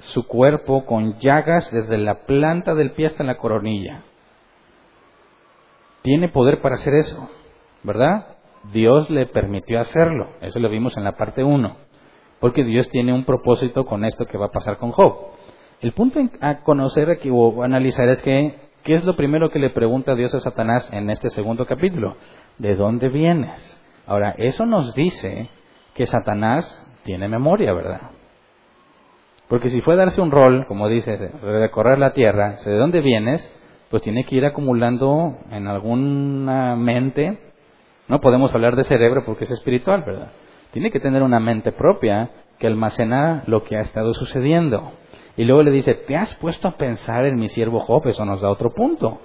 su 0.00 0.26
cuerpo 0.26 0.84
con 0.84 1.18
llagas 1.18 1.70
desde 1.72 1.98
la 1.98 2.26
planta 2.26 2.74
del 2.74 2.92
pie 2.92 3.06
hasta 3.06 3.24
la 3.24 3.36
coronilla. 3.36 4.02
Tiene 6.02 6.28
poder 6.28 6.60
para 6.60 6.76
hacer 6.76 6.94
eso, 6.94 7.28
¿verdad? 7.82 8.36
Dios 8.72 9.10
le 9.10 9.26
permitió 9.26 9.80
hacerlo. 9.80 10.28
Eso 10.40 10.58
lo 10.58 10.68
vimos 10.68 10.96
en 10.96 11.04
la 11.04 11.12
parte 11.12 11.42
1. 11.42 11.76
Porque 12.40 12.64
Dios 12.64 12.88
tiene 12.90 13.12
un 13.12 13.24
propósito 13.24 13.84
con 13.84 14.04
esto 14.04 14.26
que 14.26 14.38
va 14.38 14.46
a 14.46 14.52
pasar 14.52 14.78
con 14.78 14.92
Job. 14.92 15.14
El 15.80 15.92
punto 15.92 16.20
a 16.40 16.60
conocer 16.60 17.10
aquí 17.10 17.30
o 17.32 17.62
analizar 17.62 18.08
es 18.08 18.20
que, 18.22 18.54
¿qué 18.82 18.94
es 18.94 19.04
lo 19.04 19.16
primero 19.16 19.50
que 19.50 19.58
le 19.58 19.70
pregunta 19.70 20.14
Dios 20.14 20.34
a 20.34 20.40
Satanás 20.40 20.88
en 20.92 21.10
este 21.10 21.30
segundo 21.30 21.66
capítulo? 21.66 22.16
¿De 22.58 22.76
dónde 22.76 23.08
vienes? 23.08 23.78
Ahora, 24.06 24.34
eso 24.36 24.66
nos 24.66 24.94
dice 24.94 25.48
que 25.94 26.06
Satanás 26.06 26.86
tiene 27.04 27.28
memoria, 27.28 27.72
¿verdad? 27.72 28.10
Porque 29.48 29.70
si 29.70 29.80
fue 29.80 29.96
darse 29.96 30.20
un 30.20 30.30
rol, 30.30 30.66
como 30.66 30.88
dice, 30.88 31.16
recorrer 31.16 31.98
la 31.98 32.12
tierra, 32.12 32.56
¿de 32.64 32.76
dónde 32.76 33.00
vienes? 33.00 33.42
Pues 33.90 34.02
tiene 34.02 34.24
que 34.24 34.36
ir 34.36 34.44
acumulando 34.44 35.38
en 35.50 35.66
alguna 35.66 36.76
mente. 36.76 37.49
No 38.10 38.20
podemos 38.20 38.52
hablar 38.52 38.74
de 38.74 38.82
cerebro 38.82 39.24
porque 39.24 39.44
es 39.44 39.52
espiritual, 39.52 40.02
¿verdad? 40.04 40.32
Tiene 40.72 40.90
que 40.90 40.98
tener 40.98 41.22
una 41.22 41.38
mente 41.38 41.70
propia 41.70 42.28
que 42.58 42.66
almacena 42.66 43.44
lo 43.46 43.62
que 43.62 43.76
ha 43.76 43.82
estado 43.82 44.14
sucediendo. 44.14 44.94
Y 45.36 45.44
luego 45.44 45.62
le 45.62 45.70
dice, 45.70 45.94
¿te 45.94 46.16
has 46.16 46.34
puesto 46.34 46.66
a 46.66 46.72
pensar 46.72 47.24
en 47.24 47.38
mi 47.38 47.48
siervo 47.48 47.78
Job? 47.78 48.08
Eso 48.08 48.24
nos 48.24 48.40
da 48.40 48.50
otro 48.50 48.70
punto. 48.70 49.20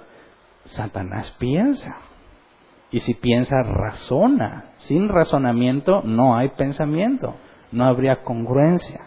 Satanás 0.66 1.36
piensa. 1.40 1.96
Y 2.92 3.00
si 3.00 3.14
piensa, 3.14 3.56
razona. 3.64 4.66
Sin 4.76 5.08
razonamiento 5.08 6.02
no 6.04 6.36
hay 6.36 6.50
pensamiento. 6.50 7.34
No 7.72 7.86
habría 7.86 8.22
congruencia. 8.22 9.00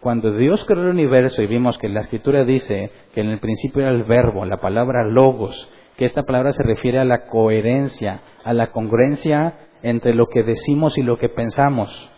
Cuando 0.00 0.32
Dios 0.32 0.66
creó 0.66 0.82
el 0.82 0.90
universo 0.90 1.40
y 1.40 1.46
vimos 1.46 1.78
que 1.78 1.88
la 1.88 2.00
escritura 2.00 2.44
dice 2.44 2.90
que 3.14 3.22
en 3.22 3.30
el 3.30 3.40
principio 3.40 3.80
era 3.80 3.90
el 3.90 4.04
verbo, 4.04 4.44
la 4.44 4.58
palabra 4.58 5.02
logos, 5.02 5.70
que 5.96 6.04
esta 6.04 6.24
palabra 6.24 6.52
se 6.52 6.62
refiere 6.62 6.98
a 6.98 7.06
la 7.06 7.26
coherencia, 7.26 8.20
a 8.44 8.52
la 8.52 8.70
congruencia 8.70 9.54
entre 9.82 10.14
lo 10.14 10.28
que 10.28 10.42
decimos 10.42 10.96
y 10.98 11.02
lo 11.02 11.18
que 11.18 11.28
pensamos. 11.28 12.10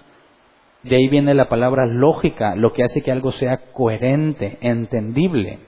De 0.83 0.97
ahí 0.97 1.09
viene 1.09 1.35
la 1.35 1.49
palabra 1.49 1.85
lógica, 1.87 2.55
lo 2.55 2.73
que 2.73 2.85
hace 2.85 3.03
que 3.03 3.11
algo 3.11 3.33
sea 3.33 3.73
coherente, 3.73 4.59
entendible. 4.61 5.59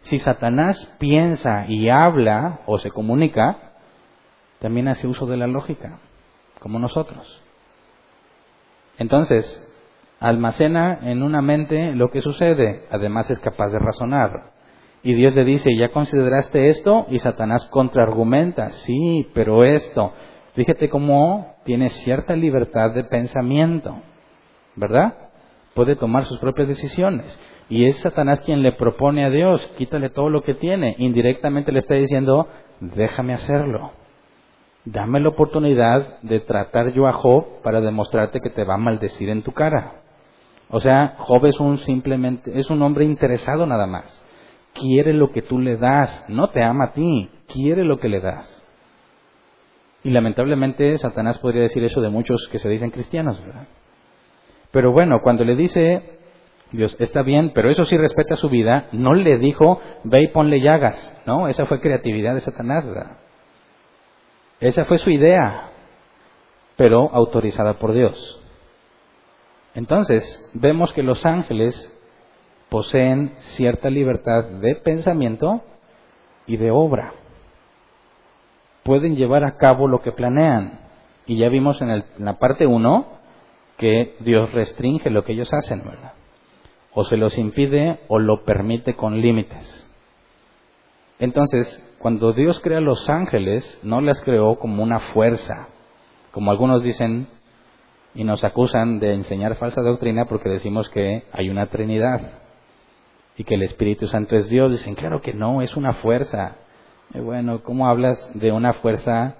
Si 0.00 0.18
Satanás 0.18 0.96
piensa 0.98 1.66
y 1.68 1.88
habla 1.88 2.60
o 2.66 2.78
se 2.78 2.90
comunica, 2.90 3.74
también 4.58 4.88
hace 4.88 5.06
uso 5.06 5.26
de 5.26 5.36
la 5.36 5.46
lógica, 5.46 6.00
como 6.60 6.78
nosotros. 6.78 7.42
Entonces, 8.98 9.64
almacena 10.20 10.98
en 11.02 11.22
una 11.22 11.40
mente 11.40 11.94
lo 11.94 12.10
que 12.10 12.20
sucede, 12.20 12.86
además 12.90 13.30
es 13.30 13.38
capaz 13.38 13.68
de 13.70 13.78
razonar. 13.78 14.57
Y 15.02 15.14
Dios 15.14 15.34
le 15.34 15.44
dice, 15.44 15.70
¿ya 15.76 15.90
consideraste 15.90 16.68
esto? 16.68 17.06
Y 17.10 17.18
Satanás 17.18 17.64
contraargumenta, 17.66 18.70
sí, 18.70 19.28
pero 19.32 19.64
esto. 19.64 20.12
Fíjate 20.54 20.88
cómo 20.88 21.54
tiene 21.64 21.88
cierta 21.88 22.34
libertad 22.34 22.90
de 22.90 23.04
pensamiento, 23.04 24.00
¿verdad? 24.74 25.14
Puede 25.74 25.94
tomar 25.94 26.24
sus 26.24 26.38
propias 26.40 26.66
decisiones. 26.66 27.38
Y 27.68 27.84
es 27.84 27.98
Satanás 27.98 28.40
quien 28.40 28.62
le 28.62 28.72
propone 28.72 29.24
a 29.24 29.30
Dios, 29.30 29.64
quítale 29.76 30.10
todo 30.10 30.30
lo 30.30 30.42
que 30.42 30.54
tiene. 30.54 30.96
Indirectamente 30.98 31.70
le 31.70 31.80
está 31.80 31.94
diciendo, 31.94 32.48
déjame 32.80 33.34
hacerlo. 33.34 33.92
Dame 34.84 35.20
la 35.20 35.28
oportunidad 35.28 36.20
de 36.22 36.40
tratar 36.40 36.92
yo 36.92 37.06
a 37.06 37.12
Job 37.12 37.60
para 37.62 37.80
demostrarte 37.80 38.40
que 38.40 38.50
te 38.50 38.64
va 38.64 38.74
a 38.74 38.78
maldecir 38.78 39.28
en 39.28 39.42
tu 39.42 39.52
cara. 39.52 40.00
O 40.70 40.80
sea, 40.80 41.14
Job 41.18 41.46
es 41.46 41.60
un 41.60 41.78
simplemente, 41.78 42.58
es 42.58 42.70
un 42.70 42.82
hombre 42.82 43.04
interesado 43.04 43.66
nada 43.66 43.86
más. 43.86 44.24
Quiere 44.78 45.12
lo 45.12 45.30
que 45.32 45.42
tú 45.42 45.58
le 45.58 45.76
das, 45.76 46.24
no 46.28 46.48
te 46.48 46.62
ama 46.62 46.86
a 46.86 46.92
ti, 46.92 47.30
quiere 47.46 47.84
lo 47.84 47.98
que 47.98 48.08
le 48.08 48.20
das. 48.20 48.64
Y 50.04 50.10
lamentablemente 50.10 50.96
Satanás 50.98 51.38
podría 51.38 51.62
decir 51.62 51.82
eso 51.84 52.00
de 52.00 52.08
muchos 52.08 52.48
que 52.52 52.58
se 52.58 52.68
dicen 52.68 52.90
cristianos, 52.90 53.44
¿verdad? 53.44 53.66
Pero 54.70 54.92
bueno, 54.92 55.20
cuando 55.22 55.44
le 55.44 55.56
dice, 55.56 56.18
Dios, 56.70 56.94
está 57.00 57.22
bien, 57.22 57.52
pero 57.54 57.70
eso 57.70 57.84
sí 57.84 57.96
respeta 57.96 58.36
su 58.36 58.48
vida, 58.48 58.88
no 58.92 59.14
le 59.14 59.38
dijo, 59.38 59.80
ve 60.04 60.22
y 60.22 60.28
ponle 60.28 60.60
llagas, 60.60 61.20
¿no? 61.26 61.48
Esa 61.48 61.66
fue 61.66 61.80
creatividad 61.80 62.34
de 62.34 62.40
Satanás, 62.40 62.86
¿verdad? 62.86 63.18
Esa 64.60 64.84
fue 64.84 64.98
su 64.98 65.10
idea, 65.10 65.70
pero 66.76 67.10
autorizada 67.12 67.74
por 67.74 67.92
Dios. 67.92 68.40
Entonces, 69.74 70.50
vemos 70.54 70.92
que 70.92 71.02
los 71.02 71.24
ángeles 71.24 71.97
poseen 72.68 73.32
cierta 73.38 73.90
libertad 73.90 74.44
de 74.44 74.74
pensamiento 74.76 75.62
y 76.46 76.56
de 76.56 76.70
obra. 76.70 77.12
Pueden 78.82 79.16
llevar 79.16 79.44
a 79.44 79.56
cabo 79.56 79.88
lo 79.88 80.00
que 80.00 80.12
planean. 80.12 80.80
Y 81.26 81.36
ya 81.36 81.48
vimos 81.48 81.80
en, 81.82 82.04
la 82.18 82.38
parte 82.38 82.66
1 82.66 83.06
que 83.76 84.16
Dios 84.20 84.52
restringe 84.52 85.10
lo 85.10 85.24
que 85.24 85.32
ellos 85.32 85.52
hacen, 85.52 85.84
¿verdad? 85.84 86.12
O 86.94 87.04
se 87.04 87.16
los 87.16 87.36
impide 87.38 88.00
o 88.08 88.18
lo 88.18 88.44
permite 88.44 88.94
con 88.94 89.20
límites. 89.20 89.86
Entonces, 91.18 91.96
cuando 91.98 92.32
Dios 92.32 92.60
crea 92.60 92.80
los 92.80 93.08
ángeles, 93.10 93.78
no 93.82 94.00
las 94.00 94.20
creó 94.22 94.58
como 94.58 94.82
una 94.82 95.00
fuerza, 95.12 95.68
como 96.32 96.50
algunos 96.50 96.82
dicen, 96.82 97.28
y 98.14 98.24
nos 98.24 98.42
acusan 98.42 99.00
de 99.00 99.12
enseñar 99.12 99.56
falsa 99.56 99.82
doctrina 99.82 100.24
porque 100.24 100.48
decimos 100.48 100.88
que 100.88 101.24
hay 101.32 101.50
una 101.50 101.66
Trinidad 101.66 102.47
y 103.38 103.44
que 103.44 103.54
el 103.54 103.62
Espíritu 103.62 104.08
Santo 104.08 104.36
es 104.36 104.48
Dios. 104.50 104.72
Dicen, 104.72 104.96
claro 104.96 105.22
que 105.22 105.32
no, 105.32 105.62
es 105.62 105.76
una 105.76 105.94
fuerza. 105.94 106.56
bueno, 107.14 107.62
¿cómo 107.62 107.88
hablas 107.88 108.18
de 108.34 108.50
una 108.52 108.74
fuerza 108.74 109.36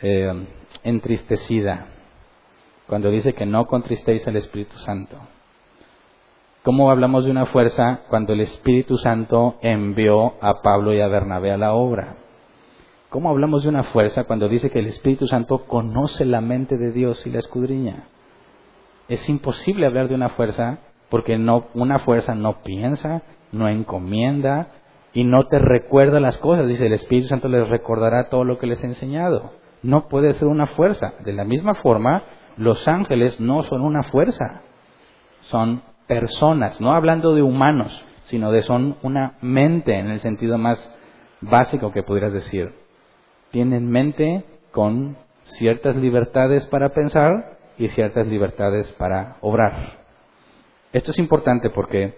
eh, 0.00 0.46
entristecida? 0.84 1.88
Cuando 2.86 3.10
dice 3.10 3.34
que 3.34 3.44
no 3.44 3.66
contristéis 3.66 4.26
al 4.28 4.36
Espíritu 4.36 4.76
Santo. 4.78 5.18
¿Cómo 6.62 6.90
hablamos 6.90 7.24
de 7.24 7.32
una 7.32 7.46
fuerza 7.46 8.02
cuando 8.08 8.32
el 8.32 8.40
Espíritu 8.40 8.96
Santo 8.98 9.56
envió 9.60 10.34
a 10.40 10.62
Pablo 10.62 10.94
y 10.94 11.00
a 11.00 11.08
Bernabé 11.08 11.50
a 11.50 11.58
la 11.58 11.74
obra? 11.74 12.14
¿Cómo 13.10 13.30
hablamos 13.30 13.64
de 13.64 13.68
una 13.68 13.82
fuerza 13.82 14.24
cuando 14.24 14.48
dice 14.48 14.70
que 14.70 14.78
el 14.78 14.86
Espíritu 14.86 15.26
Santo 15.26 15.66
conoce 15.66 16.24
la 16.24 16.40
mente 16.40 16.76
de 16.76 16.92
Dios 16.92 17.26
y 17.26 17.30
la 17.30 17.40
escudriña? 17.40 18.04
Es 19.08 19.28
imposible 19.28 19.86
hablar 19.86 20.08
de 20.08 20.14
una 20.14 20.30
fuerza 20.30 20.78
porque 21.10 21.38
no, 21.38 21.66
una 21.74 22.00
fuerza 22.00 22.34
no 22.34 22.62
piensa, 22.62 23.22
no 23.52 23.68
encomienda 23.68 24.68
y 25.12 25.24
no 25.24 25.46
te 25.46 25.58
recuerda 25.58 26.20
las 26.20 26.38
cosas. 26.38 26.66
Dice, 26.66 26.86
el 26.86 26.92
Espíritu 26.92 27.28
Santo 27.28 27.48
les 27.48 27.68
recordará 27.68 28.28
todo 28.28 28.44
lo 28.44 28.58
que 28.58 28.66
les 28.66 28.82
he 28.82 28.86
enseñado. 28.86 29.52
No 29.82 30.08
puede 30.08 30.32
ser 30.32 30.48
una 30.48 30.66
fuerza. 30.66 31.14
De 31.24 31.32
la 31.32 31.44
misma 31.44 31.74
forma, 31.74 32.22
los 32.56 32.88
ángeles 32.88 33.38
no 33.40 33.62
son 33.62 33.82
una 33.82 34.02
fuerza. 34.04 34.62
Son 35.42 35.82
personas, 36.06 36.80
no 36.80 36.94
hablando 36.94 37.34
de 37.34 37.42
humanos, 37.42 38.04
sino 38.24 38.50
de 38.50 38.62
son 38.62 38.96
una 39.02 39.34
mente 39.40 39.98
en 39.98 40.10
el 40.10 40.20
sentido 40.20 40.58
más 40.58 40.98
básico 41.40 41.92
que 41.92 42.02
pudieras 42.02 42.32
decir 42.32 42.84
tienen 43.54 43.88
mente 43.88 44.42
con 44.72 45.16
ciertas 45.44 45.94
libertades 45.94 46.66
para 46.66 46.88
pensar 46.88 47.56
y 47.78 47.86
ciertas 47.86 48.26
libertades 48.26 48.90
para 48.94 49.36
obrar. 49.42 50.03
Esto 50.94 51.10
es 51.10 51.18
importante 51.18 51.70
porque 51.70 52.14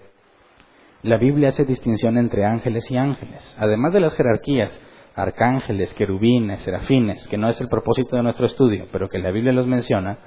la 1.02 1.16
Biblia 1.16 1.48
hace 1.48 1.64
distinción 1.64 2.18
entre 2.18 2.44
ángeles 2.44 2.90
y 2.90 2.98
ángeles, 2.98 3.56
además 3.58 3.94
de 3.94 4.00
las 4.00 4.12
jerarquías, 4.12 4.70
arcángeles, 5.14 5.94
querubines, 5.94 6.60
serafines, 6.60 7.26
que 7.28 7.38
no 7.38 7.48
es 7.48 7.58
el 7.58 7.68
propósito 7.68 8.16
de 8.16 8.22
nuestro 8.22 8.44
estudio, 8.44 8.86
pero 8.92 9.08
que 9.08 9.18
la 9.18 9.30
Biblia 9.30 9.54
los 9.54 9.66
menciona, 9.66 10.18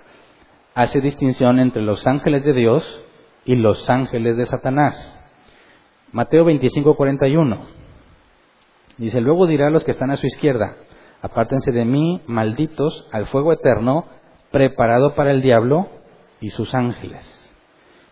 hace 0.74 1.00
distinción 1.00 1.60
entre 1.60 1.84
los 1.84 2.08
ángeles 2.08 2.44
de 2.44 2.54
Dios 2.54 3.02
y 3.46 3.56
los 3.56 3.88
ángeles 3.88 4.36
de 4.36 4.48
Satanás. 4.48 5.16
Mateo 6.12 6.44
25:41 6.44 7.68
dice, 8.98 9.22
luego 9.22 9.46
dirá 9.46 9.68
a 9.68 9.70
los 9.70 9.84
que 9.84 9.92
están 9.92 10.10
a 10.10 10.18
su 10.18 10.26
izquierda, 10.26 10.76
apártense 11.22 11.72
de 11.72 11.86
mí, 11.86 12.24
malditos, 12.26 13.08
al 13.12 13.28
fuego 13.28 13.54
eterno, 13.54 14.08
preparado 14.50 15.14
para 15.14 15.30
el 15.30 15.44
diablo 15.44 15.88
y 16.42 16.50
sus 16.50 16.74
ángeles. 16.74 17.39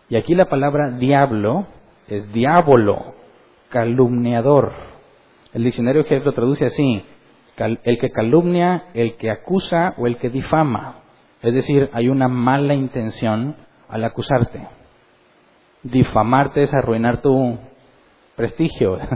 Y 0.08 0.16
aquí 0.16 0.34
la 0.34 0.46
palabra 0.46 0.90
diablo 0.90 1.66
es 2.08 2.32
diablo, 2.32 3.14
calumniador. 3.68 4.72
El 5.52 5.64
diccionario 5.64 6.04
que 6.04 6.20
lo 6.20 6.32
traduce 6.32 6.66
así, 6.66 7.04
el 7.56 7.98
que 7.98 8.10
calumnia, 8.10 8.86
el 8.94 9.16
que 9.16 9.30
acusa 9.30 9.94
o 9.98 10.06
el 10.06 10.16
que 10.16 10.30
difama. 10.30 11.00
Es 11.42 11.54
decir, 11.54 11.90
hay 11.92 12.08
una 12.08 12.28
mala 12.28 12.74
intención 12.74 13.56
al 13.88 14.04
acusarte. 14.04 14.66
Difamarte 15.82 16.62
es 16.62 16.74
arruinar 16.74 17.22
tu 17.22 17.58
prestigio, 18.36 18.98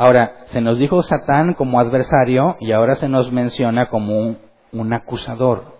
Ahora, 0.00 0.46
se 0.46 0.62
nos 0.62 0.78
dijo 0.78 1.02
Satán 1.02 1.52
como 1.52 1.78
adversario 1.78 2.56
y 2.58 2.72
ahora 2.72 2.94
se 2.94 3.06
nos 3.06 3.30
menciona 3.32 3.90
como 3.90 4.34
un, 4.72 4.92
acusador. 4.94 5.76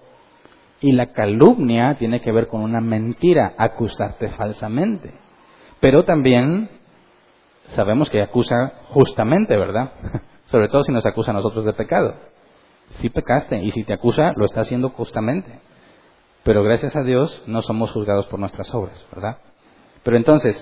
Y 0.80 0.92
la 0.92 1.12
calumnia 1.12 1.96
tiene 1.98 2.20
que 2.20 2.32
ver 2.32 2.48
con 2.48 2.62
una 2.62 2.80
mentira, 2.80 3.54
acusarte 3.58 4.30
falsamente. 4.30 5.12
Pero 5.80 6.04
también 6.04 6.70
sabemos 7.74 8.08
que 8.10 8.22
acusa 8.22 8.74
justamente, 8.88 9.56
¿verdad? 9.56 9.92
Sobre 10.46 10.68
todo 10.68 10.82
si 10.84 10.92
nos 10.92 11.06
acusa 11.06 11.30
a 11.30 11.34
nosotros 11.34 11.64
de 11.64 11.72
pecado. 11.72 12.14
Si 12.94 13.08
pecaste 13.08 13.62
y 13.62 13.70
si 13.70 13.84
te 13.84 13.92
acusa, 13.92 14.32
lo 14.36 14.44
está 14.46 14.62
haciendo 14.62 14.88
justamente. 14.90 15.60
Pero 16.42 16.62
gracias 16.62 16.96
a 16.96 17.02
Dios 17.02 17.42
no 17.46 17.62
somos 17.62 17.92
juzgados 17.92 18.26
por 18.26 18.40
nuestras 18.40 18.74
obras, 18.74 19.04
¿verdad? 19.12 19.38
Pero 20.02 20.16
entonces, 20.16 20.56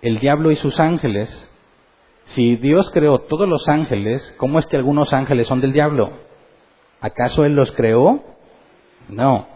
el 0.00 0.18
diablo 0.18 0.50
y 0.50 0.56
sus 0.56 0.80
ángeles, 0.80 1.28
si 2.26 2.56
Dios 2.56 2.90
creó 2.90 3.20
todos 3.20 3.48
los 3.48 3.68
ángeles, 3.68 4.34
¿cómo 4.38 4.58
es 4.58 4.66
que 4.66 4.76
algunos 4.76 5.12
ángeles 5.12 5.46
son 5.46 5.60
del 5.60 5.72
diablo? 5.72 6.10
¿Acaso 7.00 7.44
Él 7.44 7.54
los 7.54 7.70
creó? 7.72 8.24
No. 9.08 9.46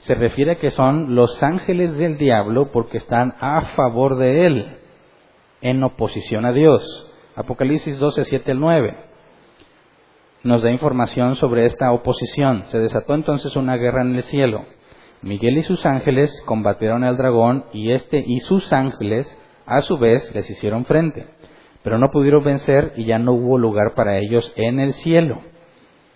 Se 0.00 0.14
refiere 0.14 0.52
a 0.52 0.58
que 0.58 0.70
son 0.70 1.14
los 1.14 1.42
ángeles 1.42 1.96
del 1.98 2.16
diablo 2.16 2.70
porque 2.72 2.98
están 2.98 3.34
a 3.40 3.60
favor 3.76 4.16
de 4.16 4.46
Él, 4.46 4.76
en 5.60 5.82
oposición 5.84 6.46
a 6.46 6.52
Dios. 6.52 7.12
Apocalipsis 7.36 7.98
12, 7.98 8.24
7 8.24 8.52
al 8.52 8.60
9 8.60 9.10
nos 10.42 10.62
da 10.62 10.70
información 10.70 11.34
sobre 11.36 11.66
esta 11.66 11.92
oposición. 11.92 12.64
Se 12.66 12.78
desató 12.78 13.14
entonces 13.14 13.56
una 13.56 13.76
guerra 13.76 14.02
en 14.02 14.16
el 14.16 14.22
cielo. 14.22 14.64
Miguel 15.22 15.58
y 15.58 15.62
sus 15.62 15.84
ángeles 15.84 16.30
combatieron 16.46 17.04
al 17.04 17.18
dragón 17.18 17.66
y 17.74 17.92
éste 17.92 18.24
y 18.26 18.40
sus 18.40 18.72
ángeles 18.72 19.36
a 19.66 19.82
su 19.82 19.98
vez 19.98 20.34
les 20.34 20.48
hicieron 20.48 20.86
frente. 20.86 21.26
Pero 21.82 21.98
no 21.98 22.10
pudieron 22.10 22.42
vencer 22.42 22.94
y 22.96 23.04
ya 23.04 23.18
no 23.18 23.32
hubo 23.32 23.58
lugar 23.58 23.94
para 23.94 24.18
ellos 24.18 24.52
en 24.56 24.80
el 24.80 24.94
cielo. 24.94 25.42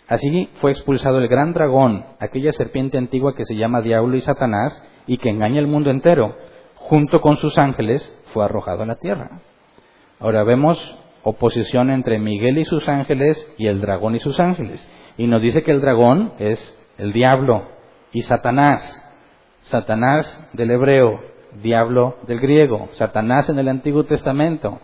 Así 0.09 0.51
fue 0.61 0.73
expulsado 0.73 1.19
el 1.19 1.29
gran 1.29 1.53
dragón, 1.55 2.05
aquella 2.21 2.53
serpiente 2.53 2.99
antigua 2.99 3.35
que 3.35 3.45
se 3.45 3.57
llama 3.57 3.81
Diablo 3.81 4.17
y 4.17 4.21
Satanás 4.21 4.83
y 5.07 5.17
que 5.17 5.31
engaña 5.31 5.61
al 5.61 5.67
mundo 5.67 5.91
entero. 5.91 6.37
Junto 6.75 7.23
con 7.23 7.39
sus 7.39 7.57
ángeles 7.57 8.03
fue 8.33 8.45
arrojado 8.45 8.83
a 8.83 8.87
la 8.87 8.97
tierra. 8.97 9.41
Ahora 10.21 10.45
vemos 10.45 10.79
oposición 11.23 11.91
entre 11.91 12.19
Miguel 12.19 12.59
y 12.59 12.67
sus 12.67 12.87
ángeles 12.89 13.55
y 13.57 13.67
el 13.67 13.81
dragón 13.81 14.15
y 14.15 14.19
sus 14.19 14.39
ángeles. 14.39 14.87
Y 15.17 15.27
nos 15.27 15.41
dice 15.41 15.63
que 15.63 15.71
el 15.71 15.81
dragón 15.81 16.35
es 16.39 16.79
el 16.99 17.13
diablo 17.13 17.69
y 18.13 18.23
Satanás. 18.23 19.01
Satanás 19.63 20.51
del 20.53 20.71
hebreo, 20.71 21.21
diablo 21.63 22.17
del 22.27 22.41
griego. 22.41 22.91
Satanás 22.93 23.49
en 23.49 23.59
el 23.59 23.69
Antiguo 23.69 24.05
Testamento, 24.05 24.81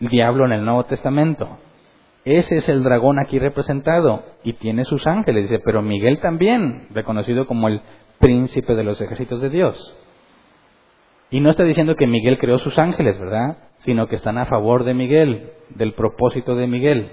diablo 0.00 0.46
en 0.46 0.52
el 0.52 0.64
Nuevo 0.64 0.84
Testamento. 0.84 1.58
Ese 2.28 2.58
es 2.58 2.68
el 2.68 2.82
dragón 2.84 3.18
aquí 3.18 3.38
representado 3.38 4.22
y 4.44 4.52
tiene 4.52 4.84
sus 4.84 5.06
ángeles. 5.06 5.48
Dice, 5.48 5.62
pero 5.64 5.80
Miguel 5.80 6.20
también, 6.20 6.88
reconocido 6.90 7.46
como 7.46 7.68
el 7.68 7.80
príncipe 8.18 8.74
de 8.74 8.84
los 8.84 9.00
ejércitos 9.00 9.40
de 9.40 9.48
Dios. 9.48 9.96
Y 11.30 11.40
no 11.40 11.48
está 11.48 11.64
diciendo 11.64 11.94
que 11.94 12.06
Miguel 12.06 12.36
creó 12.36 12.58
sus 12.58 12.78
ángeles, 12.78 13.18
¿verdad? 13.18 13.56
Sino 13.78 14.08
que 14.08 14.16
están 14.16 14.36
a 14.36 14.44
favor 14.44 14.84
de 14.84 14.92
Miguel, 14.92 15.52
del 15.70 15.94
propósito 15.94 16.54
de 16.54 16.66
Miguel. 16.66 17.12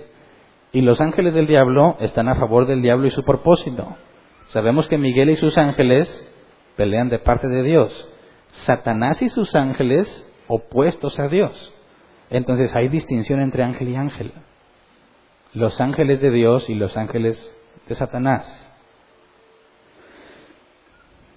Y 0.74 0.82
los 0.82 0.99
ángeles 0.99 1.34
del 1.34 1.47
diablo 1.47 1.95
están 2.01 2.28
a 2.28 2.36
favor 2.36 2.66
del 2.66 2.82
diablo 2.82 3.07
y 3.07 3.11
su 3.11 3.24
propósito. 3.24 3.95
Sabemos 4.47 4.89
que 4.89 4.97
Miguel 4.97 5.30
y 5.30 5.38
sus 5.38 5.57
ángeles 5.57 6.30
pelean 6.76 7.07
de 7.07 7.20
parte 7.20 7.47
de 7.47 7.63
Dios. 7.63 8.13
Satanás 8.51 9.22
y 9.22 9.30
sus 9.30 9.55
ángeles 9.55 10.30
opuestos 10.49 11.18
a 11.20 11.30
Dios. 11.30 11.74
Entonces 12.30 12.76
hay 12.76 12.89
distinción 12.89 13.39
entre 13.39 13.63
ángel 13.63 13.88
y 13.88 13.95
ángel. 13.95 14.34
Los 15.56 15.80
ángeles 15.80 16.22
de 16.22 16.32
Dios 16.32 16.70
y 16.70 16.76
los 16.76 16.95
ángeles 16.97 17.51
de 17.88 17.95
Satanás. 17.95 18.62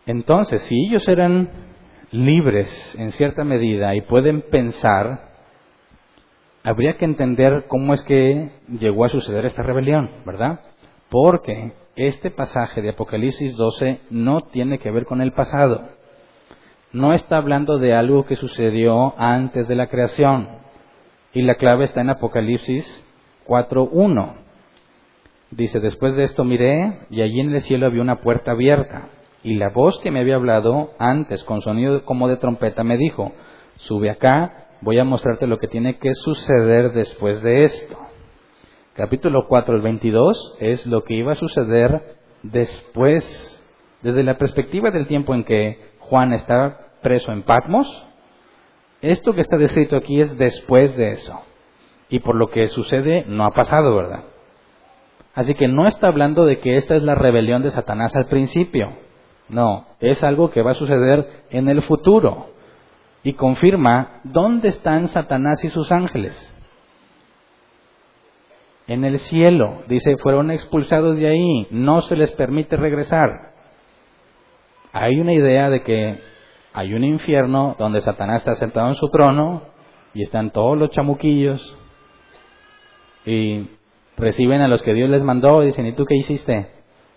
Entonces, 0.07 0.63
si 0.63 0.75
ellos 0.87 1.07
eran 1.07 1.49
libres 2.11 2.97
en 2.99 3.13
cierta 3.13 3.45
medida 3.45 3.95
y 3.95 4.01
pueden 4.01 4.43
pensar, 4.43 5.29
habría 6.65 6.97
que 6.97 7.05
entender 7.05 7.67
cómo 7.69 7.95
es 7.95 8.03
que 8.03 8.51
llegó 8.69 9.05
a 9.05 9.09
suceder 9.09 9.47
esta 9.47 9.63
rebelión, 9.63 10.11
¿verdad? 10.27 10.61
Porque 11.11 11.73
este 11.95 12.31
pasaje 12.31 12.83
de 12.83 12.91
Apocalipsis 12.91 13.57
12 13.57 14.01
no 14.11 14.41
tiene 14.43 14.79
que 14.79 14.91
ver 14.91 15.05
con 15.05 15.21
el 15.21 15.33
pasado. 15.33 15.91
No 16.93 17.13
está 17.13 17.37
hablando 17.37 17.79
de 17.79 17.95
algo 17.95 18.25
que 18.25 18.35
sucedió 18.35 19.15
antes 19.19 19.69
de 19.69 19.77
la 19.77 19.87
creación. 19.87 20.49
Y 21.35 21.43
la 21.43 21.55
clave 21.55 21.85
está 21.85 22.01
en 22.01 22.11
Apocalipsis 22.11 23.05
4.1. 23.49 24.35
Dice, 25.51 25.81
después 25.81 26.15
de 26.15 26.25
esto 26.25 26.45
miré 26.45 27.07
y 27.11 27.23
allí 27.23 27.41
en 27.41 27.55
el 27.55 27.63
cielo 27.63 27.87
había 27.87 28.03
una 28.03 28.21
puerta 28.21 28.53
abierta 28.53 29.09
y 29.43 29.55
la 29.55 29.71
voz 29.71 29.99
que 30.01 30.11
me 30.11 30.21
había 30.21 30.35
hablado 30.35 30.93
antes 30.99 31.43
con 31.45 31.63
sonido 31.63 32.05
como 32.05 32.29
de 32.29 32.37
trompeta 32.37 32.85
me 32.85 32.99
dijo, 32.99 33.33
sube 33.77 34.11
acá, 34.11 34.69
voy 34.83 34.99
a 34.99 35.05
mostrarte 35.05 35.47
lo 35.47 35.59
que 35.59 35.69
tiene 35.69 35.99
que 35.99 36.15
suceder 36.15 36.93
después 36.93 37.43
de 37.43 37.65
esto. 37.65 37.97
Capítulo 38.95 39.47
4, 39.49 39.77
el 39.77 39.83
22 39.83 40.57
es 40.61 40.87
lo 40.87 41.05
que 41.05 41.15
iba 41.15 41.33
a 41.33 41.37
suceder 41.37 42.17
después, 42.43 43.25
desde 44.03 44.25
la 44.25 44.37
perspectiva 44.37 44.91
del 44.91 45.07
tiempo 45.07 45.35
en 45.35 45.45
que 45.45 45.79
Juan 46.01 46.33
está 46.33 46.89
preso 47.01 47.33
en 47.33 47.43
Patmos, 47.43 47.87
esto 49.01 49.33
que 49.33 49.41
está 49.41 49.57
descrito 49.57 49.97
aquí 49.97 50.21
es 50.21 50.37
después 50.37 50.97
de 50.97 51.13
eso. 51.13 51.41
Y 52.09 52.21
por 52.21 52.37
lo 52.37 52.49
que 52.49 52.69
sucede 52.69 53.25
no 53.29 53.45
ha 53.45 53.51
pasado, 53.51 53.95
¿verdad? 53.97 54.25
Así 55.39 55.55
que 55.55 55.69
no 55.69 55.87
está 55.87 56.09
hablando 56.09 56.47
de 56.47 56.59
que 56.59 56.75
esta 56.75 56.97
es 56.97 57.05
la 57.05 57.15
rebelión 57.15 57.63
de 57.63 57.71
Satanás 57.71 58.13
al 58.17 58.27
principio. 58.27 58.93
No, 59.49 59.87
es 60.01 60.25
algo 60.25 60.51
que 60.51 60.63
va 60.63 60.73
a 60.73 60.75
suceder 60.75 61.45
en 61.51 61.69
el 61.69 61.83
futuro. 61.83 62.51
Y 63.23 63.35
confirma 63.35 64.21
dónde 64.25 64.69
están 64.69 65.07
Satanás 65.07 65.63
y 65.65 65.69
sus 65.69 65.93
ángeles. 65.93 66.37
En 68.89 69.05
el 69.05 69.21
cielo, 69.21 69.83
dice, 69.87 70.17
fueron 70.17 70.51
expulsados 70.51 71.17
de 71.17 71.29
ahí, 71.29 71.69
no 71.71 72.01
se 72.01 72.17
les 72.17 72.33
permite 72.33 72.77
regresar. 72.77 73.53
Hay 74.93 75.21
una 75.21 75.35
idea 75.35 75.71
de 75.71 75.85
que 75.85 76.21
hay 76.73 76.95
un 76.95 77.05
infierno 77.05 77.77
donde 77.79 78.01
Satanás 78.01 78.39
está 78.39 78.57
sentado 78.57 78.89
en 78.89 78.97
su 78.97 79.09
trono 79.09 79.63
y 80.15 80.25
están 80.25 80.51
todos 80.51 80.77
los 80.77 80.91
chamuquillos 80.91 81.78
y 83.29 83.69
reciben 84.17 84.63
a 84.63 84.69
los 84.69 84.83
que 84.83 84.95
Dios 84.95 85.11
les 85.11 85.23
mandó 85.23 85.63
y 85.63 85.67
dicen, 85.67 85.87
¿y 85.87 85.93
tú 85.93 86.05
qué 86.05 86.17
hiciste? 86.17 86.69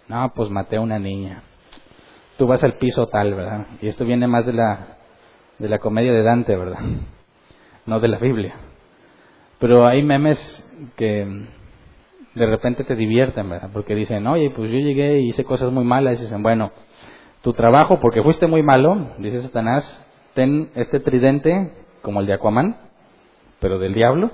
No, 0.08 0.32
pues 0.36 0.50
maté 0.50 0.78
a 0.78 0.82
una 0.82 1.00
niña 1.00 1.44
tú 2.42 2.48
vas 2.48 2.64
al 2.64 2.74
piso 2.80 3.06
tal, 3.06 3.36
¿verdad? 3.36 3.68
Y 3.84 3.88
esto 3.88 4.04
viene 4.04 4.26
más 4.26 4.48
de 4.48 4.54
la, 4.54 4.98
de 5.60 5.70
la 5.70 5.78
comedia 5.78 6.12
de 6.12 6.24
Dante, 6.24 6.56
¿verdad? 6.56 6.80
No 7.86 8.00
de 8.00 8.08
la 8.08 8.18
Biblia. 8.18 8.56
Pero 9.60 9.86
hay 9.86 10.02
memes 10.02 10.40
que 10.96 11.48
de 12.34 12.46
repente 12.48 12.84
te 12.84 12.96
divierten, 12.96 13.48
¿verdad? 13.48 13.70
Porque 13.72 13.94
dicen, 13.94 14.26
oye, 14.26 14.50
pues 14.50 14.72
yo 14.72 14.78
llegué 14.80 15.20
y 15.20 15.30
hice 15.30 15.44
cosas 15.44 15.72
muy 15.72 15.84
malas. 15.84 16.20
Y 16.20 16.24
dicen, 16.24 16.42
bueno, 16.42 16.72
tu 17.44 17.54
trabajo, 17.54 18.00
porque 18.00 18.24
fuiste 18.24 18.48
muy 18.48 18.64
malo, 18.64 19.10
dice 19.20 19.42
Satanás, 19.44 19.84
ten 20.34 20.72
este 20.74 21.00
tridente 21.00 21.72
como 22.02 22.22
el 22.22 22.26
de 22.26 22.34
Aquaman, 22.34 22.78
pero 23.60 23.78
del 23.78 23.94
diablo. 23.94 24.32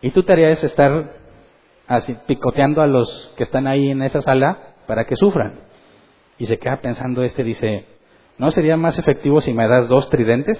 Y 0.00 0.10
tu 0.10 0.22
tarea 0.22 0.50
es 0.50 0.62
estar 0.62 1.12
así, 1.86 2.16
picoteando 2.26 2.82
a 2.82 2.86
los 2.86 3.32
que 3.36 3.44
están 3.44 3.66
ahí 3.66 3.90
en 3.90 4.02
esa 4.02 4.22
sala 4.22 4.74
para 4.86 5.04
que 5.06 5.16
sufran. 5.16 5.60
Y 6.38 6.46
se 6.46 6.58
queda 6.58 6.80
pensando 6.80 7.22
este, 7.22 7.42
dice, 7.42 7.86
¿no 8.36 8.50
sería 8.52 8.76
más 8.76 8.98
efectivo 8.98 9.40
si 9.40 9.52
me 9.52 9.66
das 9.66 9.88
dos 9.88 10.08
tridentes? 10.10 10.58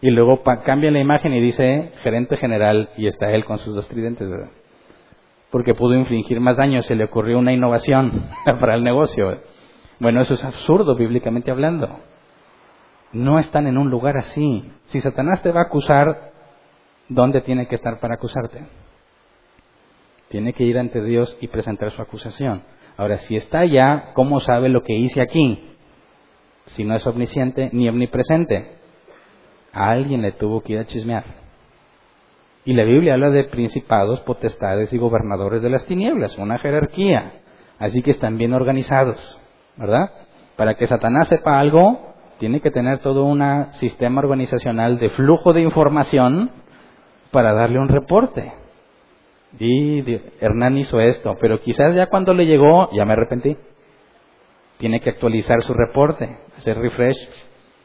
Y 0.00 0.10
luego 0.10 0.42
cambia 0.64 0.90
la 0.90 1.00
imagen 1.00 1.32
y 1.32 1.40
dice 1.40 1.92
gerente 2.02 2.36
general 2.36 2.90
y 2.96 3.06
está 3.06 3.32
él 3.32 3.44
con 3.44 3.58
sus 3.58 3.74
dos 3.74 3.88
tridentes, 3.88 4.28
¿verdad? 4.28 4.50
Porque 5.50 5.74
pudo 5.74 5.94
infligir 5.94 6.38
más 6.38 6.56
daño, 6.56 6.82
se 6.82 6.94
le 6.94 7.04
ocurrió 7.04 7.38
una 7.38 7.52
innovación 7.52 8.30
para 8.60 8.74
el 8.74 8.84
negocio. 8.84 9.40
Bueno, 9.98 10.20
eso 10.20 10.34
es 10.34 10.44
absurdo 10.44 10.94
bíblicamente 10.94 11.50
hablando. 11.50 12.00
No 13.12 13.38
están 13.38 13.66
en 13.66 13.78
un 13.78 13.88
lugar 13.88 14.18
así. 14.18 14.70
Si 14.86 15.00
Satanás 15.00 15.42
te 15.42 15.50
va 15.50 15.60
a 15.60 15.64
acusar, 15.64 16.32
¿dónde 17.08 17.40
tiene 17.40 17.66
que 17.66 17.74
estar 17.74 18.00
para 18.00 18.14
acusarte? 18.14 18.66
Tiene 20.28 20.52
que 20.52 20.64
ir 20.64 20.78
ante 20.78 21.02
Dios 21.02 21.36
y 21.40 21.48
presentar 21.48 21.90
su 21.92 22.02
acusación. 22.02 22.62
Ahora, 22.96 23.18
si 23.18 23.36
está 23.36 23.60
allá, 23.60 24.10
¿cómo 24.14 24.40
sabe 24.40 24.68
lo 24.68 24.82
que 24.82 24.94
hice 24.94 25.20
aquí? 25.20 25.76
Si 26.66 26.84
no 26.84 26.94
es 26.94 27.06
omnisciente 27.06 27.70
ni 27.72 27.88
omnipresente. 27.88 28.76
A 29.72 29.90
alguien 29.90 30.22
le 30.22 30.32
tuvo 30.32 30.62
que 30.62 30.72
ir 30.72 30.78
a 30.78 30.86
chismear. 30.86 31.24
Y 32.64 32.72
la 32.72 32.82
Biblia 32.82 33.14
habla 33.14 33.30
de 33.30 33.44
principados, 33.44 34.20
potestades 34.20 34.92
y 34.92 34.98
gobernadores 34.98 35.62
de 35.62 35.70
las 35.70 35.86
tinieblas, 35.86 36.36
una 36.38 36.58
jerarquía. 36.58 37.34
Así 37.78 38.02
que 38.02 38.10
están 38.10 38.38
bien 38.38 38.54
organizados, 38.54 39.40
¿verdad? 39.76 40.10
Para 40.56 40.74
que 40.74 40.86
Satanás 40.86 41.28
sepa 41.28 41.60
algo, 41.60 42.14
tiene 42.38 42.60
que 42.60 42.70
tener 42.70 42.98
todo 43.00 43.24
un 43.24 43.66
sistema 43.72 44.20
organizacional 44.20 44.98
de 44.98 45.10
flujo 45.10 45.52
de 45.52 45.60
información 45.60 46.50
para 47.30 47.52
darle 47.52 47.78
un 47.78 47.88
reporte. 47.88 48.52
Y 49.58 50.20
Hernán 50.40 50.76
hizo 50.76 51.00
esto, 51.00 51.36
pero 51.40 51.60
quizás 51.60 51.94
ya 51.94 52.06
cuando 52.06 52.34
le 52.34 52.46
llegó, 52.46 52.90
ya 52.92 53.04
me 53.04 53.14
arrepentí. 53.14 53.56
tiene 54.78 55.00
que 55.00 55.10
actualizar 55.10 55.62
su 55.62 55.72
reporte, 55.72 56.36
hacer 56.58 56.76
refresh, 56.76 57.16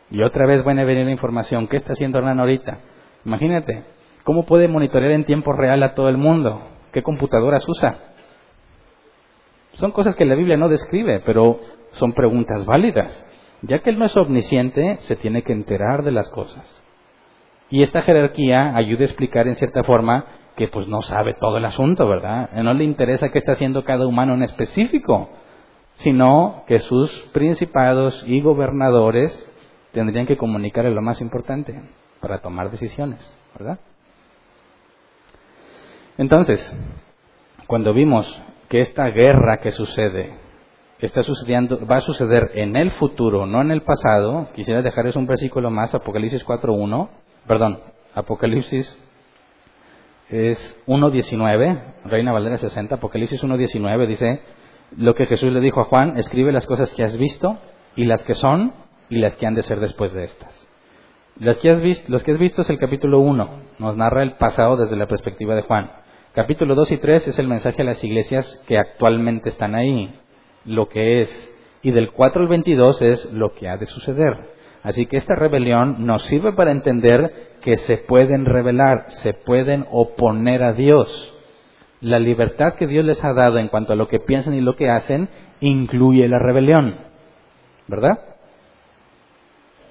y 0.09 0.21
otra 0.23 0.45
vez 0.45 0.65
viene 0.65 0.81
a 0.81 0.85
venir 0.85 1.05
la 1.05 1.11
información. 1.11 1.67
¿Qué 1.67 1.77
está 1.77 1.93
haciendo 1.93 2.17
Hernán 2.17 2.39
ahorita? 2.41 2.79
Imagínate, 3.23 3.85
¿cómo 4.23 4.45
puede 4.45 4.67
monitorear 4.67 5.11
en 5.11 5.25
tiempo 5.25 5.53
real 5.53 5.81
a 5.83 5.93
todo 5.93 6.09
el 6.09 6.17
mundo? 6.17 6.67
¿Qué 6.91 7.01
computadoras 7.01 7.67
usa? 7.67 7.97
Son 9.73 9.91
cosas 9.91 10.17
que 10.17 10.25
la 10.25 10.35
Biblia 10.35 10.57
no 10.57 10.67
describe, 10.67 11.21
pero 11.25 11.61
son 11.93 12.11
preguntas 12.11 12.65
válidas. 12.65 13.25
Ya 13.61 13.79
que 13.79 13.91
él 13.91 13.99
no 13.99 14.05
es 14.05 14.17
omnisciente, 14.17 14.97
se 15.01 15.15
tiene 15.15 15.43
que 15.43 15.53
enterar 15.53 16.03
de 16.03 16.11
las 16.11 16.27
cosas. 16.29 16.83
Y 17.71 17.81
esta 17.81 18.01
jerarquía 18.01 18.75
ayuda 18.75 19.01
a 19.01 19.05
explicar 19.05 19.47
en 19.47 19.55
cierta 19.55 19.83
forma 19.83 20.25
que 20.57 20.67
pues 20.67 20.87
no 20.87 21.01
sabe 21.01 21.33
todo 21.33 21.57
el 21.57 21.65
asunto, 21.65 22.07
¿verdad? 22.07 22.51
No 22.51 22.73
le 22.73 22.83
interesa 22.83 23.29
qué 23.29 23.37
está 23.37 23.53
haciendo 23.53 23.85
cada 23.85 24.05
humano 24.05 24.33
en 24.33 24.43
específico, 24.43 25.29
sino 25.95 26.63
que 26.67 26.79
sus 26.79 27.09
principados 27.31 28.23
y 28.27 28.41
gobernadores 28.41 29.49
tendrían 29.93 30.27
que 30.27 30.35
comunicarle 30.37 30.91
lo 30.91 31.01
más 31.01 31.21
importante 31.21 31.81
para 32.19 32.41
tomar 32.41 32.69
decisiones, 32.69 33.19
¿verdad? 33.57 33.79
Entonces, 36.17 36.59
cuando 37.67 37.93
vimos 37.93 38.41
que 38.67 38.81
esta 38.81 39.07
guerra 39.07 39.61
que 39.61 39.71
sucede 39.71 40.33
está 40.99 41.23
sucediendo, 41.23 41.85
va 41.87 41.97
a 41.97 42.01
suceder 42.01 42.51
en 42.55 42.75
el 42.75 42.91
futuro, 42.91 43.45
no 43.45 43.61
en 43.61 43.71
el 43.71 43.81
pasado, 43.81 44.49
quisiera 44.53 44.81
dejarles 44.81 45.15
un 45.15 45.25
versículo 45.25 45.71
más, 45.71 45.93
Apocalipsis 45.95 46.45
4.1, 46.45 47.09
perdón, 47.47 47.79
Apocalipsis 48.13 48.97
es 50.29 50.83
1.19, 50.87 51.81
Reina 52.05 52.31
Valera 52.31 52.57
60, 52.57 52.95
Apocalipsis 52.95 53.43
1.19 53.43 54.07
dice, 54.07 54.41
lo 54.97 55.15
que 55.15 55.25
Jesús 55.25 55.51
le 55.51 55.59
dijo 55.59 55.81
a 55.81 55.85
Juan, 55.85 56.17
escribe 56.17 56.51
las 56.51 56.65
cosas 56.65 56.93
que 56.93 57.03
has 57.03 57.17
visto 57.17 57.57
y 57.95 58.05
las 58.05 58.23
que 58.23 58.35
son 58.35 58.73
y 59.09 59.17
las 59.17 59.35
que 59.35 59.45
han 59.45 59.55
de 59.55 59.63
ser 59.63 59.79
después 59.79 60.13
de 60.13 60.23
estas. 60.23 60.67
Las 61.37 61.57
que 61.57 61.69
has 61.69 61.81
visto, 61.81 62.11
los 62.11 62.23
que 62.23 62.31
has 62.31 62.39
visto 62.39 62.61
es 62.61 62.69
el 62.69 62.77
capítulo 62.77 63.19
1, 63.19 63.63
nos 63.79 63.97
narra 63.97 64.23
el 64.23 64.33
pasado 64.33 64.77
desde 64.77 64.95
la 64.95 65.07
perspectiva 65.07 65.55
de 65.55 65.63
Juan. 65.63 65.91
Capítulo 66.33 66.75
2 66.75 66.91
y 66.93 66.97
3 66.97 67.27
es 67.29 67.39
el 67.39 67.47
mensaje 67.47 67.81
a 67.81 67.85
las 67.85 68.03
iglesias 68.03 68.63
que 68.67 68.77
actualmente 68.77 69.49
están 69.49 69.75
ahí, 69.75 70.17
lo 70.65 70.87
que 70.87 71.21
es. 71.21 71.57
Y 71.81 71.91
del 71.91 72.11
4 72.11 72.41
al 72.43 72.47
22 72.47 73.01
es 73.01 73.25
lo 73.33 73.53
que 73.53 73.67
ha 73.67 73.77
de 73.77 73.85
suceder. 73.85 74.60
Así 74.83 75.05
que 75.05 75.17
esta 75.17 75.35
rebelión 75.35 76.05
nos 76.05 76.23
sirve 76.25 76.53
para 76.53 76.71
entender 76.71 77.51
que 77.61 77.77
se 77.77 77.97
pueden 77.97 78.45
rebelar, 78.45 79.05
se 79.09 79.33
pueden 79.33 79.85
oponer 79.91 80.63
a 80.63 80.73
Dios. 80.73 81.33
La 81.99 82.17
libertad 82.17 82.73
que 82.73 82.87
Dios 82.87 83.05
les 83.05 83.23
ha 83.23 83.33
dado 83.33 83.59
en 83.59 83.67
cuanto 83.67 83.93
a 83.93 83.95
lo 83.95 84.07
que 84.07 84.19
piensan 84.19 84.55
y 84.55 84.61
lo 84.61 84.75
que 84.75 84.89
hacen 84.89 85.29
incluye 85.59 86.27
la 86.27 86.39
rebelión. 86.39 86.95
¿Verdad? 87.87 88.19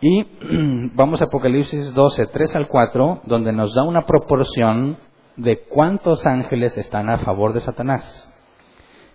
Y 0.00 0.26
vamos 0.94 1.20
a 1.20 1.26
Apocalipsis 1.26 1.94
12, 1.94 2.26
3 2.26 2.56
al 2.56 2.68
4, 2.68 3.22
donde 3.24 3.52
nos 3.52 3.74
da 3.74 3.84
una 3.84 4.02
proporción 4.02 4.96
de 5.36 5.60
cuántos 5.60 6.26
ángeles 6.26 6.76
están 6.76 7.08
a 7.08 7.18
favor 7.18 7.52
de 7.52 7.60
Satanás. 7.60 8.26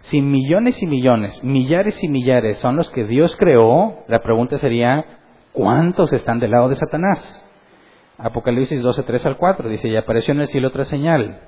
Si 0.02 0.22
millones 0.22 0.82
y 0.84 0.86
millones, 0.86 1.44
millares 1.44 2.04
y 2.04 2.08
millares 2.08 2.60
son 2.60 2.76
los 2.76 2.92
que 2.92 3.06
Dios 3.06 3.36
creó, 3.36 4.04
la 4.08 4.22
pregunta 4.22 4.58
sería, 4.60 5.04
¿cuántos 5.56 6.14
están 6.14 6.40
del 6.40 6.52
lado 6.52 6.70
de 6.70 6.76
Satanás? 6.76 7.42
Apocalipsis 8.18 8.82
12, 8.82 9.04
3 9.04 9.26
al 9.26 9.38
4 9.38 9.70
dice, 9.70 9.88
y 9.90 9.96
apareció 9.96 10.34
en 10.34 10.42
el 10.42 10.48
cielo 10.48 10.68
otra 10.68 10.86
señal, 10.86 11.40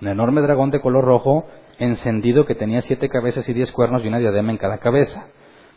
un 0.00 0.08
enorme 0.08 0.40
dragón 0.40 0.70
de 0.70 0.80
color 0.80 1.04
rojo, 1.04 1.46
encendido 1.78 2.44
que 2.44 2.54
tenía 2.54 2.80
siete 2.80 3.08
cabezas 3.08 3.48
y 3.48 3.52
diez 3.52 3.70
cuernos 3.70 4.04
y 4.04 4.08
una 4.08 4.18
diadema 4.18 4.50
en 4.50 4.58
cada 4.58 4.78
cabeza. 4.78 5.28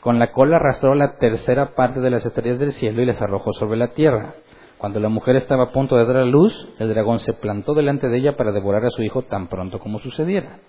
Con 0.02 0.20
la 0.20 0.32
cola 0.32 0.58
arrastró 0.58 0.94
la 0.94 1.18
tercera 1.18 1.74
parte 1.76 2.00
de 2.00 2.10
las 2.10 2.26
estrellas 2.26 2.60
del 2.60 2.74
cielo 2.74 3.02
y 3.02 3.06
les 3.06 3.22
arrojó 3.22 3.54
sobre 3.54 3.78
la 3.78 3.94
tierra. 3.94 4.34
Cuando 4.78 5.00
la 5.00 5.10
mujer 5.10 5.36
estaba 5.36 5.64
a 5.64 5.72
punto 5.72 5.96
de 5.96 6.06
dar 6.06 6.18
a 6.18 6.26
luz, 6.26 6.54
el 6.80 6.90
dragón 6.90 7.20
se 7.20 7.34
plantó 7.34 7.74
delante 7.74 8.08
de 8.10 8.18
ella 8.18 8.36
para 8.36 8.52
devorar 8.52 8.86
a 8.86 8.92
su 8.92 9.02
hijo 9.04 9.24
tan 9.24 9.48
pronto 9.48 9.80
como 9.80 10.00
sucediera. 10.00 10.60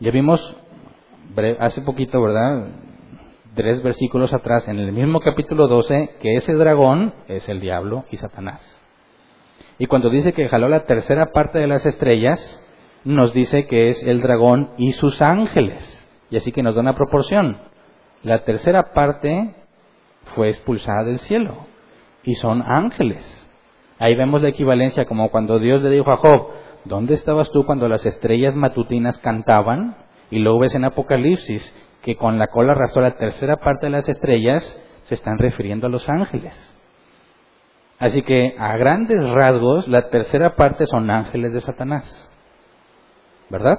Ya 0.00 0.10
vimos 0.10 0.56
hace 1.58 1.80
poquito, 1.82 2.20
¿verdad? 2.20 2.66
Tres 3.54 3.82
versículos 3.82 4.32
atrás, 4.32 4.68
en 4.68 4.78
el 4.78 4.92
mismo 4.92 5.18
capítulo 5.18 5.66
12, 5.66 6.18
que 6.20 6.34
ese 6.34 6.52
dragón 6.54 7.12
es 7.26 7.48
el 7.48 7.60
diablo 7.60 8.04
y 8.08 8.16
Satanás. 8.16 8.60
Y 9.76 9.86
cuando 9.86 10.08
dice 10.08 10.32
que 10.32 10.48
jaló 10.48 10.68
la 10.68 10.84
tercera 10.84 11.32
parte 11.32 11.58
de 11.58 11.66
las 11.66 11.84
estrellas, 11.84 12.64
nos 13.02 13.34
dice 13.34 13.66
que 13.66 13.88
es 13.88 14.04
el 14.04 14.20
dragón 14.20 14.70
y 14.76 14.92
sus 14.92 15.20
ángeles. 15.20 15.82
Y 16.30 16.36
así 16.36 16.52
que 16.52 16.62
nos 16.62 16.76
da 16.76 16.82
una 16.82 16.94
proporción. 16.94 17.58
La 18.22 18.44
tercera 18.44 18.92
parte 18.92 19.56
fue 20.36 20.50
expulsada 20.50 21.02
del 21.02 21.18
cielo 21.18 21.66
y 22.22 22.36
son 22.36 22.62
ángeles. 22.62 23.24
Ahí 23.98 24.14
vemos 24.14 24.42
la 24.42 24.50
equivalencia 24.50 25.06
como 25.06 25.30
cuando 25.30 25.58
Dios 25.58 25.82
le 25.82 25.90
dijo 25.90 26.12
a 26.12 26.18
Job, 26.18 26.50
¿dónde 26.84 27.14
estabas 27.14 27.50
tú 27.50 27.66
cuando 27.66 27.88
las 27.88 28.06
estrellas 28.06 28.54
matutinas 28.54 29.18
cantaban? 29.18 29.96
Y 30.30 30.38
luego 30.38 30.60
ves 30.60 30.76
en 30.76 30.84
Apocalipsis 30.84 31.74
que 32.02 32.16
con 32.16 32.38
la 32.38 32.48
cola 32.48 32.72
arrastró 32.72 33.02
la 33.02 33.16
tercera 33.16 33.56
parte 33.56 33.86
de 33.86 33.90
las 33.90 34.08
estrellas, 34.08 34.62
se 35.04 35.14
están 35.14 35.38
refiriendo 35.38 35.86
a 35.86 35.90
los 35.90 36.08
ángeles. 36.08 36.54
Así 37.98 38.22
que 38.22 38.56
a 38.58 38.76
grandes 38.76 39.28
rasgos, 39.30 39.86
la 39.86 40.08
tercera 40.08 40.56
parte 40.56 40.86
son 40.86 41.10
ángeles 41.10 41.52
de 41.52 41.60
Satanás. 41.60 42.30
¿Verdad? 43.50 43.78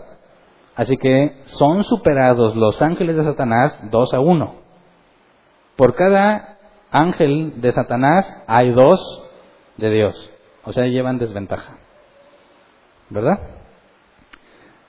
Así 0.75 0.97
que 0.97 1.41
son 1.45 1.83
superados 1.83 2.55
los 2.55 2.81
ángeles 2.81 3.15
de 3.15 3.23
Satanás 3.23 3.79
dos 3.89 4.13
a 4.13 4.19
uno. 4.19 4.55
Por 5.75 5.95
cada 5.95 6.59
ángel 6.91 7.61
de 7.61 7.71
Satanás 7.71 8.43
hay 8.47 8.71
dos 8.71 9.01
de 9.77 9.89
Dios. 9.89 10.31
O 10.63 10.73
sea, 10.73 10.85
llevan 10.85 11.17
desventaja. 11.17 11.77
¿Verdad? 13.09 13.39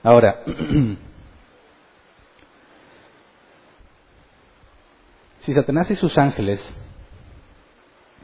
Ahora, 0.03 0.41
si 5.43 5.53
Satanás 5.53 5.91
y 5.91 5.95
sus 5.95 6.17
ángeles 6.17 6.61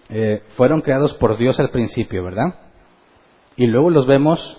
eh, 0.10 0.42
fueron 0.56 0.82
creados 0.82 1.14
por 1.16 1.38
Dios 1.38 1.60
al 1.60 1.70
principio, 1.70 2.24
¿verdad? 2.24 2.56
Y 3.56 3.68
luego 3.68 3.90
los 3.90 4.08
vemos 4.08 4.58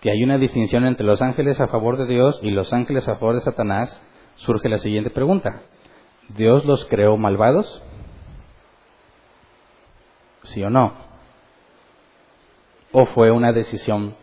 que 0.00 0.10
hay 0.10 0.22
una 0.22 0.36
distinción 0.36 0.84
entre 0.84 1.06
los 1.06 1.22
ángeles 1.22 1.60
a 1.60 1.68
favor 1.68 1.96
de 1.96 2.06
Dios 2.06 2.38
y 2.42 2.50
los 2.50 2.72
ángeles 2.72 3.08
a 3.08 3.16
favor 3.16 3.36
de 3.36 3.40
Satanás, 3.40 4.02
surge 4.36 4.68
la 4.68 4.78
siguiente 4.78 5.10
pregunta. 5.10 5.62
¿Dios 6.28 6.64
los 6.64 6.84
creó 6.86 7.16
malvados? 7.16 7.82
¿Sí 10.44 10.62
o 10.62 10.70
no? 10.70 10.92
¿O 12.90 13.06
fue 13.06 13.30
una 13.30 13.52
decisión 13.52 14.14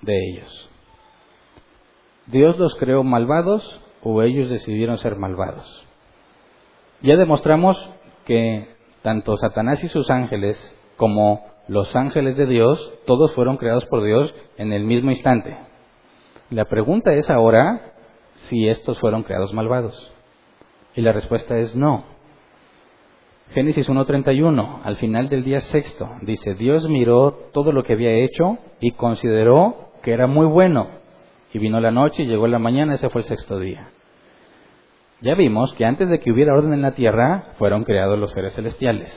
de 0.00 0.14
ellos? 0.30 0.70
¿Dios 2.26 2.58
los 2.58 2.74
creó 2.76 3.02
malvados 3.02 3.80
o 4.02 4.22
ellos 4.22 4.48
decidieron 4.48 4.96
ser 4.98 5.16
malvados? 5.16 5.85
Ya 7.02 7.16
demostramos 7.16 7.76
que 8.24 8.68
tanto 9.02 9.36
Satanás 9.36 9.82
y 9.84 9.88
sus 9.88 10.10
ángeles 10.10 10.58
como 10.96 11.44
los 11.68 11.94
ángeles 11.94 12.36
de 12.36 12.46
Dios, 12.46 12.92
todos 13.06 13.32
fueron 13.34 13.56
creados 13.56 13.84
por 13.86 14.04
Dios 14.04 14.34
en 14.56 14.72
el 14.72 14.84
mismo 14.84 15.10
instante. 15.10 15.56
La 16.50 16.64
pregunta 16.66 17.12
es 17.12 17.28
ahora 17.28 17.92
si 18.48 18.68
estos 18.68 18.98
fueron 19.00 19.24
creados 19.24 19.52
malvados. 19.52 20.12
Y 20.94 21.02
la 21.02 21.12
respuesta 21.12 21.58
es 21.58 21.74
no. 21.74 22.04
Génesis 23.52 23.88
1.31, 23.88 24.80
al 24.82 24.96
final 24.96 25.28
del 25.28 25.44
día 25.44 25.60
sexto, 25.60 26.08
dice, 26.22 26.54
Dios 26.54 26.88
miró 26.88 27.50
todo 27.52 27.72
lo 27.72 27.82
que 27.82 27.92
había 27.92 28.12
hecho 28.12 28.58
y 28.80 28.92
consideró 28.92 29.90
que 30.02 30.12
era 30.12 30.26
muy 30.26 30.46
bueno. 30.46 30.88
Y 31.52 31.58
vino 31.58 31.78
la 31.80 31.90
noche 31.90 32.22
y 32.22 32.26
llegó 32.26 32.48
la 32.48 32.58
mañana, 32.58 32.94
ese 32.94 33.08
fue 33.08 33.22
el 33.22 33.28
sexto 33.28 33.58
día. 33.58 33.90
Ya 35.20 35.34
vimos 35.34 35.72
que 35.74 35.84
antes 35.84 36.08
de 36.08 36.20
que 36.20 36.30
hubiera 36.30 36.54
orden 36.54 36.72
en 36.72 36.82
la 36.82 36.94
tierra, 36.94 37.52
fueron 37.58 37.84
creados 37.84 38.18
los 38.18 38.32
seres 38.32 38.54
celestiales. 38.54 39.10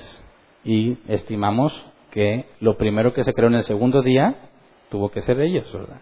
Y 0.64 0.98
estimamos 1.08 1.74
que 2.12 2.46
lo 2.60 2.78
primero 2.78 3.14
que 3.14 3.24
se 3.24 3.34
creó 3.34 3.48
en 3.48 3.56
el 3.56 3.64
segundo 3.64 4.02
día 4.02 4.36
tuvo 4.90 5.10
que 5.10 5.22
ser 5.22 5.40
ellos, 5.40 5.72
¿verdad? 5.72 6.02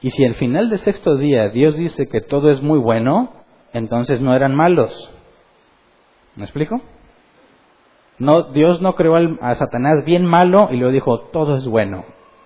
Y 0.00 0.10
si 0.10 0.24
al 0.24 0.34
final 0.34 0.68
del 0.68 0.80
sexto 0.80 1.16
día 1.16 1.48
Dios 1.48 1.76
dice 1.76 2.06
que 2.06 2.20
todo 2.20 2.50
es 2.50 2.60
muy 2.60 2.78
bueno, 2.78 3.32
entonces 3.72 4.20
no 4.20 4.34
eran 4.34 4.54
malos. 4.54 4.92
¿Me 6.34 6.44
explico? 6.44 6.80
No, 8.18 8.44
Dios 8.52 8.82
no 8.82 8.94
creó 8.94 9.16
a 9.40 9.54
Satanás 9.54 10.04
bien 10.04 10.26
malo 10.26 10.68
y 10.70 10.76
luego 10.76 10.92
dijo 10.92 11.20
todo 11.32 11.56
es 11.56 11.66
bueno. 11.66 12.04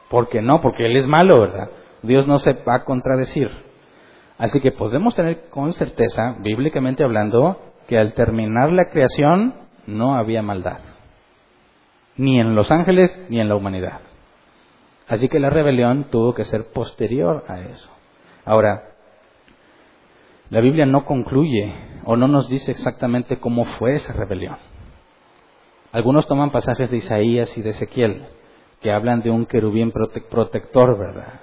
¿Por 0.08 0.28
qué 0.28 0.40
no? 0.40 0.60
Porque 0.60 0.86
él 0.86 0.96
es 0.96 1.06
malo, 1.06 1.40
¿verdad? 1.40 1.70
Dios 2.02 2.26
no 2.26 2.38
se 2.38 2.52
va 2.62 2.76
a 2.76 2.84
contradecir. 2.84 3.50
Así 4.38 4.60
que 4.60 4.72
podemos 4.72 5.14
tener 5.14 5.48
con 5.48 5.72
certeza, 5.72 6.36
bíblicamente 6.40 7.02
hablando, 7.02 7.58
que 7.88 7.98
al 7.98 8.14
terminar 8.14 8.72
la 8.72 8.90
creación 8.90 9.54
no 9.86 10.16
había 10.16 10.42
maldad, 10.42 10.80
ni 12.16 12.40
en 12.40 12.54
los 12.54 12.70
ángeles 12.70 13.16
ni 13.28 13.40
en 13.40 13.48
la 13.48 13.56
humanidad. 13.56 14.00
Así 15.08 15.28
que 15.28 15.38
la 15.38 15.50
rebelión 15.50 16.04
tuvo 16.10 16.34
que 16.34 16.44
ser 16.44 16.72
posterior 16.72 17.44
a 17.48 17.60
eso. 17.60 17.88
Ahora, 18.44 18.82
la 20.50 20.60
Biblia 20.60 20.84
no 20.84 21.04
concluye 21.04 21.72
o 22.04 22.16
no 22.16 22.28
nos 22.28 22.48
dice 22.48 22.72
exactamente 22.72 23.38
cómo 23.38 23.64
fue 23.64 23.94
esa 23.94 24.12
rebelión. 24.12 24.56
Algunos 25.92 26.26
toman 26.26 26.50
pasajes 26.50 26.90
de 26.90 26.98
Isaías 26.98 27.56
y 27.56 27.62
de 27.62 27.70
Ezequiel 27.70 28.26
que 28.80 28.92
hablan 28.92 29.22
de 29.22 29.30
un 29.30 29.46
querubín 29.46 29.92
protector, 29.92 30.98
¿verdad? 30.98 31.40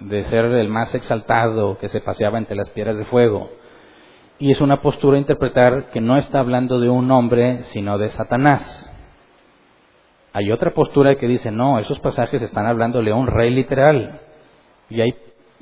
De 0.00 0.24
ser 0.26 0.44
el 0.44 0.68
más 0.68 0.94
exaltado 0.94 1.78
que 1.78 1.88
se 1.88 2.00
paseaba 2.00 2.38
entre 2.38 2.56
las 2.56 2.70
piedras 2.70 2.96
de 2.96 3.04
fuego. 3.04 3.50
Y 4.38 4.52
es 4.52 4.60
una 4.60 4.80
postura 4.80 5.18
interpretar 5.18 5.90
que 5.90 6.00
no 6.00 6.16
está 6.16 6.38
hablando 6.38 6.78
de 6.78 6.88
un 6.88 7.10
hombre, 7.10 7.64
sino 7.64 7.98
de 7.98 8.08
Satanás. 8.10 8.88
Hay 10.32 10.52
otra 10.52 10.70
postura 10.72 11.16
que 11.16 11.26
dice, 11.26 11.50
no, 11.50 11.80
esos 11.80 11.98
pasajes 11.98 12.40
están 12.42 12.66
hablándole 12.66 13.10
a 13.10 13.16
un 13.16 13.26
rey 13.26 13.50
literal. 13.50 14.20
Y 14.88 15.00
hay 15.00 15.14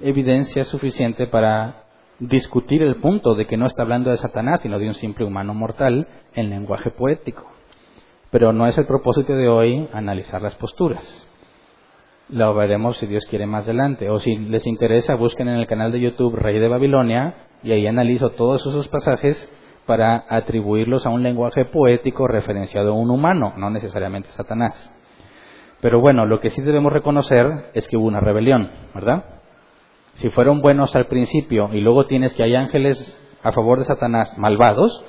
evidencia 0.02 0.64
suficiente 0.64 1.26
para 1.26 1.84
discutir 2.18 2.82
el 2.82 2.96
punto 2.96 3.34
de 3.34 3.46
que 3.46 3.56
no 3.56 3.66
está 3.66 3.82
hablando 3.82 4.10
de 4.10 4.18
Satanás, 4.18 4.60
sino 4.62 4.78
de 4.78 4.88
un 4.88 4.94
simple 4.94 5.24
humano 5.24 5.54
mortal 5.54 6.06
en 6.34 6.50
lenguaje 6.50 6.90
poético. 6.90 7.50
Pero 8.30 8.52
no 8.52 8.66
es 8.66 8.76
el 8.76 8.86
propósito 8.86 9.34
de 9.34 9.48
hoy 9.48 9.88
analizar 9.92 10.42
las 10.42 10.54
posturas. 10.56 11.26
Lo 12.28 12.54
veremos 12.54 12.96
si 12.96 13.06
Dios 13.06 13.24
quiere 13.26 13.46
más 13.46 13.64
adelante. 13.64 14.10
O 14.10 14.18
si 14.18 14.36
les 14.36 14.66
interesa, 14.66 15.14
busquen 15.14 15.48
en 15.48 15.56
el 15.56 15.66
canal 15.66 15.92
de 15.92 16.00
YouTube 16.00 16.34
Rey 16.34 16.58
de 16.58 16.68
Babilonia 16.68 17.34
y 17.62 17.72
ahí 17.72 17.86
analizo 17.86 18.30
todos 18.30 18.66
esos 18.66 18.88
pasajes 18.88 19.48
para 19.86 20.24
atribuirlos 20.28 21.06
a 21.06 21.10
un 21.10 21.22
lenguaje 21.22 21.64
poético 21.64 22.26
referenciado 22.26 22.92
a 22.92 22.96
un 22.96 23.10
humano, 23.10 23.54
no 23.56 23.70
necesariamente 23.70 24.30
Satanás. 24.32 24.92
Pero 25.80 26.00
bueno, 26.00 26.26
lo 26.26 26.40
que 26.40 26.50
sí 26.50 26.62
debemos 26.62 26.92
reconocer 26.92 27.70
es 27.74 27.86
que 27.86 27.96
hubo 27.96 28.06
una 28.06 28.18
rebelión, 28.18 28.70
¿verdad? 28.92 29.24
Si 30.14 30.28
fueron 30.30 30.60
buenos 30.60 30.96
al 30.96 31.06
principio 31.06 31.70
y 31.72 31.80
luego 31.80 32.06
tienes 32.06 32.34
que 32.34 32.42
hay 32.42 32.56
ángeles 32.56 32.98
a 33.44 33.52
favor 33.52 33.78
de 33.78 33.84
Satanás 33.84 34.36
malvados, 34.36 35.04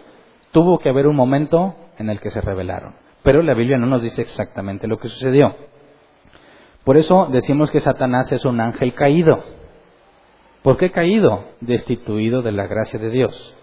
tuvo 0.51 0.77
que 0.77 0.89
haber 0.89 1.07
un 1.07 1.15
momento 1.15 1.73
en 1.97 2.11
el 2.11 2.19
que 2.19 2.29
se 2.29 2.41
rebelaron. 2.41 2.93
Pero 3.23 3.41
la 3.41 3.55
Biblia 3.55 3.77
no 3.77 3.87
nos 3.87 4.03
dice 4.03 4.21
exactamente 4.21 4.87
lo 4.87 4.99
que 4.99 5.07
sucedió. 5.07 5.55
Por 6.87 6.95
eso 6.95 7.27
decimos 7.29 7.69
que 7.69 7.81
Satanás 7.81 8.31
es 8.31 8.45
un 8.45 8.61
ángel 8.61 8.93
caído. 8.93 9.43
¿Por 10.63 10.77
qué 10.77 10.89
caído? 10.89 11.43
Destituido 11.59 12.41
de 12.41 12.53
la 12.53 12.65
gracia 12.65 12.97
de 12.97 13.09
Dios. 13.09 13.57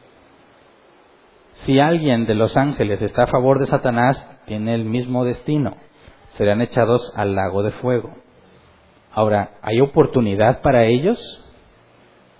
Si 1.54 1.80
alguien 1.80 2.26
de 2.26 2.34
los 2.34 2.54
ángeles 2.58 3.00
está 3.00 3.22
a 3.22 3.28
favor 3.28 3.60
de 3.60 3.64
Satanás, 3.64 4.28
tiene 4.44 4.74
el 4.74 4.84
mismo 4.84 5.24
destino. 5.24 5.74
Serán 6.36 6.60
echados 6.60 7.14
al 7.16 7.34
lago 7.34 7.62
de 7.62 7.70
fuego. 7.70 8.10
Ahora, 9.10 9.52
¿hay 9.62 9.80
oportunidad 9.80 10.60
para 10.60 10.84
ellos? 10.84 11.18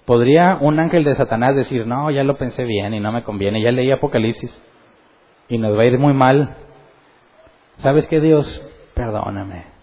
¿Podría 0.04 0.58
un 0.60 0.78
ángel 0.80 1.04
de 1.04 1.14
Satanás 1.14 1.56
decir, 1.56 1.86
no, 1.86 2.10
ya 2.10 2.24
lo 2.24 2.36
pensé 2.36 2.64
bien 2.64 2.92
y 2.92 3.00
no 3.00 3.10
me 3.10 3.24
conviene, 3.24 3.62
ya 3.62 3.72
leí 3.72 3.90
Apocalipsis 3.90 4.54
y 5.48 5.56
nos 5.56 5.78
va 5.78 5.80
a 5.80 5.86
ir 5.86 5.98
muy 5.98 6.12
mal? 6.12 6.56
¿Sabes 7.78 8.06
qué, 8.06 8.20
Dios? 8.20 8.60
Perdóname. 8.92 9.73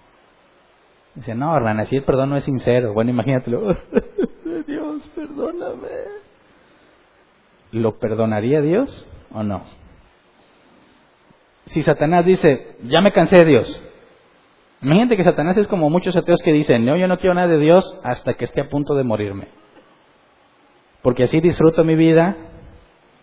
Dice, 1.16 1.36
no, 1.36 1.56
hermana, 1.56 1.86
si 1.86 1.98
el 1.98 2.04
perdón 2.04 2.30
no 2.30 2.38
es 2.38 2.44
sincero. 2.44 2.94
Bueno, 2.94 3.12
imagínatelo. 3.12 3.76
Dios, 4.68 5.10
perdóname. 5.16 5.88
¿Lo 7.72 7.98
perdonaría 8.00 8.62
Dios? 8.62 9.08
o 9.34 9.44
no? 9.44 9.64
Si 11.68 11.84
Satanás 11.84 12.26
dice, 12.26 12.76
ya 12.84 13.02
me 13.02 13.12
cansé 13.12 13.38
de 13.38 13.46
Dios. 13.46 13.82
Imagínate 14.82 15.16
que 15.16 15.24
Satanás 15.24 15.58
es 15.58 15.68
como 15.68 15.90
muchos 15.90 16.16
ateos 16.18 16.42
que 16.42 16.52
dicen, 16.52 16.86
no, 16.86 16.98
yo 16.98 17.08
no 17.08 17.18
quiero 17.18 17.36
nada 17.36 17.48
de 17.48 17.60
Dios 17.60 18.02
hasta 18.04 18.34
que 18.34 18.46
esté 18.46 18.62
a 18.62 18.70
punto 18.70 18.96
de 18.96 19.04
morirme. 19.04 19.48
Porque 21.02 21.24
así 21.24 21.40
disfruto 21.40 21.84
mi 21.84 21.96
vida, 21.96 22.36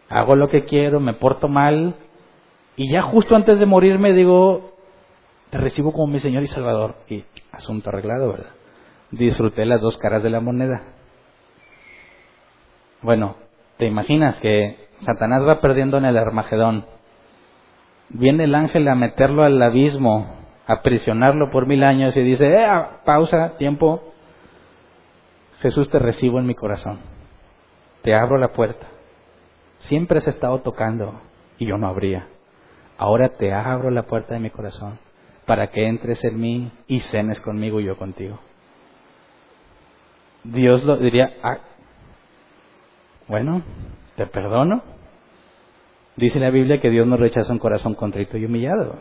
hago 0.09 0.37
lo 0.37 0.49
que 0.49 0.65
quiero, 0.65 1.01
me 1.01 1.15
porto 1.15 1.49
mal, 1.49 1.97
y 2.77 2.91
ya 2.91 3.03
justo 3.03 3.35
antes 3.35 3.59
de 3.59 3.67
morirme 3.67 4.13
digo, 4.13 4.73
te 5.51 5.59
recibo 5.59 5.93
como 5.93 6.07
mi 6.07 6.21
Señor 6.21 6.45
y 6.45 6.47
Salvador. 6.47 6.95
Y 7.09 7.25
asunto 7.59 7.91
arreglado, 7.91 8.33
¿verdad? 8.33 8.53
Disfruté 9.11 9.67
las 9.67 9.81
dos 9.81 9.97
caras 9.99 10.23
de 10.23 10.31
la 10.31 10.41
moneda. 10.41 10.83
Bueno, 13.03 13.37
¿te 13.77 13.87
imaginas 13.87 14.41
que 14.41 14.89
Satanás 15.01 15.47
va 15.47 15.61
perdiendo 15.61 15.99
en 15.99 16.05
el 16.05 16.19
Armagedón. 16.19 16.85
Viene 18.09 18.45
el 18.45 18.55
ángel 18.55 18.89
a 18.89 18.95
meterlo 18.95 19.45
al 19.45 19.63
abismo, 19.63 20.27
a 20.67 20.83
prisionarlo 20.83 21.51
por 21.51 21.67
mil 21.67 21.85
años 21.85 22.17
y 22.17 22.23
dice, 22.23 22.53
eh, 22.53 22.69
pausa, 23.05 23.57
tiempo. 23.59 24.03
Jesús 25.61 25.91
te 25.91 25.99
recibo 25.99 26.39
en 26.39 26.47
mi 26.47 26.55
corazón. 26.55 26.99
Te 28.03 28.15
abro 28.15 28.39
la 28.39 28.49
puerta. 28.49 28.87
Siempre 29.79 30.19
has 30.19 30.29
estado 30.29 30.61
tocando 30.61 31.21
y 31.59 31.67
yo 31.67 31.77
no 31.77 31.89
abría. 31.89 32.29
Ahora 32.97 33.31
te 33.31 33.53
abro 33.53 33.91
la 33.91 34.05
puerta 34.05 34.35
de 34.35 34.41
mi 34.41 34.51
corazón 34.51 34.99
para 35.49 35.69
que 35.69 35.87
entres 35.87 36.23
en 36.25 36.39
mí 36.39 36.71
y 36.89 37.01
cenes 37.01 37.41
conmigo 37.41 37.81
y 37.81 37.85
yo 37.85 37.97
contigo. 37.97 38.39
Dios 40.45 40.85
lo 40.85 40.99
diría, 40.99 41.39
ah, 41.43 41.57
bueno, 43.29 43.63
te 44.17 44.27
perdono. 44.27 44.83
Dice 46.17 46.39
la 46.39 46.51
Biblia 46.51 46.83
que 46.83 46.91
Dios 46.91 47.07
no 47.07 47.17
rechaza 47.17 47.51
un 47.51 47.59
corazón 47.59 47.95
contrito 47.95 48.37
y 48.37 48.45
humillado. 48.45 48.97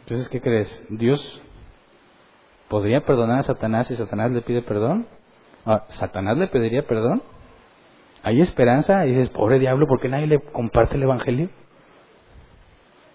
Entonces, 0.00 0.28
¿qué 0.28 0.40
crees? 0.40 0.86
¿Dios 0.90 1.40
podría 2.66 3.02
perdonar 3.02 3.38
a 3.38 3.42
Satanás 3.44 3.86
si 3.86 3.94
Satanás 3.94 4.32
le 4.32 4.42
pide 4.42 4.62
perdón? 4.62 5.06
Ah, 5.66 5.84
¿Satanás 5.90 6.36
le 6.36 6.48
pediría 6.48 6.84
perdón? 6.84 7.22
¿Hay 8.24 8.40
esperanza? 8.40 9.06
Y 9.06 9.10
dices, 9.10 9.30
pobre 9.30 9.60
diablo, 9.60 9.86
¿por 9.86 10.00
qué 10.00 10.08
nadie 10.08 10.26
le 10.26 10.40
comparte 10.40 10.96
el 10.96 11.04
Evangelio? 11.04 11.48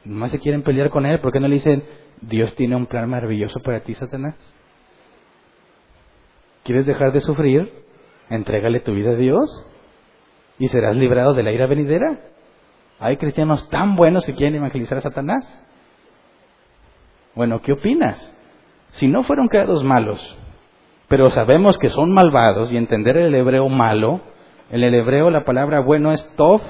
Nomás 0.05 0.31
se 0.31 0.39
quieren 0.39 0.63
pelear 0.63 0.89
con 0.89 1.05
él, 1.05 1.19
¿por 1.19 1.31
qué 1.31 1.39
no 1.39 1.47
le 1.47 1.55
dicen, 1.55 1.83
Dios 2.21 2.55
tiene 2.55 2.75
un 2.75 2.87
plan 2.87 3.09
maravilloso 3.09 3.59
para 3.61 3.81
ti, 3.81 3.93
Satanás? 3.93 4.35
¿Quieres 6.63 6.85
dejar 6.85 7.11
de 7.11 7.21
sufrir? 7.21 7.71
Entrégale 8.29 8.79
tu 8.79 8.93
vida 8.93 9.11
a 9.11 9.15
Dios 9.15 9.65
y 10.59 10.67
serás 10.67 10.95
librado 10.95 11.33
de 11.33 11.43
la 11.43 11.51
ira 11.51 11.67
venidera. 11.67 12.19
Hay 12.99 13.17
cristianos 13.17 13.69
tan 13.69 13.95
buenos 13.95 14.25
que 14.25 14.33
quieren 14.33 14.55
evangelizar 14.55 14.97
a 14.97 15.01
Satanás. 15.01 15.43
Bueno, 17.35 17.61
¿qué 17.61 17.73
opinas? 17.73 18.33
Si 18.91 19.07
no 19.07 19.23
fueron 19.23 19.47
creados 19.47 19.83
malos, 19.83 20.37
pero 21.07 21.29
sabemos 21.29 21.77
que 21.77 21.89
son 21.89 22.13
malvados 22.13 22.71
y 22.71 22.77
entender 22.77 23.17
el 23.17 23.35
hebreo 23.35 23.67
malo, 23.67 24.21
en 24.69 24.83
el 24.83 24.93
hebreo 24.93 25.29
la 25.29 25.43
palabra 25.43 25.79
bueno 25.79 26.11
es 26.11 26.35
tov, 26.35 26.61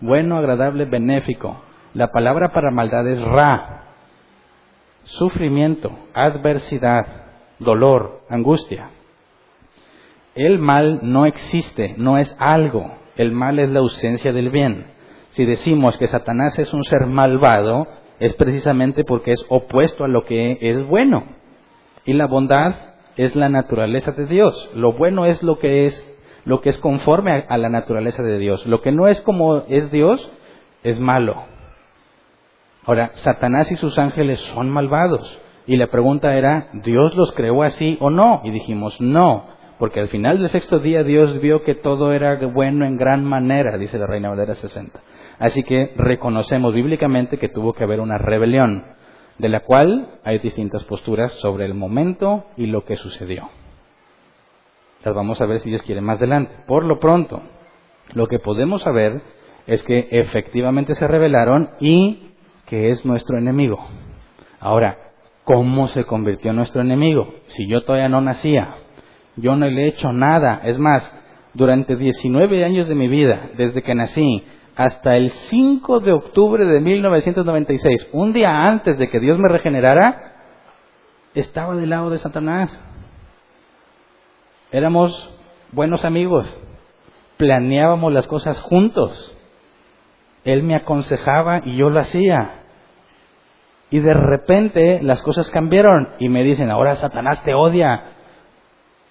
bueno, 0.00 0.36
agradable, 0.36 0.84
benéfico. 0.84 1.62
La 1.94 2.08
palabra 2.12 2.50
para 2.50 2.70
maldad 2.70 3.06
es 3.08 3.22
ra, 3.22 3.84
sufrimiento, 5.04 5.90
adversidad, 6.14 7.06
dolor, 7.58 8.20
angustia. 8.28 8.90
El 10.34 10.58
mal 10.58 11.00
no 11.02 11.26
existe, 11.26 11.94
no 11.96 12.18
es 12.18 12.36
algo, 12.38 12.92
el 13.16 13.32
mal 13.32 13.58
es 13.58 13.70
la 13.70 13.80
ausencia 13.80 14.32
del 14.32 14.50
bien. 14.50 14.86
Si 15.30 15.44
decimos 15.44 15.98
que 15.98 16.06
Satanás 16.06 16.58
es 16.58 16.72
un 16.72 16.84
ser 16.84 17.06
malvado, 17.06 17.86
es 18.20 18.34
precisamente 18.34 19.04
porque 19.04 19.32
es 19.32 19.44
opuesto 19.48 20.04
a 20.04 20.08
lo 20.08 20.24
que 20.24 20.58
es 20.60 20.86
bueno. 20.86 21.24
Y 22.04 22.12
la 22.12 22.26
bondad 22.26 22.74
es 23.16 23.34
la 23.34 23.48
naturaleza 23.48 24.12
de 24.12 24.26
Dios. 24.26 24.70
Lo 24.74 24.92
bueno 24.92 25.26
es 25.26 25.42
lo 25.42 25.58
que 25.58 25.86
es 25.86 26.04
lo 26.44 26.62
que 26.62 26.70
es 26.70 26.78
conforme 26.78 27.44
a, 27.46 27.58
la 27.58 27.68
naturaleza 27.68 28.22
de 28.22 28.38
Dios. 28.38 28.64
Lo 28.66 28.80
que 28.80 28.90
no 28.90 29.06
es 29.06 29.20
como 29.20 29.64
es 29.68 29.90
Dios 29.90 30.30
es 30.82 30.98
malo. 30.98 31.44
Ahora, 32.88 33.10
Satanás 33.16 33.70
y 33.70 33.76
sus 33.76 33.98
ángeles 33.98 34.40
son 34.54 34.70
malvados. 34.70 35.42
Y 35.66 35.76
la 35.76 35.88
pregunta 35.88 36.34
era, 36.34 36.70
¿Dios 36.72 37.14
los 37.16 37.32
creó 37.32 37.62
así 37.62 37.98
o 38.00 38.08
no? 38.08 38.40
Y 38.44 38.50
dijimos, 38.50 38.98
no. 38.98 39.44
Porque 39.78 40.00
al 40.00 40.08
final 40.08 40.38
del 40.38 40.48
sexto 40.48 40.78
día 40.78 41.04
Dios 41.04 41.38
vio 41.42 41.64
que 41.64 41.74
todo 41.74 42.14
era 42.14 42.36
bueno 42.46 42.86
en 42.86 42.96
gran 42.96 43.26
manera, 43.26 43.76
dice 43.76 43.98
la 43.98 44.06
Reina 44.06 44.30
Valera 44.30 44.54
60. 44.54 45.00
Así 45.38 45.64
que 45.64 45.92
reconocemos 45.98 46.72
bíblicamente 46.72 47.36
que 47.36 47.50
tuvo 47.50 47.74
que 47.74 47.84
haber 47.84 48.00
una 48.00 48.16
rebelión, 48.16 48.84
de 49.36 49.50
la 49.50 49.60
cual 49.60 50.20
hay 50.24 50.38
distintas 50.38 50.82
posturas 50.84 51.32
sobre 51.40 51.66
el 51.66 51.74
momento 51.74 52.46
y 52.56 52.68
lo 52.68 52.86
que 52.86 52.96
sucedió. 52.96 53.50
Las 55.04 55.14
vamos 55.14 55.42
a 55.42 55.46
ver 55.46 55.58
si 55.58 55.68
Dios 55.68 55.82
quiere 55.82 56.00
más 56.00 56.16
adelante. 56.16 56.54
Por 56.66 56.86
lo 56.86 56.98
pronto, 56.98 57.42
lo 58.14 58.28
que 58.28 58.38
podemos 58.38 58.80
saber 58.80 59.20
es 59.66 59.82
que 59.82 60.08
efectivamente 60.10 60.94
se 60.94 61.06
rebelaron 61.06 61.68
y 61.80 62.27
que 62.68 62.90
es 62.90 63.04
nuestro 63.04 63.38
enemigo. 63.38 63.78
Ahora, 64.60 64.98
¿cómo 65.44 65.88
se 65.88 66.04
convirtió 66.04 66.50
en 66.50 66.56
nuestro 66.56 66.82
enemigo? 66.82 67.34
Si 67.48 67.66
yo 67.66 67.82
todavía 67.82 68.08
no 68.08 68.20
nacía, 68.20 68.76
yo 69.36 69.56
no 69.56 69.66
le 69.66 69.84
he 69.84 69.88
hecho 69.88 70.12
nada. 70.12 70.60
Es 70.64 70.78
más, 70.78 71.10
durante 71.54 71.96
19 71.96 72.64
años 72.64 72.88
de 72.88 72.94
mi 72.94 73.08
vida, 73.08 73.50
desde 73.56 73.82
que 73.82 73.94
nací, 73.94 74.44
hasta 74.76 75.16
el 75.16 75.30
5 75.30 76.00
de 76.00 76.12
octubre 76.12 76.64
de 76.64 76.80
1996, 76.80 78.10
un 78.12 78.32
día 78.32 78.66
antes 78.66 78.98
de 78.98 79.08
que 79.08 79.18
Dios 79.18 79.38
me 79.38 79.48
regenerara, 79.48 80.36
estaba 81.34 81.74
del 81.74 81.90
lado 81.90 82.10
de 82.10 82.18
Satanás. 82.18 82.84
Éramos 84.70 85.34
buenos 85.72 86.04
amigos. 86.04 86.46
planeábamos 87.38 88.12
las 88.12 88.26
cosas 88.26 88.60
juntos. 88.60 89.37
Él 90.52 90.62
me 90.62 90.74
aconsejaba 90.74 91.60
y 91.64 91.76
yo 91.76 91.90
lo 91.90 92.00
hacía. 92.00 92.62
Y 93.90 94.00
de 94.00 94.14
repente 94.14 95.00
las 95.02 95.22
cosas 95.22 95.50
cambiaron 95.50 96.08
y 96.18 96.28
me 96.28 96.42
dicen, 96.42 96.70
ahora 96.70 96.96
Satanás 96.96 97.42
te 97.44 97.54
odia. 97.54 98.12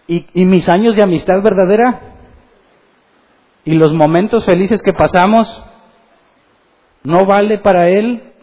¿Y, 0.08 0.26
y 0.34 0.46
mis 0.46 0.70
años 0.70 0.96
de 0.96 1.04
amistad 1.04 1.42
verdadera? 1.42 2.00
¿Y 3.66 3.74
los 3.74 3.94
momentos 3.94 4.46
felices 4.46 4.82
que 4.82 4.94
pasamos? 4.94 5.64
¿No 7.04 7.26
vale 7.26 7.60
para 7.60 7.90
él? 7.90 8.34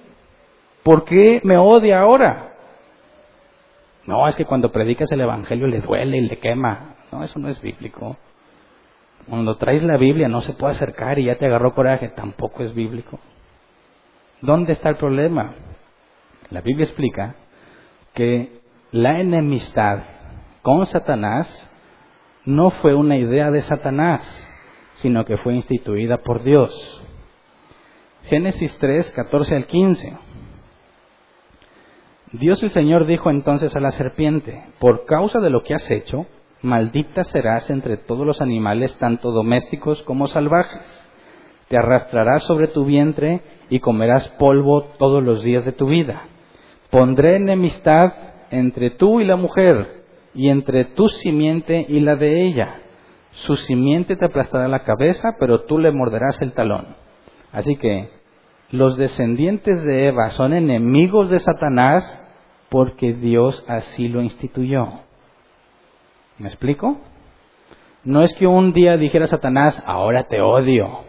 ¿Por 0.82 1.04
qué 1.04 1.40
me 1.44 1.56
odia 1.56 2.00
ahora? 2.00 2.52
No, 4.06 4.28
es 4.28 4.36
que 4.36 4.44
cuando 4.44 4.70
predicas 4.70 5.10
el 5.12 5.20
Evangelio 5.22 5.66
le 5.66 5.80
duele 5.80 6.18
y 6.18 6.28
le 6.28 6.38
quema. 6.38 6.96
No, 7.10 7.24
eso 7.24 7.38
no 7.38 7.48
es 7.48 7.60
bíblico. 7.62 8.18
Cuando 9.28 9.56
traes 9.56 9.82
la 9.82 9.96
Biblia 9.96 10.28
no 10.28 10.40
se 10.40 10.52
puede 10.52 10.74
acercar 10.74 11.18
y 11.18 11.24
ya 11.24 11.36
te 11.36 11.46
agarró 11.46 11.74
coraje, 11.74 12.08
tampoco 12.08 12.62
es 12.62 12.74
bíblico. 12.74 13.18
¿Dónde 14.40 14.72
está 14.72 14.90
el 14.90 14.96
problema? 14.96 15.54
La 16.50 16.60
Biblia 16.60 16.84
explica 16.84 17.36
que 18.12 18.60
la 18.92 19.20
enemistad 19.20 20.00
con 20.62 20.84
Satanás 20.86 21.70
no 22.44 22.70
fue 22.70 22.94
una 22.94 23.16
idea 23.16 23.50
de 23.50 23.62
Satanás, 23.62 24.22
sino 24.96 25.24
que 25.24 25.38
fue 25.38 25.54
instituida 25.54 26.18
por 26.18 26.42
Dios. 26.42 27.02
Génesis 28.24 28.76
3, 28.78 29.12
14 29.12 29.56
al 29.56 29.66
15. 29.66 30.18
Dios 32.32 32.62
el 32.62 32.70
Señor 32.70 33.06
dijo 33.06 33.30
entonces 33.30 33.74
a 33.76 33.80
la 33.80 33.92
serpiente, 33.92 34.64
por 34.78 35.04
causa 35.06 35.40
de 35.40 35.50
lo 35.50 35.62
que 35.62 35.74
has 35.74 35.90
hecho, 35.90 36.26
maldita 36.64 37.24
serás 37.24 37.70
entre 37.70 37.96
todos 37.96 38.26
los 38.26 38.40
animales, 38.40 38.96
tanto 38.98 39.30
domésticos 39.30 40.02
como 40.02 40.26
salvajes. 40.26 40.82
Te 41.68 41.76
arrastrarás 41.76 42.44
sobre 42.44 42.68
tu 42.68 42.84
vientre 42.84 43.42
y 43.70 43.80
comerás 43.80 44.28
polvo 44.38 44.84
todos 44.98 45.22
los 45.22 45.42
días 45.42 45.64
de 45.64 45.72
tu 45.72 45.86
vida. 45.86 46.24
Pondré 46.90 47.36
enemistad 47.36 48.12
entre 48.50 48.90
tú 48.90 49.20
y 49.20 49.24
la 49.24 49.36
mujer, 49.36 50.04
y 50.34 50.48
entre 50.48 50.84
tu 50.84 51.08
simiente 51.08 51.86
y 51.88 52.00
la 52.00 52.16
de 52.16 52.42
ella. 52.42 52.80
Su 53.32 53.56
simiente 53.56 54.16
te 54.16 54.26
aplastará 54.26 54.68
la 54.68 54.84
cabeza, 54.84 55.36
pero 55.38 55.62
tú 55.62 55.78
le 55.78 55.92
morderás 55.92 56.42
el 56.42 56.52
talón. 56.52 56.96
Así 57.52 57.76
que 57.76 58.10
los 58.70 58.96
descendientes 58.96 59.82
de 59.84 60.08
Eva 60.08 60.30
son 60.30 60.52
enemigos 60.52 61.30
de 61.30 61.40
Satanás 61.40 62.20
porque 62.68 63.12
Dios 63.12 63.64
así 63.68 64.08
lo 64.08 64.20
instituyó. 64.22 65.04
¿Me 66.38 66.48
explico? 66.48 66.98
No 68.02 68.22
es 68.22 68.34
que 68.34 68.46
un 68.46 68.72
día 68.72 68.96
dijera 68.96 69.26
Satanás, 69.26 69.82
ahora 69.86 70.24
te 70.24 70.40
odio. 70.40 71.04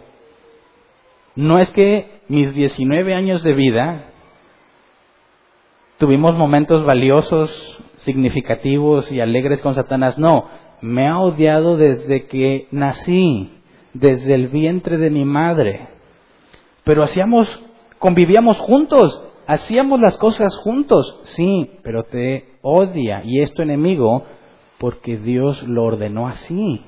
No 1.36 1.57
es 1.57 1.71
que 1.71 2.21
mis 2.28 2.53
19 2.53 3.13
años 3.13 3.43
de 3.43 3.53
vida 3.53 4.05
tuvimos 5.97 6.36
momentos 6.36 6.86
valiosos, 6.86 7.84
significativos 7.97 9.11
y 9.11 9.19
alegres 9.19 9.61
con 9.61 9.73
Satanás. 9.73 10.19
No, 10.19 10.47
me 10.82 11.07
ha 11.07 11.19
odiado 11.19 11.76
desde 11.76 12.28
que 12.28 12.67
nací, 12.71 13.51
desde 13.93 14.36
el 14.36 14.49
vientre 14.49 14.97
de 14.97 15.09
mi 15.09 15.26
madre. 15.26 15.88
Pero 16.84 17.01
hacíamos, 17.01 17.47
convivíamos 17.97 18.57
juntos, 18.59 19.28
hacíamos 19.47 19.99
las 19.99 20.17
cosas 20.17 20.55
juntos, 20.57 21.19
sí, 21.36 21.71
pero 21.82 22.03
te 22.03 22.57
odia 22.61 23.23
y 23.26 23.41
es 23.41 23.53
tu 23.53 23.63
enemigo 23.63 24.23
porque 24.80 25.17
Dios 25.17 25.63
lo 25.63 25.84
ordenó 25.84 26.28
así. 26.28 26.84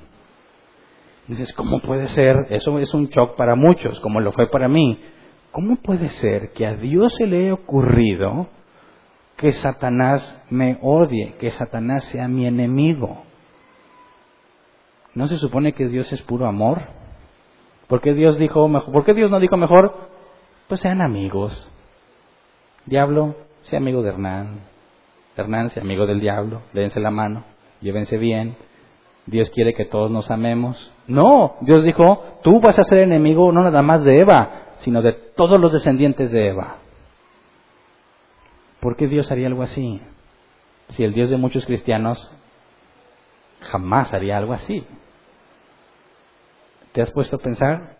Dices, 1.28 1.54
¿cómo 1.54 1.80
puede 1.80 2.08
ser? 2.08 2.36
Eso 2.50 2.80
es 2.80 2.94
un 2.94 3.08
shock 3.08 3.36
para 3.36 3.56
muchos, 3.56 4.00
como 4.00 4.22
lo 4.22 4.32
fue 4.32 4.50
para 4.50 4.68
mí. 4.68 5.00
¿Cómo 5.52 5.78
puede 5.78 6.08
ser 6.10 6.52
que 6.54 6.66
a 6.66 6.76
Dios 6.76 7.14
se 7.18 7.26
le 7.26 7.46
haya 7.46 7.54
ocurrido 7.54 8.48
que 9.36 9.52
Satanás 9.52 10.46
me 10.50 10.80
odie, 10.82 11.36
que 11.40 11.50
Satanás 11.50 12.06
sea 12.06 12.28
mi 12.28 12.48
enemigo? 12.48 13.24
¿No 15.16 15.28
se 15.28 15.38
supone 15.38 15.74
que 15.74 15.88
Dios 15.88 16.12
es 16.14 16.22
puro 16.22 16.48
amor? 16.48 16.84
¿Por 17.88 18.02
qué 18.02 18.14
Dios 18.14 18.38
dijo 18.38 18.68
mejor? 18.68 18.94
¿Por 18.94 19.04
qué 19.04 19.14
Dios 19.14 19.32
no 19.32 19.40
dijo 19.40 19.58
mejor? 19.58 20.10
Pues 20.68 20.82
sean 20.82 21.02
amigos. 21.02 21.74
Diablo, 22.86 23.36
sea 23.64 23.80
amigo 23.80 24.02
de 24.02 24.10
Hernán. 24.10 24.60
Hernán, 25.36 25.72
sea 25.72 25.84
amigo 25.84 26.06
del 26.06 26.20
diablo. 26.20 26.62
Dense 26.74 27.00
la 27.00 27.12
mano. 27.12 27.44
Llévense 27.82 28.18
bien. 28.18 28.56
Dios 29.26 29.50
quiere 29.50 29.74
que 29.74 29.86
todos 29.86 30.10
nos 30.10 30.32
amemos. 30.32 30.92
No, 31.08 31.56
Dios 31.62 31.84
dijo, 31.84 32.24
tú 32.44 32.60
vas 32.62 32.80
a 32.80 32.84
ser 32.84 33.00
enemigo 33.00 33.52
no 33.52 33.64
nada 33.64 33.82
más 33.82 34.04
de 34.04 34.20
Eva, 34.20 34.76
sino 34.80 35.02
de 35.02 35.14
todos 35.14 35.60
los 35.60 35.74
descendientes 35.74 36.32
de 36.32 36.48
Eva. 36.48 36.78
¿Por 38.80 38.96
qué 38.96 39.08
Dios 39.08 39.32
haría 39.32 39.48
algo 39.48 39.64
así? 39.64 40.02
Si 40.90 41.04
el 41.04 41.14
Dios 41.14 41.30
de 41.30 41.38
muchos 41.38 41.66
cristianos 41.66 42.32
jamás 43.62 44.14
haría 44.14 44.38
algo 44.38 44.54
así. 44.54 44.86
¿Te 46.94 47.02
has 47.02 47.12
puesto 47.12 47.36
a 47.36 47.40
pensar? 47.40 47.98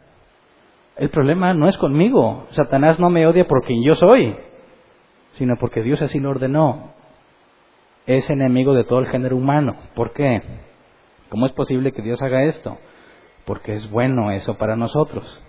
El 0.96 1.10
problema 1.10 1.54
no 1.54 1.68
es 1.68 1.78
conmigo. 1.78 2.48
Satanás 2.52 3.00
no 3.00 3.10
me 3.10 3.28
odia 3.28 3.48
por 3.48 3.66
quien 3.66 3.84
yo 3.84 3.96
soy 3.96 4.36
sino 5.38 5.56
porque 5.58 5.82
Dios 5.84 6.02
así 6.02 6.20
lo 6.20 6.32
ordenó. 6.32 6.94
Es 8.08 8.30
enemigo 8.30 8.74
de 8.74 8.84
todo 8.84 9.00
el 9.00 9.08
género 9.08 9.38
humano. 9.38 9.76
¿Por 9.94 10.14
qué? 10.14 10.42
¿Cómo 11.30 11.46
es 11.46 11.52
posible 11.52 11.92
que 11.92 12.02
Dios 12.02 12.22
haga 12.22 12.44
esto? 12.46 12.78
Porque 13.46 13.74
es 13.74 13.90
bueno 13.92 14.32
eso 14.32 14.58
para 14.58 14.76
nosotros. 14.76 15.44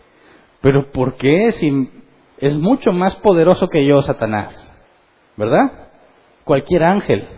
Pero 0.61 0.91
¿por 0.93 1.17
qué 1.17 1.53
si 1.53 1.91
es 2.39 2.59
mucho 2.59 2.93
más 2.93 3.17
poderoso 3.17 3.69
que 3.69 3.87
yo, 3.87 4.03
Satanás? 4.03 4.65
¿Verdad? 5.37 5.89
Cualquier 6.45 6.83
ángel. 6.83 7.29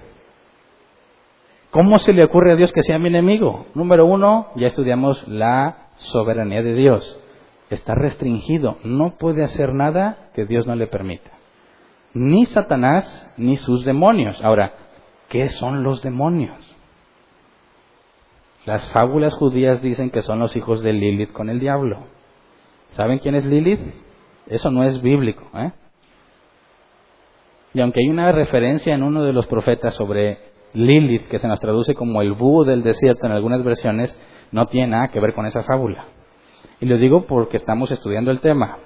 ¿Cómo 1.71 1.99
se 1.99 2.12
le 2.12 2.25
ocurre 2.25 2.53
a 2.53 2.57
Dios 2.57 2.73
que 2.73 2.83
sea 2.83 2.99
mi 2.99 3.09
enemigo? 3.09 3.66
Número 3.75 4.07
uno, 4.07 4.49
ya 4.57 4.66
estudiamos 4.66 5.29
la 5.29 5.91
soberanía 5.97 6.62
de 6.62 6.75
Dios. 6.75 7.21
Está 7.68 7.95
restringido. 7.95 8.79
No 8.83 9.16
puede 9.18 9.45
hacer 9.45 9.75
nada 9.75 10.31
que 10.35 10.47
Dios 10.47 10.66
no 10.66 10.75
le 10.75 10.89
permita 10.89 11.31
ni 12.14 12.47
Satanás 12.47 13.33
ni 13.37 13.57
sus 13.57 13.85
demonios. 13.85 14.41
Ahora, 14.43 14.73
¿qué 15.31 15.49
son 15.49 15.83
los 15.83 16.03
demonios? 16.03 16.59
Las 18.66 18.87
fábulas 18.91 19.33
judías 19.33 19.81
dicen 19.81 20.11
que 20.11 20.20
son 20.20 20.41
los 20.41 20.55
hijos 20.55 20.83
de 20.83 20.93
Lilith 20.93 21.33
con 21.33 21.49
el 21.49 21.61
diablo. 21.61 22.01
¿Saben 22.91 23.20
quién 23.20 23.37
es 23.37 23.47
Lilith? 23.47 23.81
Eso 24.49 24.70
no 24.70 24.83
es 24.85 25.01
bíblico. 25.01 25.49
¿eh? 25.55 25.72
Y 27.72 27.81
aunque 27.81 28.01
hay 28.01 28.11
una 28.11 28.33
referencia 28.33 28.95
en 28.95 29.03
uno 29.03 29.22
de 29.22 29.33
los 29.33 29.47
profetas 29.47 29.95
sobre 29.95 30.39
Lilith, 30.74 31.28
que 31.28 31.39
se 31.39 31.49
nos 31.49 31.61
traduce 31.61 31.95
como 31.95 32.20
el 32.20 32.33
búho 32.33 32.64
del 32.64 32.83
desierto 32.83 33.26
en 33.26 33.33
algunas 33.33 33.64
versiones, 33.64 34.14
no 34.51 34.66
tiene 34.66 34.89
nada 34.89 35.09
que 35.09 35.20
ver 35.20 35.33
con 35.33 35.47
esa 35.47 35.62
fábula. 35.62 36.07
Y 36.81 36.87
lo 36.87 36.99
digo 36.99 37.26
porque 37.26 37.57
estamos 37.57 37.91
estudiando 37.93 38.31
el 38.31 38.41
tema. 38.41 38.78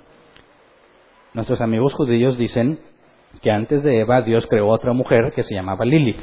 Nuestros 1.32 1.60
amigos 1.62 1.94
judíos 1.94 2.36
dicen 2.36 2.78
que 3.42 3.50
antes 3.50 3.82
de 3.82 4.00
Eva 4.00 4.22
Dios 4.22 4.46
creó 4.46 4.68
otra 4.68 4.92
mujer 4.92 5.32
que 5.32 5.42
se 5.42 5.54
llamaba 5.54 5.84
Lilith. 5.84 6.18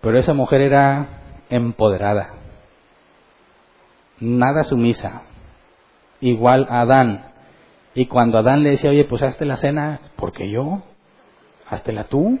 Pero 0.00 0.18
esa 0.18 0.34
mujer 0.34 0.60
era 0.60 1.20
empoderada, 1.48 2.30
nada 4.18 4.64
sumisa, 4.64 5.22
igual 6.20 6.66
a 6.70 6.80
Adán. 6.80 7.26
Y 7.94 8.06
cuando 8.06 8.38
Adán 8.38 8.62
le 8.62 8.70
decía, 8.70 8.90
oye, 8.90 9.04
pues 9.04 9.22
hazte 9.22 9.44
la 9.44 9.56
cena, 9.56 10.00
¿por 10.16 10.32
qué 10.32 10.50
yo? 10.50 10.82
Háztela 11.68 12.04
tú. 12.04 12.38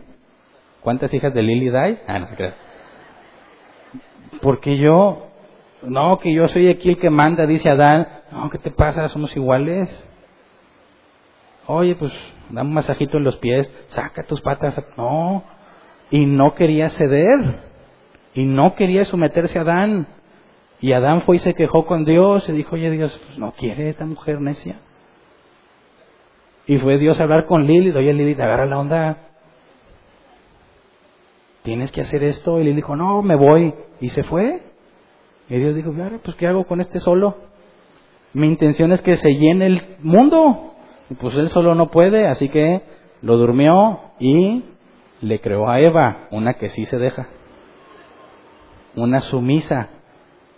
¿Cuántas 0.80 1.12
hijas 1.14 1.32
de 1.34 1.42
Lilith 1.42 1.74
hay? 1.74 1.98
Ah, 2.08 2.18
no 2.18 2.28
Porque 4.40 4.76
yo, 4.78 5.28
no, 5.82 6.18
que 6.18 6.32
yo 6.32 6.48
soy 6.48 6.68
aquí 6.68 6.88
el 6.88 6.98
que 6.98 7.10
manda, 7.10 7.46
dice 7.46 7.70
Adán. 7.70 8.08
No, 8.32 8.50
¿qué 8.50 8.58
te 8.58 8.70
pasa? 8.70 9.08
Somos 9.08 9.36
iguales. 9.36 9.88
Oye, 11.66 11.94
pues 11.94 12.12
da 12.52 12.62
un 12.62 12.72
masajito 12.72 13.16
en 13.16 13.24
los 13.24 13.36
pies, 13.38 13.70
saca 13.88 14.22
tus 14.22 14.40
patas. 14.40 14.80
No, 14.96 15.42
y 16.10 16.26
no 16.26 16.54
quería 16.54 16.88
ceder, 16.90 17.60
y 18.34 18.44
no 18.44 18.74
quería 18.76 19.04
someterse 19.04 19.58
a 19.58 19.62
Adán. 19.62 20.06
Y 20.80 20.92
Adán 20.92 21.22
fue 21.22 21.36
y 21.36 21.38
se 21.38 21.54
quejó 21.54 21.86
con 21.86 22.04
Dios 22.04 22.48
y 22.48 22.52
dijo, 22.52 22.74
oye 22.74 22.90
Dios, 22.90 23.18
pues 23.26 23.38
no 23.38 23.52
quiere 23.52 23.88
esta 23.88 24.04
mujer 24.04 24.40
necia. 24.40 24.80
Y 26.66 26.78
fue 26.78 26.98
Dios 26.98 27.18
a 27.20 27.24
hablar 27.24 27.46
con 27.46 27.66
Lili, 27.66 27.90
oye 27.90 28.12
Lili, 28.12 28.34
te 28.34 28.42
agarra 28.42 28.66
la 28.66 28.78
onda. 28.78 29.16
Tienes 31.62 31.92
que 31.92 32.00
hacer 32.00 32.24
esto. 32.24 32.60
Y 32.60 32.64
Lili 32.64 32.76
dijo, 32.76 32.96
no, 32.96 33.22
me 33.22 33.36
voy. 33.36 33.74
Y 34.00 34.08
se 34.08 34.24
fue. 34.24 34.62
Y 35.48 35.58
Dios 35.58 35.74
dijo, 35.74 35.92
pues 36.22 36.36
¿qué 36.36 36.46
hago 36.46 36.64
con 36.64 36.80
este 36.80 36.98
solo? 36.98 37.36
Mi 38.32 38.46
intención 38.46 38.92
es 38.92 39.02
que 39.02 39.16
se 39.16 39.34
llene 39.34 39.66
el 39.66 39.96
mundo 40.00 40.71
pues 41.20 41.34
él 41.34 41.48
solo 41.48 41.74
no 41.74 41.88
puede, 41.88 42.26
así 42.26 42.48
que 42.48 42.82
lo 43.22 43.36
durmió 43.36 44.00
y 44.18 44.64
le 45.20 45.40
creó 45.40 45.68
a 45.68 45.80
Eva, 45.80 46.28
una 46.30 46.54
que 46.54 46.68
sí 46.68 46.84
se 46.84 46.98
deja, 46.98 47.28
una 48.96 49.20
sumisa. 49.20 49.90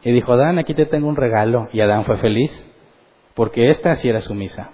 Y 0.02 0.12
dijo, 0.12 0.32
Adán, 0.32 0.58
aquí 0.58 0.74
te 0.74 0.86
tengo 0.86 1.08
un 1.08 1.16
regalo. 1.16 1.68
Y 1.72 1.80
Adán 1.80 2.04
fue 2.04 2.18
feliz, 2.18 2.50
porque 3.34 3.68
esta 3.68 3.94
sí 3.94 4.08
era 4.08 4.20
su 4.20 4.34
misa. 4.34 4.70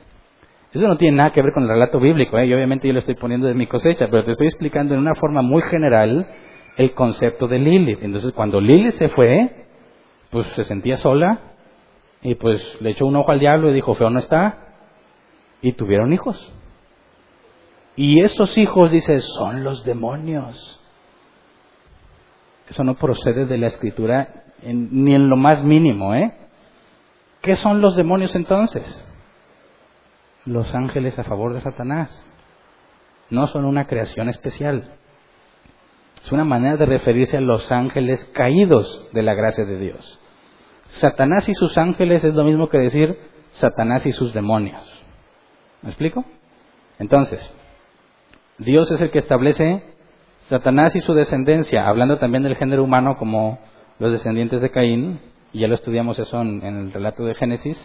Eso 0.72 0.86
no 0.86 0.96
tiene 0.96 1.16
nada 1.16 1.30
que 1.32 1.42
ver 1.42 1.52
con 1.52 1.64
el 1.64 1.68
relato 1.68 1.98
bíblico, 1.98 2.38
¿eh? 2.38 2.46
y 2.46 2.54
obviamente 2.54 2.86
yo 2.86 2.92
lo 2.92 3.00
estoy 3.00 3.16
poniendo 3.16 3.48
de 3.48 3.54
mi 3.54 3.66
cosecha, 3.66 4.06
pero 4.08 4.24
te 4.24 4.32
estoy 4.32 4.46
explicando 4.46 4.94
en 4.94 5.00
una 5.00 5.14
forma 5.16 5.42
muy 5.42 5.62
general 5.62 6.28
el 6.76 6.92
concepto 6.92 7.48
de 7.48 7.58
Lilith. 7.58 8.02
Entonces, 8.02 8.32
cuando 8.32 8.60
Lilith 8.60 8.92
se 8.92 9.08
fue, 9.08 9.66
pues 10.30 10.46
se 10.50 10.62
sentía 10.62 10.96
sola, 10.96 11.40
y 12.22 12.36
pues 12.36 12.62
le 12.80 12.90
echó 12.90 13.06
un 13.06 13.16
ojo 13.16 13.32
al 13.32 13.40
diablo 13.40 13.70
y 13.70 13.74
dijo, 13.74 13.94
feo 13.94 14.10
no 14.10 14.18
está, 14.18 14.69
y 15.62 15.72
tuvieron 15.74 16.12
hijos. 16.12 16.52
Y 17.96 18.22
esos 18.22 18.56
hijos, 18.56 18.90
dice, 18.90 19.20
son 19.20 19.64
los 19.64 19.84
demonios. 19.84 20.80
Eso 22.68 22.84
no 22.84 22.94
procede 22.94 23.46
de 23.46 23.58
la 23.58 23.66
escritura 23.66 24.44
ni 24.62 25.14
en 25.14 25.28
lo 25.28 25.36
más 25.36 25.64
mínimo, 25.64 26.14
¿eh? 26.14 26.32
¿Qué 27.40 27.56
son 27.56 27.80
los 27.80 27.96
demonios 27.96 28.34
entonces? 28.36 29.06
Los 30.44 30.74
ángeles 30.74 31.18
a 31.18 31.24
favor 31.24 31.54
de 31.54 31.60
Satanás. 31.60 32.26
No 33.30 33.46
son 33.46 33.64
una 33.64 33.86
creación 33.86 34.28
especial. 34.28 34.94
Es 36.22 36.30
una 36.32 36.44
manera 36.44 36.76
de 36.76 36.86
referirse 36.86 37.38
a 37.38 37.40
los 37.40 37.72
ángeles 37.72 38.24
caídos 38.34 39.08
de 39.12 39.22
la 39.22 39.34
gracia 39.34 39.64
de 39.64 39.78
Dios. 39.78 40.20
Satanás 40.90 41.48
y 41.48 41.54
sus 41.54 41.78
ángeles 41.78 42.24
es 42.24 42.34
lo 42.34 42.44
mismo 42.44 42.68
que 42.68 42.78
decir 42.78 43.18
Satanás 43.52 44.04
y 44.06 44.12
sus 44.12 44.34
demonios. 44.34 44.99
¿Me 45.82 45.90
explico? 45.90 46.24
Entonces, 46.98 47.56
Dios 48.58 48.90
es 48.90 49.00
el 49.00 49.10
que 49.10 49.20
establece 49.20 49.82
Satanás 50.48 50.94
y 50.94 51.00
su 51.00 51.14
descendencia, 51.14 51.88
hablando 51.88 52.18
también 52.18 52.42
del 52.42 52.56
género 52.56 52.84
humano 52.84 53.16
como 53.16 53.58
los 53.98 54.12
descendientes 54.12 54.60
de 54.60 54.70
Caín, 54.70 55.20
y 55.52 55.60
ya 55.60 55.68
lo 55.68 55.74
estudiamos 55.74 56.18
eso 56.18 56.40
en, 56.42 56.62
el 56.62 56.92
relato 56.92 57.24
de 57.24 57.34
Génesis, 57.34 57.78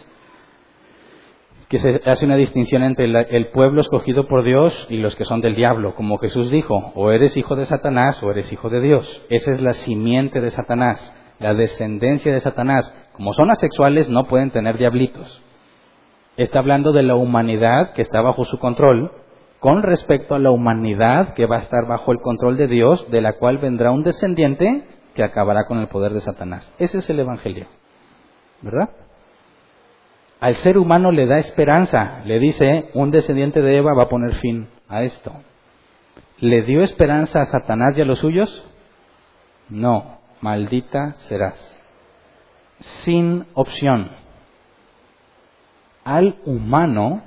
que 1.68 1.78
se 1.78 2.00
hace 2.04 2.26
una 2.26 2.36
distinción 2.36 2.82
entre 2.82 3.06
el 3.06 3.48
pueblo 3.48 3.80
escogido 3.80 4.28
por 4.28 4.44
Dios 4.44 4.86
y 4.88 4.98
los 4.98 5.16
que 5.16 5.24
son 5.24 5.40
del 5.40 5.56
diablo, 5.56 5.94
como 5.94 6.18
Jesús 6.18 6.50
dijo, 6.50 6.92
o 6.94 7.10
eres 7.10 7.36
hijo 7.36 7.56
de 7.56 7.64
Satanás 7.64 8.22
o 8.22 8.30
eres 8.30 8.52
hijo 8.52 8.68
de 8.68 8.80
Dios. 8.80 9.22
Esa 9.30 9.50
es 9.50 9.60
la 9.60 9.74
simiente 9.74 10.40
de 10.40 10.50
Satanás, 10.50 11.12
la 11.40 11.54
descendencia 11.54 12.32
de 12.32 12.40
Satanás. 12.40 12.94
Como 13.14 13.32
son 13.32 13.50
asexuales 13.50 14.08
no 14.08 14.28
pueden 14.28 14.52
tener 14.52 14.78
diablitos. 14.78 15.42
Está 16.36 16.58
hablando 16.58 16.92
de 16.92 17.02
la 17.02 17.14
humanidad 17.14 17.92
que 17.94 18.02
está 18.02 18.20
bajo 18.20 18.44
su 18.44 18.58
control, 18.58 19.10
con 19.58 19.82
respecto 19.82 20.34
a 20.34 20.38
la 20.38 20.50
humanidad 20.50 21.34
que 21.34 21.46
va 21.46 21.56
a 21.56 21.60
estar 21.60 21.86
bajo 21.86 22.12
el 22.12 22.20
control 22.20 22.56
de 22.56 22.66
Dios, 22.66 23.10
de 23.10 23.22
la 23.22 23.34
cual 23.34 23.58
vendrá 23.58 23.90
un 23.90 24.02
descendiente 24.02 24.84
que 25.14 25.24
acabará 25.24 25.64
con 25.66 25.78
el 25.78 25.88
poder 25.88 26.12
de 26.12 26.20
Satanás. 26.20 26.74
Ese 26.78 26.98
es 26.98 27.08
el 27.08 27.20
Evangelio, 27.20 27.66
¿verdad? 28.60 28.90
Al 30.40 30.54
ser 30.56 30.76
humano 30.76 31.10
le 31.10 31.26
da 31.26 31.38
esperanza, 31.38 32.20
le 32.26 32.38
dice, 32.38 32.90
un 32.92 33.10
descendiente 33.10 33.62
de 33.62 33.78
Eva 33.78 33.94
va 33.94 34.04
a 34.04 34.08
poner 34.08 34.34
fin 34.34 34.68
a 34.88 35.02
esto. 35.02 35.32
¿Le 36.38 36.62
dio 36.62 36.82
esperanza 36.82 37.40
a 37.40 37.46
Satanás 37.46 37.96
y 37.96 38.02
a 38.02 38.04
los 38.04 38.18
suyos? 38.18 38.62
No, 39.70 40.18
maldita 40.42 41.14
serás. 41.14 41.72
Sin 42.78 43.46
opción 43.54 44.10
al 46.06 46.36
humano, 46.44 47.20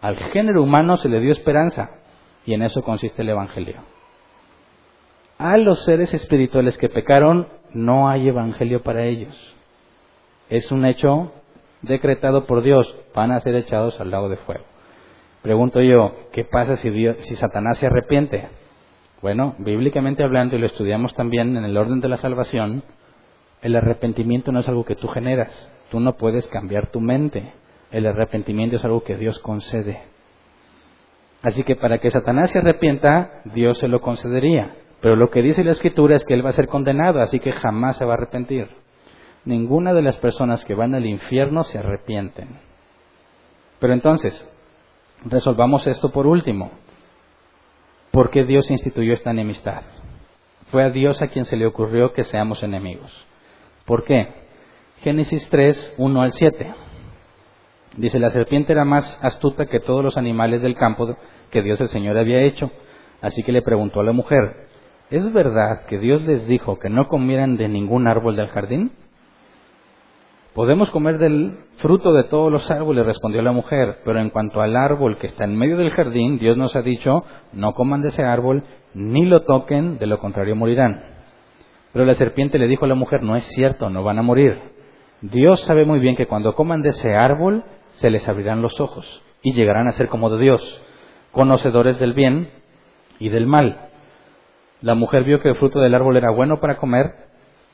al 0.00 0.16
género 0.16 0.64
humano 0.64 0.96
se 0.96 1.08
le 1.08 1.20
dio 1.20 1.30
esperanza. 1.30 1.90
Y 2.44 2.52
en 2.52 2.62
eso 2.62 2.82
consiste 2.82 3.22
el 3.22 3.28
Evangelio. 3.28 3.76
A 5.38 5.56
los 5.56 5.84
seres 5.84 6.12
espirituales 6.12 6.76
que 6.78 6.88
pecaron, 6.88 7.46
no 7.72 8.08
hay 8.08 8.26
Evangelio 8.26 8.82
para 8.82 9.04
ellos. 9.04 9.36
Es 10.50 10.72
un 10.72 10.84
hecho 10.84 11.30
decretado 11.82 12.44
por 12.46 12.62
Dios. 12.62 12.92
Van 13.14 13.30
a 13.30 13.38
ser 13.38 13.54
echados 13.54 14.00
al 14.00 14.10
lago 14.10 14.28
de 14.28 14.38
fuego. 14.38 14.64
Pregunto 15.42 15.80
yo, 15.80 16.16
¿qué 16.32 16.42
pasa 16.42 16.74
si, 16.74 16.90
si 17.20 17.36
Satanás 17.36 17.78
se 17.78 17.86
arrepiente? 17.86 18.48
Bueno, 19.22 19.54
bíblicamente 19.58 20.24
hablando, 20.24 20.56
y 20.56 20.58
lo 20.58 20.66
estudiamos 20.66 21.14
también 21.14 21.56
en 21.56 21.64
el 21.64 21.76
orden 21.76 22.00
de 22.00 22.08
la 22.08 22.16
salvación, 22.16 22.82
el 23.62 23.76
arrepentimiento 23.76 24.50
no 24.50 24.58
es 24.58 24.68
algo 24.68 24.84
que 24.84 24.96
tú 24.96 25.06
generas. 25.06 25.70
Tú 25.92 26.00
no 26.00 26.16
puedes 26.16 26.48
cambiar 26.48 26.90
tu 26.90 27.00
mente. 27.00 27.52
El 27.90 28.06
arrepentimiento 28.06 28.76
es 28.76 28.84
algo 28.84 29.02
que 29.02 29.16
Dios 29.16 29.38
concede. 29.38 30.02
Así 31.42 31.62
que 31.62 31.76
para 31.76 31.98
que 31.98 32.10
Satanás 32.10 32.50
se 32.50 32.58
arrepienta, 32.58 33.42
Dios 33.44 33.78
se 33.78 33.88
lo 33.88 34.00
concedería. 34.00 34.74
Pero 35.00 35.16
lo 35.16 35.30
que 35.30 35.42
dice 35.42 35.64
la 35.64 35.72
Escritura 35.72 36.16
es 36.16 36.24
que 36.24 36.34
él 36.34 36.44
va 36.44 36.50
a 36.50 36.54
ser 36.54 36.66
condenado, 36.66 37.20
así 37.20 37.38
que 37.38 37.52
jamás 37.52 37.96
se 37.96 38.04
va 38.04 38.12
a 38.12 38.16
arrepentir. 38.16 38.68
Ninguna 39.44 39.94
de 39.94 40.02
las 40.02 40.16
personas 40.16 40.64
que 40.64 40.74
van 40.74 40.94
al 40.94 41.06
infierno 41.06 41.64
se 41.64 41.78
arrepienten. 41.78 42.58
Pero 43.78 43.92
entonces, 43.92 44.34
resolvamos 45.24 45.86
esto 45.86 46.10
por 46.10 46.26
último. 46.26 46.72
¿Por 48.10 48.30
qué 48.30 48.44
Dios 48.44 48.70
instituyó 48.70 49.14
esta 49.14 49.30
enemistad? 49.30 49.82
Fue 50.70 50.82
a 50.82 50.90
Dios 50.90 51.22
a 51.22 51.28
quien 51.28 51.44
se 51.44 51.56
le 51.56 51.66
ocurrió 51.66 52.12
que 52.12 52.24
seamos 52.24 52.62
enemigos. 52.62 53.26
¿Por 53.84 54.04
qué? 54.04 54.34
Génesis 55.00 55.48
3, 55.48 55.94
1 55.96 56.20
al 56.22 56.32
7. 56.32 56.74
Dice, 57.98 58.20
la 58.20 58.30
serpiente 58.30 58.72
era 58.72 58.84
más 58.84 59.18
astuta 59.22 59.66
que 59.66 59.80
todos 59.80 60.04
los 60.04 60.16
animales 60.16 60.62
del 60.62 60.76
campo 60.76 61.16
que 61.50 61.62
Dios 61.62 61.80
el 61.80 61.88
Señor 61.88 62.16
había 62.16 62.40
hecho. 62.42 62.70
Así 63.20 63.42
que 63.42 63.50
le 63.50 63.60
preguntó 63.60 63.98
a 63.98 64.04
la 64.04 64.12
mujer, 64.12 64.68
¿es 65.10 65.32
verdad 65.32 65.84
que 65.86 65.98
Dios 65.98 66.22
les 66.22 66.46
dijo 66.46 66.78
que 66.78 66.90
no 66.90 67.08
comieran 67.08 67.56
de 67.56 67.68
ningún 67.68 68.06
árbol 68.06 68.36
del 68.36 68.50
jardín? 68.50 68.92
Podemos 70.54 70.90
comer 70.90 71.18
del 71.18 71.58
fruto 71.78 72.12
de 72.12 72.22
todos 72.22 72.52
los 72.52 72.70
árboles, 72.70 73.04
respondió 73.04 73.42
la 73.42 73.50
mujer, 73.50 73.98
pero 74.04 74.20
en 74.20 74.30
cuanto 74.30 74.60
al 74.60 74.76
árbol 74.76 75.18
que 75.18 75.26
está 75.26 75.42
en 75.42 75.56
medio 75.56 75.76
del 75.76 75.90
jardín, 75.90 76.38
Dios 76.38 76.56
nos 76.56 76.76
ha 76.76 76.82
dicho, 76.82 77.24
no 77.52 77.74
coman 77.74 78.02
de 78.02 78.10
ese 78.10 78.22
árbol, 78.22 78.62
ni 78.94 79.24
lo 79.24 79.42
toquen, 79.42 79.98
de 79.98 80.06
lo 80.06 80.20
contrario 80.20 80.54
morirán. 80.54 81.02
Pero 81.92 82.04
la 82.04 82.14
serpiente 82.14 82.60
le 82.60 82.68
dijo 82.68 82.84
a 82.84 82.88
la 82.88 82.94
mujer, 82.94 83.24
no 83.24 83.34
es 83.34 83.44
cierto, 83.44 83.90
no 83.90 84.04
van 84.04 84.20
a 84.20 84.22
morir. 84.22 84.56
Dios 85.20 85.60
sabe 85.62 85.84
muy 85.84 85.98
bien 85.98 86.14
que 86.14 86.26
cuando 86.26 86.54
coman 86.54 86.82
de 86.82 86.90
ese 86.90 87.16
árbol, 87.16 87.64
se 87.98 88.10
les 88.10 88.26
abrirán 88.28 88.62
los 88.62 88.80
ojos 88.80 89.22
y 89.42 89.52
llegarán 89.52 89.88
a 89.88 89.92
ser 89.92 90.08
como 90.08 90.30
de 90.30 90.42
Dios, 90.42 90.80
conocedores 91.32 91.98
del 91.98 92.12
bien 92.12 92.50
y 93.18 93.28
del 93.28 93.46
mal. 93.46 93.90
La 94.80 94.94
mujer 94.94 95.24
vio 95.24 95.40
que 95.40 95.48
el 95.48 95.56
fruto 95.56 95.80
del 95.80 95.94
árbol 95.94 96.16
era 96.16 96.30
bueno 96.30 96.60
para 96.60 96.76
comer 96.76 97.06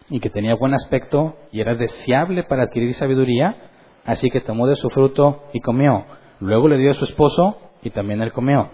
y 0.09 0.21
que 0.21 0.31
tenía 0.31 0.55
buen 0.55 0.75
aspecto 0.75 1.37
y 1.53 1.61
era 1.61 1.75
deseable 1.75 2.45
para 2.45 2.65
adquirir 2.65 2.95
sabiduría, 2.95 3.57
así 4.05 4.31
que 4.31 4.41
tomó 4.41 4.67
de 4.67 4.77
su 4.77 4.89
fruto 4.91 5.45
y 5.53 5.61
comió. 5.61 6.07
Luego 6.41 6.69
le 6.69 6.79
dio 6.79 6.91
a 6.91 6.95
su 6.95 7.05
esposo 7.05 7.59
y 7.83 7.91
también 7.91 8.23
él 8.23 8.33
comió. 8.33 8.71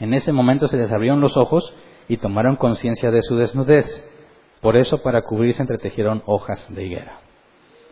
En 0.00 0.14
ese 0.14 0.32
momento 0.32 0.68
se 0.68 0.76
les 0.76 0.90
abrieron 0.90 1.20
los 1.20 1.36
ojos 1.36 1.72
y 2.08 2.16
tomaron 2.16 2.56
conciencia 2.56 3.10
de 3.10 3.22
su 3.22 3.36
desnudez. 3.36 3.86
Por 4.60 4.76
eso 4.76 5.02
para 5.02 5.22
cubrirse 5.22 5.62
entretejieron 5.62 6.22
hojas 6.26 6.64
de 6.74 6.84
higuera. 6.84 7.20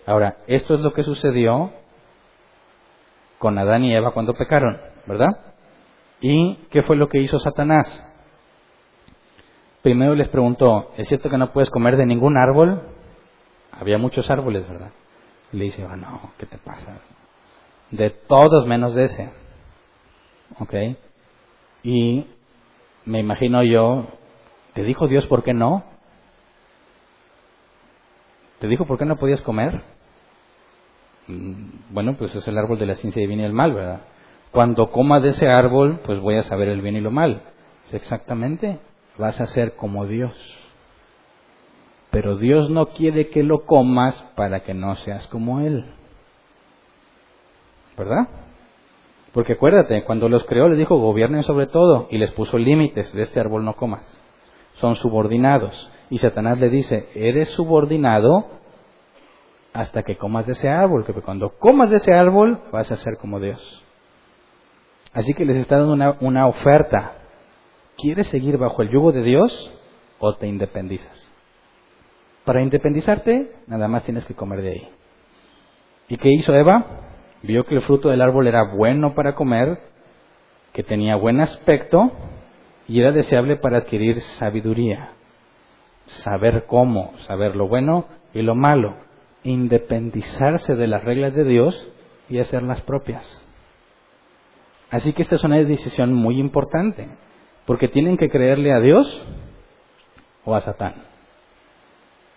Ahora, 0.06 0.38
esto 0.46 0.74
es 0.74 0.80
lo 0.80 0.92
que 0.92 1.04
sucedió 1.04 1.72
con 3.44 3.58
Adán 3.58 3.84
y 3.84 3.94
Eva 3.94 4.12
cuando 4.12 4.32
pecaron, 4.32 4.78
¿verdad? 5.04 5.28
¿Y 6.22 6.54
qué 6.70 6.82
fue 6.82 6.96
lo 6.96 7.10
que 7.10 7.20
hizo 7.20 7.38
Satanás? 7.38 8.02
Primero 9.82 10.14
les 10.14 10.28
preguntó, 10.28 10.92
¿es 10.96 11.08
cierto 11.08 11.28
que 11.28 11.36
no 11.36 11.52
puedes 11.52 11.68
comer 11.68 11.98
de 11.98 12.06
ningún 12.06 12.38
árbol? 12.38 12.80
Había 13.70 13.98
muchos 13.98 14.30
árboles, 14.30 14.66
¿verdad? 14.66 14.92
Y 15.52 15.58
le 15.58 15.64
dice, 15.64 15.84
oh, 15.84 15.94
no, 15.94 16.32
¿qué 16.38 16.46
te 16.46 16.56
pasa? 16.56 17.00
De 17.90 18.08
todos 18.08 18.66
menos 18.66 18.94
de 18.94 19.04
ese. 19.04 19.30
¿Ok? 20.58 20.74
Y 21.82 22.26
me 23.04 23.18
imagino 23.18 23.62
yo, 23.62 24.06
¿te 24.72 24.84
dijo 24.84 25.06
Dios 25.06 25.26
por 25.26 25.42
qué 25.42 25.52
no? 25.52 25.84
¿Te 28.58 28.68
dijo 28.68 28.86
por 28.86 28.96
qué 28.96 29.04
no 29.04 29.16
podías 29.16 29.42
comer? 29.42 29.82
Mm, 31.26 31.92
bueno, 31.94 32.16
pues 32.16 32.34
es 32.34 32.46
el 32.46 32.58
árbol 32.58 32.78
de 32.78 32.86
la 32.86 32.94
ciencia 32.94 33.20
divina 33.20 33.42
y 33.42 33.46
el 33.46 33.52
mal, 33.52 33.72
¿verdad? 33.72 34.00
Cuando 34.50 34.90
coma 34.90 35.20
de 35.20 35.30
ese 35.30 35.48
árbol, 35.48 36.00
pues 36.04 36.20
voy 36.20 36.36
a 36.36 36.42
saber 36.42 36.68
el 36.68 36.82
bien 36.82 36.96
y 36.96 37.00
lo 37.00 37.10
mal. 37.10 37.42
Exactamente, 37.92 38.78
vas 39.18 39.40
a 39.40 39.46
ser 39.46 39.76
como 39.76 40.06
Dios. 40.06 40.34
Pero 42.10 42.36
Dios 42.36 42.70
no 42.70 42.90
quiere 42.90 43.28
que 43.28 43.42
lo 43.42 43.64
comas 43.64 44.14
para 44.36 44.60
que 44.60 44.74
no 44.74 44.94
seas 44.96 45.26
como 45.26 45.60
Él. 45.60 45.84
¿Verdad? 47.98 48.28
Porque 49.32 49.54
acuérdate, 49.54 50.04
cuando 50.04 50.28
los 50.28 50.44
creó 50.44 50.68
les 50.68 50.78
dijo 50.78 50.96
gobiernen 50.96 51.42
sobre 51.42 51.66
todo 51.66 52.06
y 52.10 52.18
les 52.18 52.30
puso 52.32 52.56
límites, 52.56 53.12
de 53.12 53.22
este 53.22 53.40
árbol 53.40 53.64
no 53.64 53.74
comas. 53.74 54.04
Son 54.74 54.94
subordinados. 54.94 55.90
Y 56.10 56.18
Satanás 56.18 56.60
le 56.60 56.70
dice, 56.70 57.08
eres 57.14 57.48
subordinado 57.50 58.46
hasta 59.74 60.04
que 60.04 60.16
comas 60.16 60.46
de 60.46 60.52
ese 60.52 60.68
árbol, 60.68 61.04
que 61.04 61.12
cuando 61.14 61.50
comas 61.58 61.90
de 61.90 61.96
ese 61.96 62.14
árbol 62.14 62.60
vas 62.72 62.90
a 62.92 62.96
ser 62.96 63.18
como 63.18 63.40
Dios. 63.40 63.84
Así 65.12 65.34
que 65.34 65.44
les 65.44 65.56
está 65.56 65.78
dando 65.78 65.92
una, 65.92 66.16
una 66.20 66.46
oferta. 66.46 67.14
¿Quieres 67.96 68.28
seguir 68.28 68.56
bajo 68.56 68.82
el 68.82 68.90
yugo 68.90 69.10
de 69.10 69.22
Dios 69.22 69.72
o 70.20 70.34
te 70.36 70.46
independizas? 70.46 71.30
Para 72.44 72.62
independizarte, 72.62 73.52
nada 73.66 73.88
más 73.88 74.04
tienes 74.04 74.24
que 74.26 74.34
comer 74.34 74.62
de 74.62 74.70
ahí. 74.70 74.88
¿Y 76.08 76.18
qué 76.18 76.28
hizo 76.30 76.54
Eva? 76.54 76.84
Vio 77.42 77.66
que 77.66 77.74
el 77.74 77.82
fruto 77.82 78.10
del 78.10 78.22
árbol 78.22 78.46
era 78.46 78.62
bueno 78.76 79.14
para 79.14 79.34
comer, 79.34 79.80
que 80.72 80.84
tenía 80.84 81.16
buen 81.16 81.40
aspecto 81.40 82.12
y 82.86 83.00
era 83.00 83.10
deseable 83.10 83.56
para 83.56 83.78
adquirir 83.78 84.20
sabiduría. 84.20 85.14
Saber 86.06 86.66
cómo, 86.66 87.16
saber 87.26 87.56
lo 87.56 87.66
bueno 87.66 88.06
y 88.32 88.42
lo 88.42 88.54
malo. 88.54 89.04
Independizarse 89.44 90.74
de 90.74 90.86
las 90.86 91.04
reglas 91.04 91.34
de 91.34 91.44
Dios 91.44 91.88
y 92.28 92.38
hacer 92.38 92.62
las 92.62 92.80
propias. 92.80 93.44
Así 94.90 95.12
que 95.12 95.22
esta 95.22 95.36
es 95.36 95.44
una 95.44 95.56
decisión 95.56 96.12
muy 96.12 96.38
importante, 96.38 97.08
porque 97.66 97.88
tienen 97.88 98.16
que 98.16 98.28
creerle 98.28 98.72
a 98.72 98.80
Dios 98.80 99.26
o 100.44 100.54
a 100.54 100.60
Satán. 100.60 100.94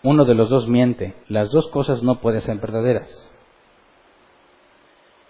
Uno 0.04 0.26
de 0.26 0.36
los 0.36 0.50
dos 0.50 0.68
miente, 0.68 1.14
las 1.28 1.50
dos 1.52 1.70
cosas 1.70 2.04
no 2.04 2.20
pueden 2.20 2.42
ser 2.42 2.58
verdaderas. 2.58 3.32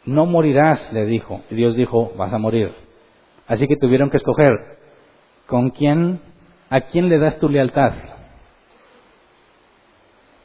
No 0.06 0.26
morirás, 0.26 0.92
le 0.94 1.06
dijo, 1.06 1.42
y 1.50 1.56
Dios 1.56 1.76
dijo, 1.76 2.14
vas 2.16 2.32
a 2.32 2.38
morir. 2.38 2.74
Así 3.48 3.68
que 3.68 3.76
tuvieron 3.76 4.10
que 4.10 4.18
escoger, 4.18 4.78
¿con 5.48 5.72
quién, 5.72 6.22
a 6.70 6.82
quién 6.82 7.10
le 7.10 7.18
das 7.18 7.40
tu 7.40 7.50
lealtad? 7.50 7.94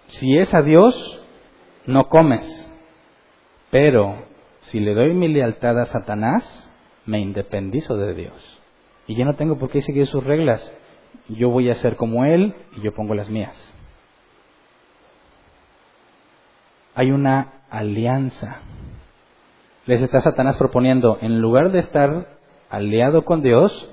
Si 0.09 0.36
es 0.36 0.52
a 0.54 0.62
Dios, 0.62 1.21
no 1.86 2.09
comes. 2.09 2.68
Pero 3.70 4.26
si 4.62 4.80
le 4.80 4.94
doy 4.94 5.14
mi 5.14 5.28
lealtad 5.28 5.78
a 5.80 5.86
Satanás, 5.86 6.70
me 7.06 7.20
independizo 7.20 7.96
de 7.96 8.14
Dios. 8.14 8.60
Y 9.06 9.16
yo 9.16 9.24
no 9.24 9.34
tengo 9.34 9.59
por 9.59 9.70
qué 9.70 9.80
seguir 9.80 10.06
sus 10.06 10.24
reglas. 10.24 10.72
Yo 11.28 11.50
voy 11.50 11.70
a 11.70 11.74
ser 11.74 11.96
como 11.96 12.24
Él 12.24 12.54
y 12.76 12.82
yo 12.82 12.94
pongo 12.94 13.14
las 13.14 13.28
mías. 13.28 13.74
Hay 16.94 17.10
una 17.10 17.64
alianza. 17.70 18.60
Les 19.86 20.00
está 20.02 20.20
Satanás 20.20 20.56
proponiendo, 20.56 21.18
en 21.20 21.40
lugar 21.40 21.72
de 21.72 21.80
estar 21.80 22.38
aliado 22.70 23.24
con 23.24 23.42
Dios, 23.42 23.88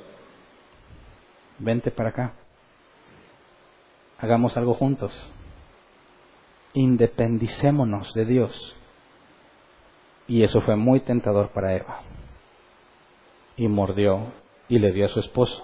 vente 1.57 1.90
para 1.90 2.10
acá. 2.10 2.34
Hagamos 4.20 4.56
algo 4.57 4.74
juntos. 4.74 5.32
Independicémonos 6.74 8.14
de 8.14 8.26
Dios. 8.26 8.76
Y 10.28 10.44
eso 10.44 10.62
fue 10.62 10.76
muy 10.76 11.00
tentador 11.00 11.50
para 11.50 11.76
Eva 11.76 12.02
y 13.60 13.68
mordió 13.68 14.32
y 14.70 14.80
le 14.80 14.91
dio 14.91 15.06
a 15.06 15.10
su 15.10 15.20
esposo. 15.20 15.64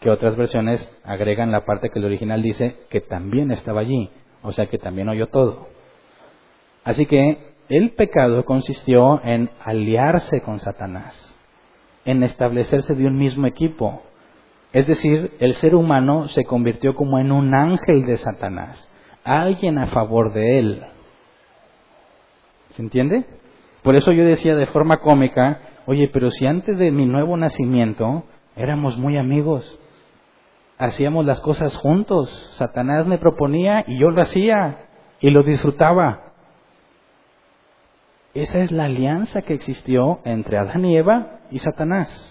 Que 0.00 0.10
otras 0.10 0.36
versiones 0.36 1.00
agregan 1.04 1.50
la 1.50 1.64
parte 1.64 1.88
que 1.88 1.98
el 1.98 2.04
original 2.04 2.42
dice 2.42 2.76
que 2.90 3.00
también 3.00 3.50
estaba 3.50 3.80
allí, 3.80 4.10
o 4.42 4.52
sea 4.52 4.66
que 4.66 4.78
también 4.78 5.08
oyó 5.08 5.28
todo. 5.28 5.68
Así 6.84 7.06
que 7.06 7.54
el 7.70 7.92
pecado 7.92 8.44
consistió 8.44 9.22
en 9.24 9.48
aliarse 9.64 10.42
con 10.42 10.58
Satanás, 10.58 11.34
en 12.04 12.22
establecerse 12.22 12.94
de 12.94 13.06
un 13.06 13.16
mismo 13.16 13.46
equipo. 13.46 14.02
Es 14.74 14.86
decir, 14.86 15.30
el 15.38 15.54
ser 15.54 15.74
humano 15.74 16.28
se 16.28 16.44
convirtió 16.44 16.94
como 16.94 17.18
en 17.18 17.32
un 17.32 17.54
ángel 17.54 18.04
de 18.04 18.18
Satanás, 18.18 18.90
alguien 19.24 19.78
a 19.78 19.86
favor 19.88 20.32
de 20.32 20.58
él. 20.58 20.82
¿Se 22.76 22.82
entiende? 22.82 23.24
Por 23.82 23.96
eso 23.96 24.12
yo 24.12 24.24
decía 24.24 24.54
de 24.54 24.66
forma 24.66 24.98
cómica 24.98 25.60
Oye, 25.86 26.08
pero 26.08 26.30
si 26.30 26.46
antes 26.46 26.78
de 26.78 26.90
mi 26.90 27.04
nuevo 27.06 27.36
nacimiento 27.36 28.24
éramos 28.56 28.96
muy 28.96 29.18
amigos, 29.18 29.78
hacíamos 30.78 31.26
las 31.26 31.40
cosas 31.40 31.76
juntos, 31.76 32.30
Satanás 32.56 33.06
me 33.06 33.18
proponía 33.18 33.84
y 33.86 33.98
yo 33.98 34.10
lo 34.10 34.22
hacía 34.22 34.86
y 35.20 35.30
lo 35.30 35.42
disfrutaba. 35.42 36.32
Esa 38.32 38.60
es 38.60 38.72
la 38.72 38.86
alianza 38.86 39.42
que 39.42 39.54
existió 39.54 40.20
entre 40.24 40.58
Adán 40.58 40.84
y 40.86 40.96
Eva 40.96 41.40
y 41.50 41.58
Satanás. 41.58 42.30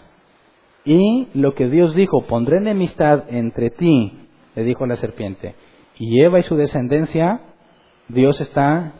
Y 0.84 1.30
lo 1.34 1.54
que 1.54 1.70
Dios 1.70 1.96
dijo, 1.96 2.26
pondré 2.26 2.58
enemistad 2.58 3.26
entre 3.30 3.70
ti, 3.70 4.28
le 4.56 4.64
dijo 4.64 4.86
la 4.86 4.96
serpiente, 4.96 5.56
y 5.98 6.22
Eva 6.22 6.40
y 6.40 6.44
su 6.44 6.56
descendencia, 6.56 7.42
Dios 8.08 8.40
está 8.42 8.94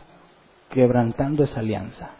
quebrantando 0.70 1.44
esa 1.44 1.60
alianza 1.60 2.10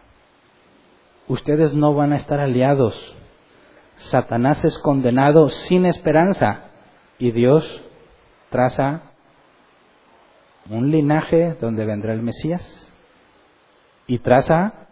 ustedes 1.28 1.74
no 1.74 1.94
van 1.94 2.12
a 2.12 2.16
estar 2.16 2.40
aliados. 2.40 3.16
Satanás 3.96 4.64
es 4.64 4.78
condenado 4.78 5.48
sin 5.48 5.86
esperanza 5.86 6.70
y 7.18 7.30
Dios 7.30 7.82
traza 8.50 9.12
un 10.68 10.90
linaje 10.90 11.56
donde 11.60 11.84
vendrá 11.84 12.12
el 12.12 12.22
Mesías 12.22 12.92
y 14.06 14.18
traza, 14.18 14.88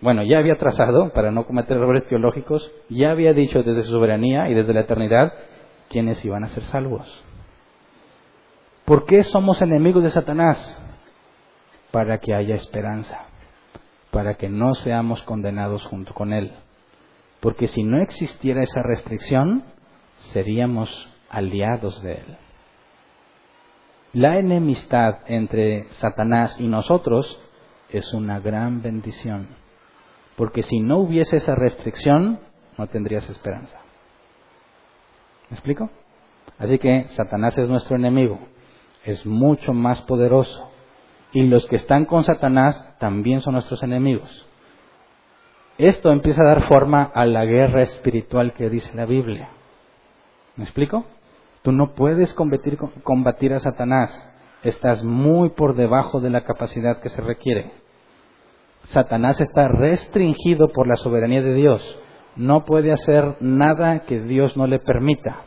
bueno, 0.00 0.22
ya 0.22 0.38
había 0.38 0.58
trazado, 0.58 1.12
para 1.12 1.30
no 1.30 1.46
cometer 1.46 1.76
errores 1.76 2.06
teológicos, 2.06 2.70
ya 2.88 3.10
había 3.10 3.32
dicho 3.32 3.62
desde 3.62 3.82
su 3.82 3.92
soberanía 3.92 4.48
y 4.50 4.54
desde 4.54 4.74
la 4.74 4.80
eternidad 4.80 5.32
quiénes 5.88 6.22
iban 6.24 6.44
a 6.44 6.48
ser 6.48 6.64
salvos. 6.64 7.24
¿Por 8.84 9.06
qué 9.06 9.22
somos 9.22 9.60
enemigos 9.62 10.02
de 10.02 10.10
Satanás? 10.10 10.78
Para 11.90 12.18
que 12.18 12.34
haya 12.34 12.54
esperanza 12.54 13.26
para 14.14 14.34
que 14.34 14.48
no 14.48 14.74
seamos 14.74 15.20
condenados 15.22 15.84
junto 15.86 16.14
con 16.14 16.32
Él. 16.32 16.52
Porque 17.40 17.66
si 17.66 17.82
no 17.82 18.00
existiera 18.00 18.62
esa 18.62 18.80
restricción, 18.80 19.64
seríamos 20.32 20.88
aliados 21.28 22.00
de 22.00 22.12
Él. 22.12 22.36
La 24.12 24.38
enemistad 24.38 25.16
entre 25.26 25.88
Satanás 25.94 26.60
y 26.60 26.68
nosotros 26.68 27.40
es 27.90 28.14
una 28.14 28.38
gran 28.38 28.82
bendición, 28.82 29.48
porque 30.36 30.62
si 30.62 30.78
no 30.78 30.98
hubiese 30.98 31.38
esa 31.38 31.56
restricción, 31.56 32.38
no 32.78 32.86
tendrías 32.86 33.28
esperanza. 33.28 33.80
¿Me 35.50 35.56
explico? 35.56 35.90
Así 36.56 36.78
que 36.78 37.08
Satanás 37.08 37.58
es 37.58 37.68
nuestro 37.68 37.96
enemigo, 37.96 38.38
es 39.04 39.26
mucho 39.26 39.72
más 39.72 40.02
poderoso, 40.02 40.70
y 41.32 41.42
los 41.42 41.66
que 41.66 41.76
están 41.76 42.04
con 42.04 42.24
Satanás 42.24 42.96
también 42.98 43.40
son 43.40 43.54
nuestros 43.54 43.82
enemigos. 43.82 44.46
Esto 45.78 46.12
empieza 46.12 46.42
a 46.42 46.46
dar 46.46 46.62
forma 46.62 47.10
a 47.14 47.26
la 47.26 47.44
guerra 47.44 47.82
espiritual 47.82 48.52
que 48.52 48.70
dice 48.70 48.94
la 48.94 49.06
Biblia. 49.06 49.48
¿Me 50.56 50.64
explico? 50.64 51.04
Tú 51.62 51.72
no 51.72 51.94
puedes 51.94 52.32
combatir, 52.34 52.78
combatir 53.02 53.52
a 53.52 53.58
Satanás. 53.58 54.30
Estás 54.62 55.02
muy 55.02 55.50
por 55.50 55.74
debajo 55.74 56.20
de 56.20 56.30
la 56.30 56.44
capacidad 56.44 57.00
que 57.00 57.08
se 57.08 57.20
requiere. 57.20 57.72
Satanás 58.84 59.40
está 59.40 59.66
restringido 59.66 60.68
por 60.68 60.86
la 60.86 60.96
soberanía 60.96 61.42
de 61.42 61.54
Dios. 61.54 62.00
No 62.36 62.64
puede 62.64 62.92
hacer 62.92 63.36
nada 63.40 64.04
que 64.06 64.20
Dios 64.20 64.56
no 64.56 64.66
le 64.66 64.78
permita. 64.78 65.42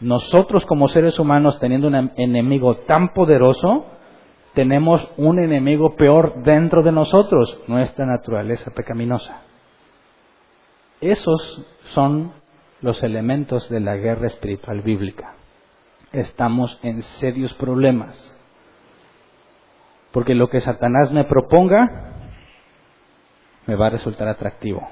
Nosotros 0.00 0.64
como 0.64 0.88
seres 0.88 1.18
humanos, 1.18 1.58
teniendo 1.58 1.88
un 1.88 2.12
enemigo 2.16 2.76
tan 2.78 3.08
poderoso, 3.08 3.86
tenemos 4.54 5.06
un 5.16 5.38
enemigo 5.38 5.96
peor 5.96 6.42
dentro 6.42 6.82
de 6.82 6.92
nosotros, 6.92 7.60
nuestra 7.66 8.06
naturaleza 8.06 8.70
pecaminosa. 8.70 9.42
Esos 11.00 11.66
son 11.94 12.32
los 12.80 13.02
elementos 13.02 13.68
de 13.68 13.80
la 13.80 13.96
guerra 13.96 14.28
espiritual 14.28 14.82
bíblica. 14.82 15.34
Estamos 16.12 16.78
en 16.82 17.02
serios 17.02 17.52
problemas. 17.54 18.36
Porque 20.12 20.34
lo 20.34 20.48
que 20.48 20.60
Satanás 20.60 21.12
me 21.12 21.24
proponga 21.24 22.14
me 23.66 23.74
va 23.74 23.88
a 23.88 23.90
resultar 23.90 24.26
atractivo. 24.28 24.88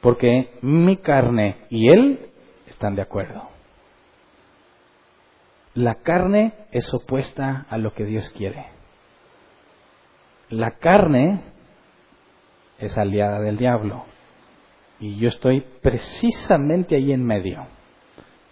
Porque 0.00 0.58
mi 0.62 0.96
carne 0.96 1.66
y 1.70 1.88
él 1.88 2.30
están 2.66 2.94
de 2.94 3.02
acuerdo. 3.02 3.55
La 5.76 5.96
carne 5.96 6.54
es 6.72 6.92
opuesta 6.94 7.66
a 7.68 7.76
lo 7.76 7.92
que 7.92 8.06
Dios 8.06 8.30
quiere. 8.30 8.64
La 10.48 10.78
carne 10.78 11.42
es 12.78 12.96
aliada 12.96 13.40
del 13.40 13.58
diablo. 13.58 14.04
Y 15.00 15.16
yo 15.16 15.28
estoy 15.28 15.66
precisamente 15.82 16.96
ahí 16.96 17.12
en 17.12 17.22
medio. 17.22 17.66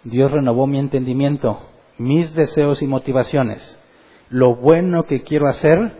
Dios 0.03 0.31
renovó 0.31 0.67
mi 0.67 0.77
entendimiento, 0.77 1.67
mis 1.97 2.35
deseos 2.35 2.83
y 2.83 2.85
motivaciones. 2.85 3.75
Lo 4.29 4.55
bueno 4.55 5.05
que 5.05 5.23
quiero 5.23 5.47
hacer, 5.47 5.97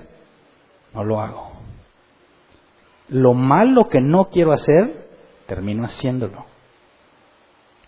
no 0.93 1.03
lo 1.03 1.21
hago. 1.21 1.53
Lo 3.09 3.33
malo 3.33 3.89
que 3.89 3.99
no 3.99 4.25
quiero 4.25 4.51
hacer, 4.51 5.07
termino 5.47 5.85
haciéndolo. 5.85 6.45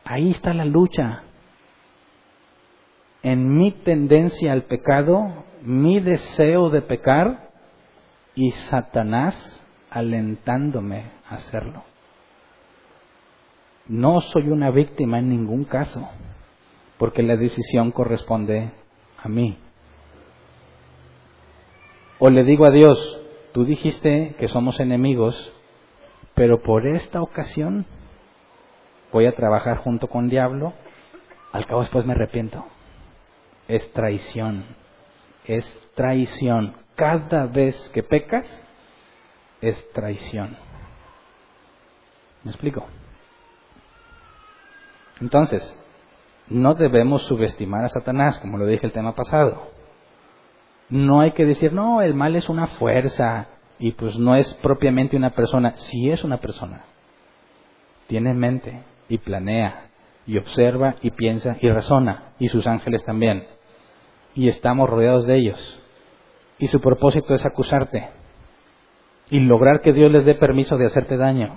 Ahí 0.06 0.32
está 0.32 0.56
la 0.56 0.66
lucha 0.66 1.22
en 3.24 3.58
mi 3.58 3.72
tendencia 3.72 4.52
al 4.52 4.64
pecado, 4.64 5.46
mi 5.62 6.00
deseo 6.00 6.70
de 6.70 6.82
pecar 6.82 7.50
y 8.36 8.52
Satanás 8.52 9.64
alentándome 9.90 11.12
a 11.30 11.36
hacerlo. 11.36 11.84
No 13.88 14.22
soy 14.22 14.50
una 14.50 14.70
víctima 14.70 15.20
en 15.20 15.30
ningún 15.30 15.64
caso. 15.64 16.08
porque 16.98 17.22
la 17.22 17.36
decisión 17.36 17.92
corresponde 17.92 18.72
a 19.18 19.30
mí. 19.30 19.58
O 22.20 22.30
le 22.30 22.44
digo 22.44 22.66
a 22.66 22.72
Dios, 22.72 22.98
tú 23.54 23.66
dijiste 23.66 24.36
que 24.40 24.48
somos 24.48 24.80
enemigos, 24.80 25.54
pero 26.34 26.62
por 26.62 26.88
esta 26.88 27.22
ocasión 27.22 27.86
voy 29.12 29.28
a 29.28 29.36
trabajar 29.36 29.78
junto 29.78 30.08
con 30.08 30.28
diablo, 30.30 30.74
al 31.52 31.68
cabo 31.68 31.82
después 31.82 32.06
me 32.06 32.14
arrepiento. 32.14 32.66
Es 33.68 33.92
traición, 33.94 34.66
es 35.46 35.90
traición. 35.96 36.76
Cada 36.96 37.46
vez 37.46 37.90
que 37.90 38.04
pecas, 38.04 38.46
es 39.62 39.92
traición. 39.92 40.58
¿Me 42.44 42.52
explico? 42.52 42.86
Entonces, 45.20 45.84
no 46.48 46.76
debemos 46.76 47.24
subestimar 47.24 47.84
a 47.84 47.90
Satanás, 47.90 48.40
como 48.40 48.58
lo 48.58 48.66
dije 48.66 48.86
el 48.86 48.94
tema 48.94 49.16
pasado. 49.16 49.72
No 50.90 51.20
hay 51.20 51.32
que 51.32 51.46
decir, 51.46 51.74
no, 51.74 52.02
el 52.02 52.14
mal 52.14 52.36
es 52.36 52.48
una 52.48 52.68
fuerza 52.68 53.48
y 53.80 53.92
pues 53.92 54.18
no 54.18 54.36
es 54.36 54.54
propiamente 54.56 55.18
una 55.18 55.32
persona. 55.32 55.76
Sí 55.76 56.10
es 56.10 56.24
una 56.24 56.38
persona. 56.38 56.86
Tiene 58.08 58.34
mente 58.34 58.84
y 59.10 59.18
planea 59.18 59.90
y 60.26 60.38
observa 60.38 60.96
y 61.02 61.12
piensa 61.12 61.58
y 61.60 61.70
razona 61.70 62.34
y 62.40 62.48
sus 62.48 62.66
ángeles 62.68 63.04
también. 63.04 63.46
Y 64.38 64.50
estamos 64.50 64.88
rodeados 64.88 65.26
de 65.26 65.36
ellos. 65.36 65.80
Y 66.60 66.68
su 66.68 66.80
propósito 66.80 67.34
es 67.34 67.44
acusarte 67.44 68.08
y 69.32 69.40
lograr 69.40 69.82
que 69.82 69.94
Dios 69.94 70.12
les 70.12 70.26
dé 70.26 70.36
permiso 70.36 70.78
de 70.78 70.86
hacerte 70.86 71.18
daño. 71.18 71.56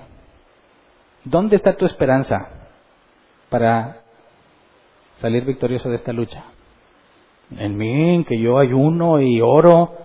¿Dónde 1.25 1.57
está 1.57 1.77
tu 1.77 1.85
esperanza 1.85 2.49
para 3.51 3.99
salir 5.19 5.45
victorioso 5.45 5.91
de 5.91 5.97
esta 5.97 6.15
lucha? 6.15 6.45
En 7.59 7.77
mí, 7.77 8.25
que 8.25 8.41
yo 8.41 8.59
ayuno 8.59 9.21
y 9.21 9.43
oro, 9.43 9.99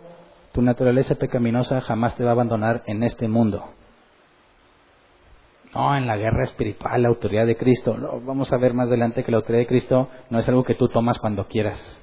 tu 0.52 0.62
naturaleza 0.62 1.16
pecaminosa 1.16 1.80
jamás 1.80 2.16
te 2.18 2.26
va 2.26 2.32
a 2.32 2.34
abandonar 2.34 2.84
en 2.88 3.04
este 3.04 3.30
mundo. 3.30 3.64
No, 5.74 5.96
en 5.96 6.08
la 6.08 6.18
guerra 6.18 6.44
espiritual, 6.44 7.02
la 7.02 7.08
autoridad 7.08 7.46
de 7.46 7.56
Cristo. 7.56 7.96
vamos 8.26 8.52
a 8.52 8.58
ver 8.58 8.74
más 8.74 8.88
adelante 8.88 9.24
que 9.24 9.32
la 9.32 9.38
autoridad 9.38 9.60
de 9.60 9.68
Cristo 9.68 10.10
no 10.30 10.40
es 10.40 10.48
algo 10.50 10.66
que 10.66 10.76
tú 10.76 10.90
tomas 10.90 11.20
cuando 11.20 11.48
quieras. 11.48 12.02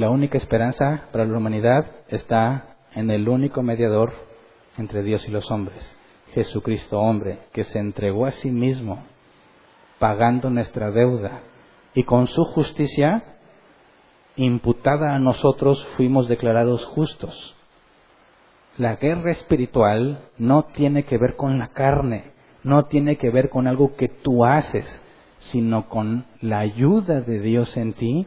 La 0.00 0.08
única 0.08 0.38
esperanza 0.38 1.08
para 1.12 1.26
la 1.26 1.36
humanidad 1.36 1.84
está 2.08 2.78
en 2.94 3.10
el 3.10 3.28
único 3.28 3.62
mediador 3.62 4.14
entre 4.78 5.02
Dios 5.02 5.28
y 5.28 5.30
los 5.30 5.50
hombres, 5.50 5.78
Jesucristo 6.32 6.98
hombre, 6.98 7.40
que 7.52 7.64
se 7.64 7.80
entregó 7.80 8.24
a 8.24 8.30
sí 8.30 8.50
mismo, 8.50 9.04
pagando 9.98 10.48
nuestra 10.48 10.90
deuda, 10.90 11.42
y 11.92 12.04
con 12.04 12.28
su 12.28 12.44
justicia 12.44 13.22
imputada 14.36 15.14
a 15.14 15.18
nosotros 15.18 15.86
fuimos 15.98 16.28
declarados 16.28 16.82
justos. 16.86 17.54
La 18.78 18.96
guerra 18.96 19.32
espiritual 19.32 20.30
no 20.38 20.62
tiene 20.62 21.02
que 21.02 21.18
ver 21.18 21.36
con 21.36 21.58
la 21.58 21.74
carne, 21.74 22.32
no 22.62 22.86
tiene 22.86 23.18
que 23.18 23.28
ver 23.28 23.50
con 23.50 23.66
algo 23.66 23.96
que 23.96 24.08
tú 24.08 24.46
haces, 24.46 24.86
sino 25.40 25.90
con 25.90 26.24
la 26.40 26.60
ayuda 26.60 27.20
de 27.20 27.40
Dios 27.40 27.76
en 27.76 27.92
ti, 27.92 28.26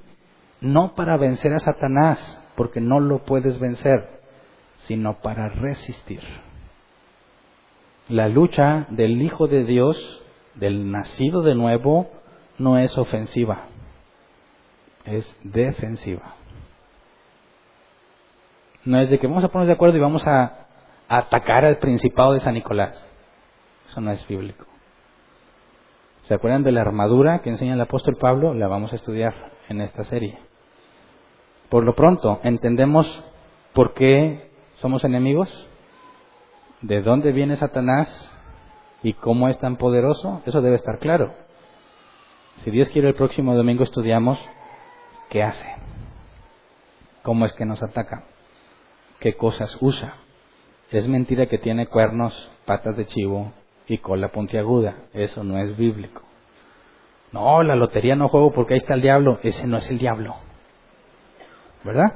no 0.64 0.96
para 0.96 1.18
vencer 1.18 1.54
a 1.54 1.60
Satanás, 1.60 2.42
porque 2.56 2.80
no 2.80 3.02
lo 3.02 3.26
puedes 3.26 3.60
vencer, 3.60 4.08
sino 4.78 5.20
para 5.20 5.50
resistir. 5.50 6.22
La 8.08 8.30
lucha 8.30 8.88
del 8.90 9.22
Hijo 9.22 9.48
de 9.48 9.66
Dios, 9.66 10.22
del 10.56 10.90
nacido 10.90 11.42
de 11.42 11.54
nuevo, 11.54 12.10
no 12.58 12.78
es 12.78 12.98
ofensiva, 12.98 13.66
es 15.06 15.38
defensiva. 15.44 16.36
No 18.86 19.00
es 19.00 19.10
de 19.10 19.20
que 19.20 19.28
vamos 19.28 19.44
a 19.44 19.50
ponernos 19.50 19.68
de 19.68 19.74
acuerdo 19.74 19.98
y 19.98 20.02
vamos 20.02 20.26
a, 20.26 20.60
atacar 21.10 21.66
al 21.66 21.78
principado 21.78 22.34
de 22.34 22.40
San 22.40 22.54
Nicolás. 22.54 23.06
Eso 23.88 24.00
no 24.00 24.12
es 24.12 24.26
bíblico. 24.28 24.66
¿Se 26.24 26.34
acuerdan 26.34 26.64
de 26.64 26.72
la 26.72 26.82
armadura 26.82 27.40
que 27.40 27.50
enseña 27.50 27.74
el 27.74 27.82
apóstol 27.82 28.16
Pablo? 28.16 28.54
La 28.54 28.68
vamos 28.70 28.94
a 28.94 28.96
estudiar 28.96 29.52
en 29.68 29.82
esta 29.82 30.06
serie. 30.06 30.53
Por 31.74 31.86
lo 31.86 31.96
pronto, 31.96 32.40
¿entendemos 32.44 33.08
por 33.74 33.96
qué 33.96 34.52
somos 34.76 35.04
enemigos? 35.06 35.50
¿De 36.84 37.02
dónde 37.02 37.32
viene 37.32 37.56
Satanás? 37.56 38.32
¿Y 39.02 39.14
cómo 39.14 39.48
es 39.48 39.58
tan 39.58 39.78
poderoso? 39.78 40.44
Eso 40.46 40.62
debe 40.62 40.76
estar 40.76 41.00
claro. 41.00 41.34
Si 42.58 42.70
Dios 42.70 42.90
quiere, 42.90 43.08
el 43.08 43.16
próximo 43.16 43.56
domingo 43.56 43.84
estudiamos 43.84 44.38
qué 45.32 45.42
hace, 45.42 45.68
cómo 47.24 47.44
es 47.48 47.54
que 47.54 47.66
nos 47.66 47.82
ataca, 47.82 48.24
qué 49.20 49.34
cosas 49.34 49.76
usa. 49.82 50.14
Es 50.92 51.08
mentira 51.08 51.48
que 51.48 51.58
tiene 51.58 51.88
cuernos, 51.88 52.52
patas 52.66 52.96
de 52.98 53.08
chivo 53.08 53.52
y 53.88 53.98
cola 53.98 54.28
puntiaguda. 54.28 54.98
Eso 55.12 55.44
no 55.44 55.58
es 55.58 55.76
bíblico. 55.76 56.22
No, 57.32 57.64
la 57.64 57.76
lotería 57.76 58.16
no 58.16 58.28
juego 58.28 58.52
porque 58.54 58.76
ahí 58.76 58.78
está 58.78 58.94
el 58.94 59.02
diablo. 59.02 59.40
Ese 59.42 59.66
no 59.66 59.78
es 59.78 59.90
el 59.90 59.98
diablo. 59.98 60.36
¿Verdad? 61.84 62.14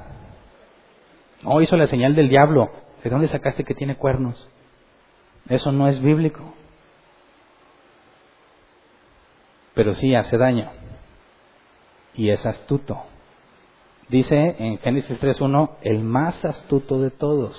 No 1.43 1.61
hizo 1.61 1.77
la 1.77 1.87
señal 1.87 2.15
del 2.15 2.29
diablo. 2.29 2.69
¿De 3.03 3.09
dónde 3.09 3.27
sacaste 3.27 3.63
que 3.63 3.75
tiene 3.75 3.95
cuernos? 3.95 4.49
Eso 5.49 5.71
no 5.71 5.87
es 5.87 6.01
bíblico. 6.01 6.53
pero 9.77 9.93
sí 9.93 10.15
hace 10.15 10.37
daño. 10.39 10.71
Y 12.15 12.31
es 12.31 12.47
astuto. 12.47 12.97
Dice 14.09 14.55
en 14.57 14.79
Génesis 14.79 15.21
3.1, 15.21 15.69
el 15.83 15.99
más 15.99 16.43
astuto 16.43 16.99
de 16.99 17.11
todos. 17.11 17.55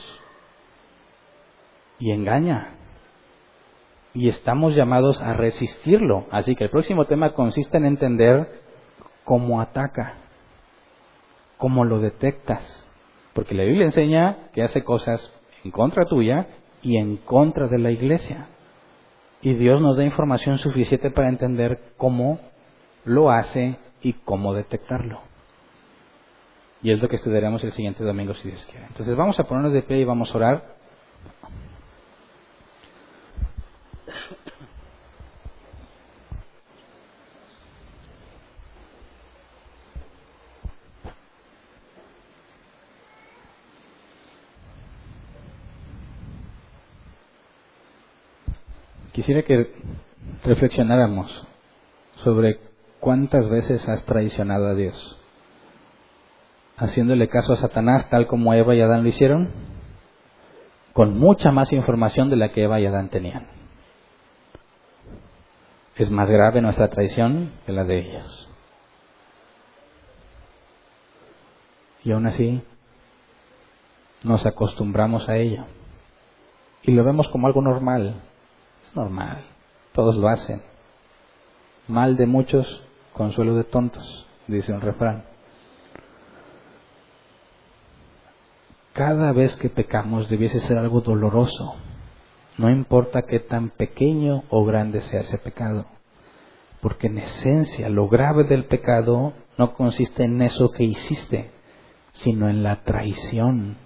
Y 2.00 2.10
engaña. 2.10 2.74
Y 4.14 4.28
estamos 4.28 4.74
llamados 4.74 5.22
a 5.22 5.32
resistirlo. 5.34 6.26
Así 6.32 6.56
que 6.56 6.64
el 6.64 6.70
próximo 6.70 7.04
tema 7.04 7.34
consiste 7.34 7.76
en 7.76 7.86
entender 7.86 8.62
cómo 9.22 9.60
ataca, 9.60 10.14
cómo 11.58 11.84
lo 11.84 12.00
detectas. 12.00 12.86
Porque 13.34 13.54
la 13.54 13.64
Biblia 13.64 13.84
enseña 13.84 14.50
que 14.52 14.62
hace 14.62 14.82
cosas 14.82 15.32
en 15.64 15.70
contra 15.70 16.06
tuya 16.06 16.46
y 16.82 16.96
en 16.96 17.18
contra 17.18 17.68
de 17.68 17.78
la 17.78 17.90
iglesia. 17.90 18.46
Y 19.42 19.54
Dios 19.54 19.80
nos 19.80 19.96
da 19.96 20.04
información 20.04 20.58
suficiente 20.58 21.10
para 21.10 21.28
entender 21.28 21.92
cómo 21.96 22.40
lo 23.04 23.30
hace 23.30 23.76
y 24.02 24.14
cómo 24.14 24.54
detectarlo. 24.54 25.20
Y 26.82 26.92
es 26.92 27.02
lo 27.02 27.08
que 27.08 27.16
estudiaremos 27.16 27.62
el 27.64 27.72
siguiente 27.72 28.04
domingo 28.04 28.34
si 28.34 28.48
Dios 28.48 28.64
quiere. 28.66 28.86
Entonces 28.86 29.16
vamos 29.16 29.38
a 29.38 29.44
ponernos 29.44 29.72
de 29.72 29.82
pie 29.82 29.98
y 29.98 30.04
vamos 30.04 30.32
a 30.32 30.38
orar. 30.38 30.64
Quisiera 49.18 49.42
que 49.42 49.74
reflexionáramos 50.44 51.44
sobre 52.18 52.60
cuántas 53.00 53.50
veces 53.50 53.88
has 53.88 54.04
traicionado 54.04 54.68
a 54.68 54.74
Dios. 54.76 55.18
Haciéndole 56.76 57.26
caso 57.26 57.52
a 57.52 57.56
Satanás 57.56 58.08
tal 58.10 58.28
como 58.28 58.54
Eva 58.54 58.76
y 58.76 58.80
Adán 58.80 59.02
lo 59.02 59.08
hicieron, 59.08 59.48
con 60.92 61.18
mucha 61.18 61.50
más 61.50 61.72
información 61.72 62.30
de 62.30 62.36
la 62.36 62.52
que 62.52 62.62
Eva 62.62 62.78
y 62.78 62.86
Adán 62.86 63.08
tenían. 63.08 63.48
Es 65.96 66.12
más 66.12 66.30
grave 66.30 66.62
nuestra 66.62 66.86
traición 66.86 67.50
que 67.66 67.72
la 67.72 67.82
de 67.82 67.98
ellos. 67.98 68.48
Y 72.04 72.12
aún 72.12 72.24
así, 72.26 72.62
nos 74.22 74.46
acostumbramos 74.46 75.28
a 75.28 75.38
ello. 75.38 75.64
Y 76.82 76.92
lo 76.92 77.02
vemos 77.02 77.26
como 77.26 77.48
algo 77.48 77.60
normal, 77.62 78.22
normal, 78.94 79.44
todos 79.92 80.16
lo 80.16 80.28
hacen. 80.28 80.62
Mal 81.86 82.16
de 82.16 82.26
muchos, 82.26 82.82
consuelo 83.12 83.54
de 83.54 83.64
tontos, 83.64 84.26
dice 84.46 84.72
un 84.72 84.80
refrán. 84.80 85.24
Cada 88.92 89.32
vez 89.32 89.56
que 89.56 89.68
pecamos 89.68 90.28
debiese 90.28 90.60
ser 90.60 90.76
algo 90.76 91.00
doloroso, 91.00 91.76
no 92.56 92.68
importa 92.70 93.22
qué 93.22 93.38
tan 93.38 93.70
pequeño 93.70 94.42
o 94.50 94.64
grande 94.64 95.00
sea 95.00 95.20
ese 95.20 95.38
pecado, 95.38 95.86
porque 96.80 97.06
en 97.06 97.18
esencia 97.18 97.88
lo 97.88 98.08
grave 98.08 98.44
del 98.44 98.64
pecado 98.64 99.32
no 99.56 99.74
consiste 99.74 100.24
en 100.24 100.42
eso 100.42 100.72
que 100.72 100.84
hiciste, 100.84 101.50
sino 102.12 102.48
en 102.48 102.64
la 102.64 102.82
traición 102.82 103.76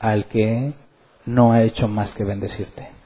al 0.00 0.26
que 0.26 0.74
no 1.24 1.52
ha 1.52 1.62
hecho 1.62 1.86
más 1.86 2.10
que 2.12 2.24
bendecirte. 2.24 2.97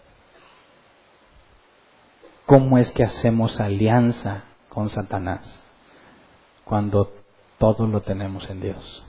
¿Cómo 2.52 2.76
es 2.76 2.90
que 2.90 3.02
hacemos 3.02 3.58
alianza 3.60 4.44
con 4.68 4.90
Satanás 4.90 5.64
cuando 6.64 7.10
todo 7.56 7.86
lo 7.86 8.02
tenemos 8.02 8.46
en 8.50 8.60
Dios? 8.60 9.02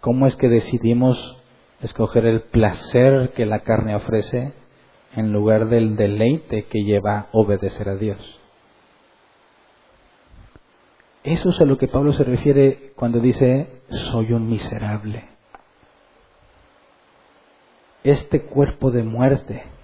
¿Cómo 0.00 0.28
es 0.28 0.36
que 0.36 0.48
decidimos 0.48 1.42
escoger 1.80 2.24
el 2.26 2.42
placer 2.42 3.32
que 3.32 3.44
la 3.44 3.58
carne 3.58 3.96
ofrece 3.96 4.52
en 5.16 5.32
lugar 5.32 5.68
del 5.68 5.96
deleite 5.96 6.66
que 6.66 6.84
lleva 6.84 7.26
obedecer 7.32 7.88
a 7.88 7.96
Dios? 7.96 8.40
Eso 11.24 11.48
es 11.48 11.60
a 11.60 11.64
lo 11.64 11.76
que 11.76 11.88
Pablo 11.88 12.12
se 12.12 12.22
refiere 12.22 12.92
cuando 12.94 13.18
dice, 13.18 13.80
soy 14.12 14.32
un 14.32 14.48
miserable. 14.48 15.24
Este 18.04 18.42
cuerpo 18.42 18.92
de 18.92 19.02
muerte 19.02 19.75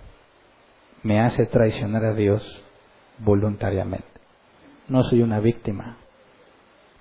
me 1.03 1.21
hace 1.21 1.47
traicionar 1.47 2.05
a 2.05 2.15
Dios 2.15 2.63
voluntariamente. 3.19 4.07
No 4.89 5.03
soy 5.05 5.23
una 5.23 5.41
víctima. 5.41 5.97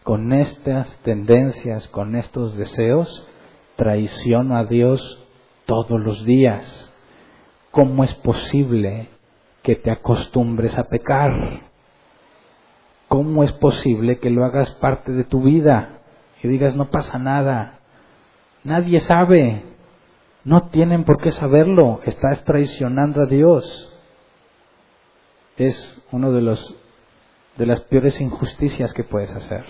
Con 0.04 0.34
estas 0.34 0.98
tendencias, 1.04 1.88
con 1.90 2.16
estos 2.16 2.58
deseos, 2.58 3.28
traiciono 3.76 4.58
a 4.58 4.66
Dios 4.66 5.28
todos 5.66 6.00
los 6.00 6.26
días. 6.26 6.94
¿Cómo 7.70 8.04
es 8.04 8.14
posible 8.16 9.10
que 9.62 9.76
te 9.76 9.92
acostumbres 9.92 10.78
a 10.78 10.86
pecar? 10.86 11.32
¿Cómo 13.08 13.44
es 13.44 13.52
posible 13.52 14.20
que 14.20 14.30
lo 14.30 14.46
hagas 14.46 14.72
parte 14.82 15.12
de 15.12 15.24
tu 15.24 15.44
vida 15.44 16.00
y 16.42 16.48
digas 16.48 16.76
no 16.76 16.90
pasa 16.90 17.20
nada? 17.20 17.80
Nadie 18.64 19.00
sabe. 19.00 19.64
No 20.44 20.70
tienen 20.70 21.04
por 21.04 21.22
qué 21.22 21.32
saberlo. 21.32 22.00
Estás 22.06 22.44
traicionando 22.44 23.22
a 23.22 23.26
Dios 23.28 23.91
es 25.68 26.04
uno 26.12 26.32
de 26.32 26.42
los 26.42 26.76
de 27.58 27.66
las 27.66 27.82
peores 27.82 28.20
injusticias 28.22 28.94
que 28.94 29.04
puedes 29.04 29.34
hacer. 29.36 29.66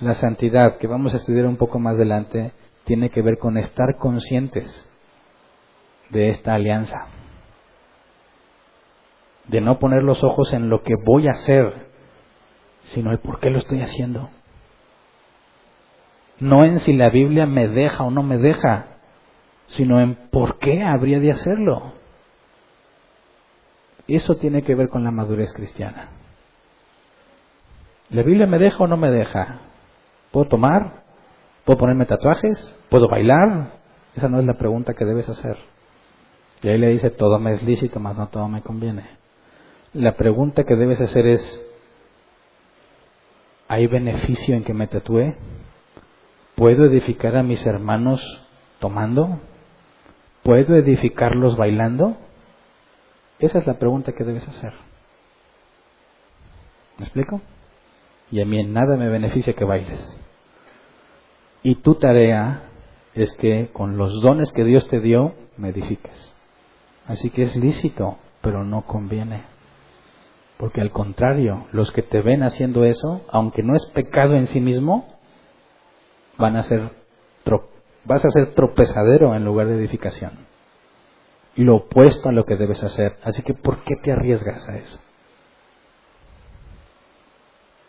La 0.00 0.14
santidad, 0.14 0.78
que 0.78 0.86
vamos 0.86 1.14
a 1.14 1.18
estudiar 1.18 1.46
un 1.46 1.56
poco 1.56 1.78
más 1.78 1.94
adelante, 1.94 2.52
tiene 2.84 3.10
que 3.10 3.22
ver 3.22 3.38
con 3.38 3.56
estar 3.56 3.96
conscientes 3.96 4.90
de 6.10 6.28
esta 6.28 6.54
alianza. 6.54 7.06
De 9.48 9.60
no 9.60 9.78
poner 9.78 10.02
los 10.02 10.24
ojos 10.24 10.52
en 10.52 10.68
lo 10.68 10.82
que 10.82 10.94
voy 11.04 11.28
a 11.28 11.32
hacer, 11.32 11.88
sino 12.92 13.12
el 13.12 13.18
por 13.18 13.40
qué 13.40 13.50
lo 13.50 13.58
estoy 13.58 13.80
haciendo. 13.80 14.28
No 16.40 16.64
en 16.64 16.80
si 16.80 16.92
la 16.92 17.10
Biblia 17.10 17.46
me 17.46 17.68
deja 17.68 18.04
o 18.04 18.10
no 18.10 18.22
me 18.22 18.38
deja, 18.38 18.86
sino 19.68 20.00
en 20.00 20.14
por 20.30 20.58
qué 20.58 20.82
habría 20.82 21.20
de 21.20 21.30
hacerlo. 21.30 22.03
Eso 24.06 24.36
tiene 24.36 24.62
que 24.62 24.74
ver 24.74 24.88
con 24.88 25.04
la 25.04 25.10
madurez 25.10 25.52
cristiana. 25.52 26.08
¿La 28.10 28.22
Biblia 28.22 28.46
me 28.46 28.58
deja 28.58 28.84
o 28.84 28.86
no 28.86 28.96
me 28.96 29.10
deja? 29.10 29.60
¿Puedo 30.30 30.46
tomar? 30.46 31.04
¿Puedo 31.64 31.78
ponerme 31.78 32.06
tatuajes? 32.06 32.78
¿Puedo 32.90 33.08
bailar? 33.08 33.72
Esa 34.14 34.28
no 34.28 34.38
es 34.38 34.46
la 34.46 34.54
pregunta 34.54 34.94
que 34.94 35.04
debes 35.04 35.28
hacer. 35.28 35.56
Y 36.62 36.68
ahí 36.68 36.78
le 36.78 36.88
dice, 36.88 37.10
todo 37.10 37.38
me 37.38 37.54
es 37.54 37.62
lícito, 37.62 38.00
mas 38.00 38.16
no 38.16 38.28
todo 38.28 38.48
me 38.48 38.62
conviene. 38.62 39.04
La 39.92 40.16
pregunta 40.16 40.64
que 40.64 40.76
debes 40.76 41.00
hacer 41.00 41.26
es, 41.26 41.70
¿hay 43.68 43.86
beneficio 43.86 44.54
en 44.54 44.64
que 44.64 44.74
me 44.74 44.86
tatúe? 44.86 45.34
¿Puedo 46.54 46.84
edificar 46.84 47.36
a 47.36 47.42
mis 47.42 47.66
hermanos 47.66 48.20
tomando? 48.78 49.40
¿Puedo 50.42 50.76
edificarlos 50.76 51.56
bailando? 51.56 52.16
Esa 53.44 53.58
es 53.58 53.66
la 53.66 53.74
pregunta 53.74 54.12
que 54.12 54.24
debes 54.24 54.48
hacer. 54.48 54.72
¿Me 56.96 57.04
explico? 57.04 57.42
Y 58.30 58.40
a 58.40 58.46
mí 58.46 58.58
en 58.58 58.72
nada 58.72 58.96
me 58.96 59.10
beneficia 59.10 59.52
que 59.52 59.64
bailes. 59.64 60.18
Y 61.62 61.74
tu 61.76 61.96
tarea 61.96 62.62
es 63.14 63.34
que 63.34 63.68
con 63.70 63.98
los 63.98 64.22
dones 64.22 64.50
que 64.52 64.64
Dios 64.64 64.88
te 64.88 64.98
dio, 65.00 65.34
me 65.58 65.68
edifiques. 65.68 66.34
Así 67.06 67.28
que 67.28 67.42
es 67.42 67.54
lícito, 67.54 68.16
pero 68.40 68.64
no 68.64 68.86
conviene. 68.86 69.42
Porque 70.56 70.80
al 70.80 70.90
contrario, 70.90 71.66
los 71.70 71.92
que 71.92 72.00
te 72.00 72.22
ven 72.22 72.42
haciendo 72.44 72.84
eso, 72.84 73.26
aunque 73.28 73.62
no 73.62 73.74
es 73.74 73.84
pecado 73.92 74.36
en 74.36 74.46
sí 74.46 74.60
mismo, 74.60 75.18
van 76.38 76.56
a 76.56 76.62
ser 76.62 77.04
vas 78.06 78.22
a 78.22 78.30
ser 78.30 78.54
tropezadero 78.54 79.34
en 79.34 79.46
lugar 79.46 79.66
de 79.66 79.76
edificación 79.76 80.53
lo 81.62 81.76
opuesto 81.76 82.28
a 82.28 82.32
lo 82.32 82.44
que 82.44 82.56
debes 82.56 82.82
hacer. 82.82 83.16
Así 83.22 83.42
que, 83.42 83.54
¿por 83.54 83.84
qué 83.84 83.96
te 83.96 84.12
arriesgas 84.12 84.68
a 84.68 84.76
eso? 84.76 84.98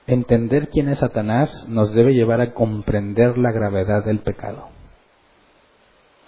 Entender 0.07 0.69
quién 0.69 0.89
es 0.89 0.99
Satanás 0.99 1.67
nos 1.67 1.93
debe 1.93 2.13
llevar 2.13 2.39
a 2.39 2.53
comprender 2.53 3.37
la 3.37 3.51
gravedad 3.51 4.05
del 4.05 4.19
pecado. 4.19 4.69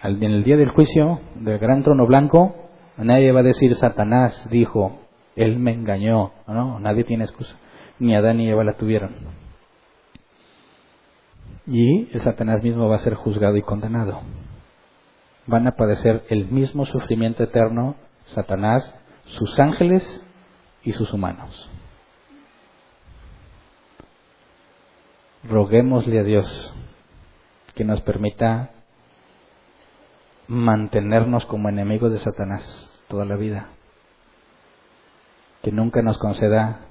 En 0.01 0.23
el 0.23 0.43
día 0.43 0.57
del 0.57 0.71
juicio 0.71 1.19
del 1.35 1.59
gran 1.59 1.83
trono 1.83 2.07
blanco, 2.07 2.55
nadie 2.97 3.31
va 3.31 3.41
a 3.41 3.43
decir 3.43 3.75
Satanás 3.75 4.47
dijo, 4.49 4.99
él 5.35 5.59
me 5.59 5.73
engañó. 5.73 6.31
No, 6.47 6.79
nadie 6.79 7.03
tiene 7.03 7.25
excusa. 7.25 7.55
Ni 7.99 8.15
Adán 8.15 8.37
ni 8.37 8.49
Eva 8.49 8.63
la 8.63 8.73
tuvieron. 8.73 9.15
Y 11.67 12.05
Satanás 12.23 12.63
mismo 12.63 12.87
va 12.87 12.95
a 12.95 12.99
ser 12.99 13.13
juzgado 13.13 13.57
y 13.57 13.61
condenado 13.61 14.21
van 15.47 15.65
a 15.67 15.75
padecer 15.75 16.25
el 16.29 16.47
mismo 16.47 16.85
sufrimiento 16.85 17.43
eterno 17.43 17.95
Satanás, 18.33 18.93
sus 19.25 19.57
ángeles 19.59 20.03
y 20.83 20.91
sus 20.91 21.13
humanos. 21.13 21.69
Roguémosle 25.43 26.19
a 26.19 26.23
Dios 26.23 26.73
que 27.73 27.85
nos 27.85 28.01
permita 28.01 28.71
mantenernos 30.47 31.45
como 31.45 31.69
enemigos 31.69 32.11
de 32.11 32.19
Satanás 32.19 32.91
toda 33.07 33.23
la 33.25 33.37
vida. 33.37 33.69
Que 35.61 35.71
nunca 35.71 36.01
nos 36.01 36.17
conceda 36.17 36.81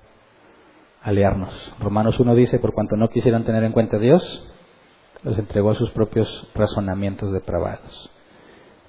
aliarnos. 1.03 1.75
Romanos 1.79 2.19
1 2.19 2.35
dice, 2.35 2.59
por 2.59 2.73
cuanto 2.73 2.97
no 2.97 3.09
quisieron 3.09 3.45
tener 3.45 3.63
en 3.65 3.73
cuenta 3.73 3.97
a 3.97 4.01
Dios, 4.01 4.49
los 5.23 5.39
entregó 5.39 5.71
a 5.71 5.75
sus 5.75 5.91
propios 5.91 6.49
razonamientos 6.55 7.33
depravados. 7.33 8.11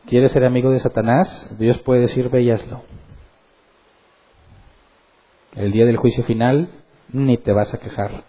¿Quieres 0.08 0.32
ser 0.32 0.46
amigo 0.46 0.72
de 0.72 0.80
Satanás? 0.80 1.54
Dios 1.60 1.80
puede 1.80 2.00
decir, 2.00 2.30
ve. 2.30 2.58
El 5.54 5.72
día 5.74 5.86
del 5.86 5.98
juicio 5.98 6.24
final 6.24 6.70
ni 7.12 7.38
te 7.38 7.52
vas 7.52 7.74
a 7.74 7.80
quejar. 7.80 8.24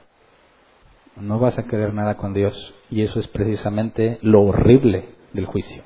No 1.20 1.38
vas 1.38 1.56
a 1.56 1.66
querer 1.66 1.94
nada 1.94 2.16
con 2.16 2.34
Dios. 2.34 2.74
Y 2.90 3.02
eso 3.02 3.20
es 3.20 3.28
precisamente 3.28 4.18
lo 4.22 4.42
horrible 4.42 5.10
del 5.32 5.46
juicio. 5.46 5.84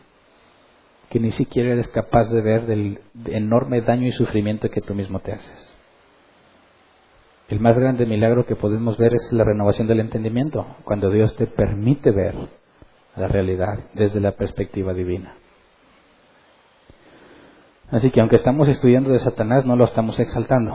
Que 1.10 1.20
ni 1.20 1.30
siquiera 1.30 1.72
eres 1.72 1.88
capaz 1.88 2.30
de 2.30 2.40
ver 2.40 2.64
del 2.64 3.00
enorme 3.26 3.82
daño 3.82 4.06
y 4.06 4.12
sufrimiento 4.12 4.70
que 4.70 4.80
tú 4.80 4.94
mismo 4.94 5.20
te 5.20 5.32
haces. 5.32 5.76
El 7.48 7.60
más 7.60 7.78
grande 7.78 8.06
milagro 8.06 8.46
que 8.46 8.56
podemos 8.56 8.96
ver 8.96 9.12
es 9.12 9.30
la 9.30 9.44
renovación 9.44 9.88
del 9.88 10.00
entendimiento, 10.00 10.64
cuando 10.84 11.10
Dios 11.10 11.36
te 11.36 11.46
permite 11.46 12.12
ver 12.12 12.34
la 13.14 13.28
realidad 13.28 13.78
desde 13.92 14.20
la 14.20 14.32
perspectiva 14.32 14.94
divina. 14.94 15.34
Así 17.92 18.10
que 18.10 18.20
aunque 18.20 18.36
estamos 18.36 18.68
estudiando 18.68 19.10
de 19.10 19.18
Satanás, 19.18 19.66
no 19.66 19.76
lo 19.76 19.84
estamos 19.84 20.18
exaltando. 20.18 20.74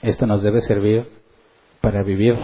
Esto 0.00 0.26
nos 0.26 0.42
debe 0.42 0.62
servir 0.62 1.12
para 1.82 2.02
vivir 2.02 2.34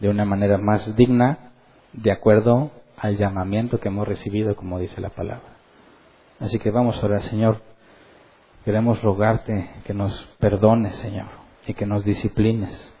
de 0.00 0.10
una 0.10 0.26
manera 0.26 0.58
más 0.58 0.94
digna, 0.96 1.52
de 1.94 2.12
acuerdo 2.12 2.72
al 2.98 3.16
llamamiento 3.16 3.80
que 3.80 3.88
hemos 3.88 4.06
recibido, 4.06 4.54
como 4.54 4.78
dice 4.78 5.00
la 5.00 5.08
palabra. 5.08 5.56
Así 6.38 6.58
que 6.58 6.70
vamos 6.70 7.02
a 7.02 7.06
orar, 7.06 7.22
Señor. 7.22 7.62
Queremos 8.66 9.00
rogarte 9.00 9.70
que 9.86 9.94
nos 9.94 10.12
perdones, 10.38 10.94
Señor, 10.96 11.28
y 11.66 11.72
que 11.72 11.86
nos 11.86 12.04
disciplines 12.04 12.92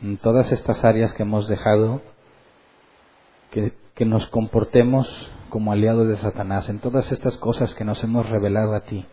en 0.00 0.16
todas 0.16 0.52
estas 0.52 0.84
áreas 0.84 1.12
que 1.14 1.24
hemos 1.24 1.48
dejado, 1.48 2.02
que, 3.50 3.72
que 3.96 4.04
nos 4.04 4.28
comportemos 4.28 5.08
como 5.50 5.72
aliados 5.72 6.08
de 6.08 6.16
Satanás, 6.16 6.68
en 6.68 6.78
todas 6.78 7.12
estas 7.12 7.36
cosas 7.36 7.74
que 7.74 7.84
nos 7.84 8.02
hemos 8.02 8.28
revelado 8.30 8.74
a 8.74 8.80
ti, 8.80 9.04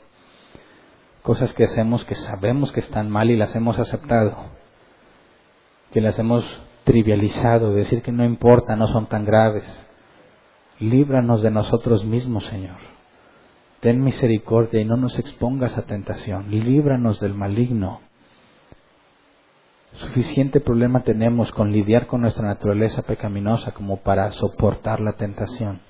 cosas 1.23 1.51
que 1.53 1.65
hacemos 1.65 2.05
que 2.05 2.15
sabemos 2.15 2.71
que 2.71 2.79
están 2.79 3.09
mal 3.09 3.29
y 3.29 3.35
las 3.35 3.53
hemos 3.55 3.77
aceptado, 3.79 4.35
que 5.91 5.99
las 5.99 6.17
hemos 6.19 6.45
trivializado, 6.85 7.73
decir 7.73 8.01
que 8.01 8.13
no 8.13 8.23
importa, 8.23 8.77
no 8.77 8.87
son 8.87 9.07
tan 9.07 9.25
graves. 9.25 9.65
Líbranos 10.79 11.41
de 11.41 11.51
nosotros 11.51 12.05
mismos, 12.05 12.45
Señor. 12.45 12.77
Ten 13.81 14.03
misericordia 14.03 14.79
y 14.79 14.85
no 14.85 14.95
nos 14.95 15.19
expongas 15.19 15.77
a 15.77 15.81
tentación. 15.81 16.49
Líbranos 16.49 17.19
del 17.19 17.33
maligno. 17.33 17.99
Suficiente 19.93 20.61
problema 20.61 21.01
tenemos 21.01 21.51
con 21.51 21.71
lidiar 21.71 22.07
con 22.07 22.21
nuestra 22.21 22.47
naturaleza 22.47 23.01
pecaminosa 23.01 23.71
como 23.71 23.97
para 23.97 24.31
soportar 24.31 24.99
la 24.99 25.13
tentación. 25.13 25.81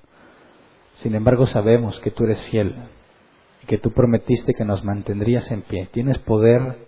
Sin 1.01 1.15
embargo, 1.15 1.47
sabemos 1.47 1.99
que 1.99 2.11
tú 2.11 2.23
eres 2.23 2.41
fiel 2.43 2.75
que 3.67 3.77
tú 3.77 3.91
prometiste 3.91 4.53
que 4.53 4.65
nos 4.65 4.83
mantendrías 4.83 5.51
en 5.51 5.61
pie. 5.61 5.89
Tienes 5.91 6.17
poder 6.19 6.87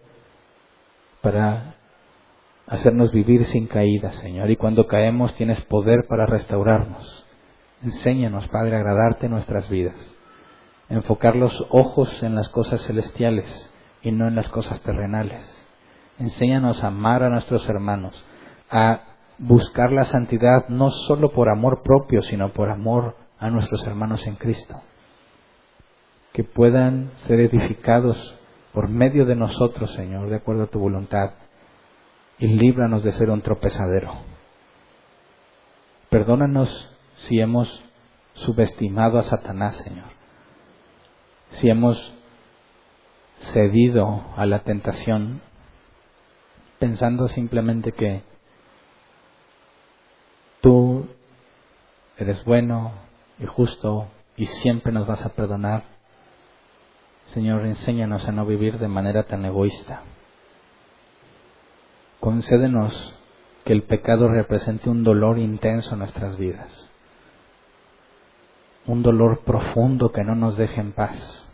para 1.22 1.76
hacernos 2.66 3.12
vivir 3.12 3.46
sin 3.46 3.68
caída, 3.68 4.12
Señor. 4.14 4.50
Y 4.50 4.56
cuando 4.56 4.88
caemos 4.88 5.36
tienes 5.36 5.60
poder 5.66 6.08
para 6.08 6.26
restaurarnos. 6.26 7.26
Enséñanos, 7.84 8.48
Padre, 8.48 8.76
a 8.76 8.80
agradarte 8.80 9.26
en 9.26 9.34
nuestras 9.34 9.70
vidas. 9.70 10.16
Enfocar 10.88 11.36
los 11.36 11.68
ojos 11.70 12.24
en 12.24 12.34
las 12.34 12.50
cosas 12.50 12.82
celestiales 12.84 13.72
y 14.02 14.12
no 14.12 14.28
en 14.28 14.36
las 14.36 14.48
cosas 14.48 14.82
terrenales. 14.82 15.44
Enséñanos 16.18 16.84
a 16.84 16.88
amar 16.88 17.24
a 17.24 17.30
nuestros 17.30 17.68
hermanos, 17.70 18.26
a 18.70 19.02
buscar 19.38 19.92
la 19.92 20.06
santidad 20.06 20.68
no 20.70 20.92
solo 20.92 21.32
por 21.32 21.50
amor 21.50 21.82
propio, 21.84 22.24
sino 22.24 22.52
por 22.52 22.70
amor 22.70 23.16
a 23.40 23.50
nuestros 23.50 23.86
hermanos 23.88 24.26
en 24.28 24.36
Cristo. 24.36 24.82
Que 26.34 26.44
puedan 26.44 27.12
ser 27.28 27.40
edificados 27.40 28.36
por 28.74 28.90
medio 28.90 29.26
de 29.26 29.36
nosotros, 29.36 29.92
Señor, 29.96 30.30
de 30.30 30.36
acuerdo 30.36 30.64
a 30.64 30.68
tu 30.68 30.80
voluntad, 30.80 31.32
y 32.38 32.48
líbranos 32.48 33.04
de 33.04 33.12
ser 33.12 33.30
un 33.30 33.42
tropezadero. 33.42 34.14
Perdónanos 36.10 36.96
si 37.28 37.40
hemos 37.40 37.84
subestimado 38.34 39.20
a 39.20 39.24
Satanás, 39.24 39.76
Señor, 39.78 40.08
si 41.52 41.70
hemos 41.70 42.14
cedido 43.54 44.26
a 44.36 44.46
la 44.46 44.60
tentación 44.60 45.42
pensando 46.78 47.28
simplemente 47.28 47.92
que 47.92 48.24
tú 50.62 51.08
eres 52.18 52.44
bueno 52.46 52.92
y 53.40 53.46
justo 53.46 54.08
y 54.36 54.46
siempre 54.46 54.92
nos 54.92 55.08
vas 55.08 55.26
a 55.26 55.30
perdonar. 55.30 55.84
Señor, 57.28 57.66
enséñanos 57.66 58.28
a 58.28 58.32
no 58.32 58.46
vivir 58.46 58.80
de 58.80 58.88
manera 58.88 59.24
tan 59.24 59.46
egoísta. 59.46 60.02
Concédenos 62.20 63.14
que 63.66 63.74
el 63.74 63.84
pecado 63.84 64.30
represente 64.30 64.90
un 64.90 65.04
dolor 65.04 65.38
intenso 65.38 65.94
en 65.94 66.00
nuestras 66.00 66.38
vidas, 66.38 66.92
un 68.88 69.04
dolor 69.04 69.42
profundo 69.42 70.12
que 70.12 70.24
no 70.24 70.36
nos 70.36 70.58
deje 70.58 70.82
en 70.82 70.92
paz. 70.92 71.46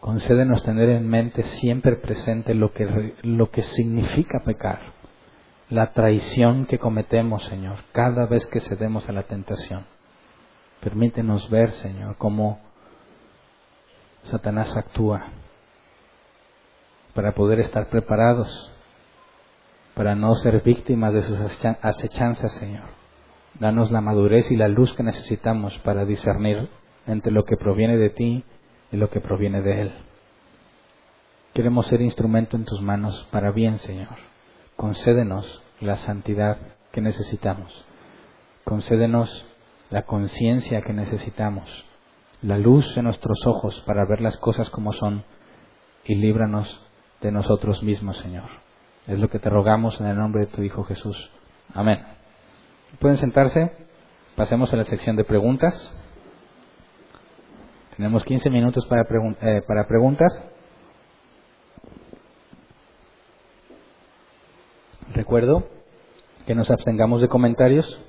Concédenos 0.00 0.62
tener 0.62 0.88
en 0.90 1.08
mente 1.08 1.42
siempre 1.42 1.96
presente 1.96 2.54
lo 2.54 2.72
que, 2.72 3.14
lo 3.22 3.50
que 3.50 3.62
significa 3.62 4.40
pecar 4.44 4.98
la 5.70 5.92
traición 5.92 6.66
que 6.66 6.78
cometemos, 6.78 7.44
Señor, 7.44 7.76
cada 7.92 8.26
vez 8.26 8.46
que 8.46 8.60
cedemos 8.60 9.08
a 9.08 9.12
la 9.12 9.24
tentación. 9.24 9.84
Permítenos 10.80 11.48
ver, 11.50 11.72
Señor, 11.72 12.16
cómo 12.16 12.60
Satanás 14.24 14.76
actúa 14.76 15.22
para 17.14 17.32
poder 17.32 17.60
estar 17.60 17.88
preparados, 17.88 18.72
para 19.94 20.14
no 20.14 20.34
ser 20.36 20.62
víctimas 20.62 21.12
de 21.12 21.22
sus 21.22 21.38
acechanzas, 21.82 22.52
Señor. 22.52 22.84
Danos 23.58 23.90
la 23.90 24.00
madurez 24.00 24.50
y 24.52 24.56
la 24.56 24.68
luz 24.68 24.94
que 24.94 25.02
necesitamos 25.02 25.76
para 25.80 26.04
discernir 26.04 26.68
entre 27.06 27.32
lo 27.32 27.44
que 27.44 27.56
proviene 27.56 27.96
de 27.96 28.10
ti 28.10 28.44
y 28.92 28.96
lo 28.96 29.10
que 29.10 29.20
proviene 29.20 29.62
de 29.62 29.80
Él. 29.82 29.92
Queremos 31.54 31.86
ser 31.86 32.00
instrumento 32.00 32.56
en 32.56 32.64
tus 32.64 32.80
manos 32.80 33.26
para 33.32 33.50
bien, 33.50 33.78
Señor 33.78 34.28
concédenos 34.78 35.60
la 35.80 35.96
santidad 35.96 36.56
que 36.92 37.00
necesitamos, 37.00 37.84
concédenos 38.62 39.44
la 39.90 40.02
conciencia 40.02 40.82
que 40.82 40.92
necesitamos, 40.92 41.84
la 42.42 42.58
luz 42.58 42.96
en 42.96 43.04
nuestros 43.04 43.46
ojos 43.46 43.82
para 43.86 44.04
ver 44.06 44.20
las 44.20 44.36
cosas 44.36 44.70
como 44.70 44.92
son 44.92 45.24
y 46.04 46.14
líbranos 46.14 46.86
de 47.20 47.32
nosotros 47.32 47.82
mismos, 47.82 48.16
Señor. 48.18 48.48
Es 49.06 49.18
lo 49.18 49.28
que 49.28 49.38
te 49.38 49.50
rogamos 49.50 50.00
en 50.00 50.06
el 50.06 50.16
nombre 50.16 50.42
de 50.42 50.46
tu 50.48 50.62
Hijo 50.62 50.84
Jesús. 50.84 51.30
Amén. 51.74 52.02
¿Pueden 52.98 53.16
sentarse? 53.16 53.72
Pasemos 54.36 54.72
a 54.72 54.76
la 54.76 54.84
sección 54.84 55.16
de 55.16 55.24
preguntas. 55.24 55.94
Tenemos 57.96 58.24
15 58.24 58.50
minutos 58.50 58.86
para, 58.86 59.02
eh, 59.02 59.62
para 59.66 59.88
preguntas. 59.88 60.32
Recuerdo 65.12 65.68
que 66.46 66.54
nos 66.54 66.70
abstengamos 66.70 67.20
de 67.20 67.28
comentarios. 67.28 68.00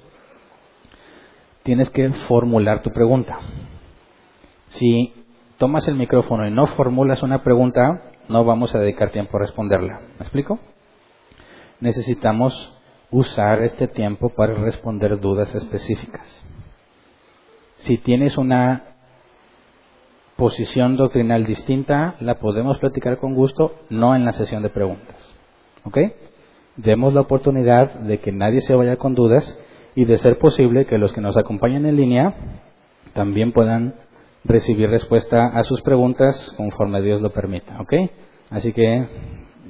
Tienes 1.69 1.91
que 1.91 2.09
formular 2.27 2.81
tu 2.81 2.89
pregunta. 2.89 3.37
Si 4.69 5.13
tomas 5.59 5.87
el 5.87 5.93
micrófono 5.93 6.47
y 6.47 6.49
no 6.49 6.65
formulas 6.65 7.21
una 7.21 7.43
pregunta, 7.43 8.09
no 8.27 8.43
vamos 8.43 8.73
a 8.73 8.79
dedicar 8.79 9.11
tiempo 9.11 9.37
a 9.37 9.41
responderla. 9.41 9.99
¿Me 10.17 10.23
explico? 10.23 10.57
Necesitamos 11.79 12.75
usar 13.11 13.61
este 13.61 13.87
tiempo 13.87 14.29
para 14.29 14.55
responder 14.55 15.19
dudas 15.19 15.53
específicas. 15.53 16.43
Si 17.77 17.99
tienes 17.99 18.39
una 18.39 18.95
posición 20.37 20.97
doctrinal 20.97 21.45
distinta, 21.45 22.15
la 22.19 22.39
podemos 22.39 22.79
platicar 22.79 23.19
con 23.19 23.35
gusto, 23.35 23.75
no 23.91 24.15
en 24.15 24.25
la 24.25 24.33
sesión 24.33 24.63
de 24.63 24.69
preguntas. 24.69 25.17
¿Ok? 25.83 25.99
demos 26.81 27.13
la 27.13 27.21
oportunidad 27.21 27.93
de 27.95 28.19
que 28.19 28.31
nadie 28.31 28.61
se 28.61 28.73
vaya 28.73 28.95
con 28.95 29.13
dudas 29.13 29.57
y 29.95 30.05
de 30.05 30.17
ser 30.17 30.37
posible 30.37 30.85
que 30.85 30.97
los 30.97 31.13
que 31.13 31.21
nos 31.21 31.37
acompañen 31.37 31.85
en 31.85 31.95
línea 31.95 32.33
también 33.13 33.51
puedan 33.51 33.95
recibir 34.43 34.89
respuesta 34.89 35.47
a 35.47 35.63
sus 35.63 35.81
preguntas 35.81 36.53
conforme 36.57 37.01
Dios 37.01 37.21
lo 37.21 37.31
permita, 37.31 37.79
¿ok? 37.81 37.93
Así 38.49 38.73
que 38.73 39.07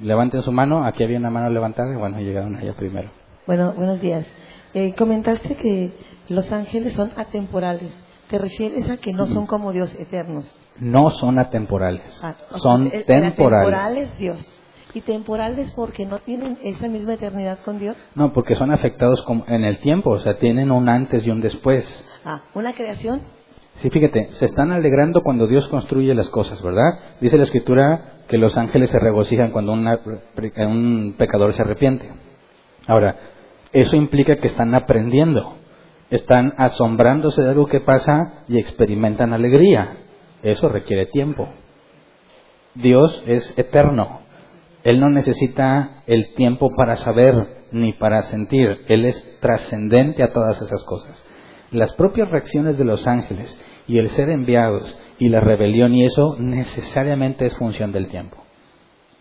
levanten 0.02 0.42
su 0.42 0.52
mano, 0.52 0.86
aquí 0.86 1.04
había 1.04 1.18
una 1.18 1.30
mano 1.30 1.50
levantada, 1.50 1.98
bueno, 1.98 2.20
llegaron 2.20 2.56
allá 2.56 2.74
primero. 2.74 3.10
Bueno, 3.48 3.74
buenos 3.74 4.00
días. 4.02 4.26
Eh, 4.74 4.94
comentaste 4.96 5.56
que 5.56 5.92
los 6.30 6.52
ángeles 6.52 6.94
son 6.94 7.12
atemporales. 7.16 7.92
¿Te 8.30 8.38
refieres 8.38 8.88
a 8.92 8.98
que 8.98 9.12
no 9.12 9.26
son 9.26 9.48
como 9.48 9.72
Dios 9.72 9.94
eternos? 9.98 10.46
No 10.80 11.10
son 11.10 11.40
atemporales, 11.40 12.04
ah, 12.22 12.36
son 12.58 12.92
temporales. 12.92 13.36
Temporales 13.36 14.18
Dios. 14.20 14.59
¿Y 14.94 15.02
temporales 15.02 15.72
porque 15.76 16.06
no 16.06 16.18
tienen 16.20 16.58
esa 16.64 16.88
misma 16.88 17.14
eternidad 17.14 17.60
con 17.64 17.78
Dios? 17.78 17.96
No, 18.16 18.34
porque 18.34 18.56
son 18.56 18.72
afectados 18.72 19.24
en 19.48 19.64
el 19.64 19.80
tiempo, 19.80 20.12
o 20.12 20.20
sea, 20.20 20.40
tienen 20.40 20.72
un 20.72 20.90
antes 20.90 21.26
y 21.26 21.30
un 21.30 21.42
después. 21.42 21.86
Ah, 22.26 22.42
¿una 22.56 22.74
creación? 22.74 23.22
Sí, 23.76 23.90
fíjate, 23.90 24.30
se 24.32 24.46
están 24.46 24.72
alegrando 24.72 25.22
cuando 25.22 25.48
Dios 25.48 25.68
construye 25.68 26.14
las 26.16 26.30
cosas, 26.30 26.62
¿verdad? 26.62 27.18
Dice 27.22 27.38
la 27.38 27.44
Escritura 27.44 28.24
que 28.28 28.38
los 28.38 28.58
ángeles 28.58 28.90
se 28.90 29.00
regocijan 29.00 29.52
cuando 29.52 29.74
un 29.74 31.16
pecador 31.18 31.54
se 31.54 31.62
arrepiente. 31.62 32.10
Ahora, 32.88 33.16
eso 33.72 33.96
implica 33.96 34.38
que 34.38 34.48
están 34.48 34.74
aprendiendo, 34.74 35.56
están 36.10 36.54
asombrándose 36.58 37.42
de 37.44 37.50
algo 37.50 37.68
que 37.68 37.80
pasa 37.80 38.44
y 38.48 38.58
experimentan 38.58 39.34
alegría. 39.34 39.98
Eso 40.42 40.68
requiere 40.68 41.06
tiempo. 41.06 41.48
Dios 42.76 43.24
es 43.28 43.58
eterno, 43.58 44.22
él 44.84 45.00
no 45.00 45.10
necesita 45.10 46.04
el 46.08 46.34
tiempo 46.36 46.70
para 46.76 46.96
saber 46.96 47.66
ni 47.72 47.94
para 47.94 48.22
sentir. 48.24 48.86
Él 48.88 49.06
es 49.06 49.40
trascendente 49.40 50.24
a 50.24 50.32
todas 50.32 50.62
esas 50.62 50.84
cosas. 50.84 51.24
Las 51.72 51.94
propias 51.94 52.30
reacciones 52.30 52.78
de 52.78 52.86
los 52.86 53.06
ángeles 53.08 53.56
y 53.88 53.98
el 53.98 54.10
ser 54.10 54.30
enviados 54.30 54.98
y 55.20 55.30
la 55.30 55.42
rebelión 55.42 55.94
y 55.94 56.06
eso 56.06 56.36
necesariamente 56.40 57.46
es 57.46 57.56
función 57.58 57.92
del 57.92 58.08
tiempo. 58.08 58.38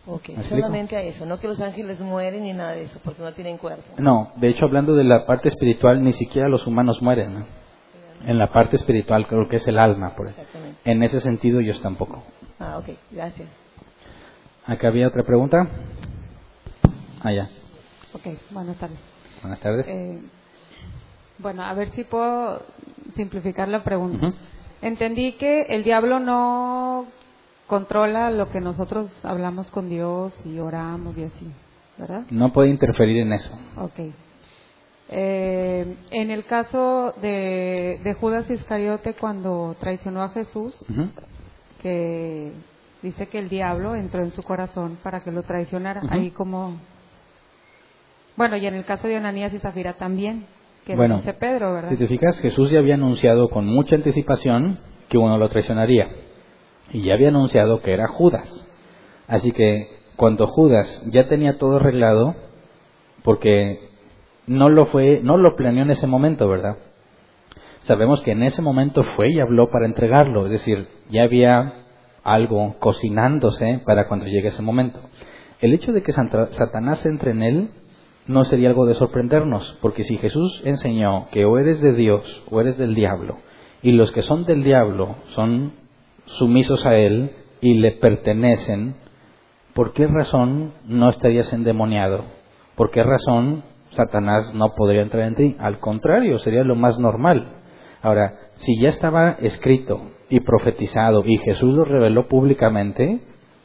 Ok, 0.06 0.30
solamente 0.48 0.96
a 0.96 1.02
eso, 1.02 1.26
no 1.26 1.38
que 1.38 1.48
los 1.48 1.60
ángeles 1.60 2.00
mueren 2.00 2.44
ni 2.44 2.54
nada 2.54 2.72
de 2.72 2.84
eso, 2.84 2.98
porque 3.04 3.22
no 3.22 3.30
tienen 3.32 3.58
cuerpo. 3.58 3.82
No, 3.98 4.32
de 4.36 4.48
hecho 4.48 4.64
hablando 4.64 4.94
de 4.94 5.04
la 5.04 5.26
parte 5.26 5.48
espiritual, 5.48 6.02
ni 6.02 6.12
siquiera 6.12 6.48
los 6.48 6.66
humanos 6.66 7.02
mueren. 7.02 7.44
En 8.24 8.38
la 8.38 8.50
parte 8.50 8.76
espiritual 8.76 9.26
creo 9.26 9.48
que 9.48 9.56
es 9.56 9.66
el 9.68 9.78
alma, 9.78 10.14
por 10.16 10.28
eso. 10.28 10.40
En 10.84 11.02
ese 11.02 11.20
sentido 11.20 11.60
ellos 11.60 11.80
tampoco. 11.82 12.22
Ah, 12.58 12.78
ok, 12.78 12.96
gracias. 13.10 13.48
Acá 14.68 14.88
había 14.88 15.08
otra 15.08 15.22
pregunta. 15.22 15.66
Allá. 17.22 17.48
Ah, 17.48 18.16
ok, 18.16 18.26
buenas 18.50 18.76
tardes. 18.76 18.98
Buenas 19.40 19.60
tardes. 19.60 19.86
Eh, 19.88 20.20
bueno, 21.38 21.64
a 21.64 21.72
ver 21.72 21.90
si 21.92 22.04
puedo 22.04 22.60
simplificar 23.16 23.66
la 23.68 23.82
pregunta. 23.82 24.34
Entendí 24.82 25.32
que 25.32 25.62
el 25.70 25.84
diablo 25.84 26.20
no 26.20 27.06
controla 27.66 28.30
lo 28.30 28.50
que 28.50 28.60
nosotros 28.60 29.10
hablamos 29.22 29.70
con 29.70 29.88
Dios 29.88 30.34
y 30.44 30.58
oramos 30.58 31.16
y 31.16 31.24
así, 31.24 31.46
¿verdad? 31.96 32.24
No 32.28 32.52
puede 32.52 32.68
interferir 32.68 33.22
en 33.22 33.32
eso. 33.32 33.50
Ok. 33.78 34.12
Eh, 35.08 35.96
en 36.10 36.30
el 36.30 36.44
caso 36.44 37.14
de, 37.22 38.00
de, 38.04 38.14
Judas 38.14 38.50
Iscariote 38.50 39.14
cuando 39.14 39.74
traicionó 39.80 40.22
a 40.22 40.28
Jesús, 40.28 40.84
que 41.80 42.52
dice 43.02 43.26
que 43.26 43.38
el 43.38 43.48
diablo 43.48 43.94
entró 43.94 44.22
en 44.22 44.32
su 44.32 44.42
corazón 44.42 44.98
para 45.02 45.20
que 45.20 45.30
lo 45.30 45.42
traicionara. 45.42 46.02
Ahí 46.08 46.30
como... 46.30 46.76
Bueno, 48.36 48.56
y 48.56 48.66
en 48.66 48.74
el 48.74 48.84
caso 48.84 49.08
de 49.08 49.16
Ananías 49.16 49.52
y 49.52 49.58
Zafira 49.58 49.94
también, 49.94 50.46
que 50.86 50.94
bueno, 50.94 51.18
dice 51.18 51.34
Pedro, 51.34 51.74
¿verdad? 51.74 51.90
Si 51.90 51.96
te 51.96 52.06
fijas, 52.06 52.38
Jesús 52.40 52.70
ya 52.70 52.78
había 52.78 52.94
anunciado 52.94 53.48
con 53.48 53.66
mucha 53.66 53.96
anticipación 53.96 54.78
que 55.08 55.18
uno 55.18 55.38
lo 55.38 55.48
traicionaría. 55.48 56.08
y 56.92 57.02
ya 57.02 57.14
había 57.14 57.28
anunciado 57.28 57.82
que 57.82 57.92
era 57.92 58.08
Judas. 58.08 58.66
Así 59.26 59.52
que 59.52 59.88
cuando 60.16 60.46
Judas 60.46 61.02
ya 61.10 61.28
tenía 61.28 61.58
todo 61.58 61.76
arreglado, 61.76 62.34
porque 63.22 63.78
no 64.46 64.68
lo 64.68 64.86
fue, 64.86 65.20
no 65.22 65.36
lo 65.36 65.54
planeó 65.56 65.82
en 65.82 65.90
ese 65.90 66.06
momento, 66.06 66.48
¿verdad? 66.48 66.76
Sabemos 67.82 68.20
que 68.22 68.32
en 68.32 68.42
ese 68.42 68.62
momento 68.62 69.04
fue 69.16 69.30
y 69.30 69.40
habló 69.40 69.70
para 69.70 69.86
entregarlo, 69.86 70.46
es 70.46 70.52
decir, 70.52 70.88
ya 71.10 71.24
había 71.24 71.77
algo 72.32 72.76
cocinándose 72.78 73.80
para 73.84 74.08
cuando 74.08 74.26
llegue 74.26 74.48
ese 74.48 74.62
momento. 74.62 75.00
El 75.60 75.74
hecho 75.74 75.92
de 75.92 76.02
que 76.02 76.12
Satanás 76.12 77.04
entre 77.06 77.32
en 77.32 77.42
él 77.42 77.70
no 78.26 78.44
sería 78.44 78.68
algo 78.68 78.86
de 78.86 78.94
sorprendernos, 78.94 79.78
porque 79.80 80.04
si 80.04 80.18
Jesús 80.18 80.60
enseñó 80.64 81.28
que 81.32 81.44
o 81.44 81.58
eres 81.58 81.80
de 81.80 81.94
Dios 81.94 82.42
o 82.50 82.60
eres 82.60 82.76
del 82.78 82.94
diablo, 82.94 83.38
y 83.82 83.92
los 83.92 84.12
que 84.12 84.22
son 84.22 84.44
del 84.44 84.62
diablo 84.62 85.16
son 85.34 85.72
sumisos 86.26 86.84
a 86.84 86.94
él 86.94 87.32
y 87.60 87.74
le 87.74 87.92
pertenecen, 87.92 88.96
¿por 89.74 89.92
qué 89.92 90.06
razón 90.06 90.74
no 90.84 91.08
estarías 91.08 91.52
endemoniado? 91.52 92.24
¿Por 92.76 92.90
qué 92.90 93.02
razón 93.02 93.64
Satanás 93.90 94.52
no 94.54 94.74
podría 94.74 95.02
entrar 95.02 95.26
en 95.26 95.34
ti? 95.34 95.56
Al 95.58 95.78
contrario, 95.78 96.38
sería 96.38 96.64
lo 96.64 96.74
más 96.74 96.98
normal. 96.98 97.54
Ahora, 98.02 98.34
si 98.58 98.78
ya 98.80 98.90
estaba 98.90 99.38
escrito 99.40 100.02
y 100.30 100.40
profetizado 100.40 101.22
y 101.24 101.38
Jesús 101.38 101.74
lo 101.74 101.84
reveló 101.84 102.28
públicamente, 102.28 103.20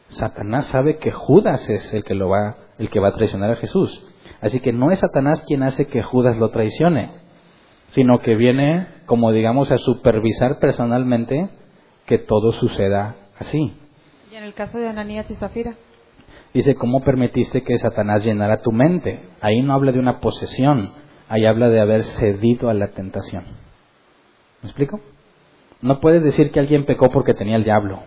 Satanás 0.10 0.66
sabe 0.68 0.98
que 0.98 1.12
Judas 1.12 1.70
es 1.70 1.94
el 1.94 2.04
que 2.04 2.16
lo 2.16 2.30
va, 2.30 2.56
el 2.78 2.90
que 2.90 3.00
va 3.00 3.10
a 3.10 3.14
traicionar 3.14 3.52
a 3.52 3.56
Jesús. 3.56 4.08
Así 4.42 4.60
que 4.60 4.74
no 4.74 4.92
es 4.92 5.00
Satanás 5.00 5.44
quien 5.48 5.64
hace 5.64 5.88
que 5.88 6.04
Judas 6.04 6.38
lo 6.38 6.50
traicione, 6.50 7.12
sino 7.90 8.20
que 8.20 8.36
viene, 8.36 8.88
como 9.06 9.32
digamos, 9.32 9.72
a 9.72 9.78
supervisar 9.78 10.60
personalmente 10.60 11.50
que 12.06 12.18
todo 12.18 12.52
suceda 12.52 13.16
así. 13.40 13.74
¿Y 14.32 14.36
en 14.36 14.44
el 14.44 14.54
caso 14.54 14.78
de 14.78 14.88
Ananías 14.88 15.30
y 15.30 15.36
Zafira? 15.36 15.76
Dice, 16.54 16.76
¿cómo 16.76 17.02
permitiste 17.02 17.64
que 17.64 17.78
Satanás 17.78 18.24
llenara 18.24 18.62
tu 18.62 18.72
mente? 18.72 19.22
Ahí 19.42 19.62
no 19.62 19.74
habla 19.74 19.92
de 19.92 20.00
una 20.00 20.20
posesión, 20.20 20.92
ahí 21.28 21.46
habla 21.46 21.70
de 21.70 21.80
haber 21.80 22.04
cedido 22.04 22.70
a 22.70 22.74
la 22.74 22.90
tentación. 22.90 23.46
¿Me 24.62 24.70
explico? 24.70 25.00
No 25.84 26.00
puedes 26.00 26.24
decir 26.24 26.52
que 26.52 26.62
alguien 26.62 26.86
pecó 26.86 27.12
porque 27.12 27.34
tenía 27.34 27.58
el 27.58 27.66
diablo. 27.66 28.00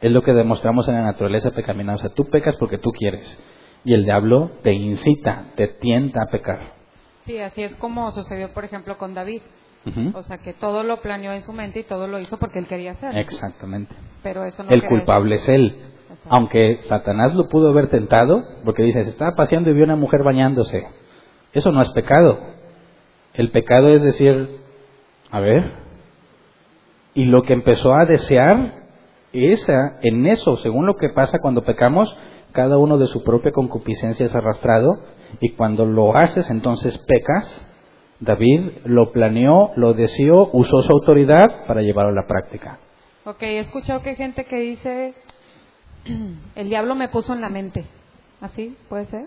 Es 0.00 0.10
lo 0.10 0.22
que 0.22 0.32
demostramos 0.32 0.88
en 0.88 0.94
la 0.94 1.02
naturaleza 1.02 1.52
pecaminosa. 1.52 2.08
Tú 2.08 2.24
pecas 2.24 2.56
porque 2.58 2.78
tú 2.78 2.90
quieres. 2.90 3.38
Y 3.84 3.94
el 3.94 4.04
diablo 4.04 4.50
te 4.62 4.72
incita, 4.72 5.44
te 5.54 5.68
tienta 5.68 6.24
a 6.24 6.30
pecar. 6.30 6.58
Sí, 7.24 7.38
así 7.38 7.62
es 7.62 7.76
como 7.76 8.10
sucedió, 8.10 8.52
por 8.52 8.64
ejemplo, 8.64 8.98
con 8.98 9.14
David. 9.14 9.40
O 10.14 10.22
sea, 10.22 10.38
que 10.38 10.52
todo 10.52 10.82
lo 10.82 11.00
planeó 11.00 11.32
en 11.32 11.42
su 11.42 11.52
mente 11.52 11.80
y 11.80 11.84
todo 11.84 12.08
lo 12.08 12.18
hizo 12.18 12.38
porque 12.38 12.58
él 12.58 12.66
quería 12.66 12.92
hacer. 12.92 13.16
Exactamente. 13.16 13.94
Pero 14.24 14.44
eso 14.44 14.64
no 14.64 14.70
el 14.70 14.84
culpable 14.84 15.36
es 15.36 15.48
él. 15.48 15.76
Aunque 16.28 16.78
Satanás 16.82 17.36
lo 17.36 17.48
pudo 17.48 17.70
haber 17.70 17.88
tentado, 17.88 18.42
porque 18.64 18.82
dice, 18.82 19.04
se 19.04 19.10
estaba 19.10 19.36
paseando 19.36 19.70
y 19.70 19.74
vio 19.74 19.84
una 19.84 19.96
mujer 19.96 20.24
bañándose. 20.24 20.88
Eso 21.52 21.70
no 21.70 21.82
es 21.82 21.90
pecado. 21.90 22.40
El 23.34 23.52
pecado 23.52 23.90
es 23.90 24.02
decir, 24.02 24.58
a 25.30 25.38
ver, 25.38 25.81
y 27.14 27.24
lo 27.24 27.42
que 27.42 27.52
empezó 27.52 27.94
a 27.94 28.06
desear, 28.06 28.82
esa, 29.32 29.98
en 30.02 30.26
eso, 30.26 30.56
según 30.58 30.86
lo 30.86 30.96
que 30.96 31.10
pasa 31.10 31.38
cuando 31.40 31.62
pecamos, 31.62 32.14
cada 32.52 32.78
uno 32.78 32.98
de 32.98 33.06
su 33.06 33.22
propia 33.22 33.52
concupiscencia 33.52 34.26
es 34.26 34.34
arrastrado, 34.34 34.92
y 35.40 35.50
cuando 35.52 35.86
lo 35.86 36.16
haces, 36.16 36.50
entonces 36.50 36.98
pecas. 37.06 37.68
David 38.20 38.70
lo 38.84 39.10
planeó, 39.10 39.72
lo 39.76 39.94
deseó, 39.94 40.48
usó 40.52 40.82
su 40.82 40.92
autoridad 40.92 41.66
para 41.66 41.82
llevarlo 41.82 42.12
a 42.12 42.22
la 42.22 42.28
práctica. 42.28 42.78
Ok, 43.24 43.42
he 43.42 43.60
escuchado 43.60 44.00
que 44.02 44.10
hay 44.10 44.16
gente 44.16 44.44
que 44.44 44.56
dice, 44.56 45.14
el 46.54 46.68
diablo 46.68 46.94
me 46.94 47.08
puso 47.08 47.32
en 47.32 47.40
la 47.40 47.48
mente. 47.48 47.84
¿Así 48.40 48.76
puede 48.88 49.06
ser? 49.06 49.24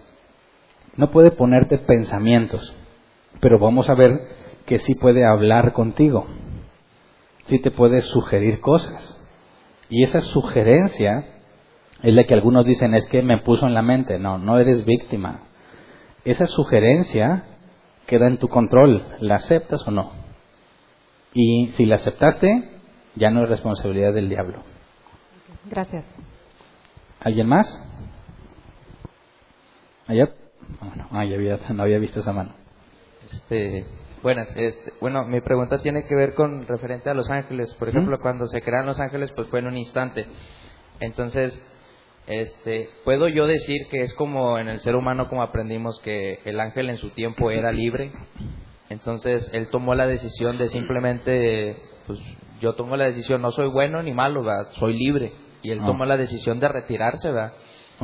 No 0.98 1.12
puede 1.12 1.32
ponerte 1.32 1.78
pensamientos, 1.78 2.76
pero 3.42 3.60
vamos 3.60 3.90
a 3.90 3.96
ver 3.96 4.18
que 4.66 4.80
sí 4.80 4.96
puede 4.96 5.26
hablar 5.26 5.74
contigo 5.74 6.26
sí 7.48 7.60
te 7.60 7.72
puede 7.72 8.02
sugerir 8.02 8.60
cosas. 8.60 9.18
Y 9.90 10.04
esa 10.04 10.22
sugerencia 10.22 11.26
es 12.02 12.14
la 12.14 12.26
que 12.26 12.34
algunos 12.34 12.66
dicen 12.66 12.94
es 12.96 13.06
que 13.08 13.22
me 13.22 13.40
puso 13.40 13.68
en 13.68 13.74
la 13.74 13.82
mente. 13.82 14.20
No, 14.20 14.38
no 14.38 14.60
eres 14.60 14.86
víctima. 14.86 15.42
Esa 16.24 16.48
sugerencia 16.48 17.44
queda 18.08 18.28
en 18.28 18.38
tu 18.38 18.48
control. 18.48 19.06
¿La 19.20 19.36
aceptas 19.36 19.88
o 19.88 19.92
no? 19.92 20.12
Y 21.34 21.70
si 21.74 21.86
la 21.86 21.96
aceptaste, 21.96 22.70
ya 23.16 23.30
no 23.30 23.44
es 23.44 23.50
responsabilidad 23.50 24.14
del 24.14 24.30
diablo. 24.30 24.64
Gracias. 25.70 26.06
¿Alguien 27.20 27.48
más? 27.48 27.82
¿Allá? 30.08 30.30
Bueno, 30.80 31.08
ah, 31.12 31.22
había, 31.22 31.60
no 31.74 31.84
había 31.84 32.00
visto 32.00 32.20
esa 32.20 32.34
mano. 32.34 32.54
Este, 33.26 33.86
Buenas, 34.26 34.50
este, 34.56 34.92
bueno, 35.02 35.24
mi 35.26 35.40
pregunta 35.40 35.78
tiene 35.84 36.08
que 36.08 36.16
ver 36.16 36.34
con 36.34 36.66
referente 36.66 37.12
a 37.12 37.14
los 37.14 37.30
ángeles. 37.30 37.72
Por 37.76 37.90
ejemplo, 37.90 38.18
cuando 38.20 38.48
se 38.48 38.60
crean 38.60 38.88
los 38.88 39.00
ángeles, 39.00 39.32
pues 39.36 39.48
fue 39.50 39.60
en 39.60 39.68
un 39.68 39.78
instante. 39.78 40.26
Entonces, 41.00 41.62
este, 42.26 42.90
puedo 43.04 43.28
yo 43.28 43.46
decir 43.46 43.82
que 43.92 44.02
es 44.02 44.16
como 44.16 44.58
en 44.58 44.68
el 44.68 44.80
ser 44.80 44.96
humano, 44.96 45.30
como 45.30 45.44
aprendimos 45.44 46.00
que 46.00 46.40
el 46.44 46.60
ángel 46.60 46.90
en 46.90 46.98
su 46.98 47.12
tiempo 47.12 47.52
era 47.52 47.72
libre. 47.72 48.14
Entonces, 48.90 49.48
él 49.54 49.68
tomó 49.70 49.94
la 49.94 50.08
decisión 50.08 50.58
de 50.58 50.70
simplemente, 50.70 51.78
pues 52.08 52.18
yo 52.62 52.74
tomo 52.74 52.98
la 52.98 53.06
decisión, 53.06 53.44
no 53.44 53.52
soy 53.52 53.68
bueno 53.68 54.02
ni 54.02 54.16
malo, 54.16 54.42
¿verdad? 54.42 54.72
soy 54.80 54.98
libre. 54.98 55.34
Y 55.62 55.70
él 55.70 55.82
ah. 55.84 55.86
tomó 55.86 56.04
la 56.06 56.18
decisión 56.18 56.60
de 56.60 56.68
retirarse, 56.68 57.30
¿verdad? 57.30 57.54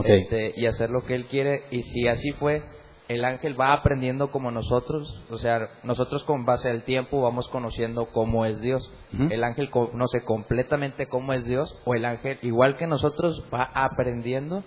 Este, 0.04 0.54
y 0.56 0.68
hacer 0.68 0.92
lo 0.92 1.04
que 1.04 1.16
él 1.16 1.26
quiere. 1.26 1.64
Y 1.72 1.82
si 1.82 2.08
así 2.08 2.32
fue, 2.34 2.62
el 3.12 3.26
ángel 3.26 3.60
va 3.60 3.74
aprendiendo 3.74 4.32
como 4.32 4.52
nosotros, 4.52 5.22
o 5.30 5.38
sea, 5.38 5.68
nosotros 5.84 6.24
con 6.24 6.46
base 6.46 6.70
al 6.70 6.84
tiempo 6.84 7.22
vamos 7.22 7.50
conociendo 7.50 8.06
cómo 8.06 8.46
es 8.46 8.62
Dios. 8.62 8.90
El 9.30 9.44
ángel 9.44 9.70
conoce 9.70 10.24
completamente 10.24 11.08
cómo 11.08 11.34
es 11.34 11.44
Dios, 11.44 11.78
o 11.84 11.94
el 11.94 12.06
ángel, 12.06 12.40
igual 12.42 12.78
que 12.78 12.88
nosotros, 12.88 13.44
va 13.54 13.70
aprendiendo 13.74 14.64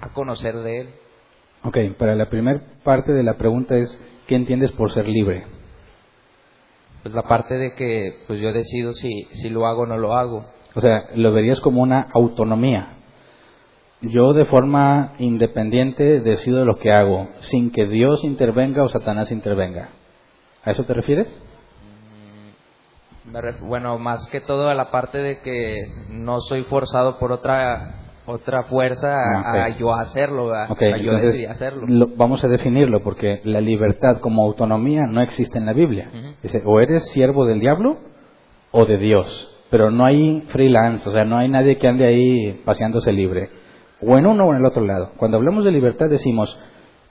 a 0.00 0.08
conocer 0.08 0.56
de 0.56 0.80
Él. 0.80 0.88
Ok, 1.62 1.78
para 1.96 2.16
la 2.16 2.28
primera 2.28 2.60
parte 2.82 3.12
de 3.12 3.22
la 3.22 3.34
pregunta 3.34 3.76
es, 3.76 3.96
¿qué 4.26 4.34
entiendes 4.34 4.72
por 4.72 4.90
ser 4.92 5.06
libre? 5.06 5.46
Pues 7.04 7.14
la 7.14 7.22
parte 7.22 7.54
de 7.54 7.74
que 7.74 8.24
pues 8.26 8.40
yo 8.40 8.52
decido 8.52 8.92
si, 8.92 9.28
si 9.34 9.50
lo 9.50 9.66
hago 9.66 9.82
o 9.82 9.86
no 9.86 9.98
lo 9.98 10.14
hago. 10.14 10.46
O 10.74 10.80
sea, 10.80 11.10
lo 11.14 11.32
verías 11.32 11.60
como 11.60 11.80
una 11.80 12.08
autonomía 12.12 12.97
yo 14.00 14.32
de 14.32 14.44
forma 14.44 15.14
independiente 15.18 16.20
decido 16.20 16.64
lo 16.64 16.78
que 16.78 16.92
hago, 16.92 17.28
sin 17.40 17.72
que 17.72 17.86
Dios 17.86 18.22
intervenga 18.24 18.84
o 18.84 18.88
Satanás 18.88 19.32
intervenga. 19.32 19.90
¿A 20.64 20.70
eso 20.70 20.84
te 20.84 20.94
refieres? 20.94 21.26
Mm, 23.32 23.68
bueno, 23.68 23.98
más 23.98 24.26
que 24.30 24.40
todo 24.40 24.68
a 24.68 24.74
la 24.74 24.90
parte 24.90 25.18
de 25.18 25.40
que 25.40 25.86
no 26.10 26.40
soy 26.40 26.62
forzado 26.64 27.18
por 27.18 27.32
otra 27.32 27.94
otra 28.30 28.64
fuerza 28.64 29.14
a, 29.14 29.64
ah, 29.64 29.68
yo 29.78 29.90
hacerlo, 29.94 30.52
a, 30.52 30.68
yo 30.98 31.14
decidir 31.14 31.48
hacerlo. 31.48 31.86
vamos 32.14 32.44
a 32.44 32.48
definirlo 32.48 33.00
porque 33.00 33.40
la 33.44 33.62
libertad 33.62 34.18
como 34.20 34.44
autonomía 34.44 35.06
no 35.06 35.22
existe 35.22 35.56
en 35.56 35.64
la 35.64 35.72
Biblia. 35.72 36.10
Dice, 36.42 36.62
o 36.66 36.78
eres 36.78 37.10
siervo 37.10 37.46
del 37.46 37.58
diablo 37.58 37.96
o 38.70 38.84
de 38.84 38.98
Dios, 38.98 39.56
pero 39.70 39.90
no 39.90 40.04
hay 40.04 40.42
freelance, 40.48 41.08
o 41.08 41.12
sea, 41.12 41.24
no 41.24 41.38
hay 41.38 41.48
nadie 41.48 41.78
que 41.78 41.88
ande 41.88 42.06
ahí 42.06 42.60
paseándose 42.66 43.12
libre 43.12 43.48
o 44.00 44.16
en 44.16 44.26
uno 44.26 44.46
o 44.46 44.50
en 44.52 44.58
el 44.58 44.66
otro 44.66 44.84
lado. 44.84 45.12
Cuando 45.16 45.36
hablamos 45.36 45.64
de 45.64 45.72
libertad 45.72 46.08
decimos 46.08 46.56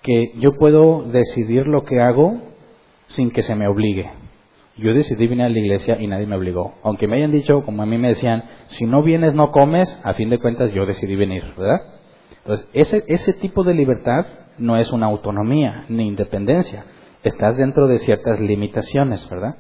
que 0.02 0.34
yo 0.40 0.54
puedo 0.54 1.04
decidir 1.04 1.68
lo 1.68 1.84
que 1.84 2.00
hago 2.00 2.42
sin 3.08 3.32
que 3.32 3.44
se 3.44 3.56
me 3.56 3.68
obligue. 3.68 4.10
Yo 4.78 4.94
decidí 4.94 5.28
venir 5.28 5.46
a 5.46 5.50
la 5.50 5.58
iglesia 5.58 5.98
y 6.00 6.08
nadie 6.08 6.28
me 6.28 6.36
obligó. 6.36 6.76
Aunque 6.84 7.08
me 7.08 7.18
hayan 7.18 7.32
dicho, 7.32 7.64
como 7.64 7.82
a 7.82 7.86
mí 7.86 7.98
me 7.98 8.10
decían, 8.10 8.44
si 8.68 8.86
no 8.86 9.02
vienes 9.02 9.34
no 9.34 9.52
comes, 9.52 9.90
a 10.04 10.14
fin 10.14 10.30
de 10.30 10.38
cuentas 10.38 10.72
yo 10.72 10.86
decidí 10.86 11.16
venir, 11.16 11.44
¿verdad? 11.58 11.82
Entonces, 12.38 12.70
ese, 12.74 13.04
ese 13.08 13.34
tipo 13.34 13.64
de 13.64 13.74
libertad 13.74 14.26
no 14.60 14.78
es 14.78 14.92
una 14.92 15.08
autonomía 15.08 15.86
ni 15.90 16.08
independencia. 16.08 16.86
Estás 17.24 17.58
dentro 17.58 17.88
de 17.88 17.98
ciertas 17.98 18.40
limitaciones, 18.40 19.28
¿verdad? 19.30 19.56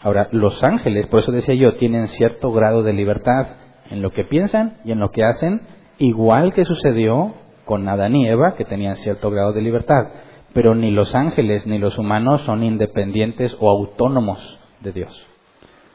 Ahora, 0.00 0.28
los 0.32 0.62
ángeles, 0.64 1.06
por 1.08 1.20
eso 1.20 1.30
decía 1.30 1.54
yo, 1.54 1.76
tienen 1.76 2.08
cierto 2.08 2.50
grado 2.50 2.82
de 2.82 2.94
libertad 2.94 3.48
en 3.90 4.00
lo 4.00 4.12
que 4.12 4.24
piensan 4.24 4.78
y 4.84 4.92
en 4.92 4.98
lo 4.98 5.10
que 5.10 5.24
hacen 5.24 5.60
igual 5.98 6.54
que 6.54 6.64
sucedió 6.64 7.34
con 7.64 7.88
Adán 7.88 8.16
y 8.16 8.26
Eva, 8.26 8.54
que 8.54 8.64
tenían 8.64 8.96
cierto 8.96 9.30
grado 9.30 9.52
de 9.52 9.60
libertad, 9.60 10.08
pero 10.54 10.74
ni 10.74 10.90
los 10.90 11.14
ángeles 11.14 11.66
ni 11.66 11.78
los 11.78 11.98
humanos 11.98 12.40
son 12.42 12.62
independientes 12.62 13.56
o 13.60 13.68
autónomos 13.70 14.58
de 14.80 14.92
Dios. 14.92 15.26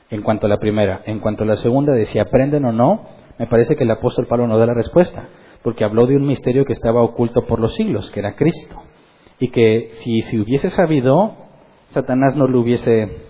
En 0.09 0.21
cuanto 0.21 0.45
a 0.45 0.49
la 0.49 0.59
primera, 0.59 1.01
en 1.05 1.19
cuanto 1.19 1.43
a 1.43 1.47
la 1.47 1.57
segunda, 1.57 1.93
de 1.93 2.05
si 2.05 2.19
aprenden 2.19 2.65
o 2.65 2.71
no, 2.71 3.07
me 3.39 3.47
parece 3.47 3.75
que 3.75 3.83
el 3.83 3.91
apóstol 3.91 4.27
Pablo 4.27 4.47
no 4.47 4.57
da 4.59 4.67
la 4.67 4.75
respuesta, 4.75 5.27
porque 5.63 5.83
habló 5.83 6.05
de 6.05 6.17
un 6.17 6.27
misterio 6.27 6.65
que 6.65 6.73
estaba 6.73 7.01
oculto 7.01 7.47
por 7.47 7.59
los 7.59 7.73
siglos, 7.73 8.11
que 8.11 8.19
era 8.19 8.35
Cristo, 8.35 8.75
y 9.39 9.49
que 9.49 9.89
si 9.93 10.21
se 10.21 10.39
hubiese 10.39 10.69
sabido, 10.69 11.33
Satanás 11.89 12.35
no 12.35 12.47
lo 12.47 12.59
hubiese 12.59 13.23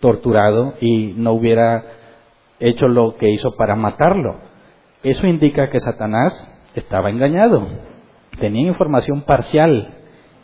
torturado 0.00 0.74
y 0.80 1.12
no 1.16 1.32
hubiera 1.32 1.84
hecho 2.58 2.88
lo 2.88 3.16
que 3.16 3.30
hizo 3.30 3.52
para 3.56 3.76
matarlo 3.76 4.47
Eso 5.02 5.26
indica 5.26 5.70
que 5.70 5.80
Satanás 5.80 6.32
estaba 6.74 7.10
engañado, 7.10 7.66
tenía 8.40 8.68
información 8.68 9.22
parcial, 9.22 9.94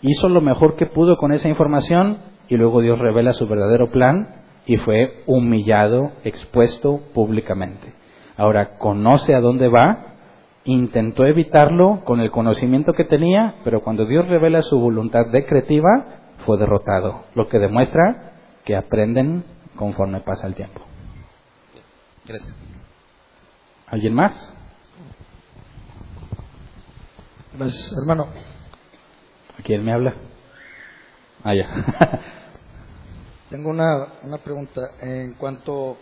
hizo 0.03 0.29
lo 0.29 0.41
mejor 0.41 0.77
que 0.77 0.87
pudo 0.87 1.17
con 1.17 1.33
esa 1.33 1.49
información 1.49 2.19
y 2.49 2.57
luego 2.57 2.81
Dios 2.81 2.99
revela 2.99 3.33
su 3.33 3.49
verdadero 3.49 3.91
plan 3.91 4.43
y 4.67 4.77
fue 4.77 5.23
humillado, 5.27 6.13
expuesto 6.25 7.01
públicamente. 7.13 7.93
Ahora 8.37 8.79
conoce 8.79 9.35
a 9.35 9.41
dónde 9.41 9.69
va, 9.69 10.15
intentó 10.65 11.27
evitarlo 11.27 12.03
con 12.05 12.21
el 12.21 12.31
conocimiento 12.31 12.93
que 12.93 13.05
tenía, 13.05 13.57
pero 13.65 13.81
cuando 13.81 14.07
Dios 14.07 14.27
revela 14.29 14.63
su 14.63 14.79
voluntad 14.79 15.27
decretiva, 15.31 16.23
fue 16.47 16.59
derrotado, 16.59 17.25
lo 17.35 17.49
que 17.49 17.59
demuestra 17.59 18.33
que 18.65 18.77
aprenden 18.77 19.45
conforme 19.77 20.21
pasa 20.21 20.47
el 20.47 20.55
tiempo. 20.55 20.81
Gracias. 22.27 22.64
¿Alguien 23.87 24.15
más? 24.15 24.33
Gracias, 27.57 27.93
hermano. 28.01 28.27
¿A 29.59 29.63
quién 29.63 29.85
me 29.85 29.93
habla? 29.93 30.15
Ah, 31.45 31.55
ya. 31.55 31.69
Tengo 33.51 33.71
una, 33.71 34.15
una 34.23 34.39
pregunta. 34.39 34.81
En 35.01 35.35
cuanto 35.35 35.97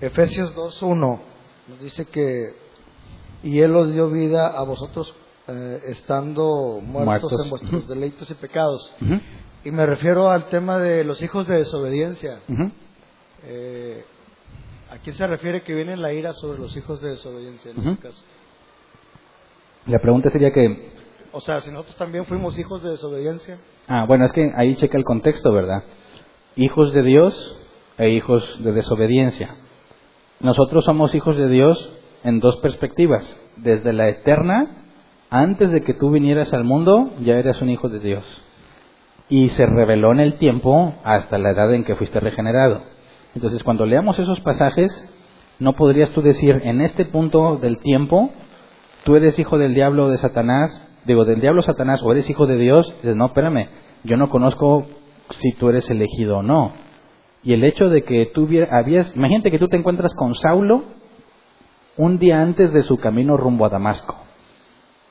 Efesios 0.00 0.54
2.1 0.56 1.20
nos 1.68 1.80
dice 1.80 2.06
que 2.06 2.54
y 3.42 3.60
Él 3.60 3.74
os 3.76 3.92
dio 3.92 4.08
vida 4.10 4.48
a 4.48 4.62
vosotros 4.62 5.14
eh, 5.48 5.80
estando 5.86 6.80
muertos, 6.82 7.30
Muertos. 7.30 7.44
en 7.44 7.50
vuestros 7.50 7.88
deleitos 7.88 8.30
y 8.30 8.34
pecados. 8.34 8.94
Y 9.64 9.70
me 9.70 9.84
refiero 9.86 10.30
al 10.30 10.48
tema 10.48 10.78
de 10.78 11.04
los 11.04 11.20
hijos 11.22 11.46
de 11.46 11.56
desobediencia. 11.58 12.40
ujú. 12.48 12.70
Eh, 13.44 14.04
¿A 14.90 14.96
quién 14.98 15.14
se 15.16 15.26
refiere 15.26 15.62
que 15.62 15.74
viene 15.74 15.96
la 15.96 16.12
ira 16.12 16.32
sobre 16.34 16.58
los 16.58 16.74
hijos 16.76 17.00
de 17.02 17.10
desobediencia 17.10 17.70
en 17.70 17.78
Ujú. 17.78 17.90
este 17.90 18.02
caso? 18.08 18.20
La 19.86 19.98
pregunta 19.98 20.30
sería 20.30 20.50
que, 20.52 20.92
O 21.32 21.40
sea, 21.40 21.60
si 21.60 21.70
nosotros 21.70 21.96
también 21.96 22.24
fuimos 22.24 22.58
hijos 22.58 22.82
de 22.82 22.90
desobediencia. 22.90 23.58
ah, 23.86 24.04
bueno, 24.06 24.24
es 24.24 24.32
que 24.32 24.50
ahí 24.56 24.74
checa 24.76 24.96
el 24.96 25.04
contexto, 25.04 25.52
¿verdad? 25.52 25.82
Hijos 26.56 26.92
de 26.94 27.02
Dios 27.02 27.56
e 27.98 28.10
hijos 28.10 28.62
de 28.64 28.72
desobediencia. 28.72 29.54
Nosotros 30.40 30.84
somos 30.84 31.14
hijos 31.14 31.36
de 31.36 31.48
Dios 31.48 31.90
en 32.24 32.40
dos 32.40 32.56
perspectivas. 32.58 33.24
Desde 33.56 33.92
la 33.92 34.08
eterna, 34.08 34.84
antes 35.30 35.70
de 35.70 35.82
que 35.82 35.94
tú 35.94 36.10
vinieras 36.10 36.52
al 36.52 36.64
mundo, 36.64 37.10
ya 37.22 37.34
eras 37.38 37.60
un 37.60 37.70
hijo 37.70 37.88
de 37.88 37.98
Dios. 37.98 38.24
Y 39.28 39.50
se 39.50 39.66
reveló 39.66 40.12
en 40.12 40.20
el 40.20 40.38
tiempo 40.38 40.94
hasta 41.04 41.36
la 41.38 41.50
edad 41.50 41.72
en 41.74 41.84
que 41.84 41.96
fuiste 41.96 42.18
regenerado. 42.20 42.82
Entonces, 43.34 43.62
cuando 43.62 43.86
leamos 43.86 44.18
esos 44.18 44.40
pasajes, 44.40 44.90
no 45.58 45.74
podrías 45.74 46.10
tú 46.10 46.22
decir, 46.22 46.60
en 46.64 46.80
este 46.80 47.04
punto 47.04 47.56
del 47.56 47.78
tiempo, 47.78 48.30
tú 49.04 49.16
eres 49.16 49.38
hijo 49.38 49.58
del 49.58 49.74
diablo 49.74 50.08
de 50.08 50.18
Satanás, 50.18 50.84
digo, 51.04 51.24
del 51.24 51.40
diablo 51.40 51.62
Satanás, 51.62 52.00
o 52.02 52.12
eres 52.12 52.28
hijo 52.30 52.46
de 52.46 52.56
Dios, 52.56 52.86
dices, 53.02 53.16
no, 53.16 53.26
espérame, 53.26 53.68
yo 54.04 54.16
no 54.16 54.28
conozco 54.28 54.86
si 55.30 55.52
tú 55.52 55.68
eres 55.68 55.88
elegido 55.90 56.38
o 56.38 56.42
no. 56.42 56.72
Y 57.42 57.52
el 57.52 57.64
hecho 57.64 57.88
de 57.88 58.02
que 58.02 58.26
tú 58.26 58.48
habías, 58.70 59.14
imagínate 59.16 59.50
que 59.50 59.58
tú 59.58 59.68
te 59.68 59.76
encuentras 59.76 60.12
con 60.14 60.34
Saulo 60.34 60.84
un 61.96 62.18
día 62.18 62.40
antes 62.40 62.72
de 62.72 62.82
su 62.82 62.98
camino 62.98 63.36
rumbo 63.36 63.66
a 63.66 63.68
Damasco. 63.68 64.16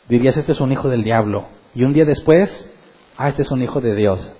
Dirías, 0.07 0.38
este 0.38 0.53
es 0.53 0.61
un 0.61 0.72
hijo 0.72 0.88
del 0.88 1.03
diablo. 1.03 1.48
Y 1.76 1.84
un 1.84 1.94
día 1.94 2.06
después, 2.06 2.73
ah, 3.18 3.30
este 3.30 3.41
es 3.41 3.52
un 3.52 3.61
hijo 3.61 3.81
de 3.81 3.95
Dios. 3.95 4.31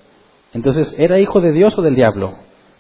Entonces, 0.54 0.98
¿era 0.98 1.20
hijo 1.20 1.42
de 1.42 1.52
Dios 1.52 1.78
o 1.78 1.82
del 1.82 1.96
diablo? 1.96 2.36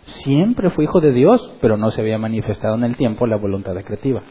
Siempre 0.07 0.69
fue 0.71 0.85
hijo 0.85 1.01
de 1.01 1.11
Dios, 1.11 1.53
pero 1.61 1.77
no 1.77 1.91
se 1.91 2.01
había 2.01 2.17
manifestado 2.17 2.75
en 2.75 2.83
el 2.83 2.95
tiempo 2.95 3.27
la 3.27 3.37
voluntad 3.37 3.73
decretiva. 3.73 4.23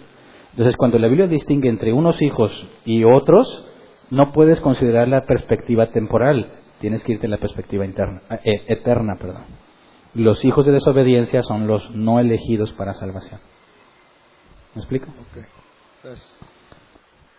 Entonces, 0.50 0.76
cuando 0.76 0.98
la 0.98 1.08
Biblia 1.08 1.26
distingue 1.26 1.68
entre 1.68 1.92
unos 1.92 2.20
hijos 2.22 2.52
y 2.84 3.04
otros, 3.04 3.68
no 4.10 4.32
puedes 4.32 4.60
considerar 4.60 5.08
la 5.08 5.22
perspectiva 5.22 5.88
temporal, 5.88 6.50
tienes 6.80 7.04
que 7.04 7.12
irte 7.12 7.26
a 7.26 7.30
la 7.30 7.38
perspectiva 7.38 7.84
interna, 7.84 8.22
eh, 8.42 8.64
eterna. 8.68 9.16
Perdón. 9.16 9.44
Los 10.14 10.44
hijos 10.44 10.64
de 10.64 10.72
desobediencia 10.72 11.42
son 11.42 11.66
los 11.66 11.90
no 11.90 12.20
elegidos 12.20 12.72
para 12.72 12.94
salvación. 12.94 13.40
¿Me 14.74 14.80
explico? 14.80 15.08
Entonces, 15.08 16.24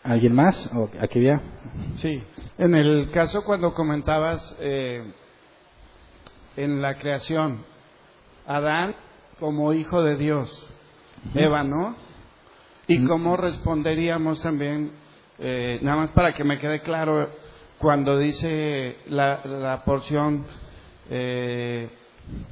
¿Alguien 0.07 0.33
más? 0.33 0.69
¿O 0.73 0.89
aquí 1.01 1.21
ya? 1.21 1.41
Sí, 1.95 2.23
en 2.57 2.75
el 2.75 3.09
caso 3.11 3.43
cuando 3.43 3.73
comentabas 3.73 4.55
eh, 4.61 5.03
en 6.55 6.81
la 6.81 6.95
creación, 6.95 7.65
Adán 8.47 8.95
como 9.39 9.73
hijo 9.73 10.01
de 10.01 10.15
Dios, 10.15 10.49
Eva, 11.35 11.63
¿no? 11.63 11.95
¿Y 12.87 13.03
cómo 13.05 13.35
responderíamos 13.37 14.41
también, 14.41 14.91
eh, 15.39 15.79
nada 15.81 15.97
más 15.97 16.09
para 16.11 16.33
que 16.33 16.43
me 16.43 16.57
quede 16.57 16.81
claro, 16.81 17.29
cuando 17.77 18.17
dice 18.17 18.97
la, 19.07 19.41
la 19.45 19.83
porción, 19.83 20.45
eh, 21.09 21.89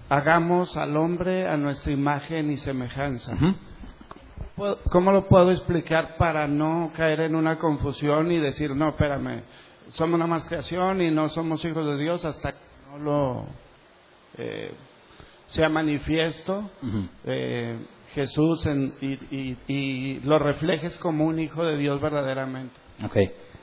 hagamos 0.09 0.75
al 0.77 0.95
hombre 0.97 1.47
a 1.47 1.55
nuestra 1.57 1.91
imagen 1.93 2.51
y 2.51 2.57
semejanza? 2.57 3.33
Ujú. 3.33 3.55
¿Puedo- 4.55 4.79
¿Cómo 4.91 5.11
lo 5.11 5.27
puedo 5.27 5.51
explicar 5.51 6.17
para 6.17 6.47
no 6.47 6.91
caer 6.95 7.21
en 7.21 7.35
una 7.35 7.57
confusión 7.57 8.31
y 8.31 8.39
decir, 8.39 8.75
no, 8.75 8.89
espérame, 8.89 9.41
somos 9.91 10.15
una 10.15 10.27
más 10.27 10.45
creación 10.45 11.01
y 11.01 11.11
no 11.11 11.29
somos 11.29 11.63
hijos 11.65 11.85
de 11.85 11.97
Dios 11.97 12.23
hasta 12.25 12.51
que 12.51 12.57
no 12.91 12.97
lo 12.99 13.45
eh, 14.37 14.73
sea 15.47 15.69
manifiesto 15.69 16.69
eh, 17.25 17.77
Jesús 18.13 18.65
en- 18.65 18.93
y, 19.01 19.13
y- 19.35 19.57
y 19.67 20.19
lo 20.21 20.39
reflejes 20.39 20.97
como 20.99 21.25
un 21.25 21.39
hijo 21.39 21.63
de 21.63 21.77
Dios 21.77 22.01
verdaderamente? 22.01 22.73
Ok, 23.03 23.17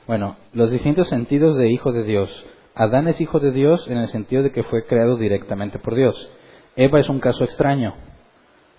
bueno, 0.07 0.35
los 0.53 0.69
distintos 0.71 1.09
sentidos 1.09 1.57
de 1.57 1.69
hijo 1.71 1.91
de 1.91 2.03
Dios. 2.03 2.45
Adán 2.75 3.07
es 3.07 3.19
hijo 3.21 3.39
de 3.39 3.51
Dios 3.51 3.87
en 3.89 3.97
el 3.97 4.07
sentido 4.07 4.43
de 4.43 4.51
que 4.51 4.63
fue 4.63 4.85
creado 4.85 5.17
directamente 5.17 5.79
por 5.79 5.95
Dios. 5.95 6.29
Eva 6.75 6.99
es 6.99 7.09
un 7.09 7.19
caso 7.19 7.43
extraño, 7.43 7.93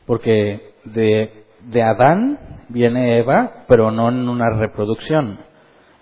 porque 0.06 0.74
de, 0.84 1.44
de 1.66 1.82
Adán 1.82 2.38
viene 2.68 3.18
Eva, 3.18 3.64
pero 3.68 3.90
no 3.90 4.08
en 4.08 4.28
una 4.28 4.50
reproducción. 4.50 5.38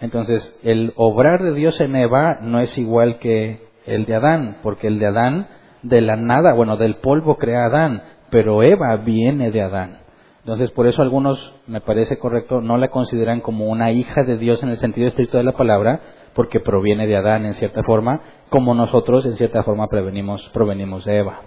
Entonces, 0.01 0.59
el 0.63 0.93
obrar 0.97 1.43
de 1.43 1.53
Dios 1.55 1.81
en 1.81 1.95
Eva 1.95 2.39
no 2.41 2.61
es 2.61 2.77
igual 2.79 3.19
que 3.19 3.61
el 3.87 4.05
de 4.07 4.15
Adán, 4.15 4.59
porque 4.63 4.87
el 4.89 4.99
de 4.99 5.07
Adán, 5.07 5.49
de 5.83 6.01
la 6.01 6.17
nada, 6.17 6.55
bueno, 6.55 6.77
del 6.77 6.97
polvo 6.97 7.37
crea 7.37 7.67
Adán, 7.67 8.03
pero 8.31 8.63
Eva 8.63 8.97
viene 8.97 9.51
de 9.51 9.63
Adán. 9.63 9.99
Entonces, 10.41 10.71
por 10.73 10.87
eso 10.87 11.03
algunos, 11.03 11.55
me 11.67 11.81
parece 11.81 12.19
correcto, 12.19 12.61
no 12.61 12.77
la 12.77 12.89
consideran 12.89 13.41
como 13.41 13.67
una 13.67 13.93
hija 13.93 14.25
de 14.25 14.39
Dios 14.39 14.63
en 14.63 14.71
el 14.71 14.77
sentido 14.79 15.07
estricto 15.07 15.39
de 15.39 15.45
la 15.45 15.53
palabra, 15.53 16.01
porque 16.35 16.61
proviene 16.61 17.07
de 17.07 17.17
Adán 17.17 17.47
en 17.47 17.55
cierta 17.55 17.83
forma, 17.85 18.21
como 18.49 18.75
nosotros 18.75 19.25
en 19.27 19.37
cierta 19.37 19.63
forma 19.63 19.87
provenimos, 19.89 20.49
provenimos 20.53 21.05
de 21.05 21.19
Eva. 21.19 21.43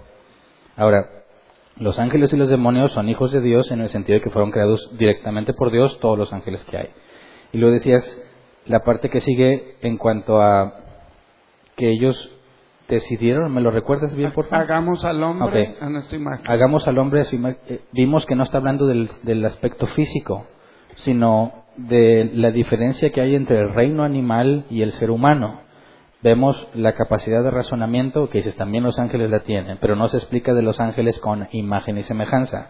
Ahora, 0.76 1.04
los 1.78 1.98
ángeles 1.98 2.32
y 2.32 2.36
los 2.36 2.48
demonios 2.48 2.92
son 2.92 3.08
hijos 3.08 3.32
de 3.32 3.40
Dios 3.42 3.70
en 3.70 3.80
el 3.80 3.90
sentido 3.90 4.18
de 4.18 4.22
que 4.22 4.30
fueron 4.30 4.50
creados 4.50 4.90
directamente 4.96 5.52
por 5.52 5.70
Dios 5.70 5.98
todos 6.00 6.16
los 6.16 6.32
ángeles 6.32 6.64
que 6.64 6.78
hay. 6.78 6.88
Y 7.52 7.58
luego 7.58 7.74
decías 7.74 8.02
la 8.64 8.80
parte 8.80 9.10
que 9.10 9.20
sigue 9.20 9.76
en 9.82 9.98
cuanto 9.98 10.40
a 10.40 10.74
que 11.76 11.90
ellos 11.90 12.35
decidieron, 12.88 13.52
¿me 13.52 13.60
lo 13.60 13.70
recuerdas 13.70 14.14
bien, 14.14 14.32
por 14.32 14.48
favor? 14.48 14.64
Hagamos 14.64 15.04
al 15.04 15.22
hombre 15.22 15.74
Ok. 15.76 15.82
a 15.82 15.88
nuestra 15.88 16.16
imagen. 16.16 16.50
hagamos 16.50 16.86
al 16.86 16.98
hombre, 16.98 17.20
así, 17.22 17.40
eh, 17.68 17.80
vimos 17.92 18.26
que 18.26 18.36
no 18.36 18.44
está 18.44 18.58
hablando 18.58 18.86
del, 18.86 19.10
del 19.22 19.44
aspecto 19.44 19.86
físico, 19.88 20.46
sino 20.96 21.64
de 21.76 22.30
la 22.34 22.50
diferencia 22.50 23.10
que 23.10 23.20
hay 23.20 23.34
entre 23.34 23.60
el 23.60 23.74
reino 23.74 24.04
animal 24.04 24.64
y 24.70 24.82
el 24.82 24.92
ser 24.92 25.10
humano. 25.10 25.60
Vemos 26.22 26.68
la 26.74 26.94
capacidad 26.94 27.42
de 27.42 27.50
razonamiento, 27.50 28.30
que 28.30 28.38
dices 28.38 28.56
también 28.56 28.84
los 28.84 28.98
ángeles 28.98 29.30
la 29.30 29.40
tienen, 29.40 29.78
pero 29.80 29.94
no 29.96 30.08
se 30.08 30.16
explica 30.16 30.54
de 30.54 30.62
los 30.62 30.80
ángeles 30.80 31.18
con 31.18 31.46
imagen 31.52 31.98
y 31.98 32.02
semejanza. 32.02 32.68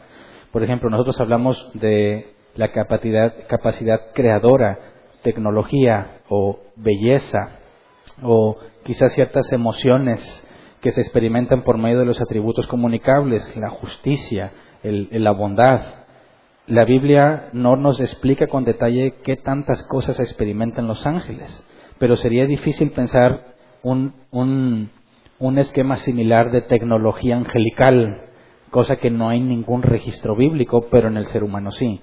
Por 0.50 0.62
ejemplo, 0.64 0.90
nosotros 0.90 1.20
hablamos 1.20 1.70
de 1.74 2.34
la 2.54 2.72
capacidad, 2.72 3.32
capacidad 3.48 4.00
creadora, 4.14 4.78
tecnología 5.22 6.18
o 6.28 6.58
belleza, 6.76 7.58
o 8.22 8.56
quizás 8.86 9.12
ciertas 9.12 9.52
emociones 9.52 10.42
que 10.80 10.92
se 10.92 11.00
experimentan 11.00 11.62
por 11.62 11.76
medio 11.78 11.98
de 11.98 12.04
los 12.06 12.20
atributos 12.20 12.66
comunicables, 12.68 13.56
la 13.56 13.68
justicia, 13.70 14.52
el- 14.82 15.08
la 15.10 15.32
bondad. 15.32 15.80
La 16.66 16.84
Biblia 16.84 17.48
no 17.52 17.76
nos 17.76 18.00
explica 18.00 18.46
con 18.46 18.64
detalle 18.64 19.14
qué 19.24 19.36
tantas 19.36 19.82
cosas 19.84 20.18
experimentan 20.20 20.86
los 20.86 21.06
ángeles, 21.06 21.66
pero 21.98 22.16
sería 22.16 22.46
difícil 22.46 22.90
pensar 22.92 23.54
un, 23.82 24.14
un, 24.30 24.90
un 25.38 25.58
esquema 25.58 25.96
similar 25.96 26.50
de 26.50 26.62
tecnología 26.62 27.36
angelical, 27.36 28.20
cosa 28.70 28.96
que 28.96 29.10
no 29.10 29.28
hay 29.28 29.40
ningún 29.40 29.82
registro 29.82 30.34
bíblico, 30.36 30.86
pero 30.90 31.08
en 31.08 31.16
el 31.16 31.26
ser 31.26 31.42
humano 31.44 31.70
sí. 31.72 32.00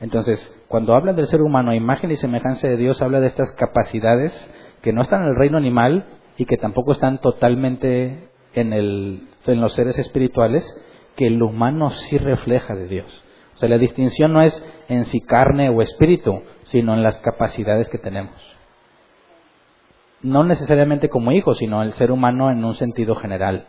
Entonces, 0.00 0.64
cuando 0.68 0.94
habla 0.94 1.12
del 1.12 1.26
ser 1.26 1.42
humano 1.42 1.70
a 1.70 1.76
imagen 1.76 2.10
y 2.10 2.16
semejanza 2.16 2.68
de 2.68 2.76
Dios, 2.76 3.00
habla 3.02 3.20
de 3.20 3.28
estas 3.28 3.52
capacidades 3.52 4.32
que 4.82 4.92
no 4.92 5.02
están 5.02 5.22
en 5.22 5.28
el 5.28 5.36
reino 5.36 5.58
animal 5.58 6.04
y 6.36 6.44
que 6.44 6.56
tampoco 6.56 6.92
están 6.92 7.20
totalmente 7.20 8.28
en, 8.54 8.72
el, 8.72 9.28
en 9.46 9.60
los 9.60 9.74
seres 9.74 9.98
espirituales, 9.98 10.64
que 11.16 11.26
el 11.26 11.42
humano 11.42 11.90
sí 11.90 12.18
refleja 12.18 12.74
de 12.74 12.88
Dios. 12.88 13.24
O 13.54 13.58
sea, 13.58 13.68
la 13.68 13.78
distinción 13.78 14.32
no 14.32 14.42
es 14.42 14.64
en 14.88 15.04
si 15.04 15.20
carne 15.20 15.68
o 15.68 15.82
espíritu, 15.82 16.42
sino 16.64 16.94
en 16.94 17.02
las 17.02 17.18
capacidades 17.18 17.88
que 17.88 17.98
tenemos. 17.98 18.34
No 20.22 20.44
necesariamente 20.44 21.08
como 21.08 21.32
hijo, 21.32 21.54
sino 21.54 21.82
el 21.82 21.92
ser 21.94 22.12
humano 22.12 22.50
en 22.50 22.64
un 22.64 22.74
sentido 22.74 23.16
general. 23.16 23.66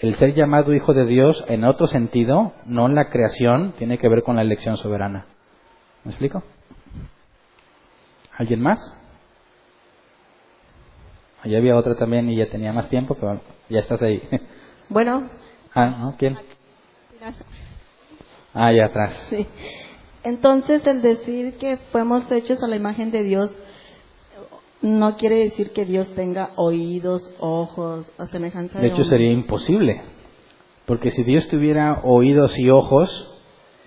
El 0.00 0.16
ser 0.16 0.34
llamado 0.34 0.74
hijo 0.74 0.94
de 0.94 1.06
Dios 1.06 1.44
en 1.48 1.64
otro 1.64 1.86
sentido, 1.86 2.52
no 2.66 2.86
en 2.86 2.94
la 2.94 3.08
creación, 3.08 3.74
tiene 3.78 3.98
que 3.98 4.08
ver 4.08 4.22
con 4.22 4.36
la 4.36 4.42
elección 4.42 4.76
soberana. 4.76 5.26
¿Me 6.04 6.10
explico? 6.10 6.42
¿Alguien 8.36 8.60
más? 8.60 8.98
Allá 11.42 11.58
había 11.58 11.76
otra 11.76 11.96
también 11.96 12.30
y 12.30 12.36
ya 12.36 12.48
tenía 12.48 12.72
más 12.72 12.88
tiempo, 12.88 13.14
pero 13.14 13.40
ya 13.68 13.80
estás 13.80 14.00
ahí. 14.02 14.22
Bueno. 14.88 15.28
Ah, 15.74 15.86
¿no? 15.86 16.14
¿Quién? 16.18 16.36
Ah, 18.52 18.66
allá 18.66 18.84
atrás. 18.84 19.14
Sí. 19.30 19.46
Entonces, 20.22 20.86
el 20.86 21.00
decir 21.00 21.54
que 21.54 21.78
fuimos 21.90 22.30
hechos 22.30 22.62
a 22.62 22.66
la 22.66 22.76
imagen 22.76 23.10
de 23.10 23.22
Dios 23.22 23.50
no 24.82 25.16
quiere 25.16 25.36
decir 25.36 25.70
que 25.70 25.86
Dios 25.86 26.08
tenga 26.14 26.50
oídos, 26.56 27.22
ojos, 27.38 28.12
a 28.18 28.26
semejanza 28.26 28.78
de 28.78 28.88
De 28.88 28.92
hecho, 28.92 29.04
sería 29.04 29.32
imposible. 29.32 30.02
Porque 30.84 31.10
si 31.10 31.22
Dios 31.22 31.48
tuviera 31.48 32.00
oídos 32.02 32.58
y 32.58 32.68
ojos, 32.68 33.30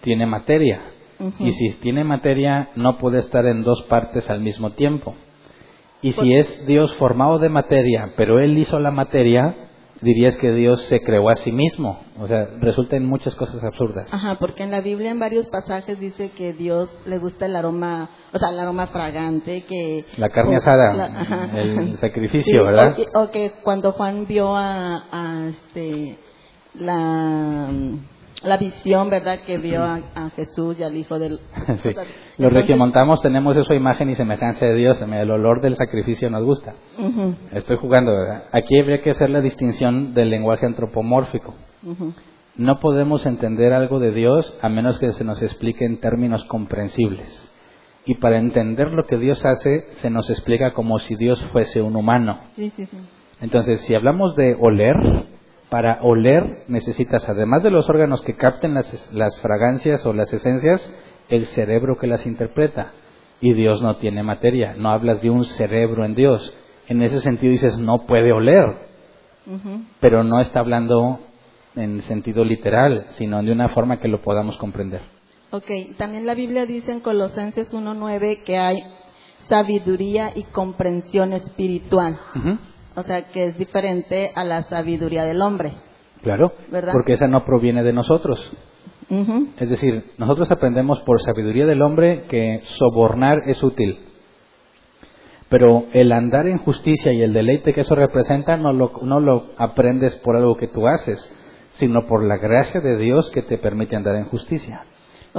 tiene 0.02 0.26
materia. 0.26 0.82
Ujú. 1.20 1.46
Y 1.46 1.52
si 1.52 1.70
tiene 1.82 2.04
materia, 2.04 2.70
no 2.76 2.98
puede 2.98 3.20
estar 3.20 3.46
en 3.46 3.64
dos 3.64 3.84
partes 3.84 4.28
al 4.30 4.40
mismo 4.40 4.72
tiempo. 4.72 5.16
Y 6.08 6.12
si 6.14 6.36
es 6.36 6.66
Dios 6.68 6.94
formado 6.96 7.40
de 7.40 7.50
materia, 7.50 8.14
pero 8.16 8.40
Él 8.40 8.58
hizo 8.58 8.80
la 8.80 8.92
materia, 8.92 9.56
dirías 10.02 10.38
que 10.38 10.52
Dios 10.52 10.82
se 10.84 11.02
creó 11.02 11.30
a 11.30 11.36
sí 11.38 11.52
mismo. 11.52 12.00
O 12.20 12.28
sea, 12.28 12.48
resulta 12.60 12.96
en 12.96 13.06
muchas 13.06 13.34
cosas 13.36 13.64
absurdas. 13.64 14.08
Ajá, 14.12 14.38
porque 14.40 14.64
en 14.64 14.72
la 14.72 14.82
Biblia 14.82 15.10
en 15.12 15.20
varios 15.20 15.48
pasajes 15.48 16.00
dice 16.00 16.30
que 16.32 16.54
Dios 16.54 16.90
le 17.06 17.18
gusta 17.18 17.46
el 17.48 17.56
aroma, 17.56 18.10
o 18.34 18.38
sea, 18.38 18.50
el 18.50 18.60
aroma 18.60 18.88
fragante, 18.88 19.64
que... 19.64 20.06
La 20.18 20.30
carne 20.30 20.58
asada, 20.58 20.94
la- 20.94 21.06
ajá. 21.22 21.50
el 21.60 21.94
sacrificio, 21.98 22.60
Sí, 22.62 22.66
¿verdad? 22.66 22.92
O 22.92 22.96
que, 22.96 23.06
o 23.18 23.32
que 23.32 23.52
cuando 23.64 23.92
Juan 23.94 24.26
vio 24.28 24.56
a, 24.56 25.06
a, 25.12 25.48
este, 25.50 26.20
la, 26.76 27.70
la 28.46 28.58
visión, 28.58 29.10
¿verdad? 29.10 29.40
Que 29.46 29.58
vio 29.58 29.84
a, 29.84 30.00
a 30.16 30.30
Jesús 30.32 30.80
y 30.80 30.84
al 30.84 30.96
Hijo 30.96 31.20
del... 31.20 31.40
Sí. 31.84 31.90
Los 32.38 32.54
regiomontamos 32.54 33.22
tenemos 33.22 33.56
eso 33.58 33.74
imagen 33.74 34.10
y 34.10 34.16
semejanza 34.16 34.66
de 34.66 34.76
Dios. 34.76 35.02
El 35.02 35.32
olor 35.32 35.62
del 35.62 35.76
sacrificio 35.76 36.30
nos 36.30 36.44
gusta. 36.44 36.74
Estoy 37.52 37.78
jugando, 37.78 38.12
¿verdad? 38.12 38.46
Aquí 38.52 38.80
habría 38.80 39.02
que 39.02 39.12
hacer 39.12 39.30
la 39.30 39.42
distinción 39.42 40.14
del 40.14 40.30
lenguaje 40.30 40.66
antropomórfico. 40.66 41.56
No 42.56 42.80
podemos 42.80 43.26
entender 43.26 43.74
algo 43.74 44.00
de 44.00 44.12
Dios 44.12 44.58
a 44.62 44.70
menos 44.70 44.98
que 45.00 45.12
se 45.12 45.24
nos 45.24 45.42
explique 45.42 45.86
en 45.86 46.00
términos 46.00 46.44
comprensibles. 46.46 47.52
Y 48.06 48.16
para 48.16 48.38
entender 48.38 48.94
lo 48.94 49.06
que 49.06 49.18
Dios 49.18 49.44
hace, 49.46 49.86
se 50.02 50.10
nos 50.10 50.30
explica 50.30 50.74
como 50.74 51.00
si 51.00 51.16
Dios 51.16 51.44
fuese 51.48 51.82
un 51.82 51.96
humano. 51.96 52.40
Sí, 52.56 52.72
sí, 52.76 52.86
sí. 52.86 52.98
Entonces, 53.42 53.82
si 53.82 53.96
hablamos 53.96 54.36
de 54.36 54.56
oler, 54.60 54.96
para 55.76 56.00
oler 56.04 56.64
necesitas, 56.70 57.28
además 57.28 57.62
de 57.62 57.70
los 57.70 57.90
órganos 57.90 58.22
que 58.22 58.38
capten 58.38 58.76
las, 58.76 59.12
las 59.12 59.38
fragancias 59.42 60.06
o 60.06 60.14
las 60.14 60.32
esencias, 60.32 60.90
el 61.28 61.48
cerebro 61.48 61.98
que 61.98 62.08
las 62.08 62.26
interpreta. 62.26 62.94
Y 63.42 63.54
Dios 63.56 63.82
no 63.82 63.98
tiene 63.98 64.24
materia, 64.24 64.74
no 64.78 64.90
hablas 64.90 65.22
de 65.22 65.30
un 65.30 65.44
cerebro 65.44 66.06
en 66.06 66.16
Dios. 66.16 66.56
En 66.88 67.02
ese 67.02 67.20
sentido 67.20 67.52
dices, 67.52 67.78
no 67.78 68.06
puede 68.06 68.32
oler, 68.32 68.64
pero 70.00 70.24
no 70.24 70.40
está 70.40 70.62
hablando 70.62 71.20
en 71.76 72.02
sentido 72.04 72.46
literal, 72.46 73.08
sino 73.10 73.44
de 73.44 73.52
una 73.52 73.68
forma 73.68 74.00
que 74.00 74.08
lo 74.08 74.22
podamos 74.22 74.56
comprender. 74.56 75.02
Ok, 75.52 75.98
también 75.98 76.26
la 76.26 76.36
Biblia 76.36 76.66
dice 76.66 76.94
en 76.94 77.02
Colosenses 77.02 77.74
1.9 77.74 78.44
que 78.46 78.58
hay 78.58 78.82
sabiduría 79.50 80.32
y 80.34 80.44
comprensión 80.44 81.34
espiritual. 81.34 82.18
O 82.96 83.04
sea, 83.04 83.30
que 83.30 83.48
es 83.48 83.58
diferente 83.58 84.32
a 84.36 84.44
la 84.44 84.64
sabiduría 84.64 85.26
del 85.26 85.42
hombre. 85.42 85.74
Claro, 86.22 86.54
¿Verdad? 86.72 86.94
porque 86.94 87.14
esa 87.14 87.28
no 87.28 87.46
proviene 87.46 87.84
de 87.84 87.94
nosotros. 87.94 88.40
Es 89.60 89.70
decir, 89.70 90.04
nosotros 90.18 90.50
aprendemos 90.52 91.00
por 91.02 91.22
sabiduría 91.22 91.66
del 91.68 91.84
hombre 91.84 92.24
que 92.28 92.62
sobornar 92.64 93.44
es 93.46 93.62
útil. 93.62 94.00
Pero 95.48 95.86
el 95.94 96.12
andar 96.12 96.48
en 96.48 96.58
justicia 96.58 97.14
y 97.14 97.22
el 97.22 97.34
deleite 97.34 97.74
que 97.74 97.82
eso 97.82 97.94
representa 97.94 98.58
no 98.58 98.74
lo, 98.74 98.92
no 99.04 99.20
lo 99.20 99.46
aprendes 99.58 100.16
por 100.16 100.36
algo 100.36 100.58
que 100.58 100.68
tú 100.68 100.88
haces, 100.88 101.32
sino 101.74 102.08
por 102.08 102.24
la 102.24 102.38
gracia 102.38 102.82
de 102.82 102.98
Dios 102.98 103.30
que 103.30 103.44
te 103.44 103.60
permite 103.60 103.96
andar 103.96 104.16
en 104.16 104.26
justicia. 104.26 104.86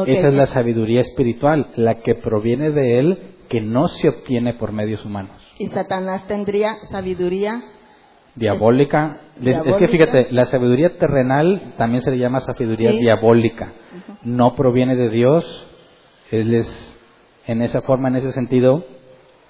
Esa 0.07 0.29
es 0.29 0.35
la 0.35 0.47
sabiduría 0.47 1.01
espiritual, 1.01 1.69
la 1.75 2.03
que 2.03 2.15
proviene 2.15 2.71
de 2.71 2.99
Él, 2.99 3.19
que 3.49 3.61
no 3.61 3.89
se 3.89 4.09
obtiene 4.09 4.55
por 4.55 4.73
medios 4.73 5.05
humanos. 5.05 5.37
Y 5.59 5.69
Satanás 5.69 6.27
tendría 6.27 6.75
sabiduría. 6.91 7.63
Diabólica. 8.35 9.19
Es- 9.37 9.39
Es 9.39 9.43
que 9.45 9.51
Diabólica. 9.51 9.89
fíjate, 9.89 10.29
la 10.33 10.47
sabiduría 10.47 10.99
terrenal 10.99 11.75
también 11.79 12.03
se 12.03 12.11
le 12.11 12.19
llama 12.19 12.41
sabiduría 12.41 12.91
Sí. 12.93 12.99
diabólica. 12.99 13.73
No 14.23 14.55
proviene 14.57 14.97
de 14.97 15.09
Dios. 15.11 15.67
Él 16.31 16.55
es, 16.55 16.99
en 17.47 17.63
esa 17.63 17.81
forma, 17.83 18.09
en 18.09 18.17
ese 18.17 18.33
sentido, 18.33 18.85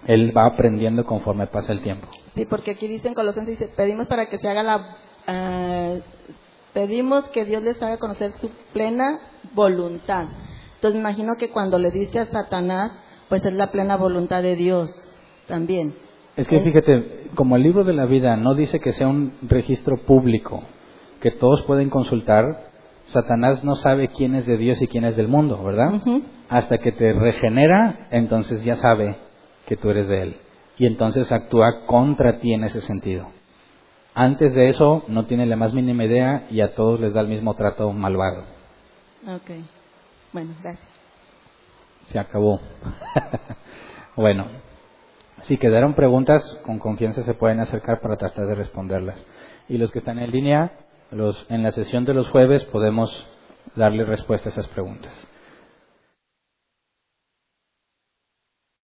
él 0.06 0.36
va 0.36 0.47
aprendiendo 0.47 1.05
conforme 1.05 1.47
pasa 1.47 1.73
el 1.73 1.81
tiempo. 1.82 2.06
Sí, 2.35 2.44
porque 2.47 2.73
aquí 2.73 2.86
dice 2.86 3.09
en 3.09 3.14
Colosenses, 3.14 3.59
dice, 3.59 3.73
pedimos 3.77 4.06
para 4.06 4.27
que 4.27 4.39
se 4.39 4.48
haga 4.48 4.62
la... 4.62 4.97
ah, 5.27 5.94
pedimos 6.73 7.24
que 7.31 7.44
Dios 7.47 7.62
les 7.62 7.82
haga 7.82 7.97
conocer 7.97 8.32
su 8.40 8.51
plena 8.73 9.18
voluntad. 9.55 10.27
Entonces 10.74 10.94
me 10.94 11.01
imagino 11.01 11.36
que 11.36 11.51
cuando 11.51 11.78
le 11.78 11.90
dice 11.90 12.20
a 12.20 12.27
Satanás, 12.27 12.93
pues 13.28 13.44
es 13.44 13.53
la 13.53 13.70
plena 13.70 13.97
voluntad 13.97 14.43
de 14.43 14.57
Dios 14.57 14.90
también. 15.47 15.94
Es 16.36 16.48
que 16.48 16.61
fíjate, 16.61 17.31
como 17.35 17.57
el 17.57 17.62
libro 17.62 17.85
de 17.85 17.94
la 17.94 18.07
vida 18.07 18.36
no 18.36 18.55
dice 18.55 18.78
que 18.81 18.93
sea 18.93 19.09
un 19.09 19.32
registro 19.43 19.97
público, 19.97 20.62
que 21.20 21.31
todos 21.31 21.62
pueden 21.62 21.89
consultar, 21.89 22.70
Satanás 23.07 23.65
no 23.65 23.77
sabe 23.77 24.09
quién 24.09 24.35
es 24.35 24.47
de 24.47 24.57
Dios 24.57 24.82
y 24.82 24.89
quién 24.89 25.05
es 25.05 25.16
del 25.16 25.28
mundo, 25.28 25.62
¿verdad? 25.62 26.03
Hasta 26.48 26.78
que 26.78 26.93
te 26.93 27.12
regenera, 27.12 28.09
entonces 28.11 28.65
ya 28.65 28.77
sabe 28.77 29.16
que 29.66 29.77
tú 29.77 29.90
eres 29.90 30.09
de 30.09 30.23
Él. 30.23 30.36
Y 30.78 30.86
entonces 30.86 31.32
actúa 31.32 31.86
contra 31.86 32.39
ti 32.39 32.53
en 32.53 32.65
ese 32.65 32.82
sentido. 32.82 33.28
Antes 34.15 34.55
de 34.55 34.69
eso 34.69 35.05
no 35.09 35.27
tiene 35.27 35.47
la 35.47 35.57
más 35.57 35.73
mínima 35.73 36.05
idea 36.05 36.47
y 36.51 36.61
a 36.61 36.74
todos 36.74 37.01
les 37.01 37.15
da 37.15 37.20
el 37.20 37.28
mismo 37.28 37.55
trato 37.55 37.93
malvado. 37.93 38.44
Ok. 39.27 39.51
Bueno, 40.32 40.55
gracias. 40.62 40.85
Se 42.08 42.18
acabó. 42.18 42.60
bueno, 44.16 44.46
si 45.42 45.58
quedaron 45.58 45.94
preguntas, 45.94 46.42
con 46.64 46.78
confianza 46.78 47.22
se 47.22 47.34
pueden 47.34 47.60
acercar 47.60 48.00
para 48.00 48.16
tratar 48.16 48.46
de 48.46 48.54
responderlas. 48.54 49.24
Y 49.68 49.78
los 49.78 49.90
que 49.90 49.98
están 49.98 50.18
en 50.18 50.30
línea, 50.30 50.72
los, 51.10 51.46
en 51.48 51.62
la 51.62 51.72
sesión 51.72 52.04
de 52.04 52.14
los 52.14 52.28
jueves 52.28 52.64
podemos 52.64 53.26
darle 53.74 54.04
respuesta 54.04 54.48
a 54.48 54.52
esas 54.52 54.68
preguntas. 54.68 55.26